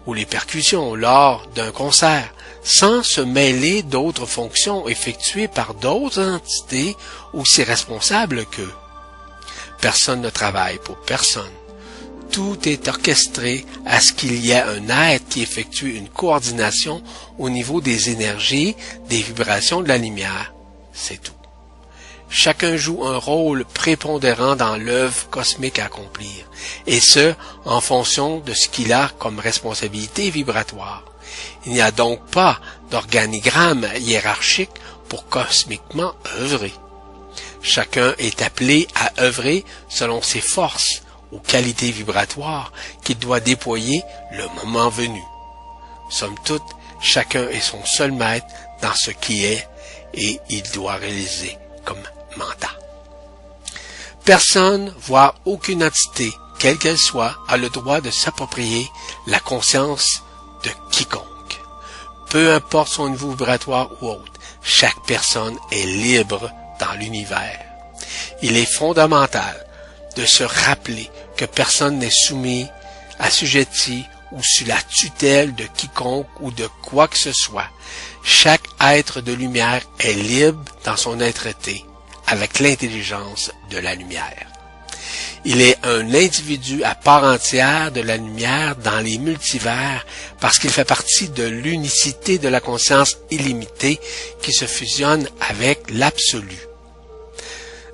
ou 0.06 0.14
les 0.14 0.26
percussions 0.26 0.96
lors 0.96 1.46
d'un 1.56 1.72
concert, 1.72 2.34
sans 2.64 3.04
se 3.04 3.20
mêler 3.20 3.84
d'autres 3.84 4.26
fonctions 4.26 4.88
effectuées 4.88 5.48
par 5.48 5.74
d'autres 5.74 6.22
entités 6.22 6.96
aussi 7.34 7.64
responsables 7.64 8.46
qu'eux. 8.46 8.74
Personne 9.82 10.22
ne 10.22 10.30
travaille 10.30 10.78
pour 10.78 10.98
personne. 10.98 11.52
Tout 12.32 12.58
est 12.70 12.88
orchestré 12.88 13.66
à 13.86 14.00
ce 14.00 14.14
qu'il 14.14 14.46
y 14.46 14.52
ait 14.52 14.62
un 14.62 14.88
être 15.10 15.28
qui 15.28 15.42
effectue 15.42 15.96
une 15.96 16.10
coordination 16.10 17.02
au 17.38 17.50
niveau 17.50 17.82
des 17.82 18.10
énergies, 18.10 18.76
des 19.10 19.22
vibrations 19.22 19.82
de 19.82 19.88
la 19.88 19.98
lumière. 19.98 20.54
C'est 20.94 21.22
tout. 21.22 21.37
Chacun 22.30 22.76
joue 22.76 23.06
un 23.06 23.18
rôle 23.18 23.64
prépondérant 23.66 24.56
dans 24.56 24.76
l'œuvre 24.76 25.30
cosmique 25.30 25.80
à 25.80 25.86
accomplir, 25.86 26.46
et 26.86 27.00
ce, 27.00 27.34
en 27.66 27.80
fonction 27.80 28.40
de 28.40 28.54
ce 28.54 28.68
qu'il 28.68 28.92
a 28.92 29.10
comme 29.18 29.40
responsabilité 29.40 30.30
vibratoire. 30.30 31.04
Il 31.66 31.74
n'y 31.74 31.82
a 31.82 31.92
donc 31.92 32.26
pas 32.28 32.60
d'organigramme 32.92 33.88
hiérarchique 34.00 34.72
pour 35.08 35.28
cosmiquement 35.30 36.14
œuvrer. 36.40 36.74
Chacun 37.62 38.14
est 38.18 38.42
appelé 38.42 38.88
à 38.96 39.22
œuvrer 39.22 39.64
selon 39.90 40.22
ses 40.22 40.42
forces 40.42 41.04
ou 41.32 41.40
qualités 41.40 41.92
vibratoires 41.92 42.72
qu'il 43.04 43.20
doit 43.20 43.40
déployer 43.40 44.04
le 44.32 44.48
moment 44.64 44.90
venu. 44.90 45.22
Somme 46.10 46.36
toute, 46.46 46.64
chacun 47.02 47.48
est 47.50 47.62
son 47.62 47.84
seul 47.86 48.12
maître 48.12 48.48
dans 48.82 48.96
ce 48.96 49.12
qui 49.12 49.46
est 49.46 49.68
et 50.14 50.40
il 50.50 50.64
doit 50.72 50.96
réaliser 50.96 51.58
comme 51.84 52.02
Personne, 54.28 54.94
voire 55.00 55.36
aucune 55.46 55.86
entité, 55.86 56.34
quelle 56.60 56.78
qu'elle 56.78 56.98
soit, 56.98 57.38
a 57.48 57.56
le 57.56 57.70
droit 57.70 58.02
de 58.02 58.12
s'approprier 58.12 58.86
la 59.26 59.40
conscience 59.40 60.22
de 60.66 60.70
quiconque. 60.92 61.24
Peu 62.30 62.54
importe 62.54 62.90
son 62.90 63.08
niveau 63.08 63.30
vibratoire 63.30 63.90
ou 64.02 64.10
autre, 64.10 64.34
chaque 64.62 65.02
personne 65.08 65.58
est 65.72 65.86
libre 65.86 66.52
dans 66.78 66.92
l'univers. 67.00 67.58
Il 68.42 68.58
est 68.58 68.70
fondamental 68.70 69.66
de 70.18 70.26
se 70.26 70.44
rappeler 70.44 71.10
que 71.38 71.46
personne 71.46 71.98
n'est 71.98 72.10
soumis, 72.12 72.68
assujetti 73.20 74.04
ou 74.34 74.44
sous 74.44 74.66
la 74.66 74.82
tutelle 74.82 75.56
de 75.56 75.64
quiconque 75.64 76.28
ou 76.42 76.52
de 76.52 76.68
quoi 76.84 77.08
que 77.08 77.18
ce 77.18 77.32
soit. 77.32 77.70
Chaque 78.24 78.68
être 78.82 79.22
de 79.22 79.32
lumière 79.32 79.84
est 80.00 80.16
libre 80.16 80.66
dans 80.84 80.98
son 80.98 81.22
être-té 81.22 81.86
avec 82.28 82.60
l'intelligence 82.60 83.52
de 83.70 83.78
la 83.78 83.96
lumière. 83.96 84.48
Il 85.46 85.62
est 85.62 85.78
un 85.84 86.14
individu 86.14 86.84
à 86.84 86.94
part 86.94 87.24
entière 87.24 87.92
de 87.92 88.02
la 88.02 88.18
lumière 88.18 88.76
dans 88.76 89.00
les 89.00 89.18
multivers 89.18 90.06
parce 90.40 90.60
qu'il 90.60 90.70
fait 90.70 90.84
partie 90.84 91.30
de 91.30 91.44
l'unicité 91.44 92.38
de 92.38 92.50
la 92.50 92.60
conscience 92.60 93.18
illimitée 93.32 94.00
qui 94.42 94.52
se 94.52 94.66
fusionne 94.66 95.28
avec 95.40 95.90
l'absolu. 95.90 96.58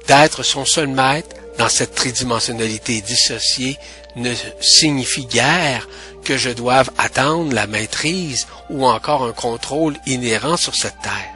D'être 0.08 0.44
son 0.44 0.66
seul 0.66 0.88
maître 0.88 1.36
dans 1.60 1.70
cette 1.70 1.94
tridimensionnalité 1.94 3.02
dissociée 3.02 3.78
ne 4.16 4.34
signifie 4.60 5.26
guère 5.26 5.88
que 6.24 6.38
je 6.38 6.50
doive 6.50 6.90
attendre 6.98 7.54
la 7.54 7.68
maîtrise 7.68 8.48
ou 8.70 8.86
encore 8.88 9.24
un 9.24 9.32
contrôle 9.32 9.96
inhérent 10.08 10.58
sur 10.58 10.74
cette 10.74 11.00
terre, 11.02 11.34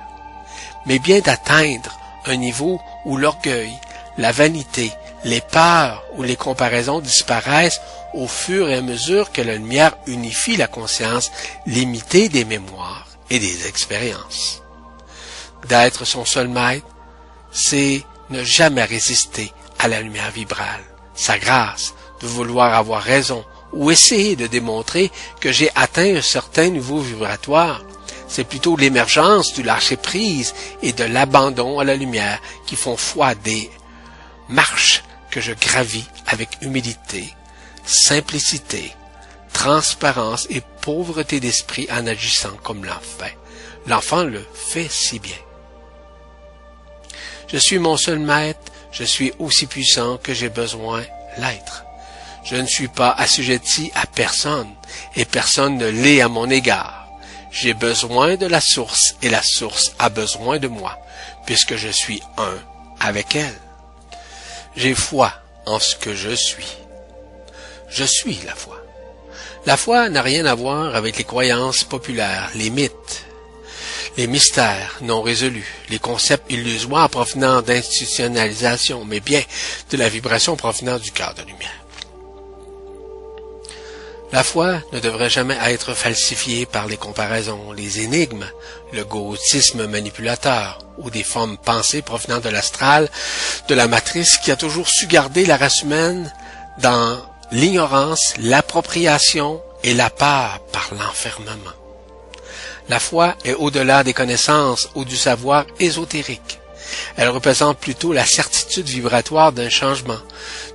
mais 0.86 1.00
bien 1.00 1.20
d'atteindre 1.20 1.98
un 2.30 2.38
niveau 2.38 2.80
où 3.06 3.18
l'orgueil, 3.18 3.74
la 4.18 4.32
vanité, 4.32 4.92
les 5.24 5.42
peurs 5.42 6.04
ou 6.16 6.24
les 6.24 6.36
comparaisons 6.36 7.00
disparaissent 7.00 7.82
au 8.14 8.28
fur 8.28 8.70
et 8.70 8.76
à 8.76 8.82
mesure 8.82 9.32
que 9.32 9.42
la 9.42 9.56
lumière 9.56 9.98
unifie 10.08 10.58
la 10.58 10.68
conscience 10.68 11.32
limitée 11.66 12.30
des 12.30 12.46
mémoires 12.46 13.08
et 13.30 13.40
des 13.40 13.68
expériences. 13.68 14.64
D'être 15.68 16.06
son 16.06 16.26
seul 16.26 16.48
maître, 16.48 16.88
c'est 17.52 18.04
ne 18.30 18.44
jamais 18.44 18.84
résister 18.84 19.52
à 19.80 19.88
la 19.88 20.02
lumière 20.02 20.32
vibrale, 20.32 20.84
sa 21.16 21.38
grâce, 21.38 21.94
de 22.22 22.28
vouloir 22.28 22.74
avoir 22.74 23.02
raison 23.02 23.44
ou 23.74 23.92
essayer 23.92 24.36
de 24.36 24.48
démontrer 24.48 25.12
que 25.40 25.52
j'ai 25.52 25.70
atteint 25.76 26.16
un 26.16 26.22
certain 26.22 26.70
niveau 26.70 27.00
vibratoire, 27.00 27.82
c'est 28.28 28.44
plutôt 28.44 28.76
l'émergence 28.76 29.54
du 29.54 29.64
lâcher-prise 29.64 30.54
et 30.82 30.94
de 30.94 31.04
l'abandon 31.04 31.80
à 31.80 31.84
la 31.84 31.96
lumière 31.96 32.42
qui 32.66 32.76
font 32.76 32.98
foi 32.98 33.36
des 33.36 33.70
marches 34.50 35.04
que 35.32 35.42
je 35.42 35.54
gravis 35.54 36.06
avec 36.28 36.50
humilité, 36.62 37.34
simplicité, 37.86 38.94
transparence 39.54 40.48
et 40.50 40.62
pauvreté 40.82 41.40
d'esprit 41.40 41.88
en 41.92 42.06
agissant 42.08 42.56
comme 42.64 42.86
l'enfant. 42.86 43.26
L'enfant 43.88 44.24
le 44.24 44.46
fait 44.54 44.90
si 44.90 45.20
bien. 45.20 45.36
Je 47.48 47.58
suis 47.58 47.80
mon 47.80 47.96
seul 47.96 48.20
maître, 48.20 48.72
je 48.92 49.04
suis 49.04 49.32
aussi 49.40 49.68
puissant 49.68 50.18
que 50.18 50.34
j'ai 50.34 50.50
besoin 50.50 51.04
l'être. 51.38 51.86
Je 52.44 52.56
ne 52.56 52.66
suis 52.66 52.88
pas 52.88 53.12
assujetti 53.12 53.92
à 53.96 54.06
personne, 54.06 54.70
et 55.16 55.26
personne 55.26 55.78
ne 55.78 55.88
l'est 55.88 56.22
à 56.22 56.30
mon 56.30 56.50
égard. 56.50 57.07
J'ai 57.52 57.74
besoin 57.74 58.36
de 58.36 58.46
la 58.46 58.62
source, 58.62 59.16
et 59.22 59.30
la 59.30 59.42
source 59.42 59.94
a 60.00 60.10
besoin 60.10 60.60
de 60.60 60.68
moi, 60.68 60.98
puisque 61.46 61.76
je 61.76 61.90
suis 61.90 62.22
un 62.38 62.58
avec 63.00 63.36
elle. 63.36 63.60
J'ai 64.76 64.94
foi 64.94 65.34
en 65.66 65.80
ce 65.80 65.96
que 65.96 66.14
je 66.14 66.36
suis. 66.36 66.78
Je 67.90 68.04
suis 68.04 68.40
la 68.46 68.56
foi. 68.56 68.78
La 69.66 69.78
foi 69.78 70.10
n'a 70.10 70.22
rien 70.22 70.46
à 70.46 70.56
voir 70.56 70.96
avec 70.96 71.18
les 71.18 71.24
croyances 71.24 71.84
populaires, 71.84 72.52
les 72.56 72.70
mythes, 72.70 73.26
les 74.18 74.28
mystères 74.28 74.98
non 75.02 75.22
résolus, 75.22 75.76
les 75.90 76.00
concepts 76.00 76.52
illusoires 76.52 77.10
provenant 77.10 77.62
d'institutionnalisation, 77.62 79.06
mais 79.06 79.20
bien 79.20 79.44
de 79.92 79.98
la 79.98 80.10
vibration 80.10 80.56
provenant 80.56 80.98
du 80.98 81.12
cœur 81.12 81.34
de 81.34 81.42
lumière. 81.42 81.87
La 84.34 84.44
foi 84.44 84.82
ne 84.92 85.00
devrait 85.00 85.30
jamais 85.30 85.58
être 85.68 85.94
falsifiée 85.94 86.66
par 86.66 86.88
les 86.88 86.98
comparaisons, 86.98 87.72
les 87.72 88.02
énigmes, 88.02 88.46
le 88.92 89.06
gothisme 89.06 89.88
manipulateur 89.88 90.80
ou 90.98 91.10
des 91.10 91.24
formes 91.24 91.58
pensées 91.58 92.02
provenant 92.02 92.40
de 92.40 92.50
l'astral, 92.50 93.10
de 93.70 93.76
la 93.76 93.88
matrice 93.88 94.38
qui 94.38 94.52
a 94.52 94.58
toujours 94.58 94.90
su 94.90 95.08
garder 95.08 95.46
la 95.46 95.56
race 95.56 95.82
humaine 95.82 96.32
dans 96.80 97.18
l'ignorance, 97.52 98.34
l'appropriation 98.40 99.62
et 99.84 99.94
la 99.94 100.10
peur 100.10 100.60
par 100.74 100.90
l'enfermement. 100.92 101.72
La 102.90 103.00
foi 103.00 103.36
est 103.46 103.54
au-delà 103.54 104.04
des 104.04 104.14
connaissances 104.14 104.90
ou 104.96 105.06
du 105.06 105.16
savoir 105.16 105.66
ésotérique. 105.80 106.60
Elle 107.18 107.30
représente 107.30 107.78
plutôt 107.78 108.14
la 108.14 108.26
certitude 108.26 108.88
vibratoire 108.88 109.52
d'un 109.52 109.70
changement, 109.70 110.20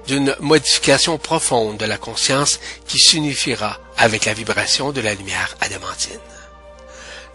d'une 0.07 0.35
modification 0.41 1.19
profonde 1.19 1.79
de 1.79 1.85
la 1.85 1.99
conscience 1.99 2.61
qui 2.87 2.99
s'unifiera 2.99 3.79
avec 3.97 4.24
la 4.24 4.35
vibration 4.35 4.93
de 4.93 5.01
la 5.01 5.15
lumière 5.15 5.57
adamantine. 5.61 6.19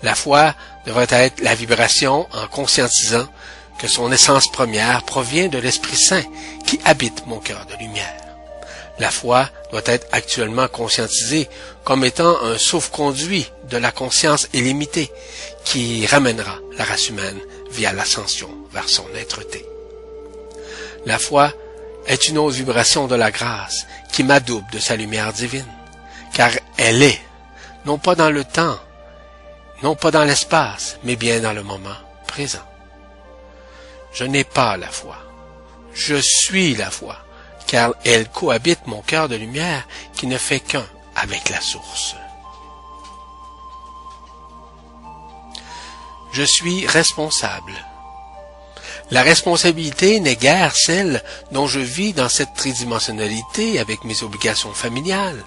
La 0.03 0.15
foi 0.15 0.53
devrait 0.85 1.07
être 1.09 1.41
la 1.41 1.55
vibration 1.55 2.27
en 2.33 2.47
conscientisant 2.47 3.27
que 3.79 3.87
son 3.87 4.11
essence 4.11 4.51
première 4.51 5.03
provient 5.03 5.47
de 5.47 5.57
l'Esprit 5.57 5.97
Saint 5.97 6.23
qui 6.65 6.79
habite 6.85 7.25
mon 7.25 7.39
cœur 7.39 7.65
de 7.65 7.75
lumière. 7.77 8.23
La 8.99 9.11
foi 9.11 9.49
doit 9.71 9.83
être 9.85 10.07
actuellement 10.11 10.67
conscientisée 10.67 11.47
comme 11.83 12.03
étant 12.03 12.41
un 12.43 12.57
sauf-conduit 12.57 13.51
de 13.69 13.77
la 13.77 13.91
conscience 13.91 14.47
illimitée 14.53 15.11
qui 15.65 16.05
ramènera 16.07 16.57
la 16.77 16.83
race 16.83 17.09
humaine 17.09 17.39
via 17.71 17.93
l'ascension 17.93 18.49
vers 18.73 18.89
son 18.89 19.05
être-té. 19.15 19.65
La 21.05 21.19
foi 21.19 21.53
est 22.07 22.27
une 22.27 22.37
autre 22.37 22.55
vibration 22.55 23.07
de 23.07 23.15
la 23.15 23.31
grâce 23.31 23.85
qui 24.11 24.23
m'adouble 24.23 24.71
de 24.71 24.79
sa 24.79 24.95
lumière 24.95 25.33
divine, 25.33 25.65
car 26.33 26.51
elle 26.77 27.03
est, 27.03 27.21
non 27.85 27.97
pas 27.97 28.15
dans 28.15 28.31
le 28.31 28.43
temps, 28.43 28.79
non 29.83 29.95
pas 29.95 30.11
dans 30.11 30.23
l'espace, 30.23 30.97
mais 31.03 31.15
bien 31.15 31.39
dans 31.39 31.53
le 31.53 31.63
moment 31.63 31.95
présent. 32.27 32.65
Je 34.13 34.23
n'ai 34.23 34.43
pas 34.43 34.77
la 34.77 34.87
foi, 34.87 35.17
je 35.93 36.15
suis 36.15 36.75
la 36.75 36.89
foi, 36.89 37.17
car 37.67 37.93
elle 38.05 38.29
cohabite 38.29 38.87
mon 38.87 39.01
cœur 39.01 39.27
de 39.29 39.35
lumière 39.35 39.87
qui 40.13 40.27
ne 40.27 40.37
fait 40.37 40.59
qu'un 40.59 40.85
avec 41.15 41.49
la 41.49 41.61
source. 41.61 42.15
Je 46.31 46.43
suis 46.43 46.85
responsable 46.87 47.73
la 49.09 49.23
responsabilité 49.23 50.19
n'est 50.19 50.35
guère 50.35 50.75
celle 50.75 51.23
dont 51.51 51.67
je 51.67 51.79
vis 51.79 52.13
dans 52.13 52.29
cette 52.29 52.53
tridimensionnalité 52.55 53.79
avec 53.79 54.03
mes 54.03 54.23
obligations 54.23 54.73
familiales, 54.73 55.43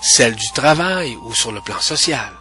celle 0.00 0.34
du 0.34 0.50
travail 0.52 1.16
ou 1.24 1.34
sur 1.34 1.52
le 1.52 1.60
plan 1.60 1.80
social, 1.80 2.32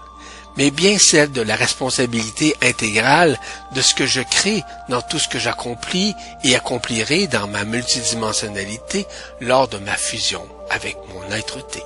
mais 0.55 0.71
bien 0.71 0.97
celle 0.99 1.31
de 1.31 1.41
la 1.41 1.55
responsabilité 1.55 2.55
intégrale 2.61 3.39
de 3.73 3.81
ce 3.81 3.93
que 3.93 4.05
je 4.05 4.21
crée 4.21 4.63
dans 4.89 5.01
tout 5.01 5.19
ce 5.19 5.27
que 5.27 5.39
j'accomplis 5.39 6.13
et 6.43 6.55
accomplirai 6.55 7.27
dans 7.27 7.47
ma 7.47 7.65
multidimensionnalité 7.65 9.05
lors 9.41 9.67
de 9.67 9.77
ma 9.79 9.95
fusion 9.95 10.47
avec 10.69 10.97
mon 11.13 11.29
être-té. 11.35 11.83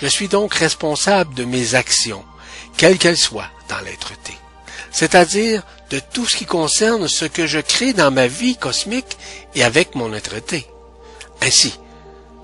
Je 0.00 0.08
suis 0.08 0.28
donc 0.28 0.54
responsable 0.54 1.34
de 1.34 1.44
mes 1.44 1.74
actions, 1.74 2.24
quelles 2.76 2.98
qu'elles 2.98 3.16
soient 3.16 3.50
dans 3.68 3.80
l'être-té, 3.80 4.34
c'est-à-dire 4.94 5.64
de 5.90 5.98
tout 5.98 6.24
ce 6.24 6.36
qui 6.36 6.46
concerne 6.46 7.08
ce 7.08 7.24
que 7.24 7.46
je 7.48 7.58
crée 7.58 7.92
dans 7.92 8.12
ma 8.12 8.28
vie 8.28 8.56
cosmique 8.56 9.18
et 9.56 9.64
avec 9.64 9.96
mon 9.96 10.14
être-té. 10.14 10.66
Ainsi, 11.42 11.74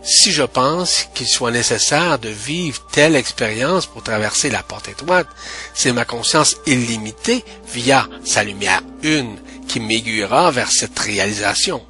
si 0.02 0.32
je 0.32 0.42
pense 0.42 1.08
qu'il 1.14 1.28
soit 1.28 1.52
nécessaire 1.52 2.18
de 2.18 2.28
vivre 2.28 2.84
telle 2.90 3.14
expérience 3.14 3.86
pour 3.86 4.02
traverser 4.02 4.50
la 4.50 4.64
porte 4.64 4.88
étroite, 4.88 5.28
c'est 5.74 5.92
ma 5.92 6.04
conscience 6.04 6.56
illimitée 6.66 7.44
via 7.72 8.08
sa 8.24 8.42
lumière 8.42 8.82
une 9.04 9.36
qui 9.68 9.78
m'aiguillera 9.78 10.50
vers 10.50 10.72
cette 10.72 10.98
réalisation 10.98 11.80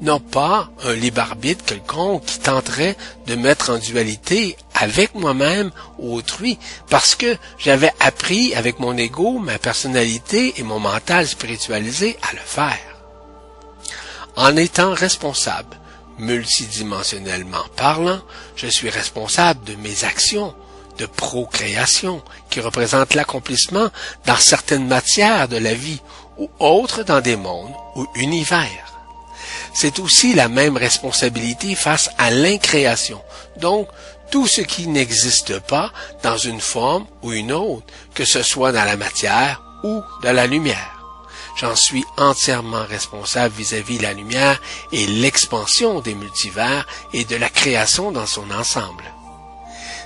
non 0.00 0.20
pas 0.20 0.70
un 0.84 0.94
libre 0.94 1.20
arbitre 1.20 1.64
quelconque 1.64 2.24
qui 2.24 2.38
tenterait 2.38 2.96
de 3.26 3.34
mettre 3.34 3.70
en 3.70 3.78
dualité 3.78 4.56
avec 4.80 5.14
moi-même 5.14 5.70
autrui, 5.98 6.58
parce 6.88 7.14
que 7.14 7.36
j'avais 7.58 7.92
appris 8.00 8.54
avec 8.54 8.78
mon 8.78 8.96
ego, 8.96 9.38
ma 9.38 9.58
personnalité 9.58 10.54
et 10.56 10.62
mon 10.62 10.78
mental 10.78 11.26
spiritualisé 11.26 12.16
à 12.28 12.32
le 12.32 12.40
faire. 12.44 12.78
En 14.36 14.56
étant 14.56 14.94
responsable, 14.94 15.76
multidimensionnellement 16.18 17.64
parlant, 17.76 18.20
je 18.56 18.66
suis 18.66 18.90
responsable 18.90 19.64
de 19.64 19.74
mes 19.76 20.04
actions 20.04 20.54
de 20.98 21.06
procréation 21.06 22.22
qui 22.50 22.60
représentent 22.60 23.14
l'accomplissement 23.14 23.88
dans 24.26 24.36
certaines 24.36 24.86
matières 24.86 25.48
de 25.48 25.56
la 25.56 25.74
vie 25.74 26.00
ou 26.38 26.50
autres 26.58 27.04
dans 27.04 27.20
des 27.20 27.36
mondes 27.36 27.74
ou 27.94 28.06
univers 28.16 28.88
c'est 29.74 30.00
aussi 30.00 30.34
la 30.34 30.48
même 30.48 30.76
responsabilité 30.76 31.76
face 31.76 32.10
à 32.18 32.32
l'incréation. 32.32 33.20
Donc, 33.58 33.88
tout 34.30 34.46
ce 34.46 34.60
qui 34.60 34.86
n'existe 34.86 35.58
pas 35.60 35.92
dans 36.22 36.36
une 36.36 36.60
forme 36.60 37.06
ou 37.22 37.32
une 37.32 37.52
autre, 37.52 37.86
que 38.14 38.24
ce 38.24 38.42
soit 38.42 38.72
dans 38.72 38.84
la 38.84 38.96
matière 38.96 39.62
ou 39.84 40.02
dans 40.22 40.32
la 40.32 40.46
lumière. 40.46 40.98
J'en 41.56 41.74
suis 41.74 42.04
entièrement 42.16 42.84
responsable 42.84 43.54
vis-à-vis 43.56 43.98
de 43.98 44.04
la 44.04 44.12
lumière 44.12 44.60
et 44.92 45.06
l'expansion 45.06 46.00
des 46.00 46.14
multivers 46.14 46.86
et 47.12 47.24
de 47.24 47.36
la 47.36 47.48
création 47.48 48.12
dans 48.12 48.26
son 48.26 48.50
ensemble. 48.52 49.04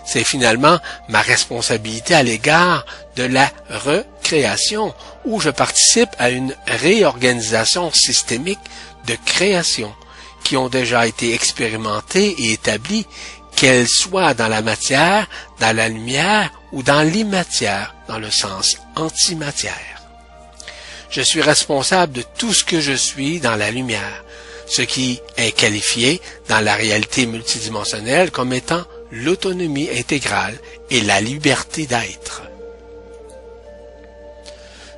C'est 0.05 0.25
finalement 0.25 0.79
ma 1.09 1.21
responsabilité 1.21 2.15
à 2.15 2.23
l'égard 2.23 2.85
de 3.17 3.25
la 3.25 3.51
recréation 3.69 4.95
où 5.25 5.41
je 5.41 5.51
participe 5.51 6.11
à 6.19 6.31
une 6.31 6.57
réorganisation 6.67 7.93
systémique 7.93 8.59
de 9.07 9.17
création 9.27 9.93
qui 10.45 10.57
ont 10.57 10.69
déjà 10.69 11.07
été 11.07 11.35
expérimentées 11.35 12.35
et 12.39 12.53
établies, 12.53 13.07
qu'elles 13.63 13.87
soient 13.87 14.35
dans 14.35 14.49
la 14.49 14.61
matière, 14.61 15.29
dans 15.61 15.77
la 15.77 15.89
lumière 15.89 16.51
ou 16.73 16.83
dans 16.83 17.03
l'immatière, 17.03 17.95
dans 18.09 18.19
le 18.19 18.29
sens 18.29 18.77
antimatière. 18.97 20.03
Je 21.11 21.21
suis 21.21 21.43
responsable 21.43 22.13
de 22.13 22.25
tout 22.37 22.53
ce 22.53 22.65
que 22.65 22.81
je 22.81 22.93
suis 22.93 23.39
dans 23.39 23.55
la 23.55 23.71
lumière, 23.71 24.25
ce 24.67 24.83
qui 24.83 25.21
est 25.37 25.53
qualifié 25.53 26.21
dans 26.49 26.59
la 26.59 26.75
réalité 26.75 27.25
multidimensionnelle 27.25 28.33
comme 28.33 28.53
étant 28.53 28.83
l'autonomie 29.13 29.91
intégrale 29.97 30.59
et 30.91 31.01
la 31.01 31.21
liberté 31.21 31.87
d'être. 31.87 32.43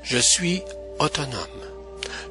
Je 0.05 0.17
suis 0.17 0.63
autonome. 0.99 1.54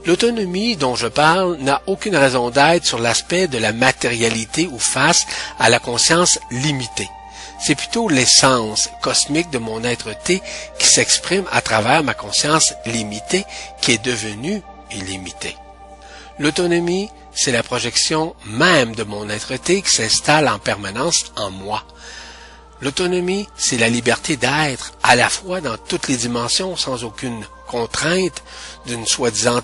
L'autonomie 0.05 0.75
dont 0.75 0.95
je 0.95 1.07
parle 1.07 1.57
n'a 1.57 1.81
aucune 1.87 2.17
raison 2.17 2.49
d'être 2.49 2.85
sur 2.85 2.99
l'aspect 2.99 3.47
de 3.47 3.57
la 3.57 3.71
matérialité 3.71 4.67
ou 4.67 4.77
face 4.77 5.25
à 5.59 5.69
la 5.69 5.79
conscience 5.79 6.39
limitée. 6.51 7.09
C'est 7.65 7.75
plutôt 7.75 8.09
l'essence 8.09 8.89
cosmique 9.01 9.49
de 9.49 9.59
mon 9.59 9.83
être-té 9.85 10.41
qui 10.77 10.87
s'exprime 10.87 11.45
à 11.51 11.61
travers 11.61 12.03
ma 12.03 12.13
conscience 12.13 12.73
limitée 12.85 13.45
qui 13.81 13.93
est 13.93 14.03
devenue 14.03 14.61
illimitée. 14.91 15.55
L'autonomie, 16.37 17.09
c'est 17.33 17.53
la 17.53 17.63
projection 17.63 18.35
même 18.45 18.95
de 18.95 19.03
mon 19.03 19.29
être-té 19.29 19.81
qui 19.81 19.95
s'installe 19.95 20.49
en 20.49 20.59
permanence 20.59 21.31
en 21.37 21.49
moi. 21.51 21.83
L'autonomie, 22.81 23.47
c'est 23.55 23.77
la 23.77 23.87
liberté 23.87 24.35
d'être 24.35 24.91
à 25.01 25.15
la 25.15 25.29
fois 25.29 25.61
dans 25.61 25.77
toutes 25.77 26.09
les 26.09 26.17
dimensions 26.17 26.75
sans 26.75 27.05
aucune 27.05 27.45
contrainte 27.67 28.43
d'une 28.85 29.05
soi-disant 29.05 29.61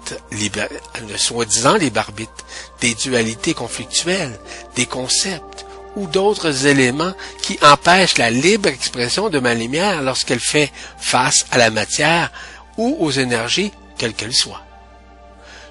soi 1.18 1.46
libre 1.78 2.00
arbitre, 2.00 2.46
des 2.82 2.96
dualités 2.96 3.54
conflictuelles, 3.54 4.40
des 4.76 4.86
concepts 4.86 5.66
ou 5.96 6.08
d'autres 6.08 6.68
éléments 6.68 7.14
qui 7.42 7.60
empêchent 7.62 8.18
la 8.18 8.30
libre 8.30 8.70
expression 8.70 9.30
de 9.30 9.40
ma 9.40 9.54
lumière 9.54 10.02
lorsqu'elle 10.02 10.40
fait 10.40 10.72
face 10.98 11.46
à 11.52 11.58
la 11.58 11.72
matière 11.72 12.32
ou 12.78 12.96
aux 13.00 13.12
énergies, 13.12 13.72
quelles 13.98 14.14
qu'elles 14.14 14.34
soient. 14.34 14.62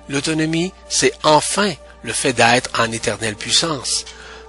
L'autonomie, 0.09 0.73
c'est 0.89 1.13
enfin 1.23 1.73
le 2.03 2.13
fait 2.13 2.33
d'être 2.33 2.71
en 2.79 2.91
éternelle 2.93 3.37
puissance, 3.37 4.05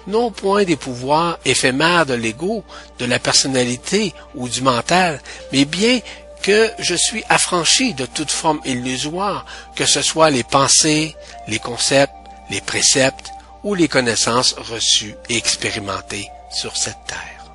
non 0.07 0.31
point 0.31 0.63
des 0.63 0.75
pouvoirs 0.75 1.39
éphémères 1.45 2.05
de 2.05 2.13
l'ego, 2.13 2.63
de 2.97 3.05
la 3.05 3.19
personnalité 3.19 4.13
ou 4.35 4.49
du 4.49 4.61
mental, 4.61 5.21
mais 5.51 5.65
bien 5.65 5.99
que 6.41 6.71
je 6.79 6.95
suis 6.95 7.23
affranchi 7.29 7.93
de 7.93 8.05
toute 8.05 8.31
forme 8.31 8.61
illusoire, 8.65 9.45
que 9.75 9.85
ce 9.85 10.01
soit 10.01 10.29
les 10.29 10.43
pensées, 10.43 11.15
les 11.47 11.59
concepts, 11.59 12.13
les 12.49 12.61
préceptes 12.61 13.31
ou 13.63 13.75
les 13.75 13.87
connaissances 13.87 14.53
reçues 14.53 15.15
et 15.29 15.37
expérimentées 15.37 16.29
sur 16.51 16.77
cette 16.77 17.03
terre. 17.07 17.51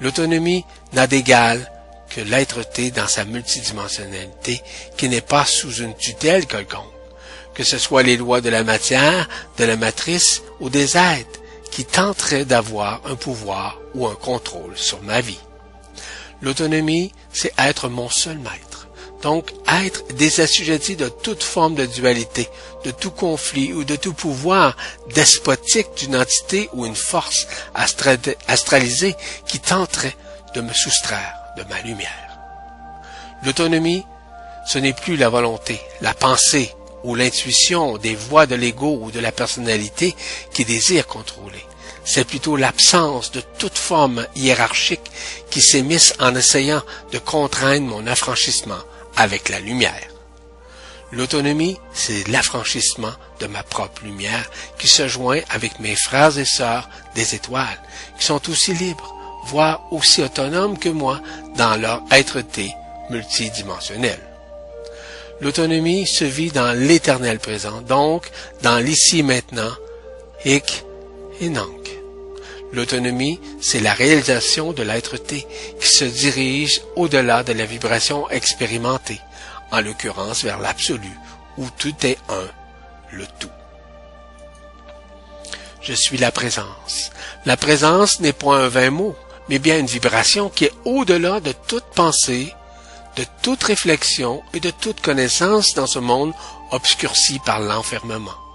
L'autonomie 0.00 0.64
n'a 0.92 1.06
d'égal 1.06 1.70
que 2.10 2.20
l'être-té 2.20 2.90
dans 2.90 3.08
sa 3.08 3.24
multidimensionnalité 3.24 4.62
qui 4.96 5.08
n'est 5.08 5.20
pas 5.20 5.44
sous 5.44 5.72
une 5.76 5.94
tutelle 5.94 6.46
quelconque, 6.46 6.84
que 7.54 7.64
ce 7.64 7.78
soit 7.78 8.02
les 8.02 8.16
lois 8.16 8.40
de 8.40 8.50
la 8.50 8.64
matière, 8.64 9.28
de 9.58 9.64
la 9.64 9.76
matrice 9.76 10.42
ou 10.60 10.68
des 10.70 10.96
êtres 10.96 11.40
qui 11.70 11.84
tenteraient 11.84 12.44
d'avoir 12.44 13.00
un 13.06 13.16
pouvoir 13.16 13.78
ou 13.94 14.06
un 14.06 14.14
contrôle 14.14 14.76
sur 14.76 15.02
ma 15.02 15.20
vie. 15.20 15.40
L'autonomie, 16.42 17.12
c'est 17.36 17.52
être 17.58 17.90
mon 17.90 18.08
seul 18.08 18.38
maître. 18.38 18.88
Donc, 19.22 19.50
être 19.68 20.06
désassujetti 20.14 20.96
de 20.96 21.08
toute 21.08 21.42
forme 21.42 21.74
de 21.74 21.84
dualité, 21.84 22.48
de 22.84 22.90
tout 22.90 23.10
conflit 23.10 23.74
ou 23.74 23.84
de 23.84 23.96
tout 23.96 24.14
pouvoir 24.14 24.74
despotique 25.14 25.88
d'une 25.98 26.16
entité 26.16 26.70
ou 26.72 26.86
une 26.86 26.96
force 26.96 27.46
astralisée 27.74 29.14
qui 29.46 29.60
tenterait 29.60 30.16
de 30.54 30.62
me 30.62 30.72
soustraire 30.72 31.34
de 31.58 31.64
ma 31.64 31.80
lumière. 31.82 32.38
L'autonomie, 33.44 34.04
ce 34.66 34.78
n'est 34.78 34.94
plus 34.94 35.16
la 35.16 35.28
volonté, 35.28 35.78
la 36.00 36.14
pensée 36.14 36.72
ou 37.04 37.14
l'intuition 37.14 37.98
des 37.98 38.14
voix 38.14 38.46
de 38.46 38.54
l'ego 38.54 38.98
ou 39.02 39.10
de 39.10 39.20
la 39.20 39.32
personnalité 39.32 40.14
qui 40.54 40.64
désire 40.64 41.06
contrôler 41.06 41.64
c'est 42.06 42.24
plutôt 42.24 42.56
l'absence 42.56 43.32
de 43.32 43.42
toute 43.58 43.76
forme 43.76 44.26
hiérarchique 44.36 45.10
qui 45.50 45.60
s'émisse 45.60 46.14
en 46.20 46.34
essayant 46.34 46.82
de 47.12 47.18
contraindre 47.18 47.88
mon 47.88 48.06
affranchissement 48.06 48.78
avec 49.16 49.48
la 49.48 49.58
lumière. 49.58 50.08
L'autonomie, 51.12 51.78
c'est 51.92 52.26
l'affranchissement 52.28 53.12
de 53.40 53.46
ma 53.46 53.62
propre 53.62 54.04
lumière 54.04 54.48
qui 54.78 54.88
se 54.88 55.08
joint 55.08 55.40
avec 55.50 55.80
mes 55.80 55.96
frères 55.96 56.38
et 56.38 56.44
sœurs 56.44 56.88
des 57.14 57.34
étoiles, 57.34 57.80
qui 58.18 58.24
sont 58.24 58.50
aussi 58.50 58.72
libres, 58.72 59.14
voire 59.46 59.82
aussi 59.92 60.22
autonomes 60.22 60.78
que 60.78 60.88
moi 60.88 61.20
dans 61.56 61.76
leur 61.76 62.02
être-té 62.12 62.70
multidimensionnel. 63.10 64.18
L'autonomie 65.40 66.06
se 66.06 66.24
vit 66.24 66.50
dans 66.50 66.72
l'éternel 66.72 67.40
présent, 67.40 67.80
donc 67.82 68.30
dans 68.62 68.78
l'ici 68.78 69.22
maintenant, 69.22 69.72
hic 70.44 70.84
et 71.40 71.48
non. 71.48 71.66
L'autonomie, 72.76 73.40
c'est 73.58 73.80
la 73.80 73.94
réalisation 73.94 74.74
de 74.74 74.82
l'être-té 74.82 75.46
qui 75.80 75.88
se 75.88 76.04
dirige 76.04 76.82
au-delà 76.94 77.42
de 77.42 77.54
la 77.54 77.64
vibration 77.64 78.28
expérimentée, 78.28 79.18
en 79.72 79.80
l'occurrence 79.80 80.44
vers 80.44 80.60
l'absolu, 80.60 81.10
où 81.56 81.66
tout 81.78 81.94
est 82.02 82.18
un, 82.28 82.46
le 83.12 83.24
tout. 83.38 83.48
Je 85.80 85.94
suis 85.94 86.18
la 86.18 86.30
présence. 86.30 87.12
La 87.46 87.56
présence 87.56 88.20
n'est 88.20 88.34
point 88.34 88.64
un 88.64 88.68
vain 88.68 88.90
mot, 88.90 89.16
mais 89.48 89.58
bien 89.58 89.78
une 89.78 89.86
vibration 89.86 90.50
qui 90.50 90.66
est 90.66 90.74
au-delà 90.84 91.40
de 91.40 91.52
toute 91.52 91.86
pensée, 91.94 92.52
de 93.16 93.24
toute 93.40 93.62
réflexion 93.62 94.42
et 94.52 94.60
de 94.60 94.70
toute 94.70 95.00
connaissance 95.00 95.72
dans 95.72 95.86
ce 95.86 95.98
monde 95.98 96.34
obscurci 96.72 97.38
par 97.38 97.58
l'enfermement. 97.58 98.45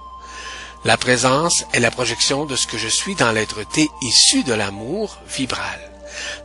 La 0.83 0.97
présence 0.97 1.63
est 1.73 1.79
la 1.79 1.91
projection 1.91 2.45
de 2.45 2.55
ce 2.55 2.65
que 2.65 2.79
je 2.79 2.87
suis 2.87 3.13
dans 3.13 3.31
l'être-té 3.31 3.87
issu 4.01 4.43
de 4.43 4.53
l'amour 4.53 5.15
vibral. 5.27 5.79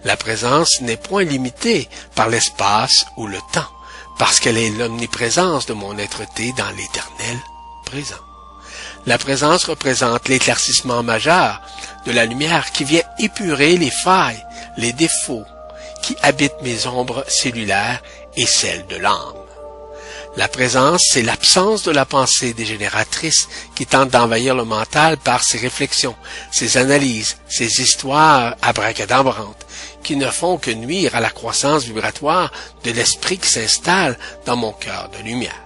La 0.04 0.18
présence 0.18 0.82
n'est 0.82 0.98
point 0.98 1.24
limitée 1.24 1.88
par 2.14 2.28
l'espace 2.28 3.06
ou 3.16 3.26
le 3.26 3.38
temps, 3.52 3.70
parce 4.18 4.38
qu'elle 4.38 4.58
est 4.58 4.70
l'omniprésence 4.70 5.64
de 5.64 5.72
mon 5.72 5.96
être-té 5.96 6.52
dans 6.52 6.68
l'éternel 6.70 7.38
présent. 7.86 8.14
La 9.06 9.16
présence 9.16 9.64
représente 9.64 10.28
l'éclaircissement 10.28 11.02
majeur 11.02 11.62
de 12.04 12.12
la 12.12 12.26
lumière 12.26 12.72
qui 12.72 12.84
vient 12.84 13.04
épurer 13.18 13.78
les 13.78 13.90
failles, 13.90 14.44
les 14.76 14.92
défauts, 14.92 15.44
qui 16.02 16.14
habitent 16.22 16.60
mes 16.62 16.86
ombres 16.86 17.24
cellulaires 17.26 18.02
et 18.36 18.46
celles 18.46 18.86
de 18.86 18.96
l'âme. 18.96 19.45
La 20.36 20.48
présence, 20.48 21.02
c'est 21.10 21.22
l'absence 21.22 21.82
de 21.84 21.90
la 21.90 22.04
pensée 22.04 22.52
dégénératrice 22.52 23.48
qui 23.74 23.86
tente 23.86 24.10
d'envahir 24.10 24.54
le 24.54 24.64
mental 24.64 25.16
par 25.16 25.42
ses 25.42 25.56
réflexions, 25.56 26.14
ses 26.52 26.76
analyses, 26.76 27.38
ses 27.48 27.80
histoires 27.80 28.54
abracadabrantes, 28.60 29.66
qui 30.02 30.14
ne 30.14 30.28
font 30.28 30.58
que 30.58 30.70
nuire 30.70 31.14
à 31.14 31.20
la 31.20 31.30
croissance 31.30 31.84
vibratoire 31.84 32.52
de 32.84 32.90
l'esprit 32.90 33.38
qui 33.38 33.48
s'installe 33.48 34.18
dans 34.44 34.56
mon 34.56 34.72
cœur 34.72 35.08
de 35.16 35.24
lumière. 35.24 35.62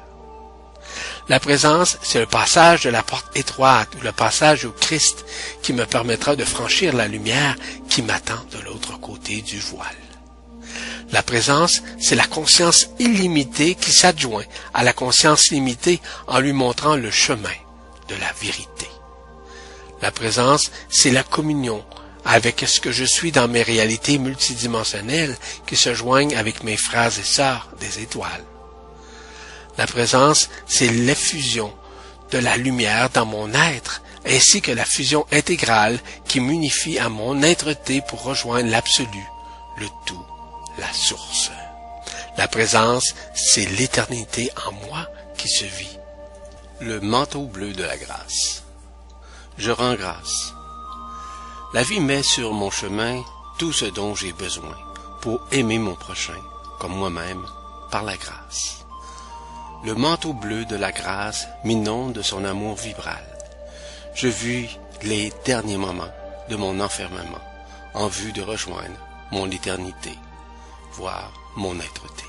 La 1.28 1.40
présence, 1.40 1.98
c'est 2.02 2.20
le 2.20 2.26
passage 2.26 2.84
de 2.84 2.90
la 2.90 3.02
porte 3.02 3.36
étroite 3.36 3.88
ou 3.98 4.04
le 4.04 4.12
passage 4.12 4.64
au 4.64 4.70
Christ 4.70 5.24
qui 5.62 5.72
me 5.72 5.84
permettra 5.84 6.36
de 6.36 6.44
franchir 6.44 6.94
la 6.94 7.08
lumière 7.08 7.56
qui 7.88 8.02
m'attend 8.02 8.44
de 8.52 8.58
l'autre 8.64 9.00
côté 9.00 9.42
du 9.42 9.58
voile. 9.58 10.09
La 11.12 11.22
présence, 11.22 11.82
c'est 11.98 12.14
la 12.14 12.26
conscience 12.26 12.88
illimitée 12.98 13.74
qui 13.74 13.92
s'adjoint 13.92 14.44
à 14.74 14.84
la 14.84 14.92
conscience 14.92 15.50
limitée 15.50 16.00
en 16.28 16.38
lui 16.38 16.52
montrant 16.52 16.96
le 16.96 17.10
chemin 17.10 17.48
de 18.08 18.14
la 18.14 18.32
vérité. 18.40 18.86
La 20.02 20.12
présence, 20.12 20.70
c'est 20.88 21.10
la 21.10 21.24
communion 21.24 21.84
avec 22.24 22.64
ce 22.66 22.80
que 22.80 22.92
je 22.92 23.04
suis 23.04 23.32
dans 23.32 23.48
mes 23.48 23.62
réalités 23.62 24.18
multidimensionnelles 24.18 25.36
qui 25.66 25.76
se 25.76 25.94
joignent 25.94 26.36
avec 26.36 26.62
mes 26.62 26.76
frères 26.76 27.18
et 27.18 27.24
sœurs 27.24 27.68
des 27.80 28.02
étoiles. 28.02 28.44
La 29.78 29.86
présence, 29.86 30.48
c'est 30.66 30.88
l'effusion 30.88 31.72
de 32.30 32.38
la 32.38 32.56
lumière 32.56 33.10
dans 33.10 33.26
mon 33.26 33.52
être, 33.52 34.02
ainsi 34.26 34.60
que 34.60 34.72
la 34.72 34.84
fusion 34.84 35.26
intégrale 35.32 35.98
qui 36.28 36.40
m'unifie 36.40 36.98
à 36.98 37.08
mon 37.08 37.42
être-té 37.42 38.02
pour 38.06 38.22
rejoindre 38.22 38.70
l'absolu, 38.70 39.24
le 39.78 39.86
tout 40.06 40.29
la 40.80 40.92
source. 40.92 41.50
La 42.36 42.48
présence, 42.48 43.14
c'est 43.34 43.66
l'éternité 43.66 44.50
en 44.66 44.72
moi 44.86 45.06
qui 45.36 45.48
se 45.48 45.64
vit. 45.64 45.98
Le 46.80 47.00
manteau 47.00 47.44
bleu 47.44 47.72
de 47.72 47.84
la 47.84 47.96
grâce. 47.96 48.64
Je 49.58 49.70
rends 49.70 49.94
grâce. 49.94 50.54
La 51.74 51.82
vie 51.82 52.00
met 52.00 52.22
sur 52.22 52.52
mon 52.52 52.70
chemin 52.70 53.22
tout 53.58 53.72
ce 53.72 53.84
dont 53.84 54.14
j'ai 54.14 54.32
besoin 54.32 54.76
pour 55.20 55.40
aimer 55.52 55.78
mon 55.78 55.94
prochain 55.94 56.40
comme 56.78 56.96
moi-même 56.96 57.44
par 57.90 58.02
la 58.02 58.16
grâce. 58.16 58.86
Le 59.84 59.94
manteau 59.94 60.32
bleu 60.32 60.64
de 60.64 60.76
la 60.76 60.92
grâce 60.92 61.46
m'inonde 61.64 62.14
de 62.14 62.22
son 62.22 62.44
amour 62.44 62.76
vibral. 62.76 63.24
Je 64.14 64.28
vis 64.28 64.78
les 65.02 65.32
derniers 65.44 65.76
moments 65.76 66.14
de 66.48 66.56
mon 66.56 66.80
enfermement 66.80 67.44
en 67.94 68.08
vue 68.08 68.32
de 68.32 68.42
rejoindre 68.42 68.96
mon 69.30 69.50
éternité 69.50 70.18
voir 70.92 71.32
mon 71.56 71.78
être-té. 71.78 72.24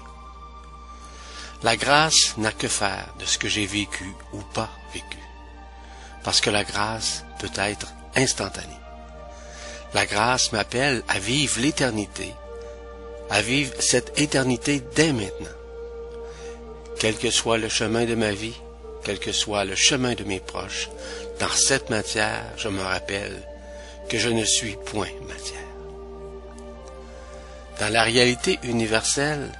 La 1.63 1.75
grâce 1.75 2.35
n'a 2.37 2.51
que 2.51 2.67
faire 2.67 3.13
de 3.19 3.25
ce 3.25 3.37
que 3.37 3.47
j'ai 3.47 3.65
vécu 3.65 4.05
ou 4.33 4.41
pas 4.53 4.69
vécu, 4.93 5.19
parce 6.23 6.41
que 6.41 6.49
la 6.49 6.63
grâce 6.63 7.23
peut 7.39 7.51
être 7.55 7.87
instantanée. 8.15 8.67
La 9.93 10.05
grâce 10.05 10.51
m'appelle 10.53 11.03
à 11.07 11.19
vivre 11.19 11.59
l'éternité, 11.59 12.33
à 13.29 13.41
vivre 13.41 13.73
cette 13.79 14.19
éternité 14.19 14.81
dès 14.95 15.13
maintenant. 15.13 15.57
Quel 16.99 17.17
que 17.17 17.29
soit 17.29 17.57
le 17.57 17.69
chemin 17.69 18.05
de 18.05 18.15
ma 18.15 18.31
vie, 18.31 18.59
quel 19.03 19.19
que 19.19 19.31
soit 19.31 19.65
le 19.65 19.75
chemin 19.75 20.13
de 20.13 20.23
mes 20.23 20.39
proches, 20.39 20.89
dans 21.39 21.49
cette 21.49 21.89
matière, 21.89 22.43
je 22.57 22.69
me 22.69 22.81
rappelle 22.81 23.41
que 24.09 24.17
je 24.17 24.29
ne 24.29 24.45
suis 24.45 24.77
point 24.85 25.09
matière. 25.27 25.60
Dans 27.81 27.91
la 27.91 28.03
réalité 28.03 28.59
universelle, 28.61 29.51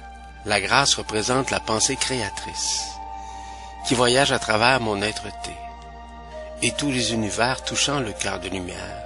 la 0.44 0.60
grâce 0.60 0.94
représente 0.94 1.50
la 1.50 1.58
pensée 1.58 1.96
créatrice, 1.96 2.84
qui 3.84 3.96
voyage 3.96 4.30
à 4.30 4.38
travers 4.38 4.80
mon 4.80 5.02
être-té, 5.02 5.50
et 6.62 6.70
tous 6.70 6.92
les 6.92 7.14
univers 7.14 7.64
touchant 7.64 7.98
le 7.98 8.12
cœur 8.12 8.38
de 8.38 8.48
lumière 8.48 9.02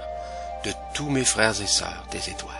de 0.63 0.71
tous 0.93 1.09
mes 1.09 1.25
frères 1.25 1.59
et 1.59 1.65
sœurs 1.65 2.05
des 2.11 2.29
étoiles. 2.29 2.53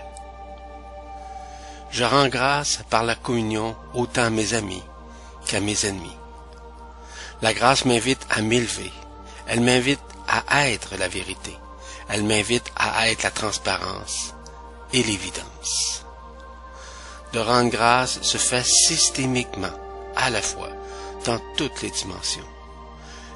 Je 1.92 2.04
rends 2.04 2.28
grâce 2.28 2.80
par 2.90 3.04
la 3.04 3.14
communion 3.14 3.76
autant 3.94 4.24
à 4.24 4.30
mes 4.32 4.56
amis 4.56 4.84
qu'à 5.46 5.60
mes 5.60 5.86
ennemis. 5.86 6.18
La 7.44 7.54
grâce 7.54 7.86
m'invite 7.86 8.26
à 8.32 8.42
m'élever. 8.42 8.92
Elle 9.48 9.62
m'invite 9.62 10.02
à 10.28 10.70
être 10.70 10.96
la 10.98 11.08
vérité. 11.08 11.56
Elle 12.10 12.24
m'invite 12.24 12.72
à 12.76 13.12
être 13.12 13.22
la 13.22 13.30
transparence 13.30 14.34
et 14.92 15.04
l'évidence. 15.04 16.07
De 17.34 17.40
rendre 17.40 17.70
grâce 17.70 18.22
se 18.22 18.38
fait 18.38 18.66
systémiquement, 18.66 19.74
à 20.16 20.30
la 20.30 20.42
fois, 20.42 20.70
dans 21.26 21.40
toutes 21.58 21.82
les 21.82 21.92
dimensions. 21.92 22.48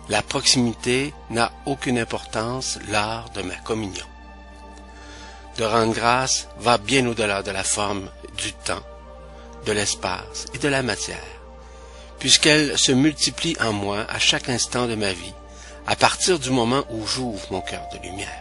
La 0.10 0.22
proximité 0.22 1.14
n'a 1.30 1.52
aucune 1.66 2.00
importance 2.00 2.80
lors 2.90 3.30
de 3.32 3.42
ma 3.42 3.56
communion. 3.56 4.06
De 5.58 5.64
rendre 5.64 5.94
grâce 5.94 6.48
va 6.60 6.78
bien 6.78 7.06
au-delà 7.08 7.44
de 7.44 7.52
la 7.52 7.64
forme 7.64 8.10
du 8.38 8.54
temps, 8.54 8.84
de 9.66 9.72
l'espace 9.72 10.48
et 10.54 10.58
de 10.58 10.68
la 10.68 10.82
matière, 10.82 11.18
puisqu'elle 12.20 12.78
se 12.78 12.92
multiplie 12.92 13.56
en 13.60 13.74
moi 13.74 14.06
à 14.10 14.20
chaque 14.20 14.50
instant 14.50 14.88
de 14.88 14.96
ma 14.96 15.14
vie, 15.14 15.34
à 15.86 15.96
partir 15.96 16.40
du 16.40 16.50
moment 16.50 16.84
où 16.90 17.06
j'ouvre 17.06 17.46
mon 17.52 17.62
cœur 17.62 17.84
de 17.94 18.00
lumière. 18.00 18.41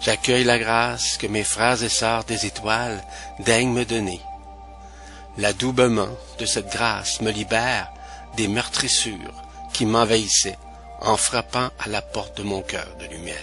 J'accueille 0.00 0.44
la 0.44 0.58
grâce 0.58 1.18
que 1.18 1.26
mes 1.26 1.44
frères 1.44 1.82
et 1.82 1.90
sœurs 1.90 2.24
des 2.24 2.46
étoiles 2.46 3.04
daignent 3.40 3.72
me 3.72 3.84
donner. 3.84 4.20
L'adoubement 5.36 6.08
de 6.38 6.46
cette 6.46 6.72
grâce 6.72 7.20
me 7.20 7.30
libère 7.30 7.92
des 8.36 8.48
meurtrissures 8.48 9.34
qui 9.74 9.84
m'envahissaient 9.84 10.58
en 11.02 11.18
frappant 11.18 11.68
à 11.78 11.88
la 11.88 12.00
porte 12.00 12.38
de 12.38 12.42
mon 12.42 12.62
cœur 12.62 12.88
de 12.98 13.06
lumière. 13.06 13.36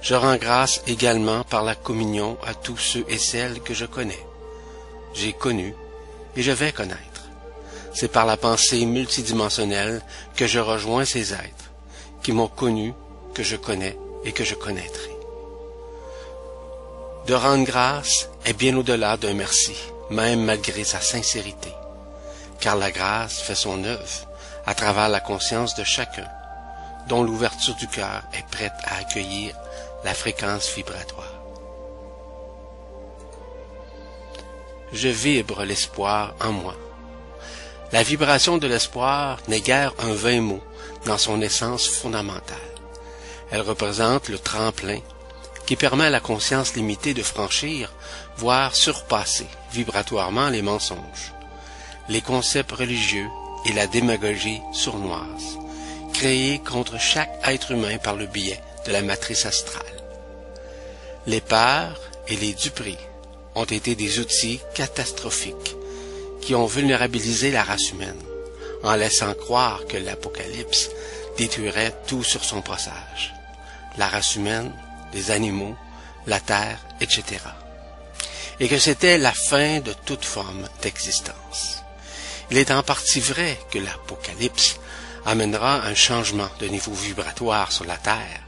Je 0.00 0.14
rends 0.14 0.36
grâce 0.36 0.80
également 0.86 1.42
par 1.42 1.64
la 1.64 1.74
communion 1.74 2.38
à 2.46 2.54
tous 2.54 2.76
ceux 2.76 3.04
et 3.08 3.18
celles 3.18 3.60
que 3.60 3.74
je 3.74 3.84
connais. 3.84 4.26
J'ai 5.12 5.32
connu 5.32 5.74
et 6.36 6.42
je 6.42 6.52
vais 6.52 6.70
connaître. 6.70 7.02
C'est 7.94 8.12
par 8.12 8.26
la 8.26 8.36
pensée 8.36 8.86
multidimensionnelle 8.86 10.02
que 10.36 10.46
je 10.46 10.60
rejoins 10.60 11.04
ces 11.04 11.32
êtres 11.32 11.72
qui 12.22 12.30
m'ont 12.30 12.46
connu, 12.46 12.94
que 13.34 13.42
je 13.42 13.56
connais 13.56 13.96
et 14.28 14.32
que 14.32 14.44
je 14.44 14.54
connaîtrai. 14.54 15.10
De 17.26 17.34
rendre 17.34 17.64
grâce 17.64 18.28
est 18.44 18.52
bien 18.52 18.76
au-delà 18.76 19.16
d'un 19.16 19.32
merci, 19.32 19.76
même 20.10 20.44
malgré 20.44 20.84
sa 20.84 21.00
sincérité, 21.00 21.72
car 22.60 22.76
la 22.76 22.90
grâce 22.90 23.40
fait 23.40 23.54
son 23.54 23.82
œuvre 23.84 24.28
à 24.66 24.74
travers 24.74 25.08
la 25.08 25.20
conscience 25.20 25.74
de 25.76 25.84
chacun, 25.84 26.28
dont 27.08 27.22
l'ouverture 27.22 27.74
du 27.76 27.88
cœur 27.88 28.22
est 28.34 28.46
prête 28.50 28.78
à 28.84 28.98
accueillir 28.98 29.54
la 30.04 30.12
fréquence 30.12 30.70
vibratoire. 30.74 31.34
Je 34.92 35.08
vibre 35.08 35.64
l'espoir 35.64 36.34
en 36.40 36.52
moi. 36.52 36.76
La 37.92 38.02
vibration 38.02 38.58
de 38.58 38.66
l'espoir 38.66 39.38
n'est 39.48 39.62
guère 39.62 39.94
un 39.98 40.12
vain 40.12 40.42
mot 40.42 40.62
dans 41.06 41.18
son 41.18 41.40
essence 41.40 41.88
fondamentale. 41.88 42.67
Elle 43.50 43.62
représente 43.62 44.28
le 44.28 44.38
tremplin 44.38 44.98
qui 45.66 45.76
permet 45.76 46.06
à 46.06 46.10
la 46.10 46.20
conscience 46.20 46.74
limitée 46.74 47.14
de 47.14 47.22
franchir, 47.22 47.92
voire 48.36 48.74
surpasser 48.74 49.46
vibratoirement 49.72 50.48
les 50.48 50.62
mensonges, 50.62 51.34
les 52.08 52.22
concepts 52.22 52.72
religieux 52.72 53.26
et 53.66 53.72
la 53.72 53.86
démagogie 53.86 54.62
sournoise, 54.72 55.58
créés 56.14 56.58
contre 56.60 56.98
chaque 56.98 57.30
être 57.44 57.72
humain 57.72 57.98
par 57.98 58.16
le 58.16 58.26
biais 58.26 58.60
de 58.86 58.92
la 58.92 59.02
matrice 59.02 59.44
astrale. 59.44 59.84
Les 61.26 61.40
peurs 61.40 62.00
et 62.28 62.36
les 62.36 62.54
duperies 62.54 62.96
ont 63.54 63.64
été 63.64 63.94
des 63.94 64.20
outils 64.20 64.60
catastrophiques 64.74 65.76
qui 66.40 66.54
ont 66.54 66.66
vulnérabilisé 66.66 67.50
la 67.50 67.62
race 67.62 67.90
humaine 67.90 68.22
en 68.82 68.94
laissant 68.94 69.34
croire 69.34 69.84
que 69.86 69.96
l'Apocalypse 69.96 70.88
détruirait 71.36 71.94
tout 72.06 72.22
sur 72.22 72.44
son 72.44 72.62
passage. 72.62 73.34
La 73.98 74.08
race 74.08 74.36
humaine, 74.36 74.72
les 75.12 75.30
animaux, 75.30 75.76
la 76.26 76.40
terre, 76.40 76.78
etc. 77.00 77.24
Et 78.60 78.68
que 78.68 78.78
c'était 78.78 79.18
la 79.18 79.32
fin 79.32 79.80
de 79.80 79.92
toute 79.92 80.24
forme 80.24 80.68
d'existence. 80.82 81.82
Il 82.50 82.58
est 82.58 82.70
en 82.70 82.82
partie 82.82 83.20
vrai 83.20 83.58
que 83.70 83.78
l'Apocalypse 83.78 84.78
amènera 85.26 85.82
un 85.82 85.94
changement 85.94 86.48
de 86.60 86.66
niveau 86.66 86.92
vibratoire 86.92 87.72
sur 87.72 87.84
la 87.84 87.96
Terre 87.96 88.42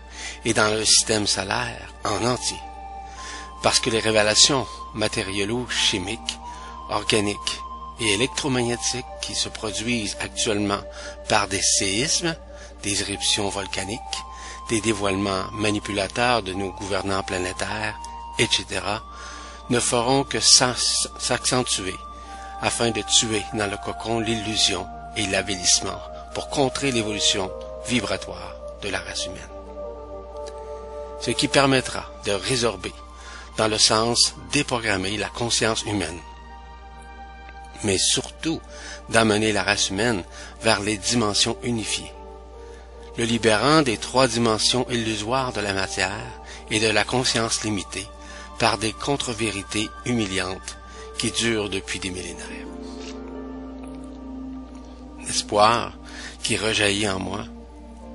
et 0.45 0.55
dans 0.55 0.69
le 0.69 0.85
système 0.85 1.27
solaire 1.27 1.93
en 2.05 2.25
entier. 2.25 2.61
Parce 3.63 3.81
que 3.81 3.91
les 3.91 4.01
révélations 4.01 4.67
matérielo-chimiques, 4.95 6.39
organiques 6.89 7.59
et 8.01 8.15
électromagnétiques 8.15 9.05
qui 9.21 9.35
se 9.35 9.51
produisent 9.51 10.17
actuellement 10.21 10.81
par 11.29 11.47
des 11.47 11.61
séismes, 11.61 12.35
des 12.83 13.03
éruptions 13.03 13.51
volcaniques, 13.51 14.01
des 14.71 14.81
dévoilements 14.81 15.51
manipulateurs 15.53 16.43
de 16.43 16.53
nos 16.53 16.71
gouvernants 16.71 17.25
planétaires, 17.25 17.99
etc., 18.39 18.81
ne 19.69 19.81
feront 19.81 20.25
que 20.25 20.39
s'accentuer 20.41 21.97
afin 22.63 22.91
de 22.91 23.03
tuer 23.03 23.43
dans 23.55 23.69
le 23.71 23.77
cocon 23.77 24.21
l'illusion 24.21 24.87
et 25.17 25.27
l'avilissement 25.27 26.01
pour 26.35 26.49
contrer 26.51 26.93
l'évolution 26.93 27.51
vibratoire 27.87 28.55
de 28.83 28.89
la 28.89 29.01
race 29.01 29.27
humaine. 29.27 29.41
Ce 31.21 31.33
qui 31.33 31.49
permettra 31.49 32.09
de 32.25 32.33
résorber, 32.33 32.95
dans 33.57 33.69
le 33.69 33.79
sens 33.79 34.35
déprogrammer 34.53 35.17
la 35.17 35.29
conscience 35.29 35.83
humaine, 35.83 36.21
mais 37.83 37.99
surtout 37.99 38.61
d'amener 39.09 39.53
la 39.53 39.65
race 39.65 39.91
humaine 39.91 40.23
vers 40.63 40.81
les 40.81 40.97
dimensions 40.97 41.57
unifiées, 41.63 42.13
le 43.21 43.27
libérant 43.27 43.83
des 43.83 43.99
trois 43.99 44.27
dimensions 44.29 44.87
illusoires 44.89 45.53
de 45.53 45.61
la 45.61 45.75
matière 45.75 46.25
et 46.71 46.81
de 46.81 46.87
la 46.87 47.05
conscience 47.05 47.65
limitée 47.65 48.07
par 48.59 48.79
des 48.79 48.95
contre-vérités 48.95 49.91
humiliantes 50.07 50.79
qui 51.19 51.31
dure 51.31 51.69
depuis 51.69 51.99
des 51.99 52.09
millénaires. 52.09 52.67
L'espoir 55.27 55.93
qui 56.43 56.57
rejaillit 56.57 57.11
en 57.11 57.19
moi 57.19 57.45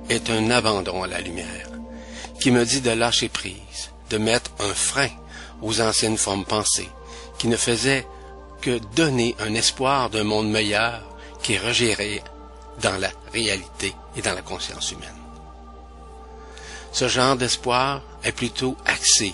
est 0.08 0.28
un 0.28 0.50
abandon 0.50 1.04
à 1.04 1.06
la 1.06 1.20
lumière, 1.20 1.68
qui 2.40 2.50
me 2.50 2.64
dit 2.64 2.80
de 2.80 2.90
lâcher 2.90 3.28
prise, 3.28 3.92
de 4.10 4.18
mettre 4.18 4.50
un 4.58 4.74
frein 4.74 5.10
aux 5.62 5.80
anciennes 5.80 6.18
formes 6.18 6.44
pensées, 6.44 6.90
qui 7.38 7.46
ne 7.46 7.56
faisaient 7.56 8.08
que 8.60 8.80
donner 8.96 9.36
un 9.38 9.54
espoir 9.54 10.10
d'un 10.10 10.24
monde 10.24 10.50
meilleur 10.50 11.04
qui 11.44 11.56
regérait 11.58 12.24
dans 12.82 12.98
la 12.98 13.10
réalité 13.32 13.94
et 14.16 14.22
dans 14.22 14.34
la 14.34 14.42
conscience 14.42 14.92
humaine. 14.92 15.10
Ce 16.92 17.08
genre 17.08 17.36
d'espoir 17.36 18.02
est 18.24 18.32
plutôt 18.32 18.76
axé 18.86 19.32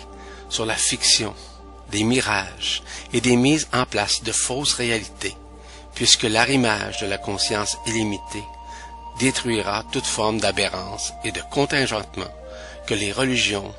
sur 0.49 0.67
la 0.67 0.75
fiction, 0.75 1.35
des 1.91 2.05
mirages 2.05 2.83
et 3.13 3.21
des 3.21 3.37
mises 3.37 3.69
en 3.73 3.87
place 3.87 4.23
de 4.23 4.33
fausses 4.33 4.75
réalités, 4.75 5.37
puisque 5.95 6.25
l'arrimage 6.25 7.01
de 7.01 7.07
la 7.07 7.19
conscience 7.19 7.77
illimitée 7.87 8.45
détruira 9.19 9.85
toute 9.93 10.07
forme 10.07 10.41
d'aberrance 10.41 11.13
et 11.25 11.33
de 11.33 11.41
contingentement 11.51 12.33
que 12.87 12.95
les 12.95 13.13
religions, 13.13 13.73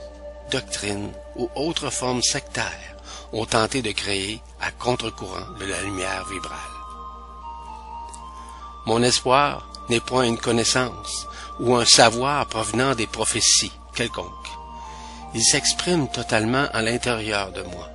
doctrines 0.52 1.12
ou 1.36 1.50
autres 1.56 1.90
formes 1.90 2.24
sectaires 2.24 2.96
ont 3.34 3.46
tenté 3.46 3.82
de 3.82 3.92
créer 3.92 4.42
à 4.62 4.72
contre-courant 4.72 5.58
de 5.60 5.66
la 5.66 5.82
lumière 5.82 6.26
vibrale. 6.26 6.73
Mon 8.86 9.02
espoir 9.02 9.68
n'est 9.90 10.00
point 10.00 10.24
une 10.24 10.38
connaissance 10.38 11.28
ou 11.60 11.76
un 11.76 11.86
savoir 11.86 12.46
provenant 12.48 12.96
des 12.96 13.08
prophéties 13.08 13.72
quelconques. 13.96 14.28
Il 15.34 15.44
s'exprime 15.44 16.10
totalement 16.10 16.68
à 16.74 16.82
l'intérieur 16.82 17.52
de 17.52 17.64
moi 17.64 17.90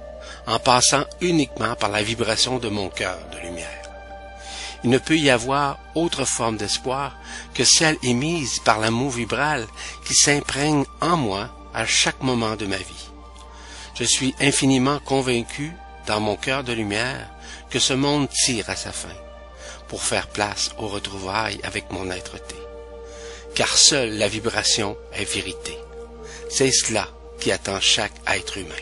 en 0.46 0.58
passant 0.58 1.04
uniquement 1.20 1.74
par 1.76 1.90
la 1.90 2.02
vibration 2.02 2.58
de 2.58 2.68
mon 2.68 2.88
cœur 2.88 3.18
de 3.32 3.38
lumière. 3.46 3.68
Il 4.82 4.90
ne 4.90 4.98
peut 4.98 5.18
y 5.18 5.28
avoir 5.28 5.78
autre 5.94 6.24
forme 6.24 6.56
d'espoir 6.56 7.16
que 7.52 7.64
celle 7.64 7.98
émise 8.02 8.60
par 8.60 8.78
l'amour 8.78 9.10
vibral 9.10 9.66
qui 10.06 10.14
s'imprègne 10.14 10.84
en 11.00 11.16
moi 11.16 11.50
à 11.74 11.84
chaque 11.84 12.22
moment 12.22 12.56
de 12.56 12.66
ma 12.66 12.76
vie. 12.76 13.10
Je 13.94 14.04
suis 14.04 14.34
infiniment 14.40 15.00
convaincu, 15.00 15.72
dans 16.06 16.20
mon 16.20 16.36
cœur 16.36 16.64
de 16.64 16.72
lumière, 16.72 17.28
que 17.68 17.78
ce 17.78 17.92
monde 17.92 18.28
tire 18.30 18.70
à 18.70 18.76
sa 18.76 18.92
fin, 18.92 19.08
pour 19.88 20.02
faire 20.02 20.28
place 20.28 20.70
aux 20.78 20.88
retrouvailles 20.88 21.60
avec 21.64 21.90
mon 21.90 22.10
être-té. 22.10 22.56
Car 23.54 23.76
seule 23.76 24.16
la 24.18 24.28
vibration 24.28 24.96
est 25.12 25.24
vérité. 25.24 25.76
C'est 26.48 26.70
cela 26.70 27.08
qui 27.40 27.50
attend 27.52 27.80
chaque 27.80 28.12
être 28.26 28.58
humain. 28.58 28.74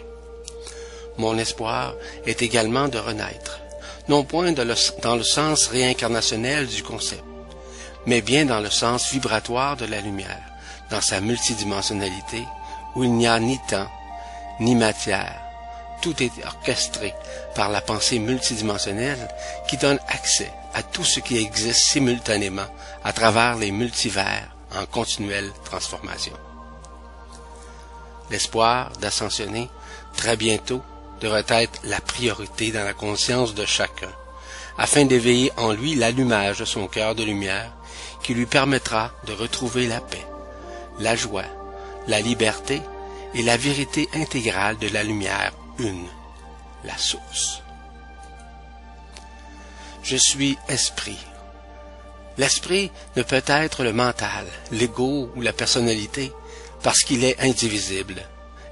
Mon 1.19 1.39
espoir 1.39 1.95
est 2.27 2.43
également 2.43 2.89
de 2.89 2.99
renaître, 2.99 3.61
non 4.09 4.24
point 4.24 4.53
dans 4.53 5.16
le 5.16 5.23
sens 5.24 5.66
réincarnationnel 5.69 6.66
du 6.66 6.83
concept, 6.83 7.24
mais 8.05 8.20
bien 8.20 8.45
dans 8.45 8.61
le 8.61 8.70
sens 8.70 9.11
vibratoire 9.12 9.77
de 9.77 9.87
la 9.87 10.01
lumière, 10.01 10.43
dans 10.91 11.01
sa 11.01 11.20
multidimensionnalité, 11.20 12.43
où 12.95 13.05
il 13.05 13.12
n'y 13.12 13.27
a 13.27 13.41
ni 13.41 13.59
temps, 13.69 13.91
ni 14.61 14.74
matière, 14.74 15.45
tout 16.02 16.23
est 16.23 16.32
orchestré 16.44 17.14
par 17.55 17.70
la 17.70 17.81
pensée 17.81 18.18
multidimensionnelle 18.18 19.28
qui 19.68 19.77
donne 19.77 19.98
accès 20.09 20.51
à 20.74 20.82
tout 20.82 21.05
ce 21.05 21.20
qui 21.20 21.39
existe 21.39 21.81
simultanément 21.81 22.66
à 23.05 23.12
travers 23.12 23.56
les 23.56 23.70
multivers 23.70 24.48
en 24.74 24.85
continuelle 24.86 25.51
transformation. 25.64 26.35
L'espoir 28.31 28.90
d'ascensionner 29.01 29.70
très 30.16 30.36
bientôt 30.36 30.82
devrait 31.20 31.44
être 31.48 31.81
la 31.85 32.01
priorité 32.01 32.73
dans 32.73 32.85
la 32.85 32.93
conscience 32.93 33.55
de 33.55 33.64
chacun, 33.64 34.10
afin 34.77 35.05
d'éveiller 35.05 35.52
en 35.56 35.73
lui 35.73 35.94
l'allumage 35.94 36.59
de 36.59 36.64
son 36.64 36.89
cœur 36.89 37.14
de 37.14 37.23
lumière 37.23 37.73
qui 38.23 38.35
lui 38.35 38.47
permettra 38.47 39.12
de 39.27 39.32
retrouver 39.32 39.86
la 39.86 40.01
paix, 40.01 40.27
la 40.98 41.16
joie, 41.16 41.44
la 42.09 42.20
liberté 42.20 42.82
et 43.35 43.43
la 43.43 43.56
vérité 43.56 44.09
intégrale 44.14 44.77
de 44.78 44.89
la 44.89 45.02
lumière 45.02 45.52
une, 45.78 46.07
la 46.85 46.97
source. 46.97 47.62
Je 50.03 50.16
suis 50.16 50.57
esprit. 50.69 51.19
L'esprit 52.39 52.90
ne 53.16 53.23
peut 53.23 53.43
être 53.47 53.82
le 53.82 53.93
mental, 53.93 54.47
l'ego 54.70 55.31
ou 55.35 55.40
la 55.40 55.53
personnalité, 55.53 56.32
parce 56.82 57.01
qu'il 57.01 57.24
est 57.24 57.40
indivisible, 57.40 58.23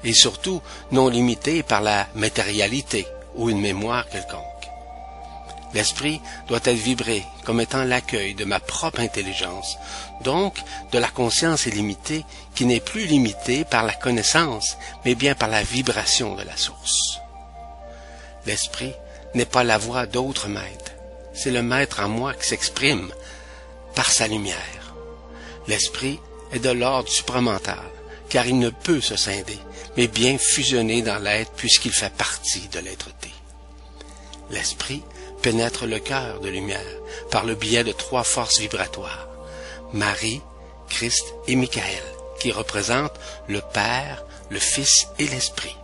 et 0.05 0.13
surtout 0.13 0.63
non 0.93 1.09
limité 1.09 1.63
par 1.63 1.81
la 1.81 2.07
matérialité 2.15 3.07
ou 3.35 3.51
une 3.51 3.61
mémoire 3.61 4.09
quelconque. 4.09 4.54
L'esprit 5.75 6.21
doit 6.47 6.61
être 6.65 6.77
vibré 6.77 7.25
comme 7.45 7.61
étant 7.61 7.83
l'accueil 7.83 8.35
de 8.35 8.45
ma 8.45 8.61
propre 8.61 9.01
intelligence, 9.01 9.77
donc 10.23 10.57
de 10.93 10.99
la 10.99 11.09
conscience 11.09 11.67
illimitée 11.67 12.25
qui 12.55 12.65
n'est 12.65 12.81
plus 12.81 13.07
limitée 13.07 13.65
par 13.65 13.83
la 13.83 13.93
connaissance, 13.93 14.79
mais 15.05 15.17
bien 15.17 15.35
par 15.35 15.49
la 15.49 15.65
vibration 15.65 16.37
de 16.37 16.43
la 16.43 16.57
source. 16.57 17.19
L'esprit 18.47 18.93
n'est 19.35 19.45
pas 19.47 19.65
la 19.65 19.79
voix 19.79 20.07
d'autre 20.07 20.49
maître, 20.49 20.93
c'est 21.35 21.51
le 21.51 21.63
maître 21.63 22.01
en 22.01 22.09
moi 22.09 22.35
qui 22.35 22.47
s'exprime 22.47 23.13
par 23.97 24.13
sa 24.13 24.29
lumière. 24.29 24.95
L'esprit 25.67 26.21
est 26.53 26.61
de 26.61 26.71
l'ordre 26.71 27.09
supramental, 27.09 27.83
car 28.29 28.47
il 28.47 28.61
ne 28.61 28.71
peut 28.71 29.01
se 29.01 29.17
scinder, 29.17 29.59
mais 29.97 30.07
bien 30.07 30.39
fusionner 30.39 31.03
dans 31.03 31.19
l'être 31.19 31.53
puisqu'il 31.53 31.93
fait 31.93 32.13
partie 32.13 32.69
de 32.69 32.79
l'être-té. 32.79 33.31
L'esprit 34.51 35.03
pénètre 35.45 35.85
le 35.85 35.99
cœur 35.99 36.41
de 36.41 36.49
lumière 36.49 36.81
par 37.31 37.45
le 37.45 37.55
biais 37.55 37.85
de 37.85 37.93
trois 37.93 38.25
forces 38.25 38.61
vibratoires, 38.61 39.29
Marie, 39.93 40.41
Christ 40.89 41.35
et 41.47 41.55
Michael, 41.55 42.03
qui 42.41 42.51
représentent 42.51 43.21
le 43.47 43.61
Père, 43.61 44.25
le 44.49 44.59
Fils 44.59 45.07
et 45.19 45.27
l'Esprit. 45.27 45.77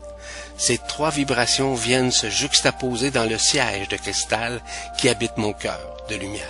Ces 0.56 0.78
trois 0.78 1.10
vibrations 1.10 1.74
viennent 1.74 2.10
se 2.10 2.30
juxtaposer 2.30 3.10
dans 3.10 3.28
le 3.28 3.36
siège 3.36 3.88
de 3.88 3.98
cristal 3.98 4.62
qui 4.96 5.10
habite 5.10 5.36
mon 5.36 5.52
cœur 5.52 5.94
de 6.08 6.14
lumière. 6.14 6.46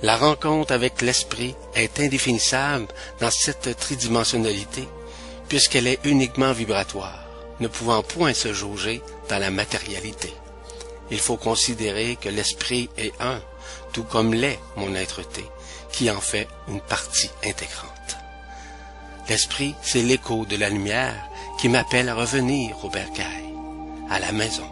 La 0.00 0.16
rencontre 0.16 0.72
avec 0.72 1.02
l'Esprit 1.02 1.56
est 1.74 1.98
indéfinissable 1.98 2.86
dans 3.20 3.32
cette 3.32 3.76
tridimensionnalité 3.76 4.88
puisqu'elle 5.48 5.88
est 5.88 5.98
uniquement 6.04 6.52
vibratoire, 6.52 7.26
ne 7.58 7.66
pouvant 7.66 8.04
point 8.04 8.32
se 8.32 8.52
jauger 8.52 9.02
dans 9.28 9.40
la 9.40 9.50
matérialité. 9.50 10.32
Il 11.10 11.18
faut 11.18 11.36
considérer 11.36 12.16
que 12.16 12.28
l'esprit 12.28 12.88
est 12.96 13.12
un, 13.20 13.40
tout 13.92 14.04
comme 14.04 14.34
l'est 14.34 14.58
mon 14.76 14.94
être-té, 14.94 15.44
qui 15.92 16.10
en 16.10 16.20
fait 16.20 16.48
une 16.68 16.80
partie 16.80 17.30
intégrante. 17.44 18.16
L'esprit, 19.28 19.74
c'est 19.82 20.02
l'écho 20.02 20.44
de 20.44 20.56
la 20.56 20.68
lumière 20.68 21.28
qui 21.58 21.68
m'appelle 21.68 22.08
à 22.08 22.14
revenir 22.14 22.76
au 22.84 22.90
bercail, 22.90 23.54
à 24.10 24.18
la 24.18 24.32
maison. 24.32 24.68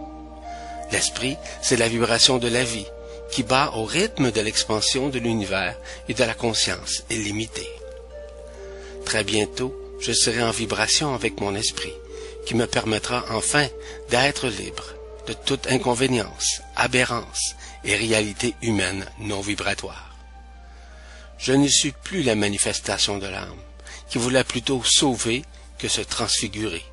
L'esprit, 0.91 1.37
c'est 1.63 1.77
la 1.77 1.89
vibration 1.89 2.39
de 2.39 2.49
la 2.49 2.65
vie 2.65 2.87
qui 3.31 3.43
bat 3.43 3.73
au 3.77 3.85
rythme 3.85 4.31
de 4.31 4.41
l'expansion 4.43 5.09
de 5.09 5.19
l'univers 5.19 5.79
et 6.09 6.15
de 6.15 6.23
la 6.23 6.35
conscience 6.35 7.03
illimitée. 7.09 7.71
Très 9.07 9.25
bientôt, 9.25 9.75
je 10.01 10.13
serai 10.13 10.43
en 10.43 10.51
vibration 10.51 11.15
avec 11.15 11.41
mon 11.41 11.55
esprit, 11.55 11.95
qui 12.45 12.55
me 12.55 12.67
permettra 12.67 13.25
enfin 13.31 13.67
d'être 14.11 14.49
libre 14.49 14.85
de 15.27 15.33
toute 15.33 15.67
inconvénience, 15.69 16.63
aberrance 16.77 17.55
et 17.85 17.97
réalité 17.97 18.55
humaine 18.63 19.07
non 19.19 19.41
vibratoire. 19.41 20.17
Je 21.39 21.53
ne 21.53 21.69
suis 21.69 21.93
plus 21.93 22.23
la 22.23 22.35
manifestation 22.35 23.19
de 23.19 23.27
l'âme, 23.27 23.61
qui 24.09 24.19
voulait 24.19 24.45
plutôt 24.45 24.83
sauver 24.85 25.45
que 25.79 25.89
se 25.89 26.01
transfigurer. 26.01 26.85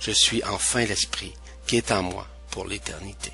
Je 0.00 0.12
suis 0.12 0.44
enfin 0.44 0.84
l'esprit 0.84 1.34
qui 1.66 1.76
est 1.76 1.90
en 1.90 2.02
moi 2.02 2.26
pour 2.50 2.66
l'éternité. 2.66 3.32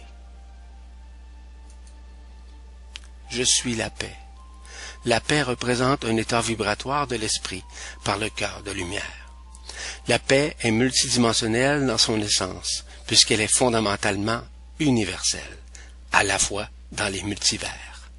Je 3.31 3.43
suis 3.43 3.75
la 3.75 3.91
paix. 3.91 4.15
La 5.05 5.21
paix 5.21 5.43
représente 5.43 6.05
un 6.05 6.17
état 6.17 6.41
vibratoire 6.41 7.07
de 7.07 7.17
l'esprit 7.17 7.63
par 8.05 8.17
le 8.17 8.31
cœur 8.31 8.63
de 8.63 8.71
lumière. 8.71 9.29
La 10.09 10.19
paix 10.19 10.57
est 10.61 10.71
multidimensionnelle 10.71 11.87
dans 11.87 11.99
son 11.99 12.21
essence, 12.21 12.85
puisqu'elle 13.07 13.41
est 13.41 13.53
fondamentalement 13.53 14.43
universelle, 14.81 15.59
à 16.13 16.25
la 16.25 16.39
fois 16.39 16.69
dans 16.93 17.09
les 17.09 17.23
multivers. 17.23 18.11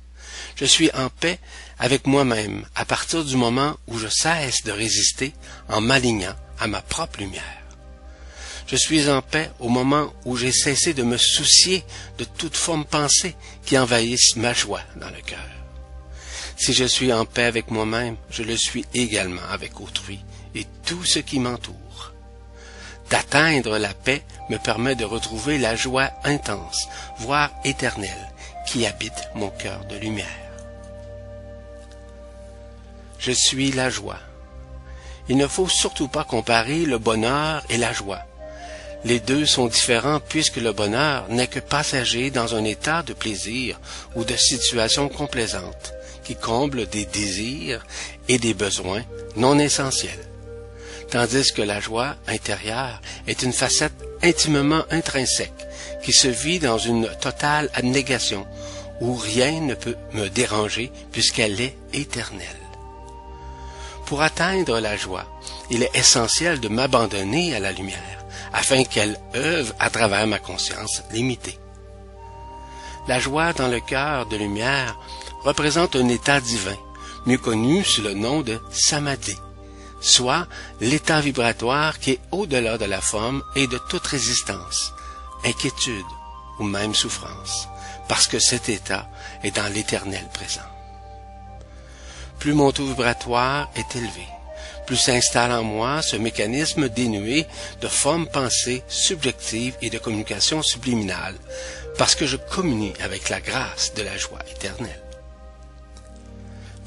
Je 0.56 0.66
suis 0.66 0.90
en 0.94 1.10
paix 1.10 1.40
avec 1.80 2.08
moi-même 2.08 2.66
à 2.76 2.86
partir 2.86 3.26
du 3.26 3.36
moment 3.36 3.78
où 3.88 3.98
je 3.98 4.08
cesse 4.08 4.64
de 4.64 4.72
résister 4.72 5.34
en 5.68 5.82
m'alignant 5.82 6.36
à 6.60 6.68
ma 6.68 6.82
propre 6.82 7.20
lumière. 7.20 7.44
Je 8.68 8.76
suis 8.76 9.10
en 9.10 9.22
paix 9.22 9.52
au 9.60 9.70
moment 9.70 10.14
où 10.26 10.38
j'ai 10.38 10.52
cessé 10.52 10.94
de 10.94 11.04
me 11.04 11.18
soucier 11.18 11.84
de 12.18 12.24
toute 12.24 12.56
forme 12.56 12.86
pensée 12.86 13.36
qui 13.66 13.78
envahisse 13.78 14.38
ma 14.38 14.54
joie 14.54 14.82
dans 14.96 15.10
le 15.10 15.22
cœur. 15.22 15.40
Si 16.58 16.74
je 16.74 16.86
suis 16.86 17.12
en 17.14 17.26
paix 17.26 17.44
avec 17.44 17.70
moi-même, 17.70 18.16
je 18.30 18.42
le 18.42 18.56
suis 18.56 18.86
également 18.94 19.44
avec 19.52 19.80
autrui 19.82 20.20
et 20.56 20.66
tout 20.86 21.04
ce 21.04 21.20
qui 21.20 21.40
m'entoure. 21.40 21.76
D'atteindre 23.10 23.78
la 23.78 23.94
paix 23.94 24.24
me 24.50 24.58
permet 24.58 24.96
de 24.96 25.06
retrouver 25.06 25.58
la 25.58 25.76
joie 25.76 26.10
intense, 26.24 26.88
voire 27.20 27.52
éternelle, 27.64 28.32
qui 28.68 28.86
habite 28.86 29.30
mon 29.36 29.50
cœur 29.50 29.86
de 29.86 29.96
lumière. 29.98 30.26
Je 33.20 33.32
suis 33.32 33.72
la 33.72 33.90
joie. 33.90 34.20
Il 35.30 35.38
ne 35.38 35.48
faut 35.48 35.68
surtout 35.68 36.08
pas 36.08 36.24
comparer 36.24 36.86
le 36.86 36.98
bonheur 36.98 37.64
et 37.70 37.78
la 37.78 37.94
joie. 37.94 38.22
Les 39.04 39.20
deux 39.20 39.46
sont 39.46 39.68
différents 39.68 40.20
puisque 40.20 40.58
le 40.58 40.74
bonheur 40.74 41.28
n'est 41.30 41.48
que 41.48 41.60
passager 41.60 42.32
dans 42.32 42.56
un 42.56 42.64
état 42.64 43.04
de 43.04 43.14
plaisir 43.14 43.80
ou 44.16 44.24
de 44.24 44.36
situation 44.36 45.10
complaisante 45.10 45.94
qui 46.24 46.36
comble 46.36 46.88
des 46.88 47.06
désirs 47.06 47.86
et 48.28 48.40
des 48.40 48.56
besoins 48.56 49.04
non 49.36 49.60
essentiels 49.60 50.28
tandis 51.10 51.52
que 51.54 51.62
la 51.62 51.80
joie 51.80 52.16
intérieure 52.28 53.02
est 53.28 53.44
une 53.44 53.54
facette 53.54 53.94
intimement 54.24 54.84
intrinsèque 54.92 55.66
qui 56.04 56.14
se 56.14 56.28
vit 56.28 56.60
dans 56.60 56.78
une 56.78 57.08
totale 57.22 57.70
abnégation 57.74 58.46
où 59.02 59.16
rien 59.16 59.62
ne 59.62 59.76
peut 59.76 59.96
me 60.14 60.30
déranger 60.30 60.92
puisqu'elle 61.12 61.60
est 61.62 61.76
éternelle. 61.94 62.48
Pour 64.06 64.22
atteindre 64.22 64.80
la 64.80 64.96
joie, 64.96 65.26
il 65.70 65.84
est 65.84 65.96
essentiel 65.96 66.60
de 66.60 66.68
m'abandonner 66.68 67.56
à 67.56 67.60
la 67.60 67.72
lumière 67.72 68.26
afin 68.54 68.84
qu'elle 68.84 69.20
œuvre 69.36 69.74
à 69.80 69.90
travers 69.90 70.28
ma 70.28 70.40
conscience 70.40 71.04
limitée. 71.12 71.60
La 73.08 73.20
joie 73.20 73.54
dans 73.54 73.68
le 73.68 73.80
cœur 73.80 74.26
de 74.28 74.38
lumière 74.38 74.98
représente 75.44 75.96
un 75.96 76.08
état 76.08 76.40
divin, 76.40 76.78
mieux 77.26 77.38
connu 77.38 77.84
sous 77.84 78.02
le 78.02 78.14
nom 78.14 78.42
de 78.42 78.60
samadhi 78.72 79.38
soit 80.06 80.48
l'état 80.80 81.20
vibratoire 81.20 82.00
qui 82.00 82.12
est 82.12 82.20
au-delà 82.32 82.78
de 82.78 82.86
la 82.86 83.02
forme 83.02 83.42
et 83.56 83.68
de 83.68 83.80
toute 83.90 84.06
résistance, 84.06 84.94
inquiétude 85.44 86.06
ou 86.60 86.64
même 86.64 86.94
souffrance, 86.94 87.68
parce 88.08 88.28
que 88.28 88.40
cet 88.40 88.70
état 88.70 89.10
est 89.44 89.56
dans 89.56 89.72
l'éternel 89.74 90.26
présent. 90.34 90.62
Plus 92.40 92.54
mon 92.54 92.72
taux 92.72 92.86
vibratoire 92.86 93.70
est 93.76 93.96
élevé, 93.96 94.28
plus 94.86 94.98
s'installe 94.98 95.52
en 95.52 95.64
moi 95.64 96.04
ce 96.04 96.16
mécanisme 96.16 96.88
dénué 96.90 97.48
de 97.82 97.88
forme 97.88 98.28
pensée 98.28 98.84
subjective 98.88 99.76
et 99.82 99.90
de 99.90 99.98
communication 99.98 100.62
subliminale, 100.62 101.36
parce 101.98 102.14
que 102.14 102.28
je 102.28 102.38
communie 102.38 102.94
avec 103.02 103.30
la 103.30 103.42
grâce 103.42 103.94
de 103.96 104.04
la 104.04 104.18
joie 104.18 104.44
éternelle. 104.52 105.02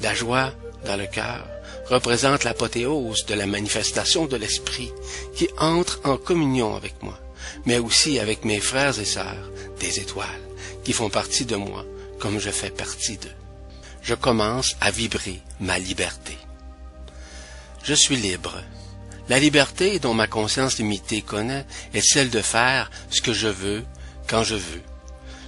La 0.01 0.13
joie 0.13 0.53
dans 0.85 0.95
le 0.95 1.07
cœur 1.07 1.45
représente 1.89 2.43
l'apothéose 2.43 3.25
de 3.25 3.33
la 3.33 3.45
manifestation 3.45 4.25
de 4.25 4.37
l'Esprit 4.37 4.91
qui 5.35 5.49
entre 5.57 5.99
en 6.03 6.17
communion 6.17 6.75
avec 6.75 7.01
moi, 7.01 7.19
mais 7.65 7.79
aussi 7.79 8.19
avec 8.19 8.45
mes 8.45 8.59
frères 8.59 8.99
et 8.99 9.05
sœurs 9.05 9.51
des 9.79 9.99
étoiles 9.99 10.27
qui 10.83 10.93
font 10.93 11.09
partie 11.09 11.45
de 11.45 11.55
moi 11.55 11.85
comme 12.19 12.39
je 12.39 12.49
fais 12.49 12.69
partie 12.69 13.17
d'eux. 13.17 13.29
Je 14.01 14.13
commence 14.13 14.75
à 14.81 14.91
vibrer 14.91 15.41
ma 15.59 15.79
liberté. 15.79 16.37
Je 17.83 17.93
suis 17.93 18.17
libre. 18.17 18.61
La 19.29 19.39
liberté 19.39 19.99
dont 19.99 20.13
ma 20.13 20.27
conscience 20.27 20.77
limitée 20.77 21.21
connaît 21.21 21.65
est 21.93 22.01
celle 22.01 22.29
de 22.29 22.41
faire 22.41 22.89
ce 23.09 23.21
que 23.21 23.33
je 23.33 23.47
veux 23.47 23.83
quand 24.27 24.43
je 24.43 24.55
veux. 24.55 24.81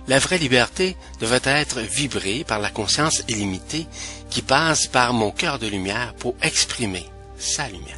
La 0.07 0.19
vraie 0.19 0.39
liberté 0.39 0.97
devrait 1.19 1.41
être 1.45 1.79
vibrée 1.79 2.43
par 2.43 2.59
la 2.59 2.69
conscience 2.69 3.23
illimitée 3.27 3.87
qui 4.29 4.41
passe 4.41 4.87
par 4.87 5.13
mon 5.13 5.31
cœur 5.31 5.59
de 5.59 5.67
lumière 5.67 6.15
pour 6.15 6.35
exprimer 6.41 7.05
sa 7.37 7.67
lumière. 7.67 7.97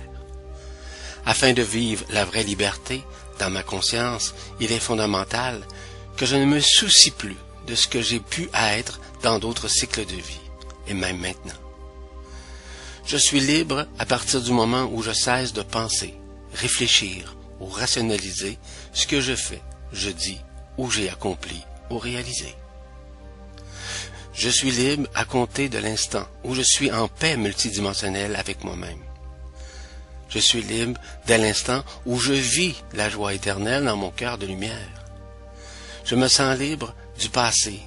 Afin 1.25 1.53
de 1.53 1.61
vivre 1.61 2.03
la 2.09 2.25
vraie 2.25 2.43
liberté 2.43 3.03
dans 3.39 3.49
ma 3.49 3.63
conscience, 3.63 4.33
il 4.59 4.71
est 4.71 4.79
fondamental 4.79 5.61
que 6.17 6.25
je 6.25 6.35
ne 6.35 6.45
me 6.45 6.59
soucie 6.59 7.11
plus 7.11 7.37
de 7.67 7.75
ce 7.75 7.87
que 7.87 8.01
j'ai 8.01 8.19
pu 8.19 8.49
être 8.53 8.99
dans 9.21 9.39
d'autres 9.39 9.69
cycles 9.69 10.05
de 10.05 10.15
vie, 10.15 10.41
et 10.87 10.93
même 10.93 11.19
maintenant. 11.19 11.53
Je 13.05 13.17
suis 13.17 13.39
libre 13.39 13.87
à 13.97 14.05
partir 14.05 14.41
du 14.41 14.51
moment 14.51 14.89
où 14.91 15.01
je 15.01 15.11
cesse 15.11 15.53
de 15.53 15.61
penser, 15.61 16.13
réfléchir 16.53 17.35
ou 17.61 17.67
rationaliser 17.67 18.57
ce 18.91 19.07
que 19.07 19.21
je 19.21 19.35
fais, 19.35 19.61
je 19.93 20.09
dis 20.09 20.39
ou 20.77 20.91
j'ai 20.91 21.09
accompli 21.09 21.63
ou. 21.97 22.55
Je 24.33 24.49
suis 24.49 24.71
libre 24.71 25.07
à 25.13 25.25
compter 25.25 25.69
de 25.69 25.77
l'instant 25.77 26.25
où 26.43 26.55
je 26.55 26.61
suis 26.61 26.91
en 26.91 27.07
paix 27.07 27.37
multidimensionnelle 27.37 28.35
avec 28.35 28.63
moi-même. 28.63 29.03
Je 30.29 30.39
suis 30.39 30.63
libre 30.63 30.99
dès 31.27 31.37
l'instant 31.37 31.83
où 32.05 32.19
je 32.19 32.33
vis 32.33 32.75
la 32.93 33.09
joie 33.09 33.33
éternelle 33.33 33.85
dans 33.85 33.95
mon 33.95 34.09
cœur 34.09 34.39
de 34.39 34.47
lumière. 34.47 34.89
Je 36.03 36.15
me 36.15 36.27
sens 36.27 36.57
libre 36.57 36.95
du 37.19 37.29
passé, 37.29 37.79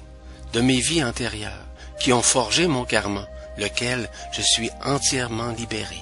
de 0.53 0.61
mes 0.61 0.79
vies 0.79 1.03
antérieures, 1.03 1.65
qui 1.99 2.13
ont 2.13 2.21
forgé 2.21 2.67
mon 2.67 2.85
karma, 2.85 3.27
lequel 3.57 4.09
je 4.31 4.41
suis 4.41 4.69
entièrement 4.85 5.51
libéré. 5.51 5.99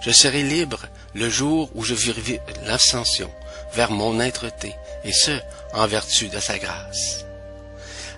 Je 0.00 0.10
serai 0.10 0.42
libre 0.42 0.86
le 1.14 1.30
jour 1.30 1.70
où 1.74 1.84
je 1.84 1.94
vivrai 1.94 2.40
l'ascension 2.64 3.30
vers 3.74 3.90
mon 3.90 4.20
être-té, 4.20 4.74
et 5.06 5.12
ce, 5.12 5.38
en 5.72 5.86
vertu 5.86 6.28
de 6.28 6.40
sa 6.40 6.58
grâce. 6.58 7.24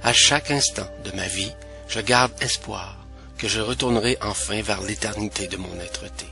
À 0.02 0.12
chaque 0.12 0.51
instant 0.51 0.89
de 1.05 1.12
ma 1.12 1.27
vie, 1.28 1.52
je 1.89 2.01
garde 2.01 2.32
espoir 2.40 2.97
que 3.36 3.48
je 3.48 3.60
retournerai 3.60 4.19
enfin 4.23 4.62
vers 4.62 4.82
l'éternité 4.82 5.47
de 5.47 5.56
mon 5.56 5.78
être-té. 5.81 6.27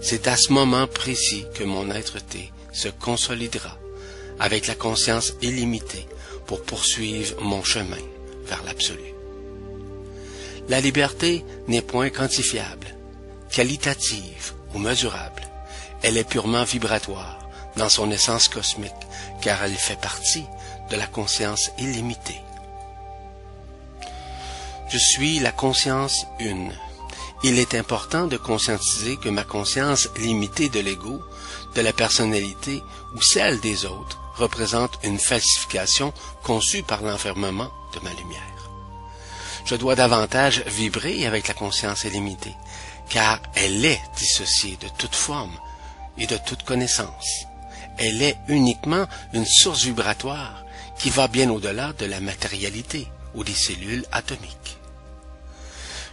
C'est 0.00 0.28
à 0.28 0.36
ce 0.36 0.52
moment 0.52 0.86
précis 0.86 1.46
que 1.54 1.64
mon 1.64 1.90
être-té 1.90 2.52
se 2.72 2.88
consolidera 2.88 3.76
avec 4.38 4.66
la 4.66 4.74
conscience 4.74 5.32
illimitée 5.42 6.06
pour 6.46 6.62
poursuivre 6.62 7.40
mon 7.42 7.64
chemin 7.64 7.96
vers 8.46 8.62
l'absolu. 8.64 9.14
La 10.68 10.80
liberté 10.80 11.44
n'est 11.66 11.82
point 11.82 12.10
quantifiable, 12.10 12.94
qualitative 13.50 14.52
ou 14.74 14.78
mesurable. 14.78 15.42
Elle 16.02 16.16
est 16.16 16.28
purement 16.28 16.64
vibratoire 16.64 17.37
dans 17.76 17.88
son 17.88 18.10
essence 18.10 18.48
cosmique, 18.48 18.92
car 19.40 19.62
elle 19.62 19.76
fait 19.76 20.00
partie 20.00 20.46
de 20.90 20.96
la 20.96 21.06
conscience 21.06 21.70
illimitée. 21.78 22.40
Je 24.90 24.98
suis 24.98 25.38
la 25.38 25.52
conscience 25.52 26.26
une. 26.40 26.72
Il 27.44 27.58
est 27.58 27.74
important 27.74 28.26
de 28.26 28.36
conscientiser 28.36 29.16
que 29.16 29.28
ma 29.28 29.44
conscience 29.44 30.08
limitée 30.16 30.70
de 30.70 30.80
l'ego, 30.80 31.22
de 31.74 31.82
la 31.82 31.92
personnalité 31.92 32.82
ou 33.14 33.22
celle 33.22 33.60
des 33.60 33.84
autres 33.84 34.18
représente 34.36 34.98
une 35.02 35.18
falsification 35.18 36.12
conçue 36.42 36.82
par 36.82 37.02
l'enfermement 37.02 37.70
de 37.94 38.00
ma 38.00 38.12
lumière. 38.14 38.42
Je 39.66 39.74
dois 39.74 39.94
davantage 39.94 40.62
vibrer 40.66 41.26
avec 41.26 41.48
la 41.48 41.54
conscience 41.54 42.04
illimitée, 42.04 42.56
car 43.10 43.40
elle 43.54 43.84
est 43.84 44.00
dissociée 44.16 44.78
de 44.80 44.88
toute 44.96 45.14
forme 45.14 45.56
et 46.16 46.26
de 46.26 46.38
toute 46.38 46.62
connaissance. 46.62 47.47
Elle 47.98 48.22
est 48.22 48.36
uniquement 48.48 49.06
une 49.32 49.46
source 49.46 49.84
vibratoire 49.84 50.64
qui 50.98 51.10
va 51.10 51.28
bien 51.28 51.50
au-delà 51.50 51.92
de 51.92 52.06
la 52.06 52.20
matérialité 52.20 53.08
ou 53.34 53.44
des 53.44 53.54
cellules 53.54 54.04
atomiques. 54.12 54.78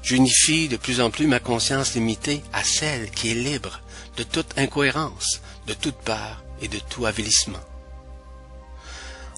J'unifie 0.04 0.68
de 0.68 0.78
plus 0.78 1.02
en 1.02 1.10
plus 1.10 1.26
ma 1.26 1.40
conscience 1.40 1.96
limitée 1.96 2.44
à 2.54 2.64
celle 2.64 3.10
qui 3.10 3.32
est 3.32 3.36
libre 3.36 3.82
de 4.18 4.24
toute 4.24 4.58
incohérence, 4.58 5.42
de 5.68 5.74
toute 5.74 5.98
peur 5.98 6.44
et 6.62 6.68
de 6.68 6.78
tout 6.78 7.06
avilissement. 7.06 7.60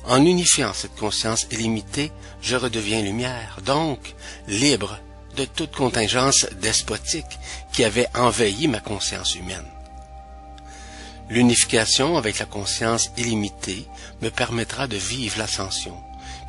En 0.05 0.25
unifiant 0.25 0.73
cette 0.73 0.95
conscience 0.95 1.47
illimitée, 1.51 2.11
je 2.41 2.55
redeviens 2.55 3.01
lumière, 3.01 3.59
donc 3.65 4.15
libre 4.47 4.99
de 5.35 5.45
toute 5.45 5.75
contingence 5.75 6.47
despotique 6.61 7.25
qui 7.73 7.83
avait 7.83 8.07
envahi 8.15 8.67
ma 8.67 8.79
conscience 8.79 9.35
humaine. 9.35 9.65
L'unification 11.29 12.17
avec 12.17 12.39
la 12.39 12.45
conscience 12.45 13.11
illimitée 13.17 13.85
me 14.21 14.29
permettra 14.29 14.87
de 14.87 14.95
vivre 14.95 15.37
l'ascension, 15.37 15.97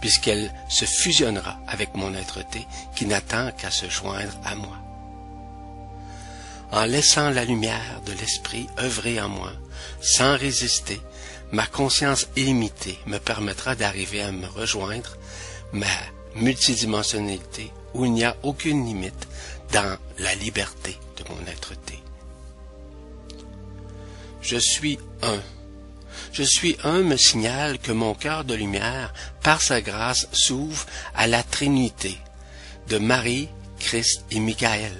puisqu'elle 0.00 0.52
se 0.68 0.84
fusionnera 0.84 1.58
avec 1.66 1.94
mon 1.94 2.14
être-té 2.14 2.66
qui 2.94 3.06
n'attend 3.06 3.50
qu'à 3.52 3.70
se 3.70 3.88
joindre 3.88 4.38
à 4.44 4.54
moi. 4.54 4.76
En 6.70 6.84
laissant 6.84 7.30
la 7.30 7.44
lumière 7.44 8.00
de 8.06 8.12
l'esprit 8.12 8.68
œuvrer 8.78 9.20
en 9.20 9.28
moi, 9.28 9.52
sans 10.00 10.36
résister, 10.36 11.00
ma 11.50 11.66
conscience 11.66 12.28
illimitée 12.36 12.98
me 13.06 13.18
permettra 13.18 13.74
d'arriver 13.74 14.22
à 14.22 14.30
me 14.30 14.46
rejoindre 14.46 15.16
ma 15.72 15.86
multidimensionnalité 16.36 17.72
où 17.94 18.04
il 18.04 18.12
n'y 18.12 18.24
a 18.24 18.36
aucune 18.42 18.84
limite 18.84 19.26
dans 19.72 19.96
la 20.18 20.34
liberté 20.34 20.96
de 21.16 21.24
mon 21.32 21.40
être-té. 21.46 21.97
Je 24.50 24.56
suis 24.56 24.98
un. 25.20 25.42
Je 26.32 26.42
suis 26.42 26.78
un 26.82 27.02
me 27.02 27.18
signale 27.18 27.78
que 27.78 27.92
mon 27.92 28.14
cœur 28.14 28.44
de 28.44 28.54
lumière, 28.54 29.12
par 29.42 29.60
sa 29.60 29.82
grâce, 29.82 30.26
s'ouvre 30.32 30.86
à 31.14 31.26
la 31.26 31.42
Trinité 31.42 32.16
de 32.88 32.96
Marie, 32.96 33.50
Christ 33.78 34.24
et 34.30 34.40
Michael, 34.40 34.96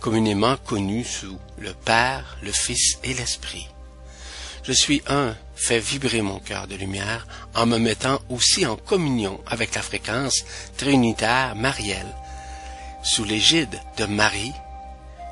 communément 0.00 0.56
connus 0.56 1.04
sous 1.04 1.38
le 1.58 1.74
Père, 1.74 2.36
le 2.42 2.50
Fils 2.50 2.98
et 3.04 3.14
l'Esprit. 3.14 3.68
Je 4.64 4.72
suis 4.72 5.00
un, 5.06 5.36
fait 5.54 5.78
vibrer 5.78 6.20
mon 6.20 6.40
cœur 6.40 6.66
de 6.66 6.74
lumière 6.74 7.28
en 7.54 7.66
me 7.66 7.78
mettant 7.78 8.18
aussi 8.30 8.66
en 8.66 8.74
communion 8.74 9.40
avec 9.46 9.76
la 9.76 9.82
fréquence 9.82 10.44
trinitaire 10.76 11.54
marielle, 11.54 12.12
sous 13.04 13.22
l'égide 13.22 13.80
de 13.96 14.06
Marie, 14.06 14.54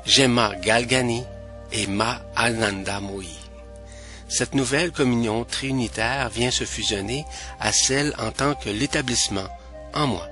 Gemma 0.05 0.55
Galgani 0.55 1.25
et 1.73 1.87
Ma 1.87 2.21
Ananda 2.35 2.99
Mohi. 3.01 3.37
Cette 4.29 4.55
nouvelle 4.55 4.91
communion 4.91 5.43
trinitaire 5.43 6.29
vient 6.29 6.51
se 6.51 6.63
fusionner 6.63 7.25
à 7.59 7.71
celle 7.71 8.13
en 8.17 8.31
tant 8.31 8.55
que 8.55 8.69
l'établissement, 8.69 9.47
en 9.93 10.07
moi, 10.07 10.27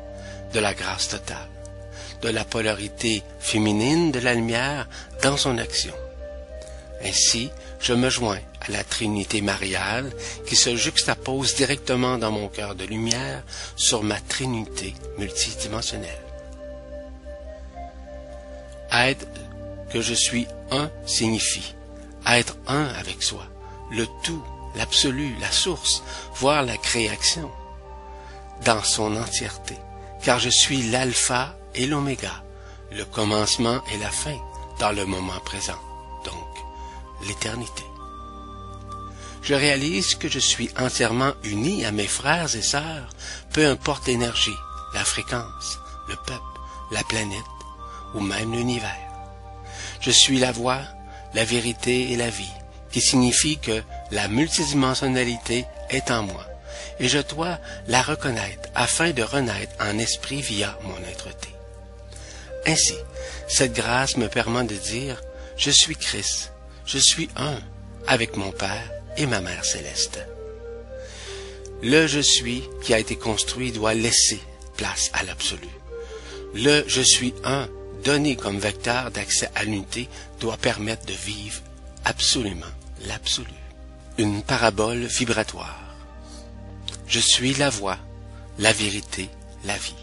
de 0.54 0.60
la 0.60 0.74
grâce 0.74 1.10
totale, 1.10 1.50
de 2.22 2.30
la 2.30 2.46
polarité 2.46 3.24
féminine 3.40 4.12
de 4.12 4.20
la 4.20 4.34
lumière 4.34 4.88
dans 5.22 5.38
son 5.38 5.58
action. 5.58 5.94
Ainsi, 7.04 7.50
je 7.80 7.94
me 7.94 8.10
joins 8.10 8.40
à 8.62 8.72
la 8.72 8.84
Trinité 8.84 9.42
mariale 9.42 10.12
qui 10.46 10.56
se 10.56 10.76
juxtapose 10.76 11.56
directement 11.56 12.18
dans 12.18 12.32
mon 12.32 12.48
cœur 12.48 12.76
de 12.76 12.86
lumière 12.86 13.44
sur 13.76 14.04
ma 14.04 14.20
Trinité 14.20 14.94
multidimensionnelle. 15.18 16.22
Être 18.92 19.26
que 19.92 20.02
je 20.02 20.14
suis 20.14 20.48
un 20.72 20.90
signifie 21.06 21.76
être 22.28 22.56
un 22.68 22.86
avec 22.86 23.22
soi, 23.24 23.44
le 23.92 24.06
tout, 24.24 24.44
l'absolu, 24.76 25.36
la 25.40 25.52
source, 25.52 26.04
voire 26.36 26.64
la 26.64 26.78
création, 26.78 27.52
dans 28.64 28.84
son 28.84 29.16
entièreté, 29.16 29.76
car 30.24 30.40
je 30.40 30.50
suis 30.50 30.84
l'alpha 30.84 31.56
et 31.76 31.88
l'oméga, 31.88 32.44
le 32.92 33.06
commencement 33.06 33.82
et 33.94 33.98
la 33.98 34.10
fin, 34.10 34.38
dans 34.80 34.92
le 34.92 35.06
moment 35.06 35.40
présent, 35.46 35.80
donc 36.26 37.28
l'éternité. 37.28 37.84
Je 39.44 39.56
réalise 39.56 40.16
que 40.16 40.30
je 40.30 40.40
suis 40.40 40.70
entièrement 40.78 41.34
uni 41.44 41.84
à 41.84 41.92
mes 41.92 42.08
frères 42.08 42.56
et 42.56 42.62
sœurs, 42.62 43.10
peu 43.54 43.66
importe 43.68 44.08
l'énergie, 44.08 44.56
la 44.94 45.04
fréquence, 45.04 45.80
le 46.08 46.16
peuple, 46.16 46.42
la 46.92 47.04
planète 47.04 47.40
ou 48.14 48.20
même 48.20 48.52
l'univers. 48.52 49.11
Je 50.02 50.12
suis 50.12 50.40
la 50.40 50.52
voix, 50.52 50.82
la 51.34 51.46
vérité 51.46 52.12
et 52.12 52.18
la 52.18 52.30
vie, 52.30 52.52
qui 52.92 53.02
signifie 53.02 53.60
que 53.60 53.82
la 54.12 54.28
multidimensionnalité 54.28 55.66
est 55.90 56.10
en 56.12 56.24
moi, 56.24 56.46
et 57.00 57.08
je 57.08 57.20
dois 57.20 57.60
la 57.88 58.02
reconnaître 58.02 58.70
afin 58.76 59.12
de 59.12 59.22
renaître 59.22 59.74
en 59.80 59.98
esprit 60.00 60.42
via 60.42 60.78
mon 60.84 60.98
être-té. 61.08 61.50
Ainsi, 62.66 62.96
cette 63.48 63.74
grâce 63.74 64.18
me 64.18 64.28
permet 64.28 64.64
de 64.64 64.76
dire, 64.76 65.22
je 65.56 65.70
suis 65.70 65.96
Christ, 65.96 66.52
je 66.86 66.98
suis 66.98 67.30
un 67.36 67.60
avec 68.08 68.36
mon 68.38 68.52
Père 68.52 68.92
et 69.18 69.28
ma 69.28 69.42
Mère 69.42 69.66
céleste. 69.66 70.20
Le 71.84 72.08
je 72.08 72.20
suis 72.20 72.64
qui 72.84 72.94
a 72.94 73.00
été 73.00 73.16
construit 73.16 73.72
doit 73.72 73.94
laisser 73.94 74.40
place 74.78 75.10
à 75.14 75.24
l'absolu. 75.24 75.70
Le 76.54 76.84
je 76.88 77.02
suis 77.02 77.34
un 77.44 77.68
donné 78.04 78.36
comme 78.36 78.60
vecteur 78.60 79.12
d'accès 79.12 79.50
à 79.56 79.64
l'unité, 79.64 80.10
doit 80.40 80.58
permettre 80.58 81.06
de 81.06 81.14
vivre 81.14 81.62
absolument 82.06 82.66
l'absolu. 83.08 83.50
Une 84.18 84.42
parabole 84.42 85.06
vibratoire. 85.06 85.80
Je 87.08 87.20
suis 87.20 87.54
la 87.56 87.70
voix, 87.70 87.98
la 88.60 88.74
vérité, 88.74 89.30
la 89.66 89.78
vie. 89.78 89.96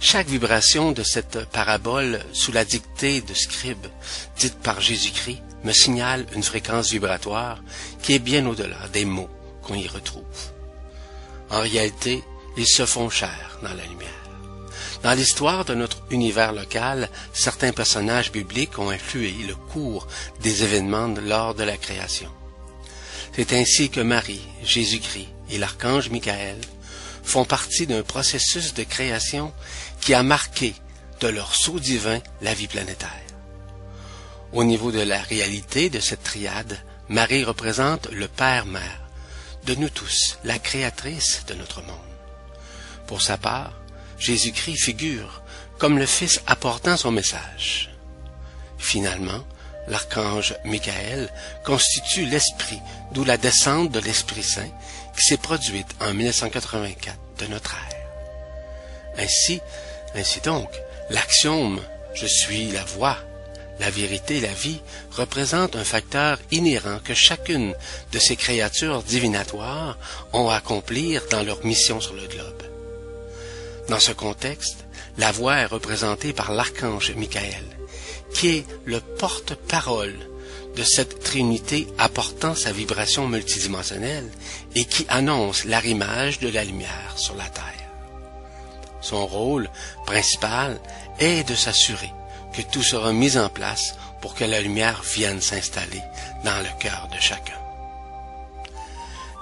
Chaque 0.00 0.28
vibration 0.28 0.92
de 0.92 1.02
cette 1.02 1.44
parabole 1.50 2.20
sous 2.32 2.52
la 2.52 2.64
dictée 2.64 3.20
de 3.20 3.34
Scribe, 3.34 3.86
dite 4.38 4.58
par 4.58 4.80
Jésus-Christ, 4.80 5.42
me 5.62 5.72
signale 5.72 6.26
une 6.34 6.42
fréquence 6.42 6.90
vibratoire 6.90 7.62
qui 8.02 8.14
est 8.14 8.18
bien 8.18 8.46
au-delà 8.46 8.88
des 8.92 9.04
mots 9.04 9.28
qu'on 9.62 9.74
y 9.74 9.86
retrouve. 9.86 10.24
En 11.50 11.60
réalité, 11.60 12.24
ils 12.56 12.66
se 12.66 12.86
font 12.86 13.10
chair 13.10 13.58
dans 13.62 13.74
la 13.74 13.84
lumière. 13.84 14.19
Dans 15.02 15.12
l'histoire 15.12 15.64
de 15.64 15.74
notre 15.74 16.02
univers 16.10 16.52
local, 16.52 17.08
certains 17.32 17.72
personnages 17.72 18.32
bibliques 18.32 18.78
ont 18.78 18.90
influé 18.90 19.32
le 19.48 19.54
cours 19.54 20.06
des 20.42 20.62
événements 20.62 21.14
lors 21.22 21.54
de 21.54 21.64
la 21.64 21.78
création. 21.78 22.30
C'est 23.34 23.54
ainsi 23.54 23.88
que 23.88 24.00
Marie, 24.00 24.42
Jésus-Christ 24.62 25.28
et 25.50 25.58
l'archange 25.58 26.10
Michael 26.10 26.58
font 27.22 27.44
partie 27.44 27.86
d'un 27.86 28.02
processus 28.02 28.74
de 28.74 28.82
création 28.82 29.52
qui 30.00 30.12
a 30.12 30.22
marqué 30.22 30.74
de 31.20 31.28
leur 31.28 31.54
sceau 31.54 31.78
divin 31.78 32.18
la 32.42 32.52
vie 32.52 32.68
planétaire. 32.68 33.08
Au 34.52 34.64
niveau 34.64 34.90
de 34.92 35.00
la 35.00 35.20
réalité 35.20 35.88
de 35.88 36.00
cette 36.00 36.24
triade, 36.24 36.78
Marie 37.08 37.44
représente 37.44 38.10
le 38.10 38.28
Père-Mère, 38.28 39.00
de 39.64 39.74
nous 39.74 39.90
tous, 39.90 40.38
la 40.44 40.58
créatrice 40.58 41.44
de 41.46 41.54
notre 41.54 41.82
monde. 41.82 41.96
Pour 43.06 43.22
sa 43.22 43.36
part, 43.36 43.72
Jésus-Christ 44.20 44.76
figure 44.76 45.42
comme 45.78 45.98
le 45.98 46.06
Fils 46.06 46.40
apportant 46.46 46.96
son 46.96 47.10
message. 47.10 47.90
Finalement, 48.78 49.44
l'archange 49.88 50.54
Michael 50.64 51.32
constitue 51.64 52.26
l'Esprit, 52.26 52.80
d'où 53.12 53.24
la 53.24 53.38
descente 53.38 53.90
de 53.90 53.98
l'Esprit 53.98 54.42
Saint 54.42 54.70
qui 55.16 55.22
s'est 55.22 55.38
produite 55.38 55.88
en 56.00 56.12
1984 56.12 57.18
de 57.38 57.46
notre 57.46 57.74
ère. 57.74 59.24
Ainsi, 59.24 59.60
ainsi 60.14 60.40
donc, 60.40 60.70
l'axiome 61.08 61.80
Je 62.14 62.26
suis 62.26 62.70
la 62.72 62.84
voix, 62.84 63.16
la 63.78 63.88
vérité 63.88 64.40
la 64.40 64.52
vie 64.52 64.80
représente 65.12 65.76
un 65.76 65.84
facteur 65.84 66.38
inhérent 66.50 66.98
que 67.02 67.14
chacune 67.14 67.74
de 68.12 68.18
ces 68.18 68.36
créatures 68.36 69.02
divinatoires 69.02 69.96
ont 70.32 70.50
à 70.50 70.56
accomplir 70.56 71.22
dans 71.30 71.42
leur 71.42 71.64
mission 71.64 72.00
sur 72.00 72.14
le 72.14 72.26
globe. 72.26 72.59
Dans 73.90 73.98
ce 73.98 74.12
contexte, 74.12 74.84
la 75.18 75.32
voix 75.32 75.56
est 75.56 75.66
représentée 75.66 76.32
par 76.32 76.52
l'archange 76.52 77.10
Michael, 77.16 77.64
qui 78.32 78.50
est 78.50 78.66
le 78.84 79.00
porte-parole 79.00 80.14
de 80.76 80.84
cette 80.84 81.24
trinité 81.24 81.88
apportant 81.98 82.54
sa 82.54 82.70
vibration 82.70 83.26
multidimensionnelle 83.26 84.30
et 84.76 84.84
qui 84.84 85.06
annonce 85.08 85.64
l'arrimage 85.64 86.38
de 86.38 86.48
la 86.48 86.62
lumière 86.62 87.14
sur 87.16 87.34
la 87.34 87.48
Terre. 87.48 87.64
Son 89.00 89.26
rôle 89.26 89.68
principal 90.06 90.80
est 91.18 91.42
de 91.48 91.56
s'assurer 91.56 92.12
que 92.54 92.62
tout 92.62 92.84
sera 92.84 93.12
mis 93.12 93.36
en 93.36 93.48
place 93.48 93.96
pour 94.22 94.36
que 94.36 94.44
la 94.44 94.60
lumière 94.60 95.02
vienne 95.02 95.40
s'installer 95.40 96.02
dans 96.44 96.62
le 96.62 96.78
cœur 96.78 97.08
de 97.12 97.20
chacun. 97.20 97.58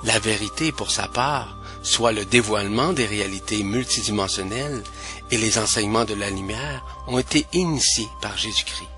La 0.05 0.19
vérité, 0.20 0.73
pour 0.73 0.91
sa 0.91 1.07
part, 1.07 1.58
soit 1.83 2.13
le 2.13 2.25
dévoilement 2.25 2.93
des 2.93 3.07
réalités 3.07 3.63
multidimensionnelles 3.63 4.83
et 5.31 5.39
les 5.39 5.59
enseignements 5.59 6.05
de 6.05 6.15
la 6.15 6.31
lumière 6.31 6.85
ont 7.07 7.19
été 7.19 7.47
initiés 7.53 8.09
par 8.21 8.37
Jésus-Christ, 8.37 8.89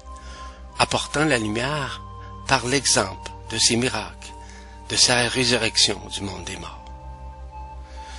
apportant 0.79 1.25
la 1.25 1.39
lumière 1.39 2.03
par 2.47 2.67
l'exemple 2.67 3.31
de 3.51 3.59
ses 3.59 3.77
miracles, 3.77 4.33
de 4.89 4.97
sa 4.97 5.29
résurrection 5.29 6.01
du 6.13 6.23
monde 6.23 6.45
des 6.45 6.57
morts. 6.57 6.85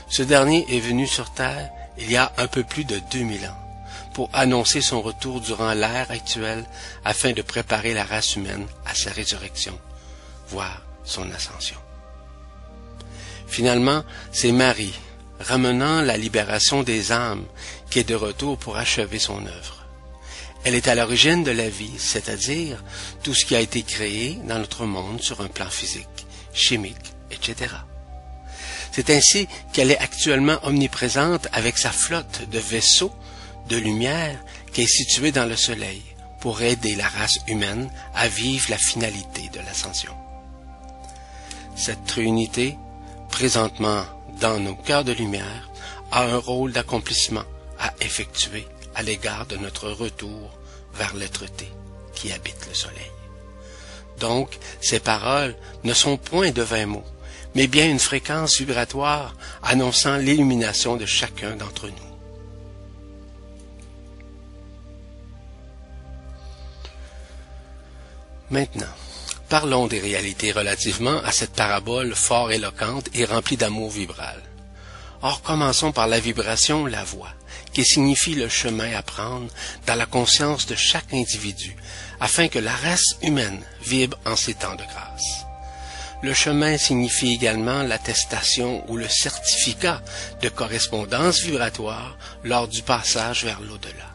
Ce 0.09 0.23
dernier 0.23 0.65
est 0.69 0.79
venu 0.79 1.07
sur 1.07 1.31
terre 1.31 1.69
il 1.97 2.11
y 2.11 2.17
a 2.17 2.31
un 2.37 2.47
peu 2.47 2.63
plus 2.63 2.85
de 2.85 2.99
2000 3.11 3.45
ans 3.47 3.57
pour 4.13 4.29
annoncer 4.33 4.81
son 4.81 5.01
retour 5.01 5.39
durant 5.39 5.73
l'ère 5.73 6.11
actuelle 6.11 6.65
afin 7.05 7.31
de 7.31 7.41
préparer 7.41 7.93
la 7.93 8.03
race 8.03 8.35
humaine 8.35 8.67
à 8.85 8.93
sa 8.93 9.11
résurrection, 9.11 9.77
voire 10.49 10.81
son 11.03 11.31
ascension. 11.31 11.77
Finalement, 13.51 14.05
c'est 14.31 14.53
Marie, 14.53 14.93
ramenant 15.41 16.01
la 16.01 16.15
libération 16.15 16.83
des 16.83 17.11
âmes, 17.11 17.43
qui 17.89 17.99
est 17.99 18.07
de 18.07 18.15
retour 18.15 18.57
pour 18.57 18.77
achever 18.77 19.19
son 19.19 19.45
œuvre. 19.45 19.85
Elle 20.63 20.73
est 20.73 20.87
à 20.87 20.95
l'origine 20.95 21.43
de 21.43 21.51
la 21.51 21.67
vie, 21.67 21.91
c'est-à-dire 21.97 22.81
tout 23.23 23.33
ce 23.33 23.43
qui 23.43 23.57
a 23.57 23.59
été 23.59 23.83
créé 23.83 24.39
dans 24.45 24.57
notre 24.57 24.85
monde 24.85 25.21
sur 25.21 25.41
un 25.41 25.49
plan 25.49 25.69
physique, 25.69 26.25
chimique, 26.53 27.13
etc. 27.29 27.75
C'est 28.93 29.09
ainsi 29.09 29.49
qu'elle 29.73 29.91
est 29.91 29.99
actuellement 29.99 30.59
omniprésente 30.63 31.49
avec 31.51 31.77
sa 31.77 31.91
flotte 31.91 32.49
de 32.49 32.59
vaisseaux 32.59 33.13
de 33.67 33.75
lumière 33.75 34.39
qui 34.71 34.83
est 34.83 34.87
située 34.87 35.33
dans 35.33 35.45
le 35.45 35.57
Soleil 35.57 36.01
pour 36.39 36.61
aider 36.61 36.95
la 36.95 37.09
race 37.09 37.39
humaine 37.49 37.91
à 38.15 38.29
vivre 38.29 38.67
la 38.69 38.77
finalité 38.77 39.49
de 39.51 39.59
l'ascension. 39.59 40.13
Cette 41.75 42.05
trinité 42.05 42.77
présentement 43.31 44.03
dans 44.39 44.59
nos 44.59 44.75
cœurs 44.75 45.03
de 45.03 45.13
lumière, 45.13 45.69
a 46.11 46.23
un 46.23 46.37
rôle 46.37 46.71
d'accomplissement 46.71 47.43
à 47.79 47.93
effectuer 48.01 48.67
à 48.95 49.01
l'égard 49.01 49.45
de 49.47 49.57
notre 49.57 49.89
retour 49.89 50.51
vers 50.93 51.15
l'être-té 51.15 51.67
qui 52.13 52.31
habite 52.31 52.67
le 52.67 52.75
soleil. 52.75 53.11
Donc, 54.19 54.59
ces 54.81 54.99
paroles 54.99 55.55
ne 55.83 55.93
sont 55.93 56.17
point 56.17 56.51
de 56.51 56.61
vains 56.61 56.85
mots, 56.85 57.05
mais 57.55 57.67
bien 57.67 57.89
une 57.89 57.99
fréquence 57.99 58.59
vibratoire 58.59 59.35
annonçant 59.63 60.17
l'illumination 60.17 60.97
de 60.97 61.05
chacun 61.05 61.55
d'entre 61.55 61.87
nous. 61.87 62.11
Maintenant, 68.51 68.93
Parlons 69.51 69.87
des 69.87 69.99
réalités 69.99 70.53
relativement 70.53 71.21
à 71.25 71.33
cette 71.33 71.51
parabole 71.51 72.15
fort 72.15 72.53
éloquente 72.53 73.09
et 73.13 73.25
remplie 73.25 73.57
d'amour 73.57 73.89
vibral. 73.91 74.41
Or, 75.23 75.41
commençons 75.41 75.91
par 75.91 76.07
la 76.07 76.21
vibration, 76.21 76.85
la 76.85 77.03
voix, 77.03 77.33
qui 77.73 77.83
signifie 77.83 78.33
le 78.33 78.47
chemin 78.47 78.95
à 78.95 79.01
prendre 79.01 79.51
dans 79.87 79.95
la 79.95 80.05
conscience 80.05 80.67
de 80.67 80.75
chaque 80.75 81.13
individu, 81.13 81.75
afin 82.21 82.47
que 82.47 82.59
la 82.59 82.71
race 82.71 83.17
humaine 83.23 83.61
vibre 83.83 84.17
en 84.25 84.37
ces 84.37 84.53
temps 84.53 84.75
de 84.75 84.83
grâce. 84.83 85.45
Le 86.23 86.33
chemin 86.33 86.77
signifie 86.77 87.33
également 87.33 87.83
l'attestation 87.83 88.89
ou 88.89 88.95
le 88.95 89.09
certificat 89.09 90.01
de 90.41 90.47
correspondance 90.47 91.41
vibratoire 91.41 92.17
lors 92.45 92.69
du 92.69 92.83
passage 92.83 93.43
vers 93.43 93.59
l'au-delà. 93.59 94.11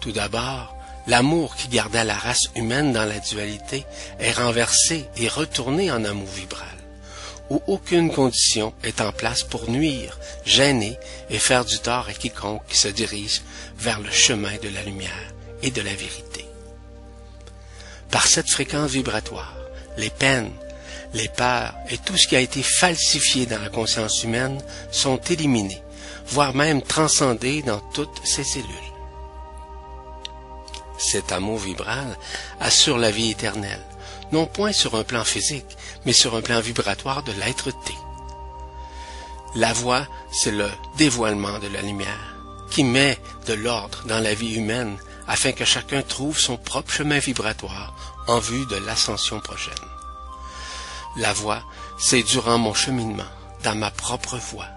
Tout 0.00 0.10
d'abord, 0.10 0.73
L'amour 1.06 1.54
qui 1.56 1.68
gardait 1.68 2.04
la 2.04 2.16
race 2.16 2.48
humaine 2.56 2.92
dans 2.92 3.04
la 3.04 3.18
dualité 3.18 3.84
est 4.18 4.32
renversé 4.32 5.04
et 5.18 5.28
retourné 5.28 5.90
en 5.90 6.02
amour 6.02 6.28
vibral, 6.28 6.66
où 7.50 7.62
aucune 7.66 8.10
condition 8.10 8.72
est 8.82 9.02
en 9.02 9.12
place 9.12 9.42
pour 9.42 9.68
nuire, 9.70 10.18
gêner 10.46 10.98
et 11.28 11.38
faire 11.38 11.66
du 11.66 11.78
tort 11.78 12.08
à 12.08 12.14
quiconque 12.14 12.62
qui 12.68 12.78
se 12.78 12.88
dirige 12.88 13.42
vers 13.76 14.00
le 14.00 14.10
chemin 14.10 14.56
de 14.62 14.70
la 14.70 14.82
lumière 14.82 15.34
et 15.62 15.70
de 15.70 15.82
la 15.82 15.94
vérité. 15.94 16.46
Par 18.10 18.26
cette 18.26 18.48
fréquence 18.48 18.92
vibratoire, 18.92 19.56
les 19.98 20.10
peines, 20.10 20.52
les 21.12 21.28
peurs 21.28 21.74
et 21.90 21.98
tout 21.98 22.16
ce 22.16 22.26
qui 22.26 22.36
a 22.36 22.40
été 22.40 22.62
falsifié 22.62 23.44
dans 23.44 23.60
la 23.60 23.68
conscience 23.68 24.24
humaine 24.24 24.58
sont 24.90 25.18
éliminés, 25.18 25.82
voire 26.28 26.54
même 26.54 26.80
transcendés 26.80 27.60
dans 27.60 27.80
toutes 27.92 28.24
ses 28.24 28.44
cellules 28.44 28.93
cet 31.14 31.30
amour 31.30 31.58
vibral 31.58 32.18
assure 32.58 32.98
la 32.98 33.12
vie 33.12 33.30
éternelle, 33.30 33.86
non 34.32 34.46
point 34.46 34.72
sur 34.72 34.96
un 34.96 35.04
plan 35.04 35.22
physique, 35.22 35.76
mais 36.04 36.12
sur 36.12 36.34
un 36.34 36.40
plan 36.40 36.58
vibratoire 36.58 37.22
de 37.22 37.30
l'être-té. 37.30 37.94
La 39.54 39.72
voix, 39.72 40.08
c'est 40.32 40.50
le 40.50 40.68
dévoilement 40.98 41.60
de 41.60 41.68
la 41.68 41.82
lumière, 41.82 42.34
qui 42.68 42.82
met 42.82 43.16
de 43.46 43.52
l'ordre 43.52 44.02
dans 44.06 44.18
la 44.18 44.34
vie 44.34 44.56
humaine 44.56 44.96
afin 45.28 45.52
que 45.52 45.64
chacun 45.64 46.02
trouve 46.02 46.36
son 46.36 46.56
propre 46.56 46.90
chemin 46.90 47.20
vibratoire 47.20 47.94
en 48.26 48.40
vue 48.40 48.66
de 48.66 48.76
l'ascension 48.84 49.38
prochaine. 49.38 49.88
La 51.16 51.32
voix, 51.32 51.62
c'est 51.96 52.24
durant 52.24 52.58
mon 52.58 52.74
cheminement, 52.74 53.32
dans 53.62 53.76
ma 53.76 53.92
propre 53.92 54.36
voie, 54.36 54.72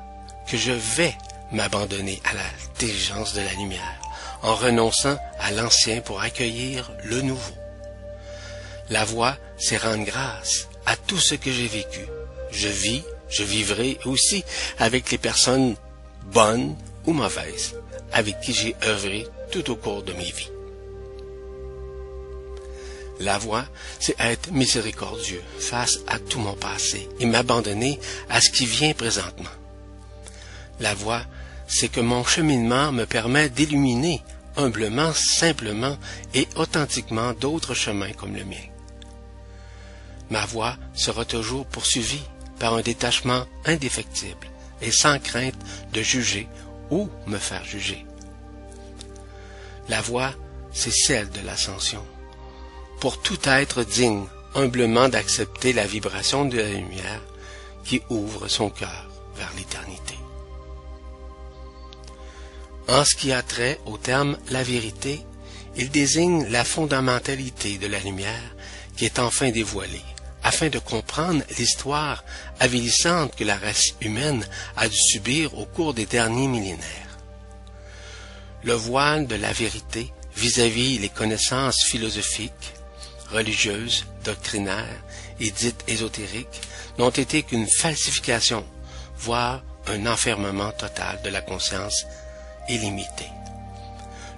que 0.48 0.56
je 0.56 0.72
vais 0.72 1.18
m'abandonner 1.52 2.22
à 2.26 2.36
l'intelligence 2.36 3.34
de 3.34 3.42
la 3.42 3.54
lumière 3.54 4.07
en 4.44 4.56
renonçant 4.56 5.18
à 5.40 5.52
l'ancien 5.52 6.02
pour 6.02 6.22
accueillir 6.22 6.92
le 7.04 7.22
nouveau. 7.22 7.56
La 8.90 9.04
voie, 9.04 9.36
c'est 9.58 9.78
rendre 9.78 10.06
grâce 10.06 10.68
à 10.86 10.96
tout 10.96 11.20
ce 11.20 11.36
que 11.36 11.52
j'ai 11.52 11.68
vécu. 11.68 12.06
Je 12.52 12.68
vis, 12.68 13.04
je 13.30 13.44
vivrai 13.44 13.98
aussi 14.06 14.44
avec 14.80 15.12
les 15.12 15.18
personnes 15.18 15.76
bonnes 16.32 16.76
ou 17.06 17.14
mauvaises 17.14 17.76
avec 18.14 18.40
qui 18.42 18.54
j'ai 18.54 18.76
œuvré 18.86 19.28
tout 19.52 19.70
au 19.70 19.76
cours 19.76 20.04
de 20.04 20.14
mes 20.14 20.32
vies. 20.32 20.52
La 23.20 23.38
voie, 23.38 23.66
c'est 24.00 24.20
être 24.20 24.52
miséricordieux 24.52 25.42
face 25.60 26.00
à 26.08 26.20
tout 26.20 26.40
mon 26.40 26.54
passé 26.54 27.10
et 27.20 27.26
m'abandonner 27.26 28.00
à 28.30 28.40
ce 28.42 28.52
qui 28.52 28.66
vient 28.66 28.94
présentement. 28.94 29.50
La 30.80 30.94
voie, 30.94 31.24
c'est 31.68 31.90
que 31.90 32.00
mon 32.00 32.24
cheminement 32.24 32.92
me 32.92 33.06
permet 33.06 33.50
d'illuminer 33.50 34.22
humblement, 34.56 35.14
simplement 35.14 35.98
et 36.34 36.48
authentiquement 36.56 37.34
d'autres 37.34 37.74
chemins 37.74 38.14
comme 38.14 38.36
le 38.36 38.44
mien. 38.44 38.56
Ma 40.30 40.46
voie 40.46 40.76
sera 40.94 41.26
toujours 41.26 41.66
poursuivie 41.66 42.24
par 42.60 42.74
un 42.74 42.82
détachement 42.82 43.46
indéfectible 43.66 44.48
et 44.82 44.92
sans 44.92 45.20
crainte 45.20 45.56
de 45.94 46.02
juger 46.02 46.48
ou 46.90 47.10
me 47.28 47.38
faire 47.38 47.64
juger. 47.64 48.06
La 49.90 50.02
voie, 50.02 50.34
c'est 50.72 50.92
celle 50.92 51.30
de 51.30 51.42
l'ascension. 51.46 52.04
Pour 53.00 53.22
tout 53.22 53.40
être 53.46 53.84
digne 53.84 54.26
humblement 54.56 55.08
d'accepter 55.08 55.72
la 55.72 55.86
vibration 55.86 56.46
de 56.46 56.58
la 56.58 56.70
lumière 56.70 57.22
qui 57.84 58.02
ouvre 58.10 58.48
son 58.48 58.70
cœur 58.70 59.08
vers 59.36 59.52
l'éternité. 59.56 60.07
En 62.88 63.04
ce 63.04 63.16
qui 63.16 63.34
a 63.34 63.42
trait 63.42 63.80
au 63.86 63.98
terme 63.98 64.38
la 64.50 64.64
vérité, 64.64 65.26
il 65.76 65.92
désigne 65.92 66.48
la 66.48 66.64
fondamentalité 66.64 67.78
de 67.78 67.88
la 67.88 68.00
lumière 68.00 68.56
qui 68.96 69.06
est 69.06 69.20
enfin 69.20 69.52
dévoilée, 69.52 70.06
afin 70.42 70.70
de 70.70 70.80
comprendre 70.80 71.44
l'histoire 71.58 72.24
avilissante 72.60 73.36
que 73.36 73.44
la 73.44 73.58
race 73.58 73.94
humaine 74.02 74.48
a 74.78 74.88
dû 74.88 74.96
subir 74.96 75.58
au 75.58 75.66
cours 75.66 75.94
des 75.94 76.06
derniers 76.06 76.48
millénaires. 76.48 77.18
Le 78.64 78.74
voile 78.74 79.28
de 79.28 79.36
la 79.36 79.52
vérité 79.52 80.12
vis-à-vis 80.36 80.98
les 80.98 81.10
connaissances 81.10 81.84
philosophiques, 81.84 82.74
religieuses, 83.32 84.06
doctrinaires 84.24 85.04
et 85.40 85.52
dites 85.52 85.84
ésotériques 85.88 86.62
n'ont 86.98 87.10
été 87.10 87.44
qu'une 87.44 87.68
falsification, 87.68 88.66
voire 89.18 89.62
un 89.88 90.06
enfermement 90.06 90.72
total 90.72 91.22
de 91.24 91.30
la 91.30 91.42
conscience 91.42 92.06
illimité. 92.70 93.26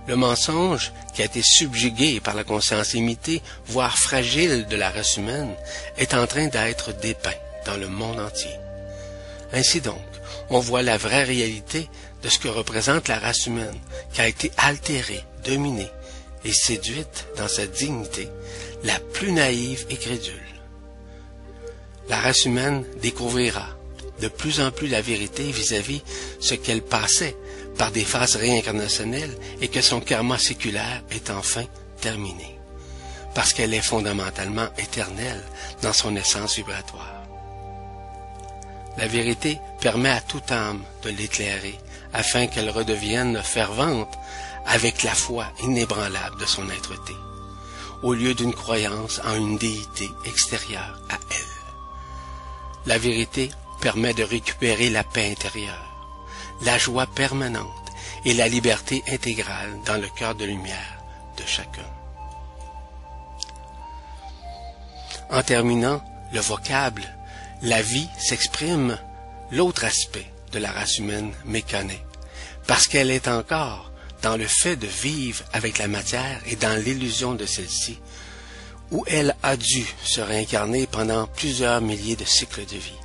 Le 0.07 0.15
mensonge, 0.15 0.91
qui 1.13 1.21
a 1.21 1.25
été 1.25 1.41
subjugué 1.43 2.19
par 2.19 2.33
la 2.33 2.43
conscience 2.43 2.93
limitée, 2.93 3.41
voire 3.67 3.97
fragile 3.97 4.65
de 4.67 4.75
la 4.75 4.89
race 4.89 5.17
humaine, 5.17 5.53
est 5.97 6.13
en 6.13 6.25
train 6.25 6.47
d'être 6.47 6.93
dépeint 6.93 7.29
dans 7.65 7.77
le 7.77 7.87
monde 7.87 8.19
entier. 8.19 8.55
Ainsi 9.53 9.81
donc, 9.81 10.01
on 10.49 10.59
voit 10.59 10.81
la 10.81 10.97
vraie 10.97 11.23
réalité 11.23 11.89
de 12.23 12.29
ce 12.29 12.39
que 12.39 12.47
représente 12.47 13.07
la 13.07 13.19
race 13.19 13.45
humaine, 13.45 13.77
qui 14.13 14.21
a 14.21 14.27
été 14.27 14.51
altérée, 14.57 15.23
dominée 15.45 15.91
et 16.43 16.53
séduite 16.53 17.27
dans 17.37 17.47
sa 17.47 17.67
dignité, 17.67 18.29
la 18.83 18.99
plus 18.99 19.31
naïve 19.31 19.85
et 19.89 19.97
crédule. 19.97 20.33
La 22.07 22.19
race 22.19 22.45
humaine 22.45 22.83
découvrira 23.01 23.67
de 24.21 24.27
plus 24.27 24.59
en 24.59 24.71
plus 24.71 24.87
la 24.87 25.01
vérité 25.01 25.43
vis-à-vis 25.51 26.01
ce 26.39 26.55
qu'elle 26.55 26.81
passait 26.81 27.35
par 27.79 27.91
des 27.91 28.03
phases 28.03 28.35
réincarnationnelles 28.35 29.35
et 29.61 29.69
que 29.69 29.81
son 29.81 30.01
karma 30.01 30.37
séculaire 30.37 31.01
est 31.11 31.29
enfin 31.29 31.63
terminé, 32.01 32.59
parce 33.33 33.53
qu'elle 33.53 33.73
est 33.73 33.81
fondamentalement 33.81 34.67
éternelle 34.77 35.41
dans 35.81 35.93
son 35.93 36.13
essence 36.17 36.57
vibratoire. 36.57 37.23
La 38.97 39.07
vérité 39.07 39.59
permet 39.79 40.09
à 40.09 40.19
toute 40.19 40.51
âme 40.51 40.83
de 41.03 41.09
l'éclairer 41.09 41.79
afin 42.11 42.47
qu'elle 42.47 42.69
redevienne 42.69 43.41
fervente 43.41 44.13
avec 44.65 45.03
la 45.03 45.15
foi 45.15 45.45
inébranlable 45.63 46.37
de 46.37 46.45
son 46.45 46.69
être-té, 46.69 47.15
au 48.03 48.13
lieu 48.13 48.33
d'une 48.33 48.53
croyance 48.53 49.21
en 49.25 49.35
une 49.35 49.57
déité 49.57 50.09
extérieure 50.25 50.99
à 51.09 51.15
elle. 51.31 52.87
La 52.87 52.97
vérité 52.97 53.49
permet 53.79 54.13
de 54.13 54.23
récupérer 54.23 54.89
la 54.89 55.05
paix 55.05 55.31
intérieure 55.31 55.88
la 56.61 56.77
joie 56.77 57.07
permanente 57.07 57.67
et 58.25 58.33
la 58.33 58.47
liberté 58.47 59.03
intégrale 59.07 59.79
dans 59.85 59.97
le 59.97 60.07
cœur 60.17 60.35
de 60.35 60.45
lumière 60.45 61.03
de 61.37 61.43
chacun. 61.45 61.85
En 65.31 65.43
terminant, 65.43 66.01
le 66.33 66.39
vocable 66.39 67.07
la 67.61 67.81
vie 67.81 68.07
s'exprime 68.17 68.97
l'autre 69.51 69.83
aspect 69.83 70.25
de 70.53 70.59
la 70.59 70.71
race 70.71 70.97
humaine 70.97 71.33
méconnue, 71.45 71.99
parce 72.67 72.87
qu'elle 72.87 73.11
est 73.11 73.27
encore 73.27 73.91
dans 74.21 74.37
le 74.37 74.47
fait 74.47 74.75
de 74.75 74.87
vivre 74.87 75.43
avec 75.53 75.77
la 75.77 75.87
matière 75.87 76.41
et 76.47 76.55
dans 76.55 76.81
l'illusion 76.81 77.35
de 77.35 77.45
celle-ci, 77.45 77.99
où 78.91 79.03
elle 79.07 79.35
a 79.43 79.57
dû 79.57 79.85
se 80.03 80.21
réincarner 80.21 80.87
pendant 80.87 81.27
plusieurs 81.27 81.81
milliers 81.81 82.15
de 82.15 82.25
cycles 82.25 82.65
de 82.65 82.77
vie. 82.77 82.99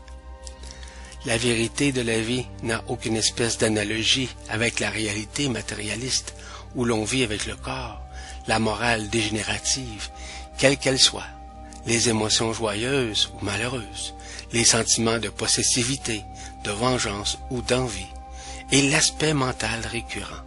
La 1.26 1.38
vérité 1.38 1.90
de 1.90 2.02
la 2.02 2.20
vie 2.20 2.44
n'a 2.62 2.84
aucune 2.88 3.16
espèce 3.16 3.56
d'analogie 3.56 4.28
avec 4.50 4.78
la 4.78 4.90
réalité 4.90 5.48
matérialiste 5.48 6.34
où 6.74 6.84
l'on 6.84 7.04
vit 7.04 7.24
avec 7.24 7.46
le 7.46 7.56
corps, 7.56 8.00
la 8.46 8.58
morale 8.58 9.08
dégénérative, 9.08 10.10
quelle 10.58 10.76
qu'elle 10.76 10.98
soit, 10.98 11.26
les 11.86 12.10
émotions 12.10 12.52
joyeuses 12.52 13.30
ou 13.34 13.44
malheureuses, 13.44 14.14
les 14.52 14.64
sentiments 14.64 15.18
de 15.18 15.30
possessivité, 15.30 16.22
de 16.62 16.70
vengeance 16.70 17.38
ou 17.50 17.62
d'envie, 17.62 18.06
et 18.70 18.82
l'aspect 18.90 19.34
mental 19.34 19.80
récurrent, 19.86 20.44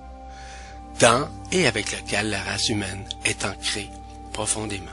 dans 0.99 1.27
et 1.51 1.65
avec 1.65 1.91
lequel 1.91 2.29
la 2.29 2.41
race 2.43 2.69
humaine 2.69 3.03
est 3.25 3.45
ancrée 3.45 3.89
profondément. 4.31 4.85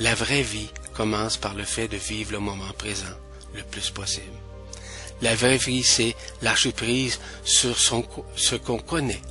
La 0.00 0.16
vraie 0.16 0.42
vie 0.42 0.70
commence 0.94 1.36
par 1.36 1.54
le 1.54 1.64
fait 1.64 1.86
de 1.86 1.96
vivre 1.96 2.32
le 2.32 2.40
moment 2.40 2.72
présent, 2.76 3.16
le 3.54 3.62
plus 3.62 3.90
possible. 3.90 4.26
La 5.20 5.34
vraie 5.36 5.56
vie, 5.56 5.84
c'est 5.84 6.16
lâcher 6.42 6.72
prise 6.72 7.20
sur 7.44 7.78
ce 7.78 8.56
qu'on 8.56 8.78
connaît, 8.78 9.22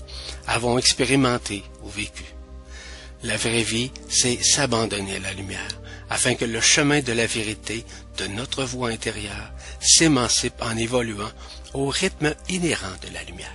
avons 0.47 0.77
expérimenté 0.77 1.63
ou 1.83 1.89
vécu. 1.89 2.23
La 3.23 3.37
vraie 3.37 3.63
vie, 3.63 3.91
c'est 4.09 4.41
s'abandonner 4.41 5.17
à 5.17 5.19
la 5.19 5.33
lumière, 5.33 5.81
afin 6.09 6.35
que 6.35 6.45
le 6.45 6.61
chemin 6.61 7.01
de 7.01 7.11
la 7.11 7.27
vérité, 7.27 7.85
de 8.17 8.27
notre 8.27 8.63
voie 8.63 8.89
intérieure, 8.89 9.51
s'émancipe 9.79 10.61
en 10.61 10.75
évoluant 10.77 11.31
au 11.73 11.89
rythme 11.89 12.33
inhérent 12.49 12.95
de 13.01 13.13
la 13.13 13.23
lumière. 13.23 13.51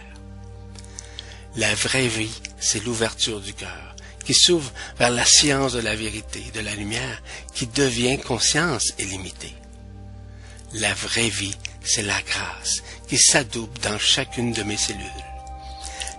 La 1.57 1.75
vraie 1.75 2.09
vie, 2.09 2.41
c'est 2.61 2.85
l'ouverture 2.85 3.41
du 3.41 3.55
cœur, 3.55 3.97
qui 4.25 4.35
s'ouvre 4.35 4.71
vers 4.99 5.11
la 5.11 5.25
science 5.25 5.73
de 5.73 5.81
la 5.81 5.97
vérité, 5.97 6.45
de 6.55 6.61
la 6.61 6.75
lumière, 6.75 7.23
qui 7.55 7.67
devient 7.67 8.19
conscience 8.19 8.93
illimitée. 8.99 9.55
La 10.79 10.93
vraie 10.93 11.31
vie, 11.31 11.57
c'est 11.83 12.03
la 12.03 12.21
grâce 12.21 12.83
qui 13.09 13.17
s'adouble 13.17 13.79
dans 13.79 13.99
chacune 13.99 14.53
de 14.53 14.63
mes 14.63 14.77
cellules. 14.77 15.01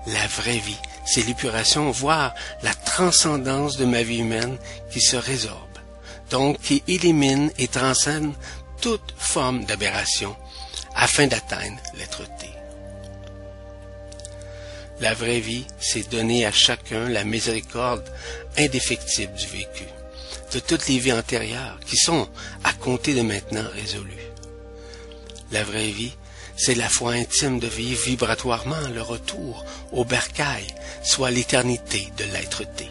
La 0.07 0.25
vraie 0.25 0.57
vie, 0.57 0.79
c'est 1.05 1.21
l'épuration, 1.21 1.91
voire 1.91 2.34
la 2.63 2.73
transcendance 2.73 3.77
de 3.77 3.85
ma 3.85 4.01
vie 4.01 4.17
humaine 4.17 4.57
qui 4.89 4.99
se 4.99 5.15
résorbe, 5.15 5.77
donc 6.31 6.59
qui 6.59 6.81
élimine 6.88 7.51
et 7.59 7.67
transcende 7.67 8.34
toute 8.81 9.13
forme 9.15 9.63
d'aberration 9.65 10.35
afin 10.95 11.27
d'atteindre 11.27 11.77
l'être-té. 11.95 12.49
La 15.01 15.13
vraie 15.13 15.39
vie, 15.39 15.67
c'est 15.79 16.09
donner 16.09 16.47
à 16.47 16.51
chacun 16.51 17.07
la 17.09 17.23
miséricorde 17.23 18.11
indéfectible 18.57 19.35
du 19.35 19.45
vécu, 19.45 19.85
de 20.51 20.59
toutes 20.59 20.88
les 20.88 20.97
vies 20.97 21.13
antérieures 21.13 21.79
qui 21.85 21.97
sont, 21.97 22.27
à 22.63 22.73
compter 22.73 23.13
de 23.13 23.21
maintenant, 23.21 23.67
résolues. 23.75 24.27
La 25.52 25.64
vraie 25.64 25.91
vie, 25.91 26.14
c'est 26.57 26.76
la 26.76 26.90
foi 26.90 27.14
intime 27.14 27.60
de 27.60 27.68
vivre 27.68 28.03
vibratoirement 28.03 28.88
le 28.94 29.02
retour 29.02 29.64
au 29.91 30.03
bercail, 30.03 30.65
soit 31.03 31.32
l'éternité 31.32 32.11
de 32.18 32.26
l'être-té. 32.26 32.90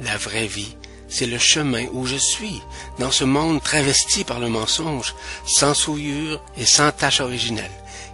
La 0.00 0.16
vraie 0.16 0.46
vie, 0.46 0.76
c'est 1.08 1.26
le 1.26 1.38
chemin 1.38 1.86
où 1.92 2.06
je 2.06 2.16
suis, 2.16 2.60
dans 2.98 3.10
ce 3.10 3.24
monde 3.24 3.62
travesti 3.62 4.24
par 4.24 4.40
le 4.40 4.48
mensonge, 4.48 5.14
sans 5.46 5.74
souillure 5.74 6.42
et 6.56 6.66
sans 6.66 6.92
tâche 6.92 7.20
originelle, 7.20 7.70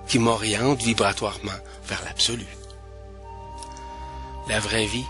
qui 0.06 0.18
m'oriente 0.18 0.82
vibratoirement 0.82 1.52
vers 1.86 2.02
l'absolu. 2.04 2.46
La 4.48 4.60
vraie 4.60 4.86
vie, 4.86 5.06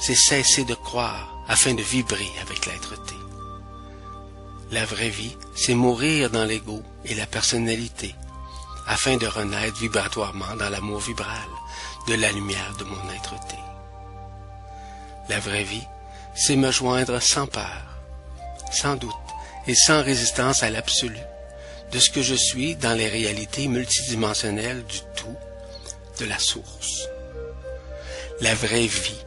c'est 0.00 0.14
cesser 0.14 0.64
de 0.64 0.74
croire 0.74 1.42
afin 1.48 1.74
de 1.74 1.82
vibrer 1.82 2.30
avec 2.40 2.66
l'être-té. 2.66 3.27
La 4.70 4.84
vraie 4.84 5.08
vie, 5.08 5.34
c'est 5.54 5.74
mourir 5.74 6.28
dans 6.28 6.44
l'ego 6.44 6.82
et 7.06 7.14
la 7.14 7.26
personnalité, 7.26 8.14
afin 8.86 9.16
de 9.16 9.26
renaître 9.26 9.78
vibratoirement 9.78 10.56
dans 10.58 10.68
l'amour 10.68 11.00
vibral 11.00 11.48
de 12.06 12.14
la 12.14 12.30
lumière 12.32 12.74
de 12.78 12.84
mon 12.84 13.10
être-té. 13.10 13.56
La 15.30 15.40
vraie 15.40 15.64
vie, 15.64 15.86
c'est 16.34 16.56
me 16.56 16.70
joindre 16.70 17.20
sans 17.20 17.46
peur, 17.46 17.82
sans 18.70 18.96
doute 18.96 19.14
et 19.66 19.74
sans 19.74 20.02
résistance 20.02 20.62
à 20.62 20.70
l'absolu, 20.70 21.18
de 21.92 21.98
ce 21.98 22.10
que 22.10 22.22
je 22.22 22.34
suis 22.34 22.76
dans 22.76 22.94
les 22.94 23.08
réalités 23.08 23.68
multidimensionnelles 23.68 24.84
du 24.84 25.00
tout, 25.16 25.36
de 26.20 26.26
la 26.26 26.38
source. 26.38 27.08
La 28.42 28.54
vraie 28.54 28.86
vie 28.86 29.24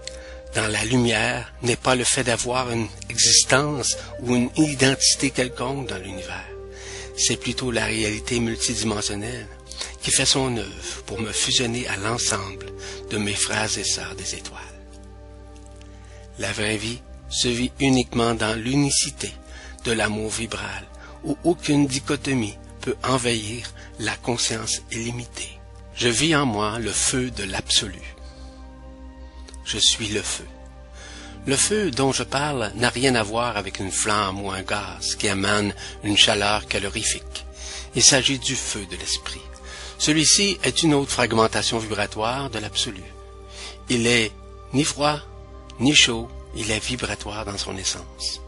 dans 0.56 0.68
la 0.68 0.84
lumière 0.86 1.54
n'est 1.62 1.76
pas 1.76 1.96
le 1.96 2.04
fait 2.04 2.24
d'avoir 2.24 2.72
une 2.72 2.88
existence 3.10 3.98
ou 4.22 4.36
une 4.36 4.50
identité 4.58 5.30
quelconque 5.30 5.88
dans 5.88 5.98
l'univers. 5.98 6.48
C'est 7.18 7.38
plutôt 7.38 7.72
la 7.72 7.86
réalité 7.86 8.40
multidimensionnelle 8.40 9.48
qui 10.02 10.12
fait 10.12 10.26
son 10.26 10.58
œuvre 10.58 11.04
pour 11.06 11.20
me 11.20 11.32
fusionner 11.32 11.88
à 11.88 11.98
l'ensemble 11.98 12.66
de 13.10 13.18
mes 13.18 13.34
frères 13.34 13.78
et 13.78 13.84
sœurs 13.84 14.16
des 14.16 14.36
étoiles. 14.36 14.62
La 16.40 16.52
vraie 16.52 16.78
vie 16.78 17.00
se 17.30 17.48
vit 17.48 17.72
uniquement 17.80 18.34
dans 18.34 18.60
l'unicité 18.60 19.32
de 19.86 19.92
l'amour 19.92 20.30
vibral, 20.30 20.86
où 21.24 21.38
aucune 21.44 21.88
dichotomie 21.88 22.58
peut 22.82 22.96
envahir 23.04 23.72
la 24.00 24.16
conscience 24.18 24.82
illimitée. 24.92 25.60
Je 25.96 26.08
vis 26.08 26.36
en 26.36 26.46
moi 26.46 26.80
le 26.80 26.92
feu 26.92 27.30
de 27.32 27.44
l'absolu. 27.44 28.02
Je 29.74 29.78
suis 29.78 30.10
le 30.10 30.22
feu. 30.22 30.46
Le 31.46 31.56
feu 31.56 31.92
dont 31.92 32.12
je 32.12 32.24
parle 32.24 32.74
n'a 32.76 32.90
rien 32.90 33.16
à 33.16 33.24
voir 33.24 33.56
avec 33.56 33.80
une 33.80 33.90
flamme 33.90 34.42
ou 34.42 34.52
un 34.52 34.64
gaz 34.64 35.16
qui 35.16 35.28
émane 35.28 35.74
une 36.04 36.18
chaleur 36.18 36.68
calorifique. 36.68 37.46
Il 37.96 38.04
s'agit 38.04 38.38
du 38.38 38.58
feu 38.58 38.86
de 38.92 38.98
l'esprit. 38.98 39.40
Celui-ci 39.98 40.58
est 40.64 40.84
une 40.84 40.94
autre 40.94 41.12
fragmentation 41.12 41.78
vibratoire 41.78 42.50
de 42.50 42.60
l'absolu. 42.60 43.04
Il 43.88 44.08
est 44.08 44.34
ni 44.74 44.84
froid, 44.84 45.22
ni 45.80 45.96
chaud, 45.96 46.28
il 46.54 46.70
est 46.70 46.84
vibratoire 46.84 47.46
dans 47.46 47.58
son 47.58 47.78
essence. 47.78 48.42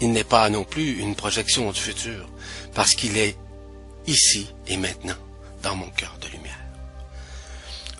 Il 0.00 0.12
n'est 0.12 0.22
pas 0.22 0.48
non 0.48 0.62
plus 0.62 1.00
une 1.00 1.16
projection 1.16 1.72
du 1.72 1.80
futur, 1.80 2.28
parce 2.72 2.94
qu'il 2.94 3.18
est 3.18 3.36
ici 4.06 4.46
et 4.68 4.76
maintenant, 4.76 5.18
dans 5.64 5.74
mon 5.74 5.90
cœur 5.90 6.16
de 6.20 6.28
lumière. 6.28 6.60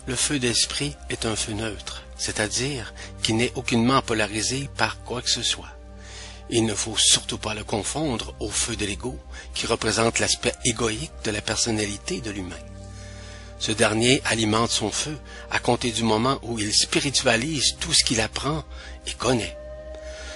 Le 0.07 0.15
feu 0.15 0.39
d'esprit 0.39 0.95
est 1.09 1.25
un 1.25 1.35
feu 1.35 1.51
neutre, 1.51 2.02
c'est-à-dire 2.23 2.93
qui 3.21 3.33
n'est 3.33 3.51
aucunement 3.55 4.01
polarisé 4.01 4.69
par 4.77 5.03
quoi 5.03 5.21
que 5.21 5.29
ce 5.29 5.43
soit. 5.43 5.75
Il 6.49 6.65
ne 6.65 6.73
faut 6.73 6.95
surtout 6.95 7.37
pas 7.37 7.53
le 7.53 7.65
confondre 7.65 8.33
au 8.39 8.49
feu 8.49 8.77
de 8.77 8.85
l'ego, 8.85 9.19
qui 9.53 9.65
représente 9.65 10.19
l'aspect 10.19 10.53
égoïque 10.63 11.11
de 11.25 11.31
la 11.31 11.41
personnalité 11.41 12.21
de 12.21 12.31
l'humain. 12.31 12.63
Ce 13.59 13.73
dernier 13.73 14.21
alimente 14.23 14.71
son 14.71 14.89
feu 14.89 15.17
à 15.51 15.59
compter 15.59 15.91
du 15.91 16.03
moment 16.03 16.39
où 16.43 16.59
il 16.59 16.73
spiritualise 16.73 17.75
tout 17.81 17.91
ce 17.91 18.05
qu'il 18.05 18.21
apprend 18.21 18.63
et 19.05 19.11
connaît. 19.11 19.57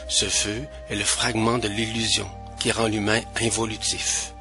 Ce 0.09 0.25
feu 0.25 0.65
est 0.89 0.95
le 0.95 1.05
fragment 1.05 1.57
de 1.57 1.69
l'illusion 1.69 2.29
qui 2.59 2.73
rend 2.73 2.87
l'humain 2.87 3.21
involutif. 3.39 4.33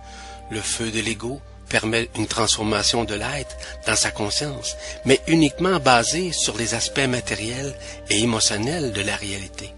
Le 0.51 0.61
feu 0.61 0.91
de 0.91 1.01
l'ego 1.01 1.41
permet 1.69 2.09
une 2.17 2.27
transformation 2.27 3.05
de 3.05 3.15
l'être 3.15 3.57
dans 3.87 3.97
sa 3.97 4.11
conscience, 4.11 4.77
mais 5.05 5.21
uniquement 5.27 5.81
basée 5.81 6.33
sur 6.33 6.57
les 6.57 6.75
aspects 6.75 7.09
matériels 7.09 7.75
et 8.11 8.21
émotionnels 8.21 8.93
de 8.93 9.03
la 9.03 9.17
réalité. 9.17 9.73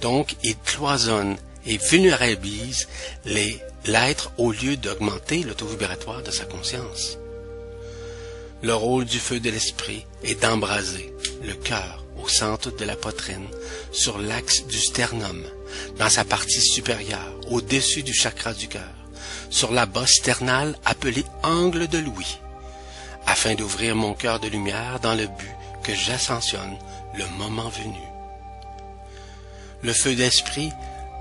Donc, 0.00 0.34
il 0.42 0.56
cloisonne 0.58 1.36
et 1.66 1.76
vulnérabilise 1.76 2.88
l'être 3.84 4.32
au 4.38 4.52
lieu 4.52 4.76
d'augmenter 4.76 5.42
le 5.42 5.54
taux 5.54 5.66
vibratoire 5.66 6.22
de 6.22 6.30
sa 6.30 6.44
conscience. 6.44 7.18
Le 8.62 8.74
rôle 8.74 9.04
du 9.04 9.18
feu 9.18 9.40
de 9.40 9.50
l'esprit 9.50 10.04
est 10.22 10.42
d'embraser 10.42 11.14
le 11.42 11.54
cœur 11.54 12.04
au 12.22 12.28
centre 12.28 12.70
de 12.70 12.84
la 12.84 12.96
poitrine, 12.96 13.46
sur 13.92 14.18
l'axe 14.18 14.66
du 14.66 14.78
sternum, 14.78 15.42
dans 15.98 16.10
sa 16.10 16.24
partie 16.24 16.60
supérieure, 16.60 17.34
au-dessus 17.50 18.02
du 18.02 18.12
chakra 18.12 18.52
du 18.52 18.68
cœur, 18.68 18.99
sur 19.50 19.72
la 19.72 19.86
bosse 19.86 20.14
sternale 20.14 20.76
appelée 20.84 21.24
angle 21.42 21.88
de 21.88 21.98
Louis, 21.98 22.38
afin 23.26 23.54
d'ouvrir 23.54 23.94
mon 23.96 24.14
cœur 24.14 24.40
de 24.40 24.48
lumière 24.48 25.00
dans 25.00 25.14
le 25.14 25.26
but 25.26 25.54
que 25.82 25.94
j'ascensionne 25.94 26.76
le 27.14 27.26
moment 27.38 27.68
venu. 27.68 28.00
Le 29.82 29.92
feu 29.92 30.14
d'esprit 30.14 30.70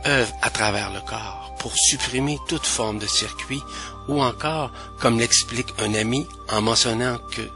œuvre 0.06 0.34
à 0.42 0.50
travers 0.50 0.94
le 0.94 1.02
corps 1.02 1.56
pour 1.60 1.74
supprimer 1.76 2.38
toute 2.48 2.66
forme 2.66 3.00
de 3.00 3.08
circuit 3.08 3.62
ou 4.08 4.22
encore, 4.22 4.72
comme 5.00 5.20
l'explique 5.20 5.74
un 5.80 5.94
ami 5.94 6.26
en 6.50 6.62
mentionnant 6.62 7.18
que 7.32 7.50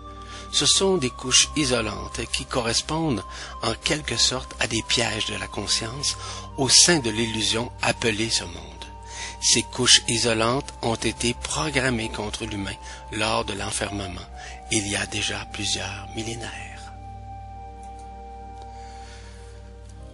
ce 0.52 0.66
sont 0.66 0.98
des 0.98 1.10
couches 1.10 1.50
isolantes 1.56 2.22
qui 2.32 2.46
correspondent 2.46 3.24
en 3.64 3.74
quelque 3.74 4.18
sorte 4.18 4.54
à 4.60 4.68
des 4.68 4.84
pièges 4.88 5.26
de 5.26 5.36
la 5.36 5.48
conscience 5.48 6.16
au 6.58 6.70
sein 6.70 7.00
de 7.00 7.10
l'illusion 7.10 7.72
appelée 7.82 8.30
ce 8.30 8.44
monde. 8.44 8.73
Ces 9.44 9.64
couches 9.64 10.02
isolantes 10.08 10.74
ont 10.82 10.96
été 10.96 11.34
programmées 11.34 12.10
contre 12.10 12.46
l'humain 12.46 12.76
lors 13.12 13.44
de 13.44 13.54
l'enfermement 13.54 14.10
il 14.72 14.88
y 14.88 14.96
a 14.96 15.06
déjà 15.06 15.46
plusieurs 15.52 16.08
millénaires. 16.16 16.94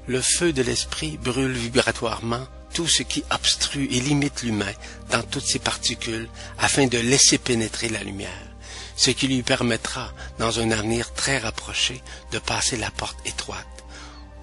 Le 0.08 0.22
feu 0.22 0.52
de 0.52 0.64
l'esprit 0.64 1.18
brûle 1.18 1.54
vibratoirement 1.54 2.46
tout 2.74 2.88
ce 2.88 3.04
qui 3.04 3.24
obstrue 3.30 3.88
et 3.92 4.00
limite 4.00 4.42
l'humain 4.42 4.74
dans 5.12 5.22
toutes 5.22 5.46
ses 5.46 5.60
particules 5.60 6.28
afin 6.58 6.88
de 6.88 6.98
laisser 6.98 7.38
pénétrer 7.38 7.90
la 7.90 8.04
lumière, 8.04 8.48
ce 8.96 9.12
qui 9.12 9.28
lui 9.28 9.44
permettra, 9.44 10.12
dans 10.40 10.60
un 10.60 10.72
avenir 10.72 11.14
très 11.14 11.38
rapproché, 11.38 12.02
de 12.32 12.40
passer 12.40 12.78
la 12.78 12.90
porte 12.90 13.20
étroite 13.28 13.68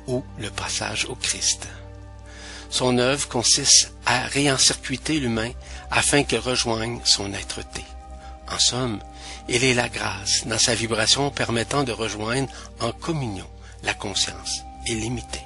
ou 0.06 0.24
le 0.38 0.50
passage 0.50 1.06
au 1.06 1.16
Christ. 1.16 1.66
Son 2.76 2.98
œuvre 2.98 3.26
consiste 3.26 3.90
à 4.04 4.26
réencircuiter 4.26 5.18
l'humain 5.18 5.50
afin 5.90 6.24
qu'il 6.24 6.40
rejoigne 6.40 7.00
son 7.06 7.32
être-té. 7.32 7.82
En 8.52 8.58
somme, 8.58 9.00
il 9.48 9.64
est 9.64 9.72
la 9.72 9.88
grâce 9.88 10.46
dans 10.46 10.58
sa 10.58 10.74
vibration 10.74 11.30
permettant 11.30 11.84
de 11.84 11.92
rejoindre 11.92 12.50
en 12.80 12.92
communion 12.92 13.46
la 13.82 13.94
conscience 13.94 14.60
illimitée. 14.84 15.40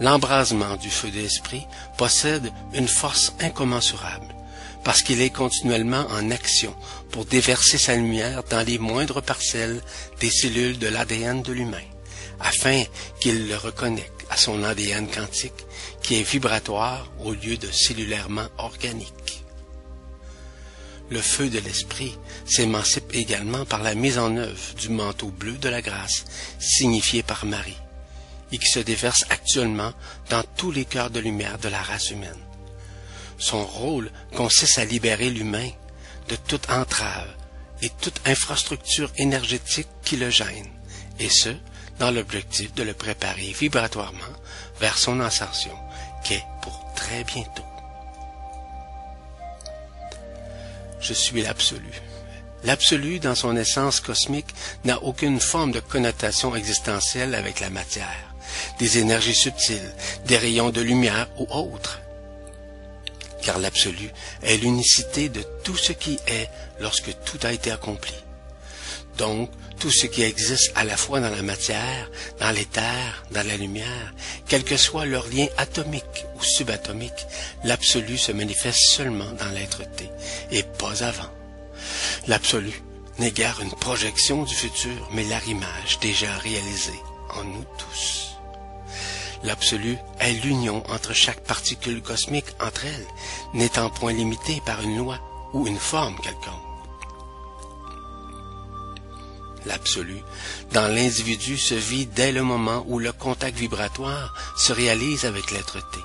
L'embrasement 0.00 0.74
du 0.74 0.90
feu 0.90 1.12
d'esprit 1.12 1.64
possède 1.96 2.50
une 2.74 2.88
force 2.88 3.32
incommensurable, 3.38 4.34
parce 4.82 5.02
qu'il 5.02 5.20
est 5.20 5.30
continuellement 5.30 6.08
en 6.10 6.32
action 6.32 6.74
pour 7.12 7.24
déverser 7.24 7.78
sa 7.78 7.94
lumière 7.94 8.42
dans 8.50 8.66
les 8.66 8.78
moindres 8.78 9.22
parcelles 9.22 9.80
des 10.18 10.30
cellules 10.30 10.80
de 10.80 10.88
l'ADN 10.88 11.40
de 11.42 11.52
l'humain, 11.52 11.86
afin 12.40 12.82
qu'il 13.20 13.46
le 13.46 13.56
reconnecte 13.56 14.18
à 14.30 14.36
son 14.36 14.62
ADN 14.62 15.08
quantique, 15.08 15.67
qui 16.02 16.20
est 16.20 16.28
vibratoire 16.28 17.10
au 17.20 17.32
lieu 17.32 17.56
de 17.56 17.70
cellulairement 17.70 18.48
organique. 18.58 19.44
Le 21.10 21.20
feu 21.20 21.48
de 21.48 21.58
l'esprit 21.58 22.16
s'émancipe 22.44 23.14
également 23.14 23.64
par 23.64 23.82
la 23.82 23.94
mise 23.94 24.18
en 24.18 24.36
œuvre 24.36 24.74
du 24.78 24.90
manteau 24.90 25.28
bleu 25.28 25.52
de 25.52 25.68
la 25.68 25.80
grâce, 25.80 26.24
signifié 26.58 27.22
par 27.22 27.46
Marie 27.46 27.78
et 28.52 28.58
qui 28.58 28.66
se 28.66 28.78
déverse 28.78 29.24
actuellement 29.30 29.92
dans 30.30 30.42
tous 30.56 30.70
les 30.70 30.84
cœurs 30.84 31.10
de 31.10 31.20
lumière 31.20 31.58
de 31.58 31.68
la 31.68 31.82
race 31.82 32.10
humaine. 32.10 32.38
Son 33.38 33.64
rôle 33.64 34.10
consiste 34.34 34.78
à 34.78 34.84
libérer 34.84 35.30
l'humain 35.30 35.70
de 36.28 36.36
toute 36.36 36.68
entrave 36.70 37.28
et 37.82 37.90
toute 38.00 38.20
infrastructure 38.26 39.10
énergétique 39.16 39.88
qui 40.02 40.16
le 40.16 40.30
gêne, 40.30 40.68
et 41.18 41.28
ce, 41.28 41.50
dans 41.98 42.10
l'objectif 42.10 42.74
de 42.74 42.82
le 42.82 42.94
préparer 42.94 43.52
vibratoirement 43.52 44.18
vers 44.80 44.98
son 44.98 45.20
ascension, 45.20 45.76
qui 46.24 46.34
est 46.34 46.44
pour 46.62 46.80
très 46.94 47.24
bientôt. 47.24 47.64
Je 51.00 51.12
suis 51.12 51.42
l'absolu. 51.42 51.92
L'absolu, 52.64 53.20
dans 53.20 53.36
son 53.36 53.56
essence 53.56 54.00
cosmique, 54.00 54.52
n'a 54.84 55.02
aucune 55.02 55.40
forme 55.40 55.70
de 55.70 55.80
connotation 55.80 56.56
existentielle 56.56 57.34
avec 57.34 57.60
la 57.60 57.70
matière 57.70 58.28
des 58.78 58.98
énergies 58.98 59.34
subtiles, 59.34 59.94
des 60.26 60.38
rayons 60.38 60.70
de 60.70 60.80
lumière 60.80 61.28
ou 61.38 61.46
autres. 61.50 62.00
Car 63.42 63.58
l'absolu 63.58 64.10
est 64.42 64.56
l'unicité 64.56 65.28
de 65.28 65.42
tout 65.62 65.76
ce 65.76 65.92
qui 65.92 66.18
est 66.26 66.48
lorsque 66.80 67.14
tout 67.24 67.38
a 67.42 67.52
été 67.52 67.70
accompli. 67.70 68.14
Donc, 69.18 69.50
tout 69.80 69.90
ce 69.90 70.06
qui 70.06 70.22
existe 70.22 70.72
à 70.76 70.84
la 70.84 70.96
fois 70.96 71.20
dans 71.20 71.30
la 71.30 71.42
matière, 71.42 72.10
dans 72.40 72.50
l'éther, 72.50 73.24
dans 73.32 73.46
la 73.46 73.56
lumière, 73.56 74.14
quel 74.46 74.64
que 74.64 74.76
soit 74.76 75.06
leur 75.06 75.26
lien 75.28 75.46
atomique 75.56 76.24
ou 76.36 76.42
subatomique, 76.42 77.26
l'absolu 77.64 78.16
se 78.16 78.32
manifeste 78.32 78.90
seulement 78.90 79.30
dans 79.32 79.50
l'être-té 79.50 80.08
et 80.52 80.62
pas 80.62 81.02
avant. 81.02 81.30
L'absolu 82.28 82.82
n'est 83.18 83.32
guère 83.32 83.60
une 83.60 83.72
projection 83.72 84.44
du 84.44 84.54
futur, 84.54 85.08
mais 85.12 85.24
l'arrimage 85.24 85.98
déjà 86.00 86.32
réalisé 86.38 86.94
en 87.34 87.42
nous 87.42 87.64
tous. 87.76 88.36
L'absolu 89.42 89.96
est 90.20 90.32
l'union 90.44 90.82
entre 90.90 91.12
chaque 91.12 91.40
particule 91.40 92.02
cosmique 92.02 92.54
entre 92.60 92.86
elles, 92.86 93.06
n'étant 93.54 93.90
point 93.90 94.12
limitée 94.12 94.60
par 94.64 94.80
une 94.82 94.98
loi 94.98 95.18
ou 95.52 95.66
une 95.66 95.78
forme 95.78 96.16
quelconque. 96.20 96.67
L'absolu, 99.66 100.22
dans 100.72 100.88
l'individu, 100.88 101.58
se 101.58 101.74
vit 101.74 102.06
dès 102.06 102.32
le 102.32 102.42
moment 102.42 102.84
où 102.88 102.98
le 102.98 103.12
contact 103.12 103.56
vibratoire 103.58 104.34
se 104.56 104.72
réalise 104.72 105.24
avec 105.24 105.50
l'être-té. 105.50 106.00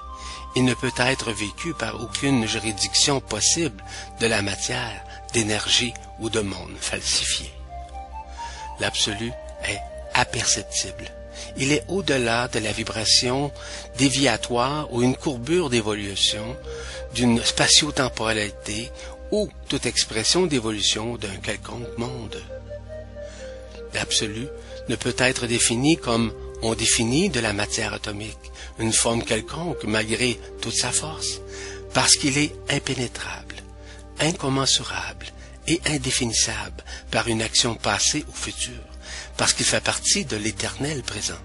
Il 0.56 0.66
ne 0.66 0.74
peut 0.74 0.92
être 0.98 1.32
vécu 1.32 1.74
par 1.74 2.02
aucune 2.02 2.48
juridiction 2.48 3.20
possible 3.20 3.84
de 4.20 4.28
la 4.28 4.42
matière, 4.42 5.04
d'énergie 5.34 5.94
ou 6.20 6.30
de 6.30 6.42
monde 6.42 6.76
falsifié. 6.80 7.52
L'absolu 8.80 9.32
est 9.68 9.80
aperceptible. 10.14 11.12
Il 11.58 11.72
est 11.72 11.84
au-delà 11.88 12.48
de 12.48 12.60
la 12.60 12.72
vibration 12.72 13.52
déviatoire 13.98 14.94
ou 14.94 15.02
une 15.02 15.16
courbure 15.16 15.70
d'évolution 15.70 16.56
d'une 17.16 17.44
spatio-temporalité 17.44 18.92
ou 19.32 19.50
toute 19.68 19.86
expression 19.86 20.46
d'évolution 20.46 21.18
d'un 21.18 21.36
quelconque 21.38 21.98
monde. 21.98 22.42
L'absolu 23.94 24.48
ne 24.90 24.96
peut 24.96 25.16
être 25.18 25.48
défini 25.48 25.98
comme 25.98 26.34
on 26.62 26.76
définit 26.76 27.30
de 27.30 27.40
la 27.40 27.54
matière 27.54 27.94
atomique, 27.94 28.52
une 28.80 28.94
forme 28.94 29.24
quelconque 29.24 29.84
malgré 29.84 30.40
toute 30.62 30.76
sa 30.76 30.92
force, 30.92 31.42
parce 31.94 32.16
qu'il 32.16 32.38
est 32.38 32.56
impénétrable, 32.70 33.56
incommensurable 34.20 35.28
et 35.68 35.80
indéfinissable 35.86 36.84
par 37.12 37.28
une 37.28 37.42
action 37.42 37.76
passée 37.76 38.26
ou 38.28 38.34
future, 38.34 38.74
parce 39.38 39.54
qu'il 39.54 39.66
fait 39.66 39.84
partie 39.84 40.26
de 40.26 40.38
l'éternel 40.38 41.04
présent. 41.04 41.40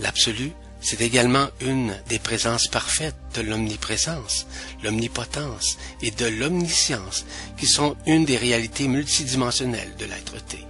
L'absolu, 0.00 0.52
c'est 0.80 1.00
également 1.00 1.48
une 1.60 1.96
des 2.08 2.18
présences 2.18 2.66
parfaites 2.66 3.14
de 3.34 3.42
l'omniprésence, 3.42 4.46
l'omnipotence 4.82 5.78
et 6.02 6.10
de 6.10 6.26
l'omniscience, 6.26 7.24
qui 7.56 7.66
sont 7.66 7.96
une 8.06 8.24
des 8.24 8.36
réalités 8.36 8.88
multidimensionnelles 8.88 9.94
de 9.98 10.06
l'être-té. 10.06 10.66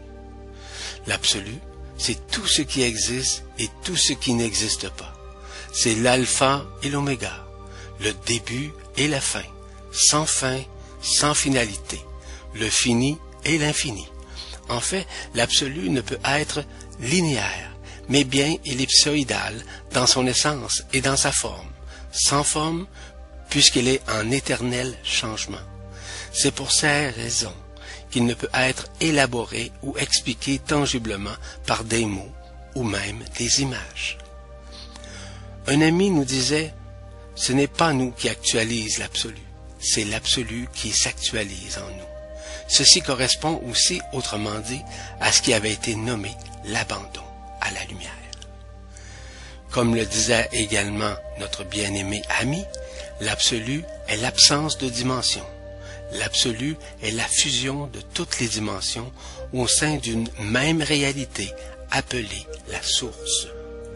L'absolu, 1.06 1.58
c'est 1.98 2.26
tout 2.28 2.46
ce 2.46 2.62
qui 2.62 2.82
existe 2.82 3.44
et 3.58 3.68
tout 3.84 3.96
ce 3.96 4.12
qui 4.12 4.34
n'existe 4.34 4.88
pas. 4.90 5.12
C'est 5.72 5.94
l'alpha 5.94 6.64
et 6.82 6.90
l'oméga, 6.90 7.46
le 8.00 8.12
début 8.26 8.72
et 8.96 9.08
la 9.08 9.20
fin, 9.20 9.44
sans 9.92 10.26
fin, 10.26 10.60
sans 11.00 11.34
finalité, 11.34 12.00
le 12.54 12.68
fini 12.68 13.18
et 13.44 13.58
l'infini. 13.58 14.06
En 14.68 14.80
fait, 14.80 15.06
l'absolu 15.34 15.90
ne 15.90 16.00
peut 16.00 16.18
être 16.24 16.64
linéaire, 17.00 17.72
mais 18.08 18.24
bien 18.24 18.56
ellipsoïdal 18.64 19.64
dans 19.92 20.06
son 20.06 20.26
essence 20.26 20.82
et 20.92 21.00
dans 21.00 21.16
sa 21.16 21.32
forme, 21.32 21.70
sans 22.12 22.44
forme, 22.44 22.86
puisqu'il 23.48 23.88
est 23.88 24.02
en 24.10 24.30
éternel 24.30 24.96
changement. 25.04 25.58
C'est 26.32 26.54
pour 26.54 26.72
ces 26.72 27.10
raisons 27.10 27.54
qu'il 28.12 28.26
ne 28.26 28.34
peut 28.34 28.50
être 28.54 28.86
élaboré 29.00 29.72
ou 29.82 29.96
expliqué 29.98 30.60
tangiblement 30.60 31.34
par 31.66 31.82
des 31.82 32.04
mots 32.04 32.30
ou 32.76 32.84
même 32.84 33.24
des 33.38 33.62
images. 33.62 34.18
Un 35.66 35.80
ami 35.80 36.10
nous 36.10 36.24
disait, 36.24 36.72
ce 37.34 37.52
n'est 37.52 37.66
pas 37.66 37.92
nous 37.92 38.12
qui 38.12 38.28
actualisent 38.28 38.98
l'absolu, 38.98 39.42
c'est 39.80 40.04
l'absolu 40.04 40.68
qui 40.74 40.90
s'actualise 40.90 41.78
en 41.78 41.88
nous. 41.96 42.12
Ceci 42.68 43.02
correspond 43.02 43.60
aussi, 43.68 44.00
autrement 44.12 44.58
dit, 44.60 44.80
à 45.20 45.32
ce 45.32 45.42
qui 45.42 45.54
avait 45.54 45.72
été 45.72 45.94
nommé 45.96 46.30
l'abandon 46.64 47.22
à 47.60 47.70
la 47.70 47.84
lumière. 47.84 48.10
Comme 49.70 49.94
le 49.94 50.04
disait 50.04 50.48
également 50.52 51.14
notre 51.38 51.64
bien-aimé 51.64 52.22
ami, 52.40 52.64
l'absolu 53.20 53.84
est 54.08 54.18
l'absence 54.18 54.76
de 54.76 54.88
dimension. 54.88 55.44
L'absolu 56.12 56.76
est 57.02 57.10
la 57.10 57.24
fusion 57.24 57.86
de 57.86 58.00
toutes 58.14 58.38
les 58.38 58.48
dimensions 58.48 59.10
au 59.52 59.66
sein 59.66 59.96
d'une 59.96 60.28
même 60.40 60.82
réalité 60.82 61.50
appelée 61.90 62.46
la 62.70 62.82
source. 62.82 63.48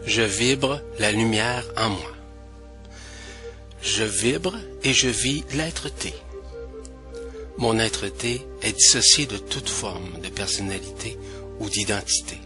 Je 0.05 0.21
vibre 0.21 0.81
la 0.99 1.11
lumière 1.11 1.65
en 1.77 1.89
moi. 1.89 2.11
Je 3.81 4.03
vibre 4.03 4.55
et 4.83 4.93
je 4.93 5.09
vis 5.09 5.43
l'être-té. 5.53 6.13
Mon 7.57 7.77
être-té 7.79 8.45
est 8.61 8.73
dissocié 8.73 9.25
de 9.25 9.37
toute 9.37 9.69
forme 9.69 10.19
de 10.21 10.29
personnalité 10.29 11.17
ou 11.59 11.69
d'identité. 11.69 12.37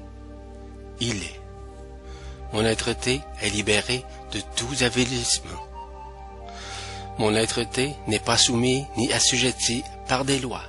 Il 1.00 1.16
est. 1.17 1.40
Mon 2.53 2.66
être-té 2.66 3.22
est 3.41 3.50
libéré 3.50 4.03
de 4.33 4.40
tout 4.56 4.83
avilissement. 4.83 5.70
Mon 7.17 7.35
être-té 7.35 7.93
n'est 8.07 8.19
pas 8.19 8.38
soumis 8.38 8.85
ni 8.98 9.11
assujetti 9.11 9.83
par 10.07 10.25
des 10.25 10.40
lois. 10.40 10.64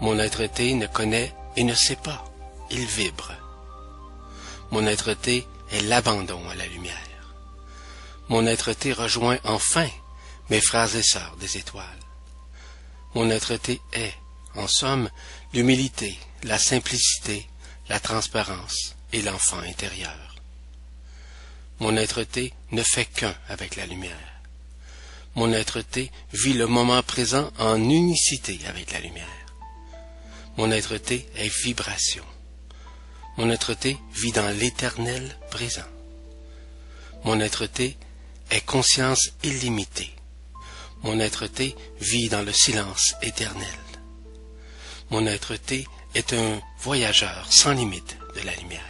Mon 0.00 0.18
être-té 0.18 0.74
ne 0.74 0.86
connaît 0.86 1.34
et 1.56 1.64
ne 1.64 1.74
sait 1.74 1.96
pas. 1.96 2.24
Il 2.70 2.84
vibre. 2.84 3.32
Mon 4.70 4.86
être-té 4.86 5.46
est 5.70 5.82
l'abandon 5.82 6.48
à 6.48 6.54
la 6.54 6.66
lumière. 6.66 6.96
Mon 8.28 8.46
être-té 8.46 8.92
rejoint 8.92 9.38
enfin 9.44 9.88
mes 10.50 10.60
frères 10.60 10.94
et 10.96 11.02
sœurs 11.02 11.36
des 11.38 11.56
étoiles. 11.56 11.84
Mon 13.14 13.30
être-té 13.30 13.80
est, 13.92 14.14
en 14.56 14.66
somme, 14.66 15.08
l'humilité, 15.52 16.18
la 16.42 16.58
simplicité, 16.58 17.48
la 17.88 18.00
transparence 18.00 18.96
et 19.12 19.22
l'enfant 19.22 19.60
intérieur. 19.60 20.36
Mon 21.78 21.96
être-té 21.96 22.52
ne 22.72 22.82
fait 22.82 23.04
qu'un 23.04 23.34
avec 23.48 23.76
la 23.76 23.86
lumière 23.86 24.25
mon 25.36 25.52
être-té 25.52 26.10
vit 26.32 26.54
le 26.54 26.66
moment 26.66 27.02
présent 27.02 27.52
en 27.58 27.76
unicité 27.76 28.58
avec 28.66 28.90
la 28.92 29.00
lumière. 29.00 29.26
Mon 30.56 30.70
être-té 30.70 31.28
est 31.36 31.54
vibration. 31.62 32.24
Mon 33.36 33.50
être-té 33.50 33.98
vit 34.14 34.32
dans 34.32 34.48
l'éternel 34.58 35.36
présent. 35.50 35.84
Mon 37.24 37.38
être-té 37.40 37.98
est 38.50 38.64
conscience 38.64 39.28
illimitée. 39.42 40.10
Mon 41.02 41.20
être-té 41.20 41.76
vit 42.00 42.30
dans 42.30 42.42
le 42.42 42.52
silence 42.54 43.14
éternel. 43.20 43.68
Mon 45.10 45.26
être-té 45.26 45.86
est 46.14 46.32
un 46.32 46.62
voyageur 46.80 47.46
sans 47.50 47.72
limite 47.72 48.16
de 48.36 48.40
la 48.40 48.56
lumière. 48.56 48.80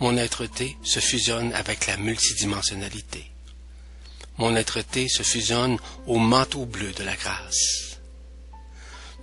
Mon 0.00 0.16
être-té 0.16 0.78
se 0.82 1.00
fusionne 1.00 1.52
avec 1.52 1.86
la 1.86 1.98
multidimensionnalité 1.98 3.30
mon 4.38 4.54
être-té 4.54 5.08
se 5.08 5.22
fusionne 5.22 5.78
au 6.06 6.18
manteau 6.18 6.64
bleu 6.64 6.92
de 6.92 7.02
la 7.02 7.16
grâce. 7.16 7.98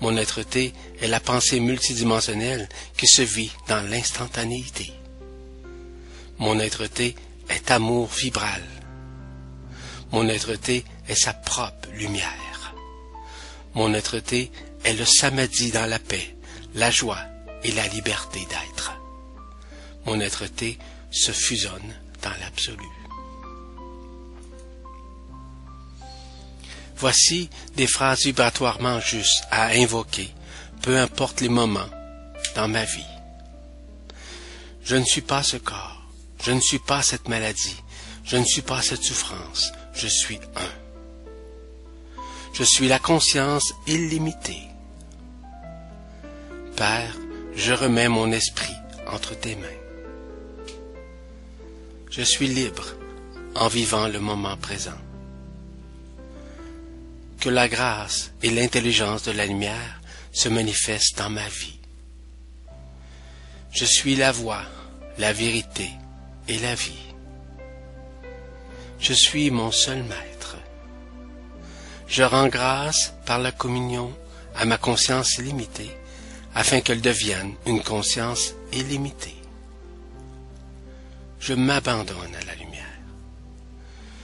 Mon 0.01 0.17
être-té 0.17 0.73
est 1.01 1.07
la 1.07 1.21
pensée 1.21 1.61
multidimensionnelle 1.61 2.67
qui 2.97 3.07
se 3.07 3.21
vit 3.21 3.51
dans 3.69 3.81
l'instantanéité. 3.89 4.91
Mon 6.37 6.59
être-té 6.59 7.15
est 7.49 7.71
amour 7.71 8.09
vibral. 8.09 8.61
Mon 10.11 10.27
être-té 10.27 10.83
est 11.07 11.15
sa 11.15 11.33
propre 11.33 11.89
lumière. 11.93 12.75
Mon 13.73 13.93
être-té 13.93 14.51
est 14.83 14.93
le 14.93 15.05
samedi 15.05 15.71
dans 15.71 15.89
la 15.89 15.99
paix, 15.99 16.35
la 16.75 16.91
joie 16.91 17.21
et 17.63 17.71
la 17.71 17.87
liberté 17.87 18.39
d'être. 18.49 18.93
Mon 20.05 20.19
être-té 20.19 20.77
se 21.09 21.31
fusionne 21.31 21.95
dans 22.21 22.33
l'absolu. 22.41 22.94
Voici 26.97 27.49
des 27.75 27.87
phrases 27.87 28.23
vibratoirement 28.23 28.99
justes 28.99 29.43
à 29.51 29.67
invoquer, 29.67 30.29
peu 30.81 30.97
importe 30.97 31.41
les 31.41 31.49
moments 31.49 31.89
dans 32.55 32.67
ma 32.67 32.85
vie. 32.85 33.05
Je 34.83 34.95
ne 34.95 35.03
suis 35.03 35.21
pas 35.21 35.43
ce 35.43 35.57
corps, 35.57 36.01
je 36.43 36.51
ne 36.51 36.61
suis 36.61 36.79
pas 36.79 37.01
cette 37.01 37.27
maladie, 37.27 37.75
je 38.23 38.37
ne 38.37 38.45
suis 38.45 38.61
pas 38.61 38.81
cette 38.81 39.03
souffrance, 39.03 39.73
je 39.93 40.07
suis 40.07 40.39
un. 40.55 42.11
Je 42.53 42.63
suis 42.63 42.87
la 42.87 42.99
conscience 42.99 43.73
illimitée. 43.87 44.67
Père, 46.77 47.17
je 47.55 47.73
remets 47.73 48.07
mon 48.07 48.31
esprit 48.31 48.75
entre 49.07 49.35
tes 49.37 49.55
mains. 49.55 49.67
Je 52.09 52.21
suis 52.21 52.47
libre 52.47 52.85
en 53.55 53.67
vivant 53.67 54.07
le 54.07 54.19
moment 54.19 54.55
présent 54.55 54.97
que 57.45 57.51
la 57.51 57.67
grâce 57.67 58.31
et 58.41 58.49
l'intelligence 58.49 59.21
de 59.21 59.31
la 59.31 59.45
lumière 59.45 60.01
se 60.31 60.49
manifestent 60.49 61.19
dans 61.19 61.29
ma 61.29 61.47
vie. 61.47 61.79
Je 63.71 63.85
suis 63.85 64.15
la 64.15 64.31
voie, 64.31 64.63
la 65.19 65.31
vérité 65.31 65.91
et 66.47 66.57
la 66.57 66.73
vie. 66.73 67.13
Je 68.99 69.13
suis 69.13 69.51
mon 69.51 69.71
seul 69.71 70.01
maître. 70.01 70.57
Je 72.07 72.23
rends 72.23 72.47
grâce 72.47 73.13
par 73.27 73.37
la 73.37 73.51
communion 73.51 74.11
à 74.55 74.65
ma 74.65 74.79
conscience 74.79 75.37
illimitée, 75.37 75.95
afin 76.55 76.81
qu'elle 76.81 77.01
devienne 77.01 77.53
une 77.67 77.83
conscience 77.83 78.55
illimitée. 78.73 79.39
Je 81.39 81.53
m'abandonne 81.53 82.35
à 82.41 82.45
la 82.45 82.55
lumière. 82.55 82.99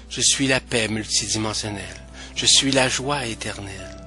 Je 0.09 0.22
suis 0.22 0.48
la 0.48 0.59
paix 0.59 0.88
multidimensionnelle 0.88 2.01
je 2.35 2.45
suis 2.45 2.72
la 2.72 2.90
joie 2.90 3.26
éternelle 3.26 3.98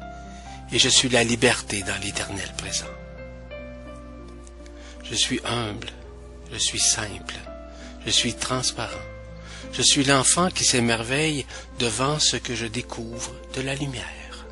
et 0.73 0.79
je 0.79 0.89
suis 0.89 1.09
la 1.09 1.25
liberté 1.25 1.83
dans 1.83 2.01
l'éternel 2.03 2.51
présent. 2.57 2.87
Je 5.05 5.15
suis 5.15 5.41
humble, 5.45 5.91
je 6.53 6.59
suis 6.59 6.81
simple, 6.81 7.35
je 8.05 8.11
suis 8.11 8.35
transparent. 8.35 9.07
Je 9.73 9.83
suis 9.83 10.05
l'enfant 10.05 10.51
qui 10.51 10.65
s'émerveille 10.65 11.45
devant 11.79 12.19
ce 12.21 12.37
que 12.37 12.55
je 12.55 12.67
découvre 12.67 13.33
de 13.55 13.61
la 13.61 13.75
lumière. 13.75 14.47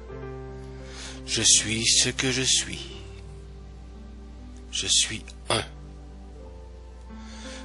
Je 1.27 1.43
suis 1.43 1.87
ce 1.87 2.09
que 2.09 2.33
je 2.33 2.43
suis. 2.43 2.89
Je 4.73 4.87
suis 4.87 5.25
un 5.49 5.63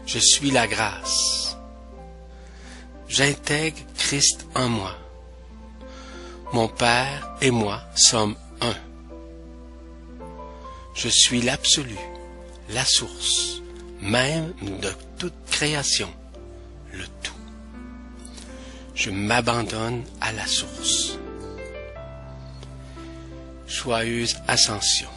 Je 0.05 0.19
suis 0.19 0.51
la 0.51 0.67
grâce. 0.67 1.57
J'intègre 3.09 3.79
Christ 3.97 4.45
en 4.55 4.69
moi. 4.69 4.95
Mon 6.53 6.67
Père 6.69 7.35
et 7.41 7.51
moi 7.51 7.81
sommes 7.95 8.35
un. 8.61 8.73
Je 10.95 11.09
suis 11.09 11.41
l'absolu, 11.41 11.97
la 12.69 12.85
source, 12.85 13.61
même 14.01 14.53
de 14.81 14.91
toute 15.17 15.33
création, 15.51 16.09
le 16.93 17.03
tout. 17.21 17.33
Je 18.95 19.11
m'abandonne 19.11 20.03
à 20.21 20.31
la 20.31 20.47
source. 20.47 21.19
Joyeuse 23.67 24.37
ascension. 24.47 25.09